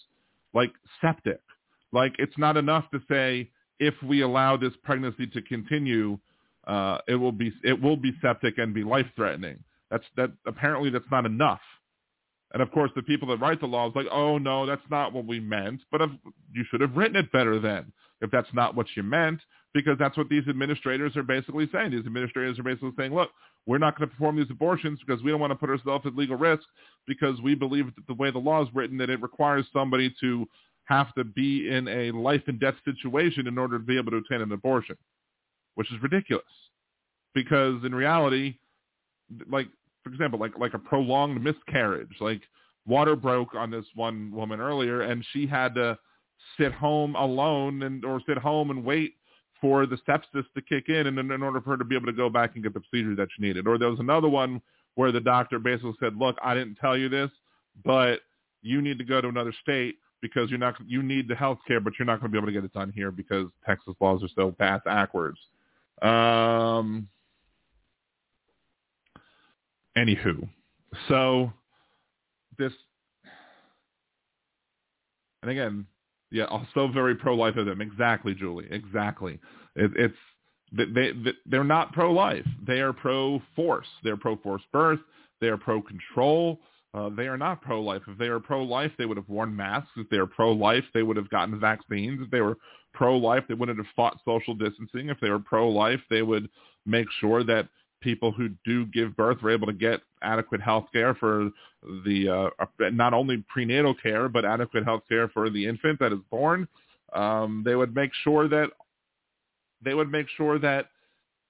like 0.53 0.73
septic. 1.01 1.41
Like 1.93 2.15
it's 2.19 2.37
not 2.37 2.57
enough 2.57 2.91
to 2.91 3.01
say 3.09 3.51
if 3.79 3.95
we 4.03 4.23
allow 4.23 4.57
this 4.57 4.73
pregnancy 4.83 5.27
to 5.29 5.43
continue, 5.43 6.19
uh, 6.67 6.99
it 7.07 7.15
will 7.15 7.33
be 7.33 7.53
it 7.63 7.81
will 7.81 7.97
be 7.97 8.13
septic 8.21 8.59
and 8.59 8.75
be 8.75 8.83
life 8.83 9.07
threatening. 9.15 9.63
That's 9.91 10.05
that 10.17 10.33
apparently 10.47 10.91
that's 10.91 11.11
not 11.11 11.27
enough. 11.27 11.61
And 12.53 12.63
of 12.63 12.71
course, 12.71 12.91
the 12.95 13.03
people 13.03 13.29
that 13.29 13.41
write 13.41 13.61
the 13.61 13.67
law 13.67 13.89
is 13.89 13.95
like, 13.97 14.07
oh 14.11 14.39
no, 14.39 14.67
that's 14.67 14.89
not 14.91 15.13
what 15.13 15.27
we 15.27 15.41
meant. 15.41 15.81
But 15.91 16.03
if, 16.03 16.11
you 16.53 16.65
should 16.71 16.81
have 16.81 16.97
written 16.97 17.17
it 17.17 17.33
better 17.33 17.59
then, 17.59 17.93
if 18.21 18.31
that's 18.31 18.49
not 18.55 18.75
what 18.75 18.87
you 18.97 19.03
meant, 19.03 19.41
because 19.75 19.99
that's 19.99 20.17
what 20.17 20.29
these 20.29 20.45
administrators 20.49 21.17
are 21.17 21.23
basically 21.23 21.69
saying. 21.73 21.91
These 21.91 22.07
administrators 22.07 22.59
are 22.59 22.63
basically 22.63 22.93
saying, 22.97 23.15
look, 23.15 23.31
we're 23.67 23.79
not 23.79 23.99
going 23.99 24.09
to 24.09 24.15
perform 24.15 24.37
these 24.37 24.51
abortions 24.51 25.01
because 25.05 25.23
we 25.23 25.31
don't 25.31 25.41
want 25.41 25.51
to 25.51 25.57
put 25.57 25.69
ourselves 25.69 26.07
at 26.07 26.17
legal 26.17 26.37
risk 26.37 26.63
because 27.07 27.41
we 27.43 27.55
believe 27.55 27.87
that 27.87 28.07
the 28.07 28.15
way 28.15 28.31
the 28.31 28.39
law 28.39 28.63
is 28.63 28.69
written, 28.73 28.97
that 28.99 29.11
it 29.11 29.21
requires 29.21 29.67
somebody 29.73 30.15
to 30.21 30.47
have 30.85 31.13
to 31.15 31.25
be 31.25 31.69
in 31.69 31.89
a 31.89 32.13
life 32.13 32.43
and 32.47 32.61
death 32.61 32.77
situation 32.85 33.49
in 33.49 33.59
order 33.59 33.77
to 33.77 33.85
be 33.85 33.99
able 33.99 34.13
to 34.13 34.19
obtain 34.19 34.41
an 34.41 34.53
abortion, 34.53 34.97
which 35.75 35.93
is 35.93 36.01
ridiculous. 36.01 36.45
Because 37.35 37.85
in 37.85 37.95
reality, 37.95 38.55
like 39.51 39.67
for 40.07 40.13
example, 40.13 40.39
like 40.39 40.57
like 40.57 40.75
a 40.75 40.79
prolonged 40.79 41.43
miscarriage. 41.43 42.15
Like 42.21 42.43
water 42.87 43.17
broke 43.17 43.57
on 43.57 43.73
this 43.73 43.85
one 43.97 44.31
woman 44.31 44.61
earlier, 44.61 45.03
and 45.03 45.27
she 45.33 45.49
had 45.49 45.75
to 45.75 45.99
sit 46.57 46.73
home 46.73 47.17
alone 47.17 47.83
and 47.83 48.05
or 48.05 48.23
sit 48.25 48.39
home 48.39 48.71
and 48.71 48.85
wait 48.85 49.15
for 49.61 49.85
the 49.85 49.97
sepsis 50.09 50.45
to 50.55 50.63
kick 50.63 50.89
in, 50.89 51.09
and 51.09 51.19
in, 51.19 51.33
in 51.33 51.43
order 51.43 51.61
for 51.61 51.71
her 51.71 51.77
to 51.77 51.85
be 51.85 51.97
able 51.97 52.07
to 52.07 52.13
go 52.13 52.31
back 52.31 52.53
and 52.55 52.63
get 52.63 52.73
the 52.73 52.79
procedure 52.79 53.17
that 53.17 53.27
she 53.35 53.43
needed. 53.43 53.67
Or 53.67 53.79
there 53.79 53.91
was 53.91 53.99
another 53.99 54.29
one 54.29 54.63
where 54.95 55.11
the 55.11 55.19
doctor 55.19 55.59
basically 55.59 55.95
said, 55.99 56.15
"Look, 56.17 56.37
I 56.41 56.55
didn't 56.55 56.77
tell 56.77 56.97
you 56.97 57.09
this, 57.09 57.31
but 57.85 58.21
you 58.63 58.81
need 58.81 58.99
to 58.99 59.05
go 59.05 59.21
to 59.21 59.27
another 59.27 59.55
state 59.61 59.97
because 60.23 60.51
you're 60.51 60.61
not 60.61 60.77
you 60.87 61.03
need 61.03 61.27
the 61.27 61.35
health 61.35 61.59
care, 61.67 61.81
but 61.81 61.95
you're 61.99 62.07
not 62.07 62.21
going 62.21 62.31
to 62.31 62.33
be 62.33 62.39
able 62.39 62.47
to 62.47 62.53
get 62.53 62.63
it 62.63 62.73
done 62.73 62.93
here 62.95 63.11
because 63.11 63.49
Texas 63.67 63.95
laws 64.01 64.23
are 64.23 64.29
so 64.37 64.53
bass 64.53 64.83
backwards. 64.85 65.39
Um, 66.01 67.09
anywho, 69.97 70.49
so 71.09 71.53
this, 72.59 72.73
and 75.43 75.51
again, 75.51 75.87
yeah, 76.31 76.45
also 76.45 76.89
very 76.89 77.15
pro-life 77.15 77.57
of 77.57 77.67
them. 77.67 77.81
Exactly, 77.81 78.35
Julie. 78.35 78.67
Exactly. 78.71 79.39
It, 79.75 79.91
it's 79.97 80.15
they, 80.73 80.85
they 81.13 81.33
they're 81.47 81.65
not 81.65 81.93
pro-life. 81.93 82.47
They 82.67 82.81
are 82.81 82.93
pro-force. 82.93 83.87
They're 84.03 84.17
pro-force 84.17 84.63
birth. 84.73 85.01
They 85.41 85.49
are 85.49 85.57
pro-control. 85.57 86.59
Uh, 86.95 87.11
they 87.11 87.29
are 87.29 87.37
not 87.37 87.61
pro-life. 87.63 88.03
If 88.09 88.19
they 88.19 88.27
are 88.27 88.41
pro-life, 88.41 88.91
they 88.99 89.05
would 89.05 89.19
have 89.19 89.29
worn 89.29 89.55
masks. 89.55 89.91
If 89.97 90.09
they 90.09 90.17
are 90.17 90.27
pro-life, 90.27 90.85
they 90.95 91.03
would 91.03 91.17
have 91.17 91.31
gotten 91.31 91.61
vaccines. 91.61 92.21
If 92.23 92.31
they 92.31 92.41
were 92.41 92.57
pro-life, 92.95 93.45
they 93.49 93.55
wouldn't 93.55 93.79
have 93.79 93.87
fought 93.95 94.19
social 94.25 94.55
distancing. 94.55 95.11
If 95.11 95.21
they 95.21 95.31
were 95.31 95.39
pro-life, 95.39 96.01
they 96.11 96.23
would 96.23 96.49
make 96.87 97.07
sure 97.21 97.45
that 97.45 97.69
people 98.07 98.31
who 98.31 98.51
do 98.65 98.87
give 98.87 99.17
birth 99.17 99.43
were 99.43 99.51
able 99.51 99.67
to 99.67 99.73
get 99.73 100.01
adequate 100.23 100.61
health 100.61 100.87
care 100.93 101.13
for 101.13 101.51
the 102.05 102.53
uh, 102.61 102.65
not 102.93 103.13
only 103.13 103.45
prenatal 103.49 103.95
care 104.01 104.29
but 104.29 104.45
adequate 104.45 104.85
health 104.85 105.03
care 105.09 105.29
for 105.29 105.51
the 105.51 105.67
infant 105.67 105.99
that 105.99 106.13
is 106.13 106.21
born. 106.31 106.69
Um, 107.13 107.63
they 107.65 107.75
would 107.75 107.97
make 107.97 108.13
sure 108.23 108.47
that 108.47 108.69
they 109.85 109.93
would 109.93 110.09
make 110.09 110.29
sure 110.37 110.61
that 110.61 110.87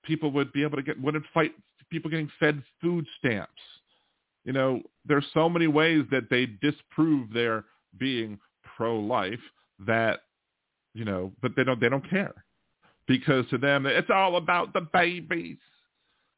people 0.02 0.30
would 0.30 0.50
be 0.54 0.62
able 0.62 0.76
to 0.78 0.82
get 0.82 0.98
wouldn't 0.98 1.26
fight 1.34 1.52
people 1.90 2.10
getting 2.10 2.30
fed 2.40 2.62
food 2.80 3.04
stamps. 3.18 3.52
You 4.46 4.54
know, 4.54 4.80
there's 5.04 5.26
so 5.34 5.50
many 5.50 5.66
ways 5.66 6.04
that 6.10 6.30
they 6.30 6.46
disprove 6.62 7.34
their 7.34 7.64
being 7.98 8.38
pro-life 8.78 9.44
that 9.86 10.20
you 10.94 11.04
know, 11.04 11.32
but 11.42 11.52
they 11.54 11.64
don't 11.64 11.82
they 11.82 11.90
don't 11.90 12.08
care 12.08 12.32
because 13.06 13.44
to 13.50 13.58
them 13.58 13.84
it's 13.84 14.08
all 14.08 14.36
about 14.36 14.72
the 14.72 14.88
babies. 14.94 15.58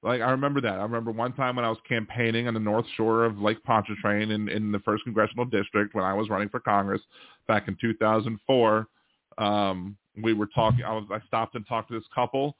Like 0.02 0.20
I 0.20 0.30
remember 0.30 0.60
that. 0.60 0.78
I 0.78 0.82
remember 0.82 1.10
one 1.10 1.32
time 1.32 1.56
when 1.56 1.64
I 1.64 1.68
was 1.68 1.78
campaigning 1.88 2.46
on 2.46 2.54
the 2.54 2.60
North 2.60 2.86
Shore 2.96 3.24
of 3.24 3.38
Lake 3.40 3.62
Pontchartrain 3.64 4.30
in, 4.30 4.48
in 4.48 4.70
the 4.70 4.78
first 4.80 5.04
congressional 5.04 5.44
district 5.44 5.94
when 5.94 6.04
I 6.04 6.14
was 6.14 6.28
running 6.28 6.48
for 6.48 6.60
Congress 6.60 7.00
back 7.48 7.66
in 7.66 7.76
2004. 7.80 8.86
Um, 9.38 9.96
we 10.22 10.34
were 10.34 10.46
talking. 10.46 10.84
I 10.84 10.92
was. 10.92 11.04
I 11.10 11.20
stopped 11.26 11.54
and 11.56 11.66
talked 11.66 11.88
to 11.90 11.98
this 11.98 12.08
couple. 12.14 12.56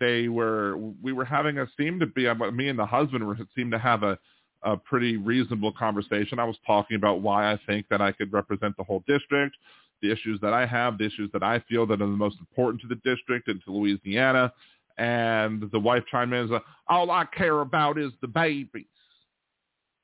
They 0.00 0.28
were. 0.28 0.76
We 1.02 1.12
were 1.12 1.24
having 1.24 1.58
a 1.58 1.66
seemed 1.76 2.00
to 2.00 2.06
be. 2.06 2.32
Me 2.52 2.68
and 2.68 2.78
the 2.78 2.86
husband 2.86 3.26
were 3.26 3.36
seemed 3.54 3.72
to 3.72 3.78
have 3.78 4.02
a 4.02 4.18
a 4.62 4.76
pretty 4.76 5.16
reasonable 5.16 5.72
conversation. 5.72 6.38
I 6.38 6.44
was 6.44 6.56
talking 6.66 6.96
about 6.96 7.20
why 7.20 7.52
I 7.52 7.58
think 7.66 7.86
that 7.88 8.00
I 8.00 8.12
could 8.12 8.32
represent 8.32 8.76
the 8.76 8.82
whole 8.82 9.04
district, 9.06 9.56
the 10.02 10.10
issues 10.10 10.40
that 10.40 10.52
I 10.52 10.66
have, 10.66 10.98
the 10.98 11.06
issues 11.06 11.30
that 11.32 11.42
I 11.42 11.60
feel 11.68 11.86
that 11.86 11.94
are 12.02 12.06
the 12.06 12.06
most 12.06 12.38
important 12.40 12.82
to 12.82 12.88
the 12.88 12.96
district 12.96 13.48
and 13.48 13.62
to 13.64 13.70
Louisiana. 13.70 14.52
And 14.98 15.70
the 15.72 15.80
wife 15.80 16.04
chimed 16.10 16.32
in 16.32 16.40
and 16.40 16.50
said, 16.50 16.62
all 16.88 17.10
I 17.10 17.24
care 17.26 17.60
about 17.60 17.98
is 17.98 18.12
the 18.20 18.28
babies. 18.28 18.86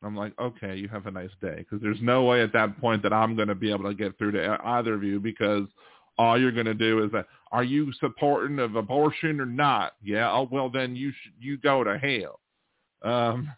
I'm 0.04 0.16
like, 0.16 0.38
okay, 0.38 0.76
you 0.76 0.88
have 0.88 1.06
a 1.06 1.10
nice 1.10 1.30
day. 1.40 1.56
Because 1.58 1.80
there's 1.80 2.00
no 2.02 2.24
way 2.24 2.42
at 2.42 2.52
that 2.52 2.78
point 2.80 3.02
that 3.04 3.12
I'm 3.12 3.36
going 3.36 3.48
to 3.48 3.54
be 3.54 3.70
able 3.70 3.84
to 3.84 3.94
get 3.94 4.18
through 4.18 4.32
to 4.32 4.58
either 4.64 4.94
of 4.94 5.04
you 5.04 5.20
because 5.20 5.66
all 6.18 6.38
you're 6.38 6.52
going 6.52 6.66
to 6.66 6.74
do 6.74 7.04
is 7.04 7.12
that, 7.12 7.26
are 7.52 7.64
you 7.64 7.92
supporting 8.00 8.58
of 8.58 8.76
abortion 8.76 9.40
or 9.40 9.46
not? 9.46 9.92
Yeah, 10.02 10.30
oh, 10.30 10.48
well, 10.50 10.68
then 10.68 10.96
you 10.96 11.12
should, 11.22 11.32
you 11.38 11.58
go 11.58 11.84
to 11.84 11.98
hell. 11.98 12.40
Um, 13.02 13.50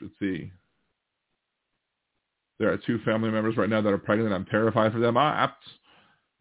let's 0.00 0.14
see. 0.18 0.50
There 2.58 2.72
are 2.72 2.76
two 2.78 2.98
family 3.04 3.30
members 3.30 3.56
right 3.56 3.68
now 3.68 3.80
that 3.80 3.92
are 3.92 3.98
pregnant. 3.98 4.34
I'm 4.34 4.46
terrified 4.46 4.92
for 4.92 4.98
them. 4.98 5.16
I, 5.16 5.44
I, 5.44 5.50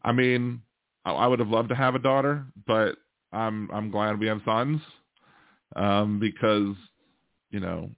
I 0.04 0.12
mean, 0.12 0.62
I 1.06 1.28
would 1.28 1.40
have 1.40 1.50
loved 1.50 1.70
to 1.70 1.76
have 1.76 1.96
a 1.96 2.00
daughter, 2.00 2.46
but 2.68 2.98
I'm 3.32 3.70
I'm 3.72 3.90
glad 3.92 4.20
we 4.20 4.28
have 4.28 4.42
sons 4.46 4.82
um, 5.76 6.20
because 6.20 6.76
you 7.52 7.60
know 7.60 7.90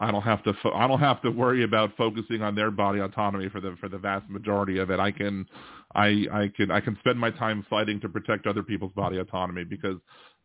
I 0.00 0.10
don't 0.10 0.22
have 0.22 0.42
to 0.44 0.54
fo- 0.62 0.72
I 0.72 0.86
don't 0.88 1.00
have 1.00 1.22
to 1.22 1.30
worry 1.30 1.64
about 1.64 1.96
focusing 1.96 2.42
on 2.42 2.54
their 2.54 2.70
body 2.70 3.00
autonomy 3.00 3.48
for 3.48 3.60
the 3.60 3.76
for 3.80 3.88
the 3.88 3.98
vast 3.98 4.28
majority 4.28 4.78
of 4.78 4.90
it. 4.90 5.00
I 5.00 5.10
can 5.10 5.46
I 5.94 6.26
I 6.32 6.52
can 6.54 6.70
I 6.70 6.80
can 6.80 6.96
spend 7.00 7.18
my 7.18 7.30
time 7.30 7.64
fighting 7.70 8.00
to 8.00 8.08
protect 8.08 8.46
other 8.46 8.62
people's 8.62 8.92
body 8.92 9.18
autonomy 9.18 9.64
because 9.64 9.98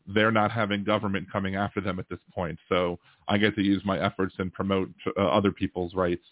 they're 0.08 0.32
not 0.32 0.52
having 0.52 0.84
government 0.84 1.32
coming 1.32 1.56
after 1.56 1.82
them 1.82 2.00
at 2.00 2.10
this 2.10 2.20
point. 2.34 2.58
So 2.68 3.00
I 3.28 3.38
get 3.38 3.56
to 3.56 3.62
use 3.62 3.82
my 3.86 4.00
efforts 4.00 4.36
and 4.40 4.52
promote 4.52 4.90
uh, 5.18 5.28
other 5.28 5.52
people's 5.52 5.94
rights 5.94 6.24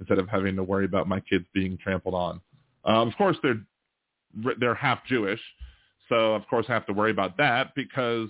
instead 0.00 0.18
of 0.18 0.28
having 0.28 0.56
to 0.56 0.62
worry 0.62 0.84
about 0.84 1.08
my 1.08 1.20
kids 1.20 1.44
being 1.52 1.76
trampled 1.78 2.14
on. 2.14 2.40
Um, 2.84 3.08
of 3.08 3.16
course, 3.16 3.36
they're 3.42 3.60
they're 4.58 4.74
half 4.74 5.04
Jewish, 5.06 5.40
so 6.08 6.34
of 6.34 6.46
course 6.48 6.66
I 6.68 6.72
have 6.72 6.86
to 6.86 6.92
worry 6.92 7.10
about 7.10 7.36
that 7.38 7.74
because 7.74 8.28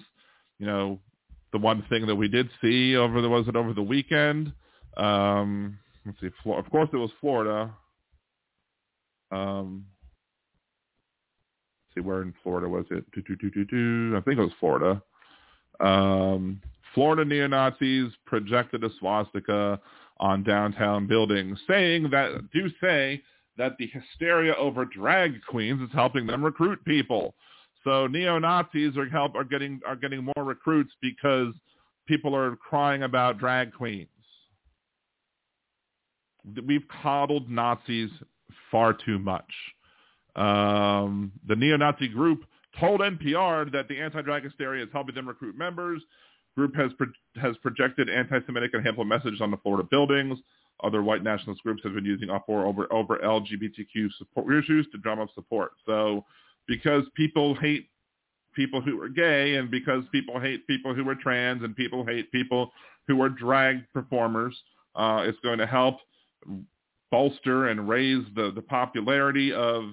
you 0.58 0.66
know 0.66 0.98
the 1.52 1.58
one 1.58 1.84
thing 1.88 2.06
that 2.06 2.16
we 2.16 2.28
did 2.28 2.48
see 2.60 2.96
over 2.96 3.20
the 3.20 3.28
was 3.28 3.48
it 3.48 3.56
over 3.56 3.72
the 3.72 3.82
weekend. 3.82 4.52
Um, 4.96 5.78
let's 6.04 6.20
see, 6.20 6.28
of 6.50 6.70
course 6.70 6.88
it 6.92 6.96
was 6.96 7.10
Florida. 7.20 7.72
Um, 9.30 9.86
see 11.94 12.00
where 12.00 12.22
in 12.22 12.34
Florida 12.42 12.68
was 12.68 12.84
it? 12.90 13.04
Do, 13.12 13.22
do, 13.22 13.64
do. 13.64 14.16
I 14.16 14.20
think 14.20 14.38
it 14.38 14.42
was 14.42 14.52
Florida. 14.60 15.02
Um, 15.80 16.60
Florida 16.94 17.24
neo-Nazis 17.24 18.12
projected 18.24 18.84
a 18.84 18.90
swastika 18.98 19.80
on 20.18 20.42
downtown 20.42 21.06
buildings, 21.06 21.58
saying 21.68 22.10
that 22.10 22.50
do 22.52 22.70
say 22.80 23.22
that 23.58 23.76
the 23.78 23.88
hysteria 23.88 24.54
over 24.54 24.84
drag 24.84 25.42
queens 25.48 25.80
is 25.80 25.88
helping 25.94 26.26
them 26.26 26.44
recruit 26.44 26.84
people. 26.84 27.34
So 27.84 28.06
neo-Nazis 28.06 28.96
are 28.96 29.08
help 29.08 29.34
are 29.34 29.44
getting 29.44 29.80
are 29.86 29.96
getting 29.96 30.24
more 30.24 30.44
recruits 30.44 30.92
because 31.00 31.54
people 32.06 32.34
are 32.34 32.56
crying 32.56 33.02
about 33.04 33.38
drag 33.38 33.72
queens. 33.72 34.08
We've 36.66 36.86
coddled 37.02 37.50
Nazis 37.50 38.10
far 38.70 38.92
too 38.92 39.18
much. 39.18 39.50
Um, 40.36 41.32
the 41.46 41.56
neo-Nazi 41.56 42.08
group 42.08 42.44
told 42.78 43.00
NPR 43.00 43.72
that 43.72 43.88
the 43.88 43.98
anti-drag 43.98 44.44
hysteria 44.44 44.84
is 44.84 44.90
helping 44.92 45.14
them 45.14 45.26
recruit 45.26 45.56
members. 45.56 46.02
Group 46.56 46.74
has 46.76 46.90
pro- 46.96 47.40
has 47.40 47.56
projected 47.58 48.08
anti-Semitic 48.08 48.72
and 48.74 48.84
hateful 48.84 49.04
messages 49.04 49.40
on 49.40 49.50
the 49.50 49.56
Florida 49.58 49.86
buildings. 49.90 50.38
Other 50.82 51.02
white 51.02 51.22
nationalist 51.22 51.62
groups 51.62 51.82
have 51.84 51.94
been 51.94 52.04
using 52.04 52.30
uproar 52.30 52.66
over 52.66 52.92
over 52.92 53.18
LGBTQ 53.18 54.08
support 54.18 54.54
issues 54.54 54.86
to 54.92 54.98
drum 54.98 55.20
up 55.20 55.28
support. 55.34 55.72
So 55.86 56.24
because 56.66 57.04
people 57.14 57.54
hate 57.54 57.88
people 58.54 58.80
who 58.80 59.00
are 59.00 59.08
gay 59.08 59.56
and 59.56 59.70
because 59.70 60.04
people 60.12 60.40
hate 60.40 60.66
people 60.66 60.94
who 60.94 61.08
are 61.08 61.14
trans 61.14 61.62
and 61.62 61.76
people 61.76 62.04
hate 62.04 62.30
people 62.32 62.72
who 63.06 63.22
are 63.22 63.28
drag 63.28 63.90
performers, 63.92 64.56
uh, 64.96 65.22
it's 65.24 65.38
going 65.40 65.58
to 65.58 65.66
help 65.66 65.98
bolster 67.10 67.68
and 67.68 67.88
raise 67.88 68.24
the, 68.34 68.50
the 68.54 68.62
popularity 68.62 69.52
of 69.52 69.84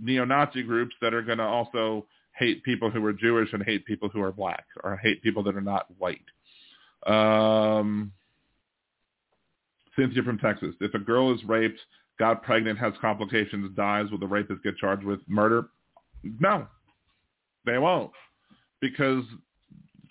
neo-Nazi 0.00 0.62
groups 0.62 0.94
that 1.00 1.14
are 1.14 1.22
going 1.22 1.38
to 1.38 1.44
also 1.44 2.06
hate 2.36 2.62
people 2.62 2.90
who 2.90 3.04
are 3.04 3.12
Jewish 3.12 3.52
and 3.52 3.62
hate 3.62 3.84
people 3.84 4.08
who 4.08 4.22
are 4.22 4.32
black 4.32 4.66
or 4.84 4.96
hate 4.96 5.22
people 5.22 5.42
that 5.44 5.56
are 5.56 5.60
not 5.60 5.86
white. 5.98 6.20
Um, 7.06 8.12
Cynthia 9.98 10.22
from 10.22 10.38
Texas. 10.38 10.74
If 10.80 10.94
a 10.94 10.98
girl 10.98 11.34
is 11.34 11.42
raped, 11.44 11.80
got 12.18 12.42
pregnant, 12.42 12.78
has 12.78 12.92
complications, 13.00 13.74
dies, 13.76 14.10
will 14.10 14.18
the 14.18 14.26
rapist 14.26 14.62
get 14.62 14.76
charged 14.76 15.04
with 15.04 15.20
murder? 15.26 15.68
No, 16.40 16.66
they 17.66 17.78
won't, 17.78 18.12
because 18.80 19.24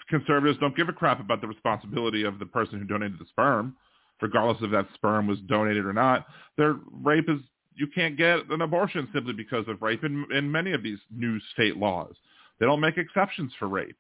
conservatives 0.10 0.60
don't 0.60 0.76
give 0.76 0.90
a 0.90 0.94
crap 0.94 1.20
about 1.20 1.42
the 1.42 1.48
responsibility 1.48 2.24
of 2.24 2.40
the 2.40 2.46
person 2.46 2.80
who 2.80 2.86
donated 2.86 3.20
the 3.20 3.26
sperm, 3.30 3.76
regardless 4.22 4.58
if 4.62 4.72
that 4.72 4.88
sperm 4.94 5.28
was 5.28 5.40
donated 5.48 5.86
or 5.86 5.94
not. 5.94 6.28
Their 6.58 6.76
rape 6.92 7.30
is 7.30 7.40
you 7.76 7.88
can't 7.88 8.18
get 8.18 8.50
an 8.50 8.62
abortion 8.62 9.08
simply 9.14 9.34
because 9.34 9.68
of 9.68 9.82
rape 9.82 10.04
in, 10.04 10.26
in 10.34 10.52
many 10.52 10.74
of 10.74 10.82
these 10.82 11.00
new 11.12 11.40
state 11.54 11.78
laws. 11.78 12.16
They 12.60 12.66
don't 12.66 12.80
make 12.80 12.98
exceptions 12.98 13.52
for 13.60 13.68
rape. 13.68 13.98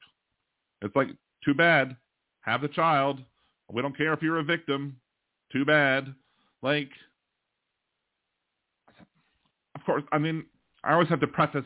It's 0.82 0.96
like, 0.96 1.10
too 1.46 1.54
bad, 1.54 1.96
have 2.42 2.62
the 2.62 2.68
child. 2.70 3.22
We 3.72 3.82
don't 3.82 3.96
care 3.96 4.14
if 4.14 4.22
you're 4.22 4.40
a 4.40 4.44
victim. 4.44 4.98
Too 5.52 5.66
bad. 5.66 6.14
Like, 6.62 6.90
of 9.76 9.86
course, 9.86 10.04
I 10.12 10.18
mean, 10.18 10.46
I 10.84 10.94
always 10.94 11.10
have 11.10 11.20
to 11.22 11.28
preface 11.28 11.66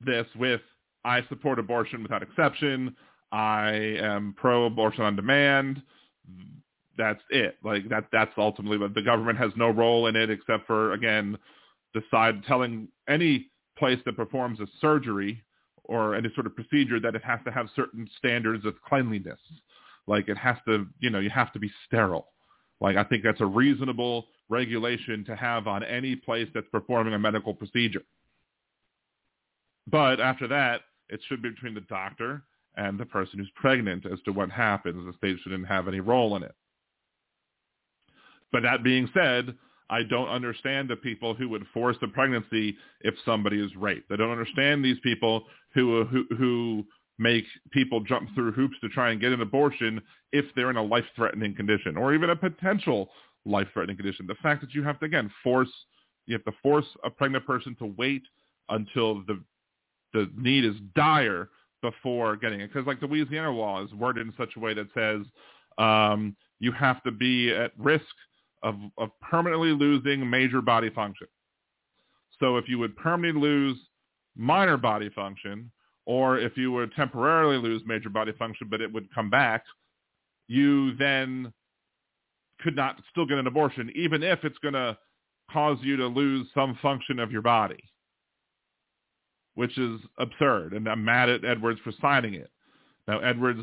this 0.00 0.26
with 0.36 0.60
I 1.04 1.22
support 1.28 1.58
abortion 1.58 2.02
without 2.02 2.22
exception. 2.22 2.96
I 3.32 3.70
am 4.00 4.34
pro-abortion 4.36 5.02
on 5.02 5.16
demand. 5.16 5.82
That's 6.96 7.22
it. 7.30 7.56
Like 7.64 7.88
that. 7.88 8.04
That's 8.12 8.32
ultimately 8.36 8.78
what 8.78 8.94
the 8.94 9.02
government 9.02 9.38
has 9.38 9.52
no 9.56 9.70
role 9.70 10.06
in 10.06 10.16
it 10.16 10.30
except 10.30 10.66
for 10.66 10.92
again, 10.92 11.38
decide 11.94 12.44
telling 12.44 12.88
any 13.08 13.50
place 13.78 13.98
that 14.04 14.16
performs 14.16 14.60
a 14.60 14.66
surgery 14.80 15.42
or 15.84 16.14
any 16.14 16.30
sort 16.34 16.46
of 16.46 16.54
procedure 16.54 17.00
that 17.00 17.14
it 17.14 17.24
has 17.24 17.40
to 17.44 17.50
have 17.50 17.68
certain 17.74 18.08
standards 18.18 18.64
of 18.64 18.74
cleanliness. 18.82 19.40
Like 20.06 20.28
it 20.28 20.36
has 20.36 20.56
to, 20.66 20.86
you 21.00 21.10
know, 21.10 21.18
you 21.18 21.30
have 21.30 21.52
to 21.54 21.58
be 21.58 21.70
sterile. 21.86 22.31
Like 22.82 22.96
I 22.96 23.04
think 23.04 23.22
that's 23.22 23.40
a 23.40 23.46
reasonable 23.46 24.26
regulation 24.48 25.24
to 25.26 25.36
have 25.36 25.68
on 25.68 25.84
any 25.84 26.16
place 26.16 26.48
that's 26.52 26.66
performing 26.72 27.14
a 27.14 27.18
medical 27.18 27.54
procedure. 27.54 28.02
But 29.86 30.20
after 30.20 30.48
that, 30.48 30.82
it 31.08 31.20
should 31.28 31.42
be 31.42 31.50
between 31.50 31.74
the 31.74 31.82
doctor 31.82 32.42
and 32.76 32.98
the 32.98 33.06
person 33.06 33.38
who's 33.38 33.50
pregnant 33.54 34.04
as 34.04 34.18
to 34.24 34.32
what 34.32 34.50
happens. 34.50 35.06
The 35.06 35.16
state 35.16 35.38
shouldn't 35.42 35.68
have 35.68 35.86
any 35.86 36.00
role 36.00 36.34
in 36.36 36.42
it. 36.42 36.54
But 38.50 38.64
that 38.64 38.82
being 38.82 39.08
said, 39.14 39.54
I 39.88 40.02
don't 40.02 40.28
understand 40.28 40.88
the 40.88 40.96
people 40.96 41.34
who 41.34 41.48
would 41.50 41.66
force 41.72 41.96
a 42.02 42.08
pregnancy 42.08 42.76
if 43.02 43.14
somebody 43.24 43.64
is 43.64 43.74
raped. 43.76 44.10
I 44.10 44.16
don't 44.16 44.30
understand 44.30 44.84
these 44.84 44.98
people 45.02 45.44
who 45.74 46.04
who 46.04 46.24
who 46.36 46.84
make 47.18 47.44
people 47.70 48.00
jump 48.00 48.28
through 48.34 48.52
hoops 48.52 48.76
to 48.80 48.88
try 48.88 49.10
and 49.10 49.20
get 49.20 49.32
an 49.32 49.40
abortion 49.40 50.00
if 50.32 50.44
they're 50.56 50.70
in 50.70 50.76
a 50.76 50.82
life-threatening 50.82 51.54
condition 51.54 51.96
or 51.96 52.14
even 52.14 52.30
a 52.30 52.36
potential 52.36 53.10
life-threatening 53.44 53.96
condition. 53.96 54.26
The 54.26 54.34
fact 54.36 54.60
that 54.62 54.74
you 54.74 54.82
have 54.82 54.98
to 55.00 55.06
again 55.06 55.30
force 55.42 55.70
you 56.26 56.34
have 56.34 56.44
to 56.44 56.52
force 56.62 56.86
a 57.04 57.10
pregnant 57.10 57.46
person 57.46 57.74
to 57.76 57.86
wait 57.86 58.22
until 58.68 59.22
the 59.26 59.42
the 60.12 60.30
need 60.36 60.64
is 60.64 60.76
dire 60.94 61.48
before 61.80 62.36
getting 62.36 62.60
it 62.60 62.68
because 62.72 62.86
like 62.86 63.00
the 63.00 63.06
Louisiana 63.06 63.50
law 63.50 63.82
is 63.82 63.92
worded 63.92 64.26
in 64.26 64.32
such 64.36 64.50
a 64.56 64.60
way 64.60 64.72
that 64.74 64.86
says 64.94 65.26
um, 65.78 66.36
you 66.60 66.70
have 66.72 67.02
to 67.02 67.10
be 67.10 67.50
at 67.50 67.72
risk 67.76 68.04
of, 68.62 68.76
of 68.98 69.10
permanently 69.20 69.72
losing 69.72 70.28
major 70.28 70.60
body 70.60 70.90
function. 70.90 71.26
So 72.38 72.56
if 72.56 72.68
you 72.68 72.78
would 72.78 72.96
permanently 72.96 73.40
lose 73.42 73.78
minor 74.36 74.76
body 74.76 75.08
function, 75.10 75.70
or 76.04 76.38
if 76.38 76.56
you 76.56 76.72
would 76.72 76.92
temporarily 76.94 77.56
lose 77.58 77.82
major 77.86 78.08
body 78.08 78.32
function, 78.32 78.68
but 78.70 78.80
it 78.80 78.92
would 78.92 79.12
come 79.14 79.30
back, 79.30 79.64
you 80.48 80.94
then 80.96 81.52
could 82.60 82.76
not 82.76 82.96
still 83.10 83.26
get 83.26 83.38
an 83.38 83.46
abortion, 83.46 83.90
even 83.94 84.22
if 84.22 84.44
it's 84.44 84.58
going 84.58 84.74
to 84.74 84.96
cause 85.50 85.78
you 85.82 85.96
to 85.96 86.06
lose 86.06 86.46
some 86.54 86.78
function 86.80 87.18
of 87.18 87.30
your 87.30 87.42
body, 87.42 87.82
which 89.54 89.76
is 89.78 90.00
absurd. 90.18 90.72
And 90.72 90.88
I'm 90.88 91.04
mad 91.04 91.28
at 91.28 91.44
Edwards 91.44 91.80
for 91.84 91.92
signing 92.00 92.34
it. 92.34 92.50
Now, 93.06 93.20
Edwards 93.20 93.62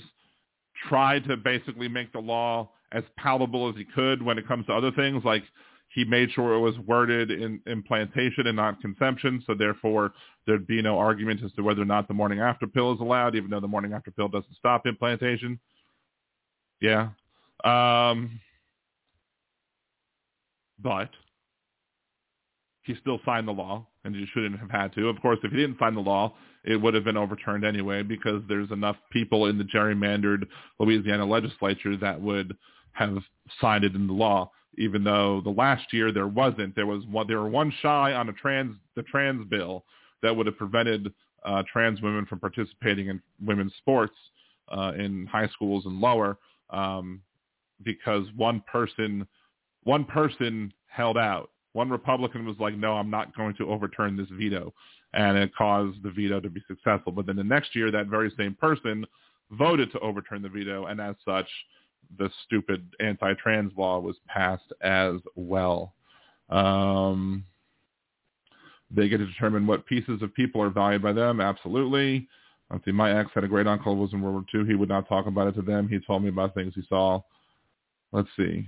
tried 0.88 1.26
to 1.26 1.38
basically 1.38 1.88
make 1.88 2.12
the 2.14 2.20
law 2.20 2.70
as 2.92 3.04
palatable 3.18 3.70
as 3.70 3.76
he 3.76 3.86
could 3.86 4.22
when 4.22 4.38
it 4.38 4.48
comes 4.48 4.66
to 4.66 4.74
other 4.74 4.92
things. 4.92 5.24
Like 5.24 5.44
he 5.90 6.06
made 6.06 6.32
sure 6.32 6.54
it 6.54 6.60
was 6.60 6.78
worded 6.80 7.32
in 7.32 7.62
implantation 7.66 8.48
and 8.48 8.56
not 8.56 8.80
conception, 8.80 9.44
so 9.46 9.56
therefore 9.56 10.14
there'd 10.46 10.68
be 10.68 10.82
no 10.82 10.98
argument 10.98 11.42
as 11.44 11.52
to 11.54 11.64
whether 11.64 11.82
or 11.82 11.86
not 11.86 12.08
the 12.08 12.14
morning 12.14 12.40
after 12.40 12.68
pill 12.68 12.94
is 12.94 13.00
allowed, 13.00 13.36
even 13.36 13.50
though 13.50 13.60
the 13.60 13.68
morning 13.68 13.94
after 13.94 14.12
pill 14.12 14.28
doesn't 14.28 14.56
stop 14.56 14.86
implantation. 14.86 15.60
Yeah. 16.80 17.10
Um, 17.64 18.40
but 20.82 21.10
he 22.84 22.96
still 23.02 23.20
signed 23.26 23.48
the 23.48 23.52
law, 23.52 23.86
and 24.04 24.16
he 24.16 24.26
shouldn't 24.34 24.60
have 24.60 24.72
had 24.72 24.94
to. 24.94 25.10
Of 25.10 25.22
course, 25.22 25.40
if 25.44 25.52
he 25.52 25.58
didn't 25.58 25.80
sign 25.80 25.96
the 25.96 26.02
law, 26.02 26.34
it 26.64 26.76
would 26.76 26.94
have 26.94 27.04
been 27.04 27.18
overturned 27.18 27.66
anyway 27.66 28.04
because 28.04 28.42
there's 28.48 28.72
enough 28.72 28.96
people 29.12 29.48
in 29.48 29.58
the 29.58 29.64
gerrymandered 29.64 30.46
Louisiana 30.80 31.26
legislature 31.26 31.98
that 31.98 32.22
would 32.22 32.56
have 32.94 33.18
signed 33.60 33.84
it 33.84 33.96
into 33.96 34.14
law. 34.14 34.52
Even 34.80 35.04
though 35.04 35.42
the 35.44 35.50
last 35.52 35.94
year 35.94 36.12
there 36.12 36.28
wasn't, 36.28 36.76
there 36.76 36.88
was 36.88 37.06
one, 37.06 37.28
there 37.28 37.40
were 37.40 37.50
one 37.50 37.72
shy 37.82 38.14
on 38.14 38.30
a 38.30 38.34
trans 38.34 38.76
the 38.96 39.04
trans 39.04 39.48
bill 39.50 39.84
that 40.24 40.36
would 40.36 40.48
have 40.48 40.58
prevented 40.58 41.14
uh, 41.46 41.64
trans 41.72 42.02
women 42.02 42.26
from 42.26 42.40
participating 42.40 43.08
in 43.08 43.22
women's 43.46 43.74
sports 43.78 44.16
uh, 44.70 44.94
in 44.98 45.26
high 45.28 45.48
schools 45.50 45.86
and 45.86 46.00
lower 46.00 46.38
um, 46.72 47.22
because 47.84 48.26
one 48.36 48.64
person 48.72 49.28
one 49.84 50.06
person 50.06 50.74
held 50.88 51.18
out. 51.18 51.50
One 51.74 51.90
Republican 51.90 52.46
was 52.46 52.58
like, 52.60 52.76
no, 52.76 52.94
I'm 52.94 53.10
not 53.10 53.36
going 53.36 53.56
to 53.56 53.70
overturn 53.70 54.18
this 54.18 54.28
veto. 54.32 54.74
And 55.14 55.38
it 55.38 55.56
caused 55.56 56.04
the 56.04 56.12
veto 56.12 56.40
to 56.40 56.50
be 56.50 56.62
successful. 56.68 57.12
But 57.12 57.26
then 57.26 57.36
the 57.36 57.44
next 57.44 57.76
year, 57.76 57.92
that 57.92 58.08
very 58.08 58.32
same 58.38 58.56
person 58.56 59.06
voted 59.52 59.92
to 59.92 60.00
overturn 60.00 60.42
the 60.42 60.50
veto. 60.50 60.86
And 60.86 61.00
as 61.00 61.16
such, 61.26 61.48
the 62.18 62.30
stupid 62.46 62.96
anti-trans 63.00 63.72
law 63.78 64.00
was 64.00 64.16
passed 64.28 64.72
as 64.82 65.16
well. 65.36 65.94
Um, 66.50 67.46
they 68.92 69.08
get 69.08 69.18
to 69.18 69.26
determine 69.26 69.68
what 69.68 69.86
pieces 69.86 70.22
of 70.22 70.34
people 70.34 70.62
are 70.62 70.70
valued 70.70 71.02
by 71.02 71.14
them. 71.14 71.40
Absolutely. 71.40 72.28
Let's 72.72 72.86
see. 72.86 72.92
My 72.92 73.18
ex 73.20 73.30
had 73.34 73.44
a 73.44 73.48
great 73.48 73.68
uncle 73.68 73.96
who 73.96 74.02
was 74.02 74.14
in 74.14 74.22
World 74.22 74.46
War 74.54 74.62
II. 74.62 74.68
He 74.68 74.76
would 74.76 74.90
not 74.90 75.08
talk 75.08 75.28
about 75.28 75.48
it 75.48 75.56
to 75.56 75.62
them. 75.62 75.88
He 75.88 76.00
told 76.00 76.24
me 76.24 76.30
about 76.30 76.54
things 76.54 76.74
he 76.76 76.84
saw. 76.88 77.22
Let's 78.12 78.30
see. 78.38 78.68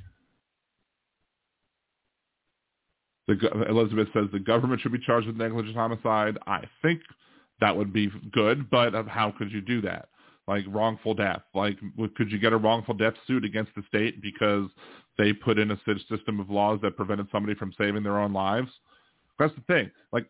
The, 3.27 3.65
Elizabeth 3.69 4.09
says 4.13 4.25
the 4.31 4.39
government 4.39 4.81
should 4.81 4.91
be 4.91 4.99
charged 4.99 5.27
with 5.27 5.37
negligent 5.37 5.75
homicide. 5.75 6.37
I 6.47 6.63
think 6.81 7.01
that 7.59 7.75
would 7.75 7.93
be 7.93 8.11
good, 8.31 8.69
but 8.69 8.93
how 9.07 9.33
could 9.37 9.51
you 9.51 9.61
do 9.61 9.81
that? 9.81 10.09
Like 10.47 10.65
wrongful 10.67 11.13
death. 11.13 11.43
Like, 11.53 11.77
could 12.15 12.31
you 12.31 12.39
get 12.39 12.51
a 12.51 12.57
wrongful 12.57 12.95
death 12.95 13.13
suit 13.27 13.45
against 13.45 13.71
the 13.75 13.83
state 13.87 14.21
because 14.21 14.69
they 15.17 15.33
put 15.33 15.59
in 15.59 15.71
a 15.71 15.79
system 16.09 16.39
of 16.39 16.49
laws 16.49 16.79
that 16.81 16.97
prevented 16.97 17.27
somebody 17.31 17.55
from 17.55 17.73
saving 17.77 18.03
their 18.03 18.19
own 18.19 18.33
lives? 18.33 18.69
That's 19.39 19.53
the 19.55 19.61
thing. 19.61 19.91
Like, 20.11 20.27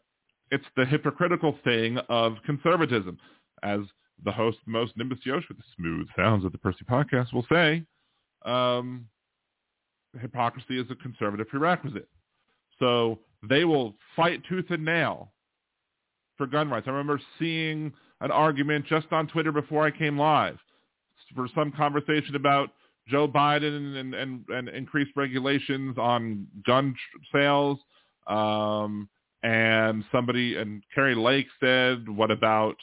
it's 0.51 0.65
the 0.75 0.85
hypocritical 0.85 1.57
thing 1.63 1.97
of 2.09 2.35
conservatism. 2.45 3.17
As 3.63 3.79
the 4.23 4.31
host, 4.31 4.57
most 4.65 4.95
Nimbus 4.97 5.19
Yosh 5.23 5.43
with 5.47 5.57
the 5.57 5.63
smooth 5.75 6.07
sounds 6.15 6.45
of 6.45 6.51
the 6.51 6.57
Percy 6.57 6.83
podcast 6.89 7.33
will 7.33 7.45
say, 7.51 7.83
um, 8.45 9.07
hypocrisy 10.19 10.79
is 10.79 10.88
a 10.91 10.95
conservative 10.95 11.47
prerequisite. 11.47 12.09
So 12.79 13.19
they 13.47 13.65
will 13.65 13.95
fight 14.15 14.41
tooth 14.47 14.65
and 14.69 14.83
nail 14.83 15.31
for 16.41 16.47
gun 16.47 16.72
rights. 16.72 16.88
I 16.88 16.89
remember 16.89 17.22
seeing 17.38 17.93
an 18.19 18.31
argument 18.31 18.88
just 18.88 19.05
on 19.11 19.27
Twitter 19.27 19.51
before 19.51 19.85
I 19.85 19.91
came 19.91 20.18
live 20.18 20.57
for 21.35 21.47
some 21.53 21.72
conversation 21.72 22.35
about 22.35 22.72
Joe 23.07 23.27
Biden 23.27 23.95
and, 23.97 24.15
and, 24.15 24.43
and 24.49 24.68
increased 24.69 25.11
regulations 25.15 25.99
on 25.99 26.47
gun 26.65 26.95
sales. 27.31 27.77
Um, 28.26 29.07
and 29.43 30.03
somebody, 30.11 30.57
and 30.57 30.81
Kari 30.95 31.13
Lake 31.13 31.45
said, 31.59 32.09
what 32.09 32.31
about 32.31 32.77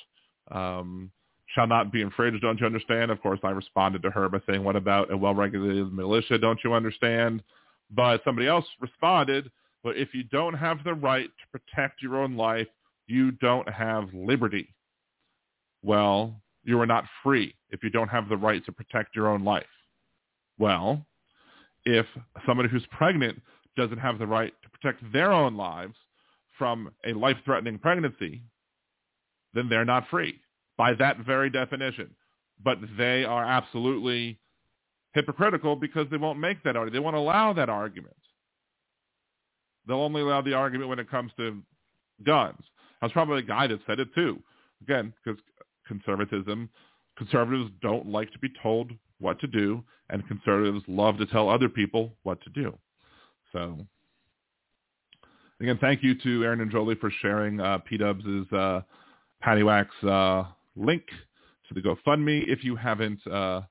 um, 0.52 1.10
shall 1.52 1.66
not 1.66 1.90
be 1.90 2.01
infringed, 2.01 2.43
don't 2.43 2.60
you 2.60 2.66
understand? 2.66 3.10
Of 3.10 3.20
course, 3.20 3.40
I 3.43 3.51
responded 3.51 4.02
to 4.02 4.10
her 4.10 4.28
by 4.28 4.39
saying, 4.48 4.62
what 4.62 4.76
about 4.76 5.12
a 5.12 5.16
well-regulated 5.16 5.93
militia, 5.93 6.39
don't 6.39 6.60
you 6.62 6.74
understand? 6.74 7.43
But 7.90 8.20
somebody 8.24 8.47
else 8.47 8.66
responded, 8.80 9.51
but 9.82 9.97
if 9.97 10.14
you 10.14 10.22
don't 10.22 10.55
have 10.55 10.85
the 10.85 10.94
right 10.94 11.26
to 11.26 11.59
protect 11.59 12.02
your 12.02 12.22
own 12.22 12.36
life, 12.36 12.68
you 13.09 13.32
don't 13.32 13.68
have 13.68 14.14
liberty. 14.14 14.74
Well, 15.82 16.40
you 16.62 16.80
are 16.80 16.86
not 16.86 17.05
free 17.22 17.55
if 17.70 17.82
you 17.82 17.90
don't 17.90 18.09
have 18.09 18.28
the 18.28 18.36
right 18.36 18.64
to 18.66 18.72
protect 18.72 19.16
your 19.16 19.28
own 19.28 19.43
life. 19.43 19.64
Well, 20.59 21.06
if 21.85 22.06
somebody 22.47 22.68
who's 22.68 22.86
pregnant 22.90 23.40
doesn't 23.76 23.98
have 23.98 24.18
the 24.18 24.26
right 24.26 24.52
to 24.62 24.68
protect 24.68 25.12
their 25.12 25.32
own 25.32 25.56
lives 25.56 25.94
from 26.59 26.90
a 27.06 27.12
life-threatening 27.12 27.78
pregnancy, 27.78 28.43
then 29.55 29.68
they're 29.68 29.85
not 29.85 30.09
free 30.10 30.39
by 30.76 30.94
that 30.94 31.18
very 31.18 31.48
definition. 31.48 32.10
But 32.62 32.78
they 32.98 33.24
are 33.24 33.44
absolutely 33.44 34.39
hypocritical 35.12 35.76
because 35.76 36.06
they 36.10 36.16
won't 36.16 36.40
make 36.40 36.62
that 36.64 36.76
argument. 36.76 36.93
They 36.93 37.05
won't 37.05 37.16
allow 37.16 37.52
that 37.55 37.68
argument. 37.68 38.16
They'll 39.86 40.01
only 40.01 40.20
allow 40.20 40.43
the 40.43 40.55
argument 40.55 40.90
when 40.90 40.98
it 40.98 41.10
comes 41.10 41.32
to 41.39 41.62
guns. 42.24 42.59
I 43.00 43.06
was 43.06 43.12
probably 43.12 43.38
a 43.38 43.42
guy 43.42 43.66
that 43.66 43.80
said 43.86 44.00
it 44.00 44.08
too. 44.14 44.42
Again, 44.82 45.12
because 45.24 45.40
conservatism, 45.86 46.68
conservatives 47.16 47.70
don't 47.82 48.06
like 48.06 48.32
to 48.32 48.38
be 48.38 48.48
told 48.62 48.92
what 49.20 49.40
to 49.40 49.46
do, 49.46 49.82
and 50.10 50.26
conservatives 50.28 50.84
love 50.86 51.18
to 51.18 51.26
tell 51.26 51.48
other 51.48 51.68
people 51.68 52.14
what 52.22 52.40
to 52.42 52.50
do. 52.50 52.76
So, 53.52 53.78
again, 55.60 55.78
thank 55.80 56.02
you 56.02 56.14
to 56.22 56.44
Aaron 56.44 56.60
and 56.60 56.70
Jolie 56.70 56.94
for 56.94 57.10
sharing 57.22 57.60
uh, 57.60 57.78
P-Dubs' 57.78 58.52
uh, 58.52 58.80
uh, 59.42 60.44
link 60.76 61.02
to 61.68 61.74
the 61.74 61.80
GoFundMe. 61.80 62.44
If 62.46 62.64
you 62.64 62.76
haven't 62.76 63.26
uh, 63.26 63.62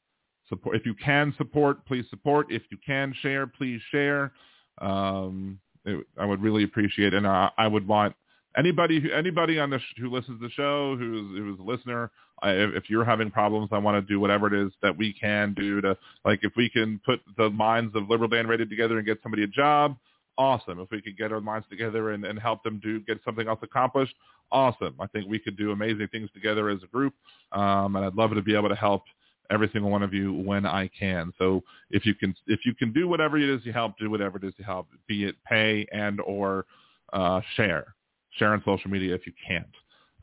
support, 0.50 0.76
if 0.76 0.86
you 0.86 0.94
can 0.94 1.34
support, 1.38 1.86
please 1.86 2.06
support. 2.10 2.48
If 2.50 2.64
you 2.72 2.78
can 2.86 3.14
share, 3.22 3.48
please 3.48 3.82
share. 3.92 4.34
Um, 4.80 5.60
it, 5.86 6.06
I 6.18 6.26
would 6.26 6.42
really 6.42 6.64
appreciate, 6.64 7.14
it. 7.14 7.18
and 7.18 7.28
I, 7.28 7.50
I 7.58 7.68
would 7.68 7.88
want 7.88 8.16
anybody 8.58 9.00
who 9.00 9.12
anybody 9.12 9.60
on 9.60 9.70
the 9.70 9.80
sh- 9.80 10.00
who 10.00 10.10
listens 10.10 10.40
to 10.40 10.48
the 10.48 10.52
show 10.52 10.96
who's 10.98 11.38
who's 11.38 11.60
a 11.60 11.64
listener. 11.64 12.12
I, 12.44 12.52
if 12.52 12.88
you're 12.88 13.04
having 13.04 13.32
problems, 13.32 13.70
I 13.72 13.80
want 13.80 13.96
to 13.96 14.14
do 14.14 14.20
whatever 14.20 14.46
it 14.48 14.54
is 14.54 14.72
that 14.84 14.96
we 14.96 15.12
can 15.12 15.56
do 15.56 15.82
to 15.82 15.98
like 16.24 16.40
if 16.44 16.54
we 16.56 16.70
can 16.70 17.00
put 17.06 17.20
the 17.38 17.50
minds 17.50 17.96
of 17.96 18.10
Liberal 18.10 18.30
Dan 18.30 18.46
Radio 18.48 18.66
together 18.66 18.98
and 18.98 19.06
get 19.06 19.20
somebody 19.24 19.44
a 19.44 19.48
job, 19.48 19.98
awesome. 20.38 20.80
If 20.80 20.92
we 20.92 21.02
could 21.02 21.18
get 21.18 21.32
our 21.32 21.42
minds 21.42 21.68
together 21.70 22.12
and, 22.12 22.26
and 22.26 22.38
help 22.38 22.64
them 22.64 22.80
do 22.84 23.00
get 23.02 23.20
something 23.26 23.48
else 23.48 23.60
accomplished, 23.64 24.14
awesome. 24.52 24.96
I 25.00 25.08
think 25.08 25.28
we 25.28 25.40
could 25.40 25.58
do 25.58 25.72
amazing 25.72 26.10
things 26.12 26.30
together 26.32 26.70
as 26.70 26.84
a 26.84 26.88
group, 26.88 27.14
um, 27.54 27.96
and 27.96 28.06
I'd 28.06 28.16
love 28.16 28.32
to 28.36 28.42
be 28.42 28.56
able 28.56 28.70
to 28.70 28.76
help 28.76 29.04
every 29.50 29.70
single 29.74 29.90
one 29.90 30.04
of 30.04 30.14
you 30.14 30.34
when 30.34 30.66
I 30.66 30.90
can. 30.90 31.34
So 31.40 31.64
if 31.90 32.06
you 32.06 32.14
can 32.14 32.36
if 32.46 32.66
you 32.66 32.76
can 32.76 32.94
do 32.94 33.08
whatever 33.08 33.38
it 33.38 33.50
is 33.50 33.66
you 33.66 33.74
help, 33.74 33.98
do 33.98 34.10
whatever 34.10 34.38
it 34.38 34.44
is 34.44 34.54
you 34.58 34.66
help, 34.66 34.88
be 35.08 35.24
it 35.24 35.36
pay 35.44 35.88
and 35.92 36.22
or 36.22 36.66
uh, 37.14 37.42
share. 37.56 37.96
Share 38.38 38.54
on 38.54 38.62
social 38.66 38.90
media 38.90 39.16
if 39.16 39.26
you 39.26 39.34
can't. 39.48 39.66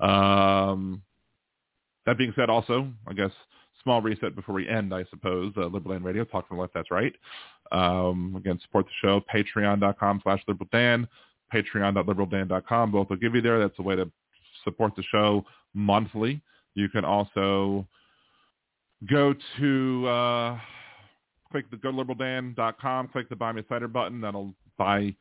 Um, 0.00 1.02
that 2.06 2.18
being 2.18 2.32
said, 2.36 2.50
also, 2.50 2.88
I 3.06 3.12
guess 3.12 3.30
small 3.82 4.02
reset 4.02 4.34
before 4.34 4.54
we 4.54 4.68
end, 4.68 4.94
I 4.94 5.04
suppose. 5.10 5.52
Uh, 5.56 5.66
Liberal 5.66 5.94
Dan 5.94 6.02
Radio, 6.02 6.24
talk 6.24 6.48
from 6.48 6.56
the 6.56 6.62
left, 6.62 6.74
that's 6.74 6.90
right. 6.90 7.14
Um, 7.72 8.34
again, 8.36 8.58
support 8.62 8.86
the 8.86 8.92
show, 9.00 9.20
patreon.com 9.32 10.20
slash 10.22 10.42
liberaldan, 10.48 11.06
patreon.liberaldan.com. 11.52 12.92
Both 12.92 13.10
will 13.10 13.16
give 13.16 13.34
you 13.34 13.42
there. 13.42 13.58
That's 13.58 13.78
a 13.78 13.82
way 13.82 13.96
to 13.96 14.10
support 14.64 14.96
the 14.96 15.02
show 15.04 15.44
monthly. 15.74 16.40
You 16.74 16.88
can 16.88 17.04
also 17.04 17.86
go 19.08 19.34
to 19.58 20.08
uh, 20.08 20.58
click 21.50 21.70
the 21.70 21.76
go 21.76 21.92
to 21.92 21.96
liberaldan.com, 21.96 23.08
click 23.08 23.28
the 23.28 23.36
buy 23.36 23.52
me 23.52 23.60
a 23.60 23.64
cider 23.68 23.88
button. 23.88 24.20
That'll 24.20 24.54
buy 24.76 25.14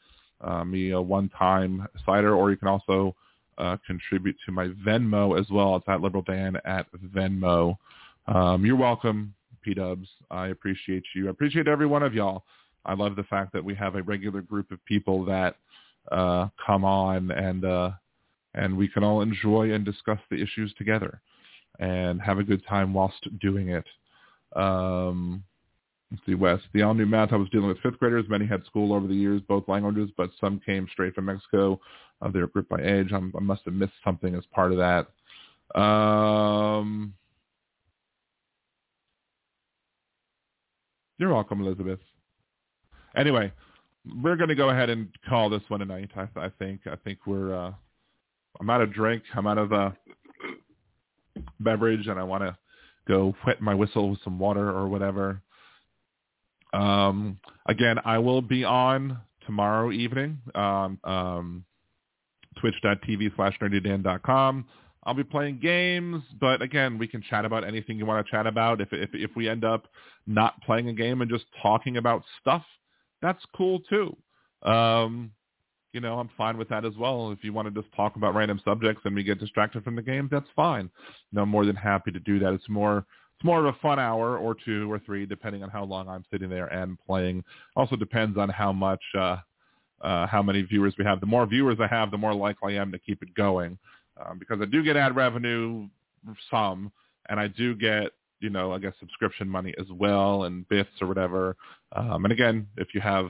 uh, 0.44 0.64
me 0.64 0.92
a 0.92 1.02
one-time 1.02 1.88
cider, 2.06 2.36
or 2.36 2.52
you 2.52 2.58
can 2.58 2.68
also 2.68 3.16
uh, 3.58 3.78
contribute 3.86 4.36
to 4.46 4.52
my 4.52 4.68
Venmo 4.86 5.40
as 5.40 5.50
well. 5.50 5.76
It's 5.76 5.88
at 5.88 6.00
liberaldan 6.00 6.60
at 6.66 6.88
Venmo. 7.16 7.78
Um, 8.28 8.66
you're 8.66 8.76
welcome, 8.76 9.34
P-Dubs. 9.62 10.08
I 10.32 10.48
appreciate 10.48 11.04
you. 11.16 11.28
I 11.28 11.32
appreciate 11.32 11.68
every 11.68 11.86
one 11.86 12.04
of 12.04 12.14
y'all. 12.14 12.44
I 12.86 12.94
love 12.94 13.16
the 13.16 13.24
fact 13.24 13.54
that 13.54 13.64
we 13.64 13.76
have 13.76 13.96
a 13.96 14.04
regular 14.04 14.42
group 14.42 14.72
of 14.72 14.84
people 14.86 15.24
that 15.26 15.56
uh, 16.12 16.48
come 16.66 16.84
on 16.84 17.32
and 17.32 17.64
uh, 17.64 17.92
and 18.56 18.78
we 18.78 18.88
can 18.88 19.04
all 19.04 19.22
enjoy 19.22 19.72
and 19.72 19.86
discuss 19.86 20.20
the 20.30 20.36
issues 20.36 20.74
together 20.78 21.22
and 21.80 22.22
have 22.22 22.38
a 22.38 22.44
good 22.44 22.64
time 22.68 22.94
whilst 22.94 23.28
doing 23.40 23.70
it. 23.70 23.86
Um, 24.56 25.44
let's 26.14 26.26
see, 26.28 26.36
West. 26.36 26.64
The 26.74 26.84
all 26.84 26.94
new 26.94 27.08
math 27.08 27.34
I 27.34 27.38
was 27.38 27.50
dealing 27.50 27.68
with 27.68 27.80
fifth 27.80 27.98
graders. 27.98 28.26
Many 28.30 28.46
had 28.46 28.64
school 28.66 28.94
over 28.94 29.08
the 29.08 29.16
years, 29.16 29.42
both 29.48 29.68
languages, 29.68 30.12
but 30.16 30.30
some 30.40 30.62
came 30.64 30.88
straight 30.92 31.16
from 31.16 31.26
Mexico. 31.26 31.80
Uh, 32.22 32.30
they 32.30 32.40
were 32.40 32.48
grouped 32.48 32.70
by 32.70 32.82
age. 32.82 33.12
I'm, 33.12 33.34
i 33.36 33.40
must 33.42 33.64
have 33.66 33.74
missed 33.74 33.94
something 34.04 34.36
as 34.36 34.44
part 34.54 34.72
of 34.72 34.78
that. 34.78 35.80
Um, 35.80 37.16
you're 41.18 41.34
welcome, 41.34 41.62
Elizabeth. 41.62 42.00
Anyway, 43.16 43.52
we're 44.22 44.36
going 44.36 44.50
to 44.50 44.56
go 44.56 44.70
ahead 44.70 44.92
and 44.92 45.08
call 45.28 45.50
this 45.50 45.64
one 45.68 45.82
a 45.82 45.86
night. 45.86 46.12
I, 46.16 46.28
I 46.36 46.50
think. 46.60 46.82
I 46.86 46.96
think 46.96 47.20
we're. 47.26 47.56
Uh, 47.56 47.72
I'm 48.60 48.70
out 48.70 48.82
of 48.82 48.94
drink. 48.94 49.24
I'm 49.36 49.48
out 49.48 49.58
of 49.58 49.74
uh, 49.74 49.90
beverage, 51.60 52.06
and 52.06 52.20
I 52.20 52.24
want 52.24 52.44
to 52.44 52.56
go 53.08 53.34
wet 53.48 53.62
my 53.62 53.74
whistle 53.74 54.12
with 54.12 54.20
some 54.24 54.38
water 54.38 54.70
or 54.70 54.88
whatever. 54.88 55.42
Um, 56.74 57.40
again, 57.68 57.98
I 58.04 58.18
will 58.18 58.42
be 58.42 58.64
on 58.64 59.20
tomorrow 59.46 59.92
evening. 59.92 60.40
Um, 60.56 61.00
um, 61.04 61.66
twitch.tv 62.60 63.36
slash 63.36 63.58
nerdydan.com. 63.62 64.66
I'll 65.06 65.14
be 65.14 65.24
playing 65.24 65.60
games, 65.60 66.24
but 66.40 66.62
again, 66.62 66.98
we 66.98 67.08
can 67.08 67.22
chat 67.30 67.44
about 67.44 67.66
anything 67.66 67.98
you 67.98 68.06
want 68.06 68.26
to 68.26 68.32
chat 68.32 68.48
about. 68.48 68.80
If, 68.80 68.88
if, 68.94 69.10
if 69.14 69.32
we 69.36 69.50
end 69.50 69.66
up 69.66 69.88
not 70.28 70.62
playing 70.62 70.88
a 70.88 70.94
game 70.94 71.22
and 71.22 71.30
just 71.30 71.46
talking 71.62 71.98
about 71.98 72.24
stuff, 72.40 72.64
that's 73.22 73.44
cool 73.56 73.82
too. 73.90 74.16
Um, 74.68 75.32
you 75.92 76.00
know, 76.00 76.20
I'm 76.20 76.30
fine 76.38 76.58
with 76.58 76.70
that 76.70 76.86
as 76.86 76.96
well. 76.98 77.32
If 77.32 77.44
you 77.44 77.54
want 77.54 77.74
to 77.74 77.82
just 77.82 77.94
talk 77.96 78.16
about 78.16 78.34
random 78.34 78.62
subjects 78.64 79.02
and 79.06 79.14
we 79.14 79.24
get 79.24 79.40
distracted 79.40 79.84
from 79.84 79.96
the 79.96 80.02
game, 80.02 80.30
that's 80.32 80.48
fine. 80.56 80.90
I'm 81.38 81.50
more 81.50 81.66
than 81.66 81.76
happy 81.76 82.12
to 82.12 82.20
do 82.20 82.40
that. 82.40 82.54
It's 82.54 82.70
more 82.70 83.06
it's 83.44 83.46
more 83.46 83.60
of 83.60 83.66
a 83.66 83.78
fun 83.80 84.00
hour 84.00 84.38
or 84.38 84.56
two 84.56 84.92
or 84.92 85.00
three, 85.00 85.26
depending 85.26 85.64
on 85.64 85.70
how 85.70 85.84
long 85.84 86.08
I'm 86.08 86.24
sitting 86.32 86.50
there 86.50 86.68
and 86.68 86.98
playing. 87.06 87.44
Also 87.76 87.96
depends 87.96 88.38
on 88.38 88.50
how 88.50 88.72
much 88.72 89.02
uh, 89.18 89.38
uh, 90.02 90.28
how 90.28 90.42
many 90.42 90.62
viewers 90.62 90.94
we 90.98 91.06
have. 91.06 91.20
The 91.20 91.26
more 91.26 91.46
viewers 91.46 91.78
I 91.80 91.88
have, 91.88 92.12
the 92.12 92.18
more 92.18 92.34
likely 92.34 92.78
I 92.78 92.82
am 92.82 92.92
to 92.92 93.00
keep 93.00 93.22
it 93.22 93.34
going, 93.36 93.78
um, 94.24 94.40
because 94.40 94.60
I 94.62 94.66
do 94.66 94.84
get 94.84 94.98
ad 94.98 95.16
revenue, 95.16 95.88
some, 96.50 96.92
and 97.30 97.40
I 97.40 97.48
do 97.48 97.76
get 97.76 98.12
you 98.40 98.50
know 98.50 98.72
I 98.72 98.80
guess 98.80 98.94
subscription 99.00 99.50
money 99.50 99.74
as 99.80 99.88
well 99.92 100.44
and 100.44 100.68
bits 100.70 100.90
or 101.02 101.08
whatever. 101.08 101.56
Um, 101.94 102.26
and 102.26 102.32
again, 102.32 102.68
if 102.78 102.94
you 102.94 103.02
have 103.02 103.28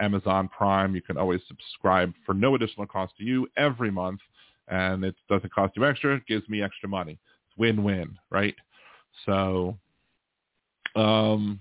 Amazon 0.00 0.48
Prime. 0.48 0.94
You 0.94 1.02
can 1.02 1.16
always 1.16 1.40
subscribe 1.48 2.12
for 2.26 2.34
no 2.34 2.54
additional 2.54 2.86
cost 2.86 3.16
to 3.18 3.24
you 3.24 3.46
every 3.56 3.90
month, 3.90 4.20
and 4.68 5.04
it 5.04 5.14
doesn't 5.28 5.52
cost 5.52 5.76
you 5.76 5.84
extra. 5.84 6.16
It 6.16 6.26
gives 6.26 6.48
me 6.48 6.62
extra 6.62 6.88
money. 6.88 7.12
It's 7.12 7.58
win-win, 7.58 8.18
right? 8.30 8.54
So, 9.26 9.78
um, 10.96 11.60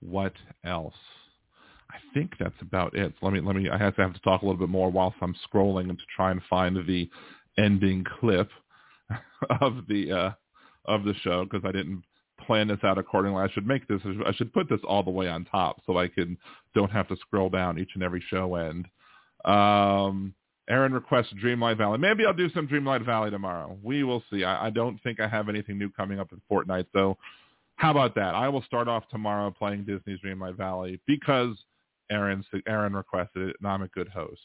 what 0.00 0.32
else? 0.64 0.94
I 1.90 1.96
think 2.12 2.32
that's 2.38 2.54
about 2.60 2.96
it. 2.96 3.12
Let 3.22 3.32
me 3.32 3.40
let 3.40 3.56
me. 3.56 3.68
I 3.70 3.78
have 3.78 3.94
to 3.96 4.02
have 4.02 4.14
to 4.14 4.20
talk 4.20 4.42
a 4.42 4.44
little 4.44 4.58
bit 4.58 4.68
more 4.68 4.90
whilst 4.90 5.16
I'm 5.20 5.34
scrolling 5.48 5.90
and 5.90 5.98
to 5.98 6.04
try 6.14 6.30
and 6.30 6.40
find 6.50 6.76
the 6.86 7.08
ending 7.56 8.04
clip 8.20 8.50
of 9.60 9.86
the 9.88 10.12
uh, 10.12 10.30
of 10.86 11.04
the 11.04 11.14
show 11.22 11.44
because 11.44 11.64
I 11.64 11.72
didn't 11.72 12.02
plan 12.46 12.68
this 12.68 12.82
out 12.82 12.98
accordingly. 12.98 13.42
I 13.42 13.48
should 13.52 13.66
make 13.66 13.86
this. 13.86 14.00
I 14.26 14.32
should 14.32 14.52
put 14.52 14.68
this 14.68 14.80
all 14.86 15.02
the 15.02 15.10
way 15.10 15.28
on 15.28 15.44
top 15.44 15.80
so 15.86 15.98
I 15.98 16.08
can 16.08 16.36
don't 16.74 16.90
have 16.90 17.08
to 17.08 17.16
scroll 17.16 17.48
down 17.48 17.78
each 17.78 17.90
and 17.94 18.02
every 18.02 18.22
show 18.28 18.56
end. 18.56 18.86
Um, 19.44 20.34
Aaron 20.68 20.92
requests 20.92 21.32
Dreamlight 21.42 21.76
Valley. 21.76 21.98
Maybe 21.98 22.24
I'll 22.24 22.32
do 22.32 22.48
some 22.50 22.66
Dreamlight 22.66 23.04
Valley 23.04 23.30
tomorrow. 23.30 23.76
We 23.82 24.02
will 24.02 24.22
see. 24.30 24.44
I, 24.44 24.66
I 24.66 24.70
don't 24.70 25.02
think 25.02 25.20
I 25.20 25.28
have 25.28 25.48
anything 25.48 25.78
new 25.78 25.90
coming 25.90 26.18
up 26.18 26.32
in 26.32 26.40
Fortnite, 26.50 26.86
so 26.92 27.16
how 27.76 27.90
about 27.90 28.14
that? 28.14 28.34
I 28.34 28.48
will 28.48 28.62
start 28.62 28.88
off 28.88 29.08
tomorrow 29.10 29.50
playing 29.50 29.84
Disney's 29.84 30.20
Dreamlight 30.24 30.56
Valley 30.56 31.00
because 31.06 31.56
Aaron 32.10 32.44
Aaron 32.66 32.94
requested 32.94 33.50
it, 33.50 33.56
and 33.60 33.68
I'm 33.68 33.82
a 33.82 33.88
good 33.88 34.08
host. 34.08 34.44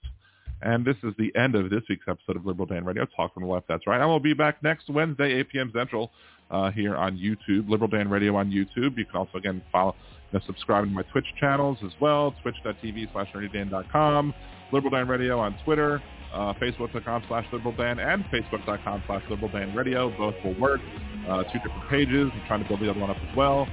And 0.61 0.83
this 0.83 0.97
is 1.03 1.13
the 1.17 1.33
end 1.39 1.55
of 1.55 1.69
this 1.69 1.83
week's 1.89 2.05
episode 2.07 2.35
of 2.35 2.45
Liberal 2.45 2.65
Dan 2.65 2.83
Radio. 2.83 3.05
Talk 3.15 3.33
from 3.33 3.43
the 3.43 3.49
left. 3.49 3.67
That's 3.69 3.87
right. 3.87 4.01
I 4.01 4.05
will 4.05 4.19
be 4.19 4.33
back 4.33 4.61
next 4.61 4.89
Wednesday, 4.89 5.33
8 5.39 5.49
p.m. 5.49 5.71
Central, 5.73 6.11
uh, 6.51 6.71
here 6.71 6.97
on 6.97 7.17
YouTube, 7.17 7.69
Liberal 7.69 7.89
Dan 7.89 8.09
Radio 8.09 8.35
on 8.35 8.51
YouTube. 8.51 8.97
You 8.97 9.05
can 9.05 9.15
also, 9.15 9.37
again, 9.37 9.61
follow, 9.71 9.95
you 10.31 10.39
subscribe 10.45 10.85
to 10.85 10.89
my 10.89 11.03
Twitch 11.03 11.25
channels 11.39 11.77
as 11.85 11.91
well, 11.99 12.35
twitch.tv 12.41 13.11
slash 13.11 13.27
nerdydan.com, 13.33 14.33
Liberal 14.71 14.91
Dan 14.91 15.07
Radio 15.07 15.39
on 15.39 15.55
Twitter, 15.63 16.01
uh, 16.33 16.53
facebook.com 16.53 17.23
slash 17.27 17.45
liberaldan, 17.51 17.99
and 17.99 18.23
facebook.com 18.25 19.03
slash 19.07 19.23
liberaldan 19.29 19.75
radio. 19.75 20.15
Both 20.17 20.35
will 20.43 20.59
work. 20.59 20.81
Uh, 21.27 21.43
two 21.43 21.59
different 21.59 21.89
pages. 21.89 22.29
I'm 22.33 22.47
trying 22.47 22.63
to 22.63 22.67
build 22.67 22.81
the 22.81 22.89
other 22.89 22.99
one 22.99 23.09
up 23.09 23.17
as 23.17 23.35
well. 23.35 23.67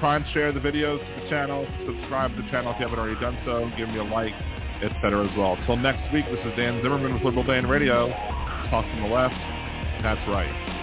Try 0.00 0.16
and 0.16 0.24
share 0.32 0.52
the 0.52 0.60
videos 0.60 0.98
to 0.98 1.22
the 1.22 1.28
channel. 1.28 1.66
Subscribe 1.86 2.34
to 2.36 2.42
the 2.42 2.48
channel 2.50 2.72
if 2.72 2.80
you 2.80 2.86
haven't 2.86 2.98
already 2.98 3.20
done 3.20 3.38
so. 3.44 3.70
Give 3.76 3.88
me 3.88 3.98
a 3.98 4.04
like 4.04 4.34
etc. 4.82 5.28
as 5.28 5.36
well. 5.36 5.58
Till 5.66 5.76
next 5.76 6.12
week, 6.12 6.24
this 6.30 6.40
is 6.40 6.56
Dan 6.56 6.82
Zimmerman 6.82 7.14
with 7.14 7.22
Liberal 7.22 7.44
Dan 7.44 7.66
Radio. 7.66 8.08
Talk 8.70 8.84
from 8.90 9.02
the 9.02 9.14
left. 9.14 9.34
That's 10.02 10.20
right. 10.28 10.79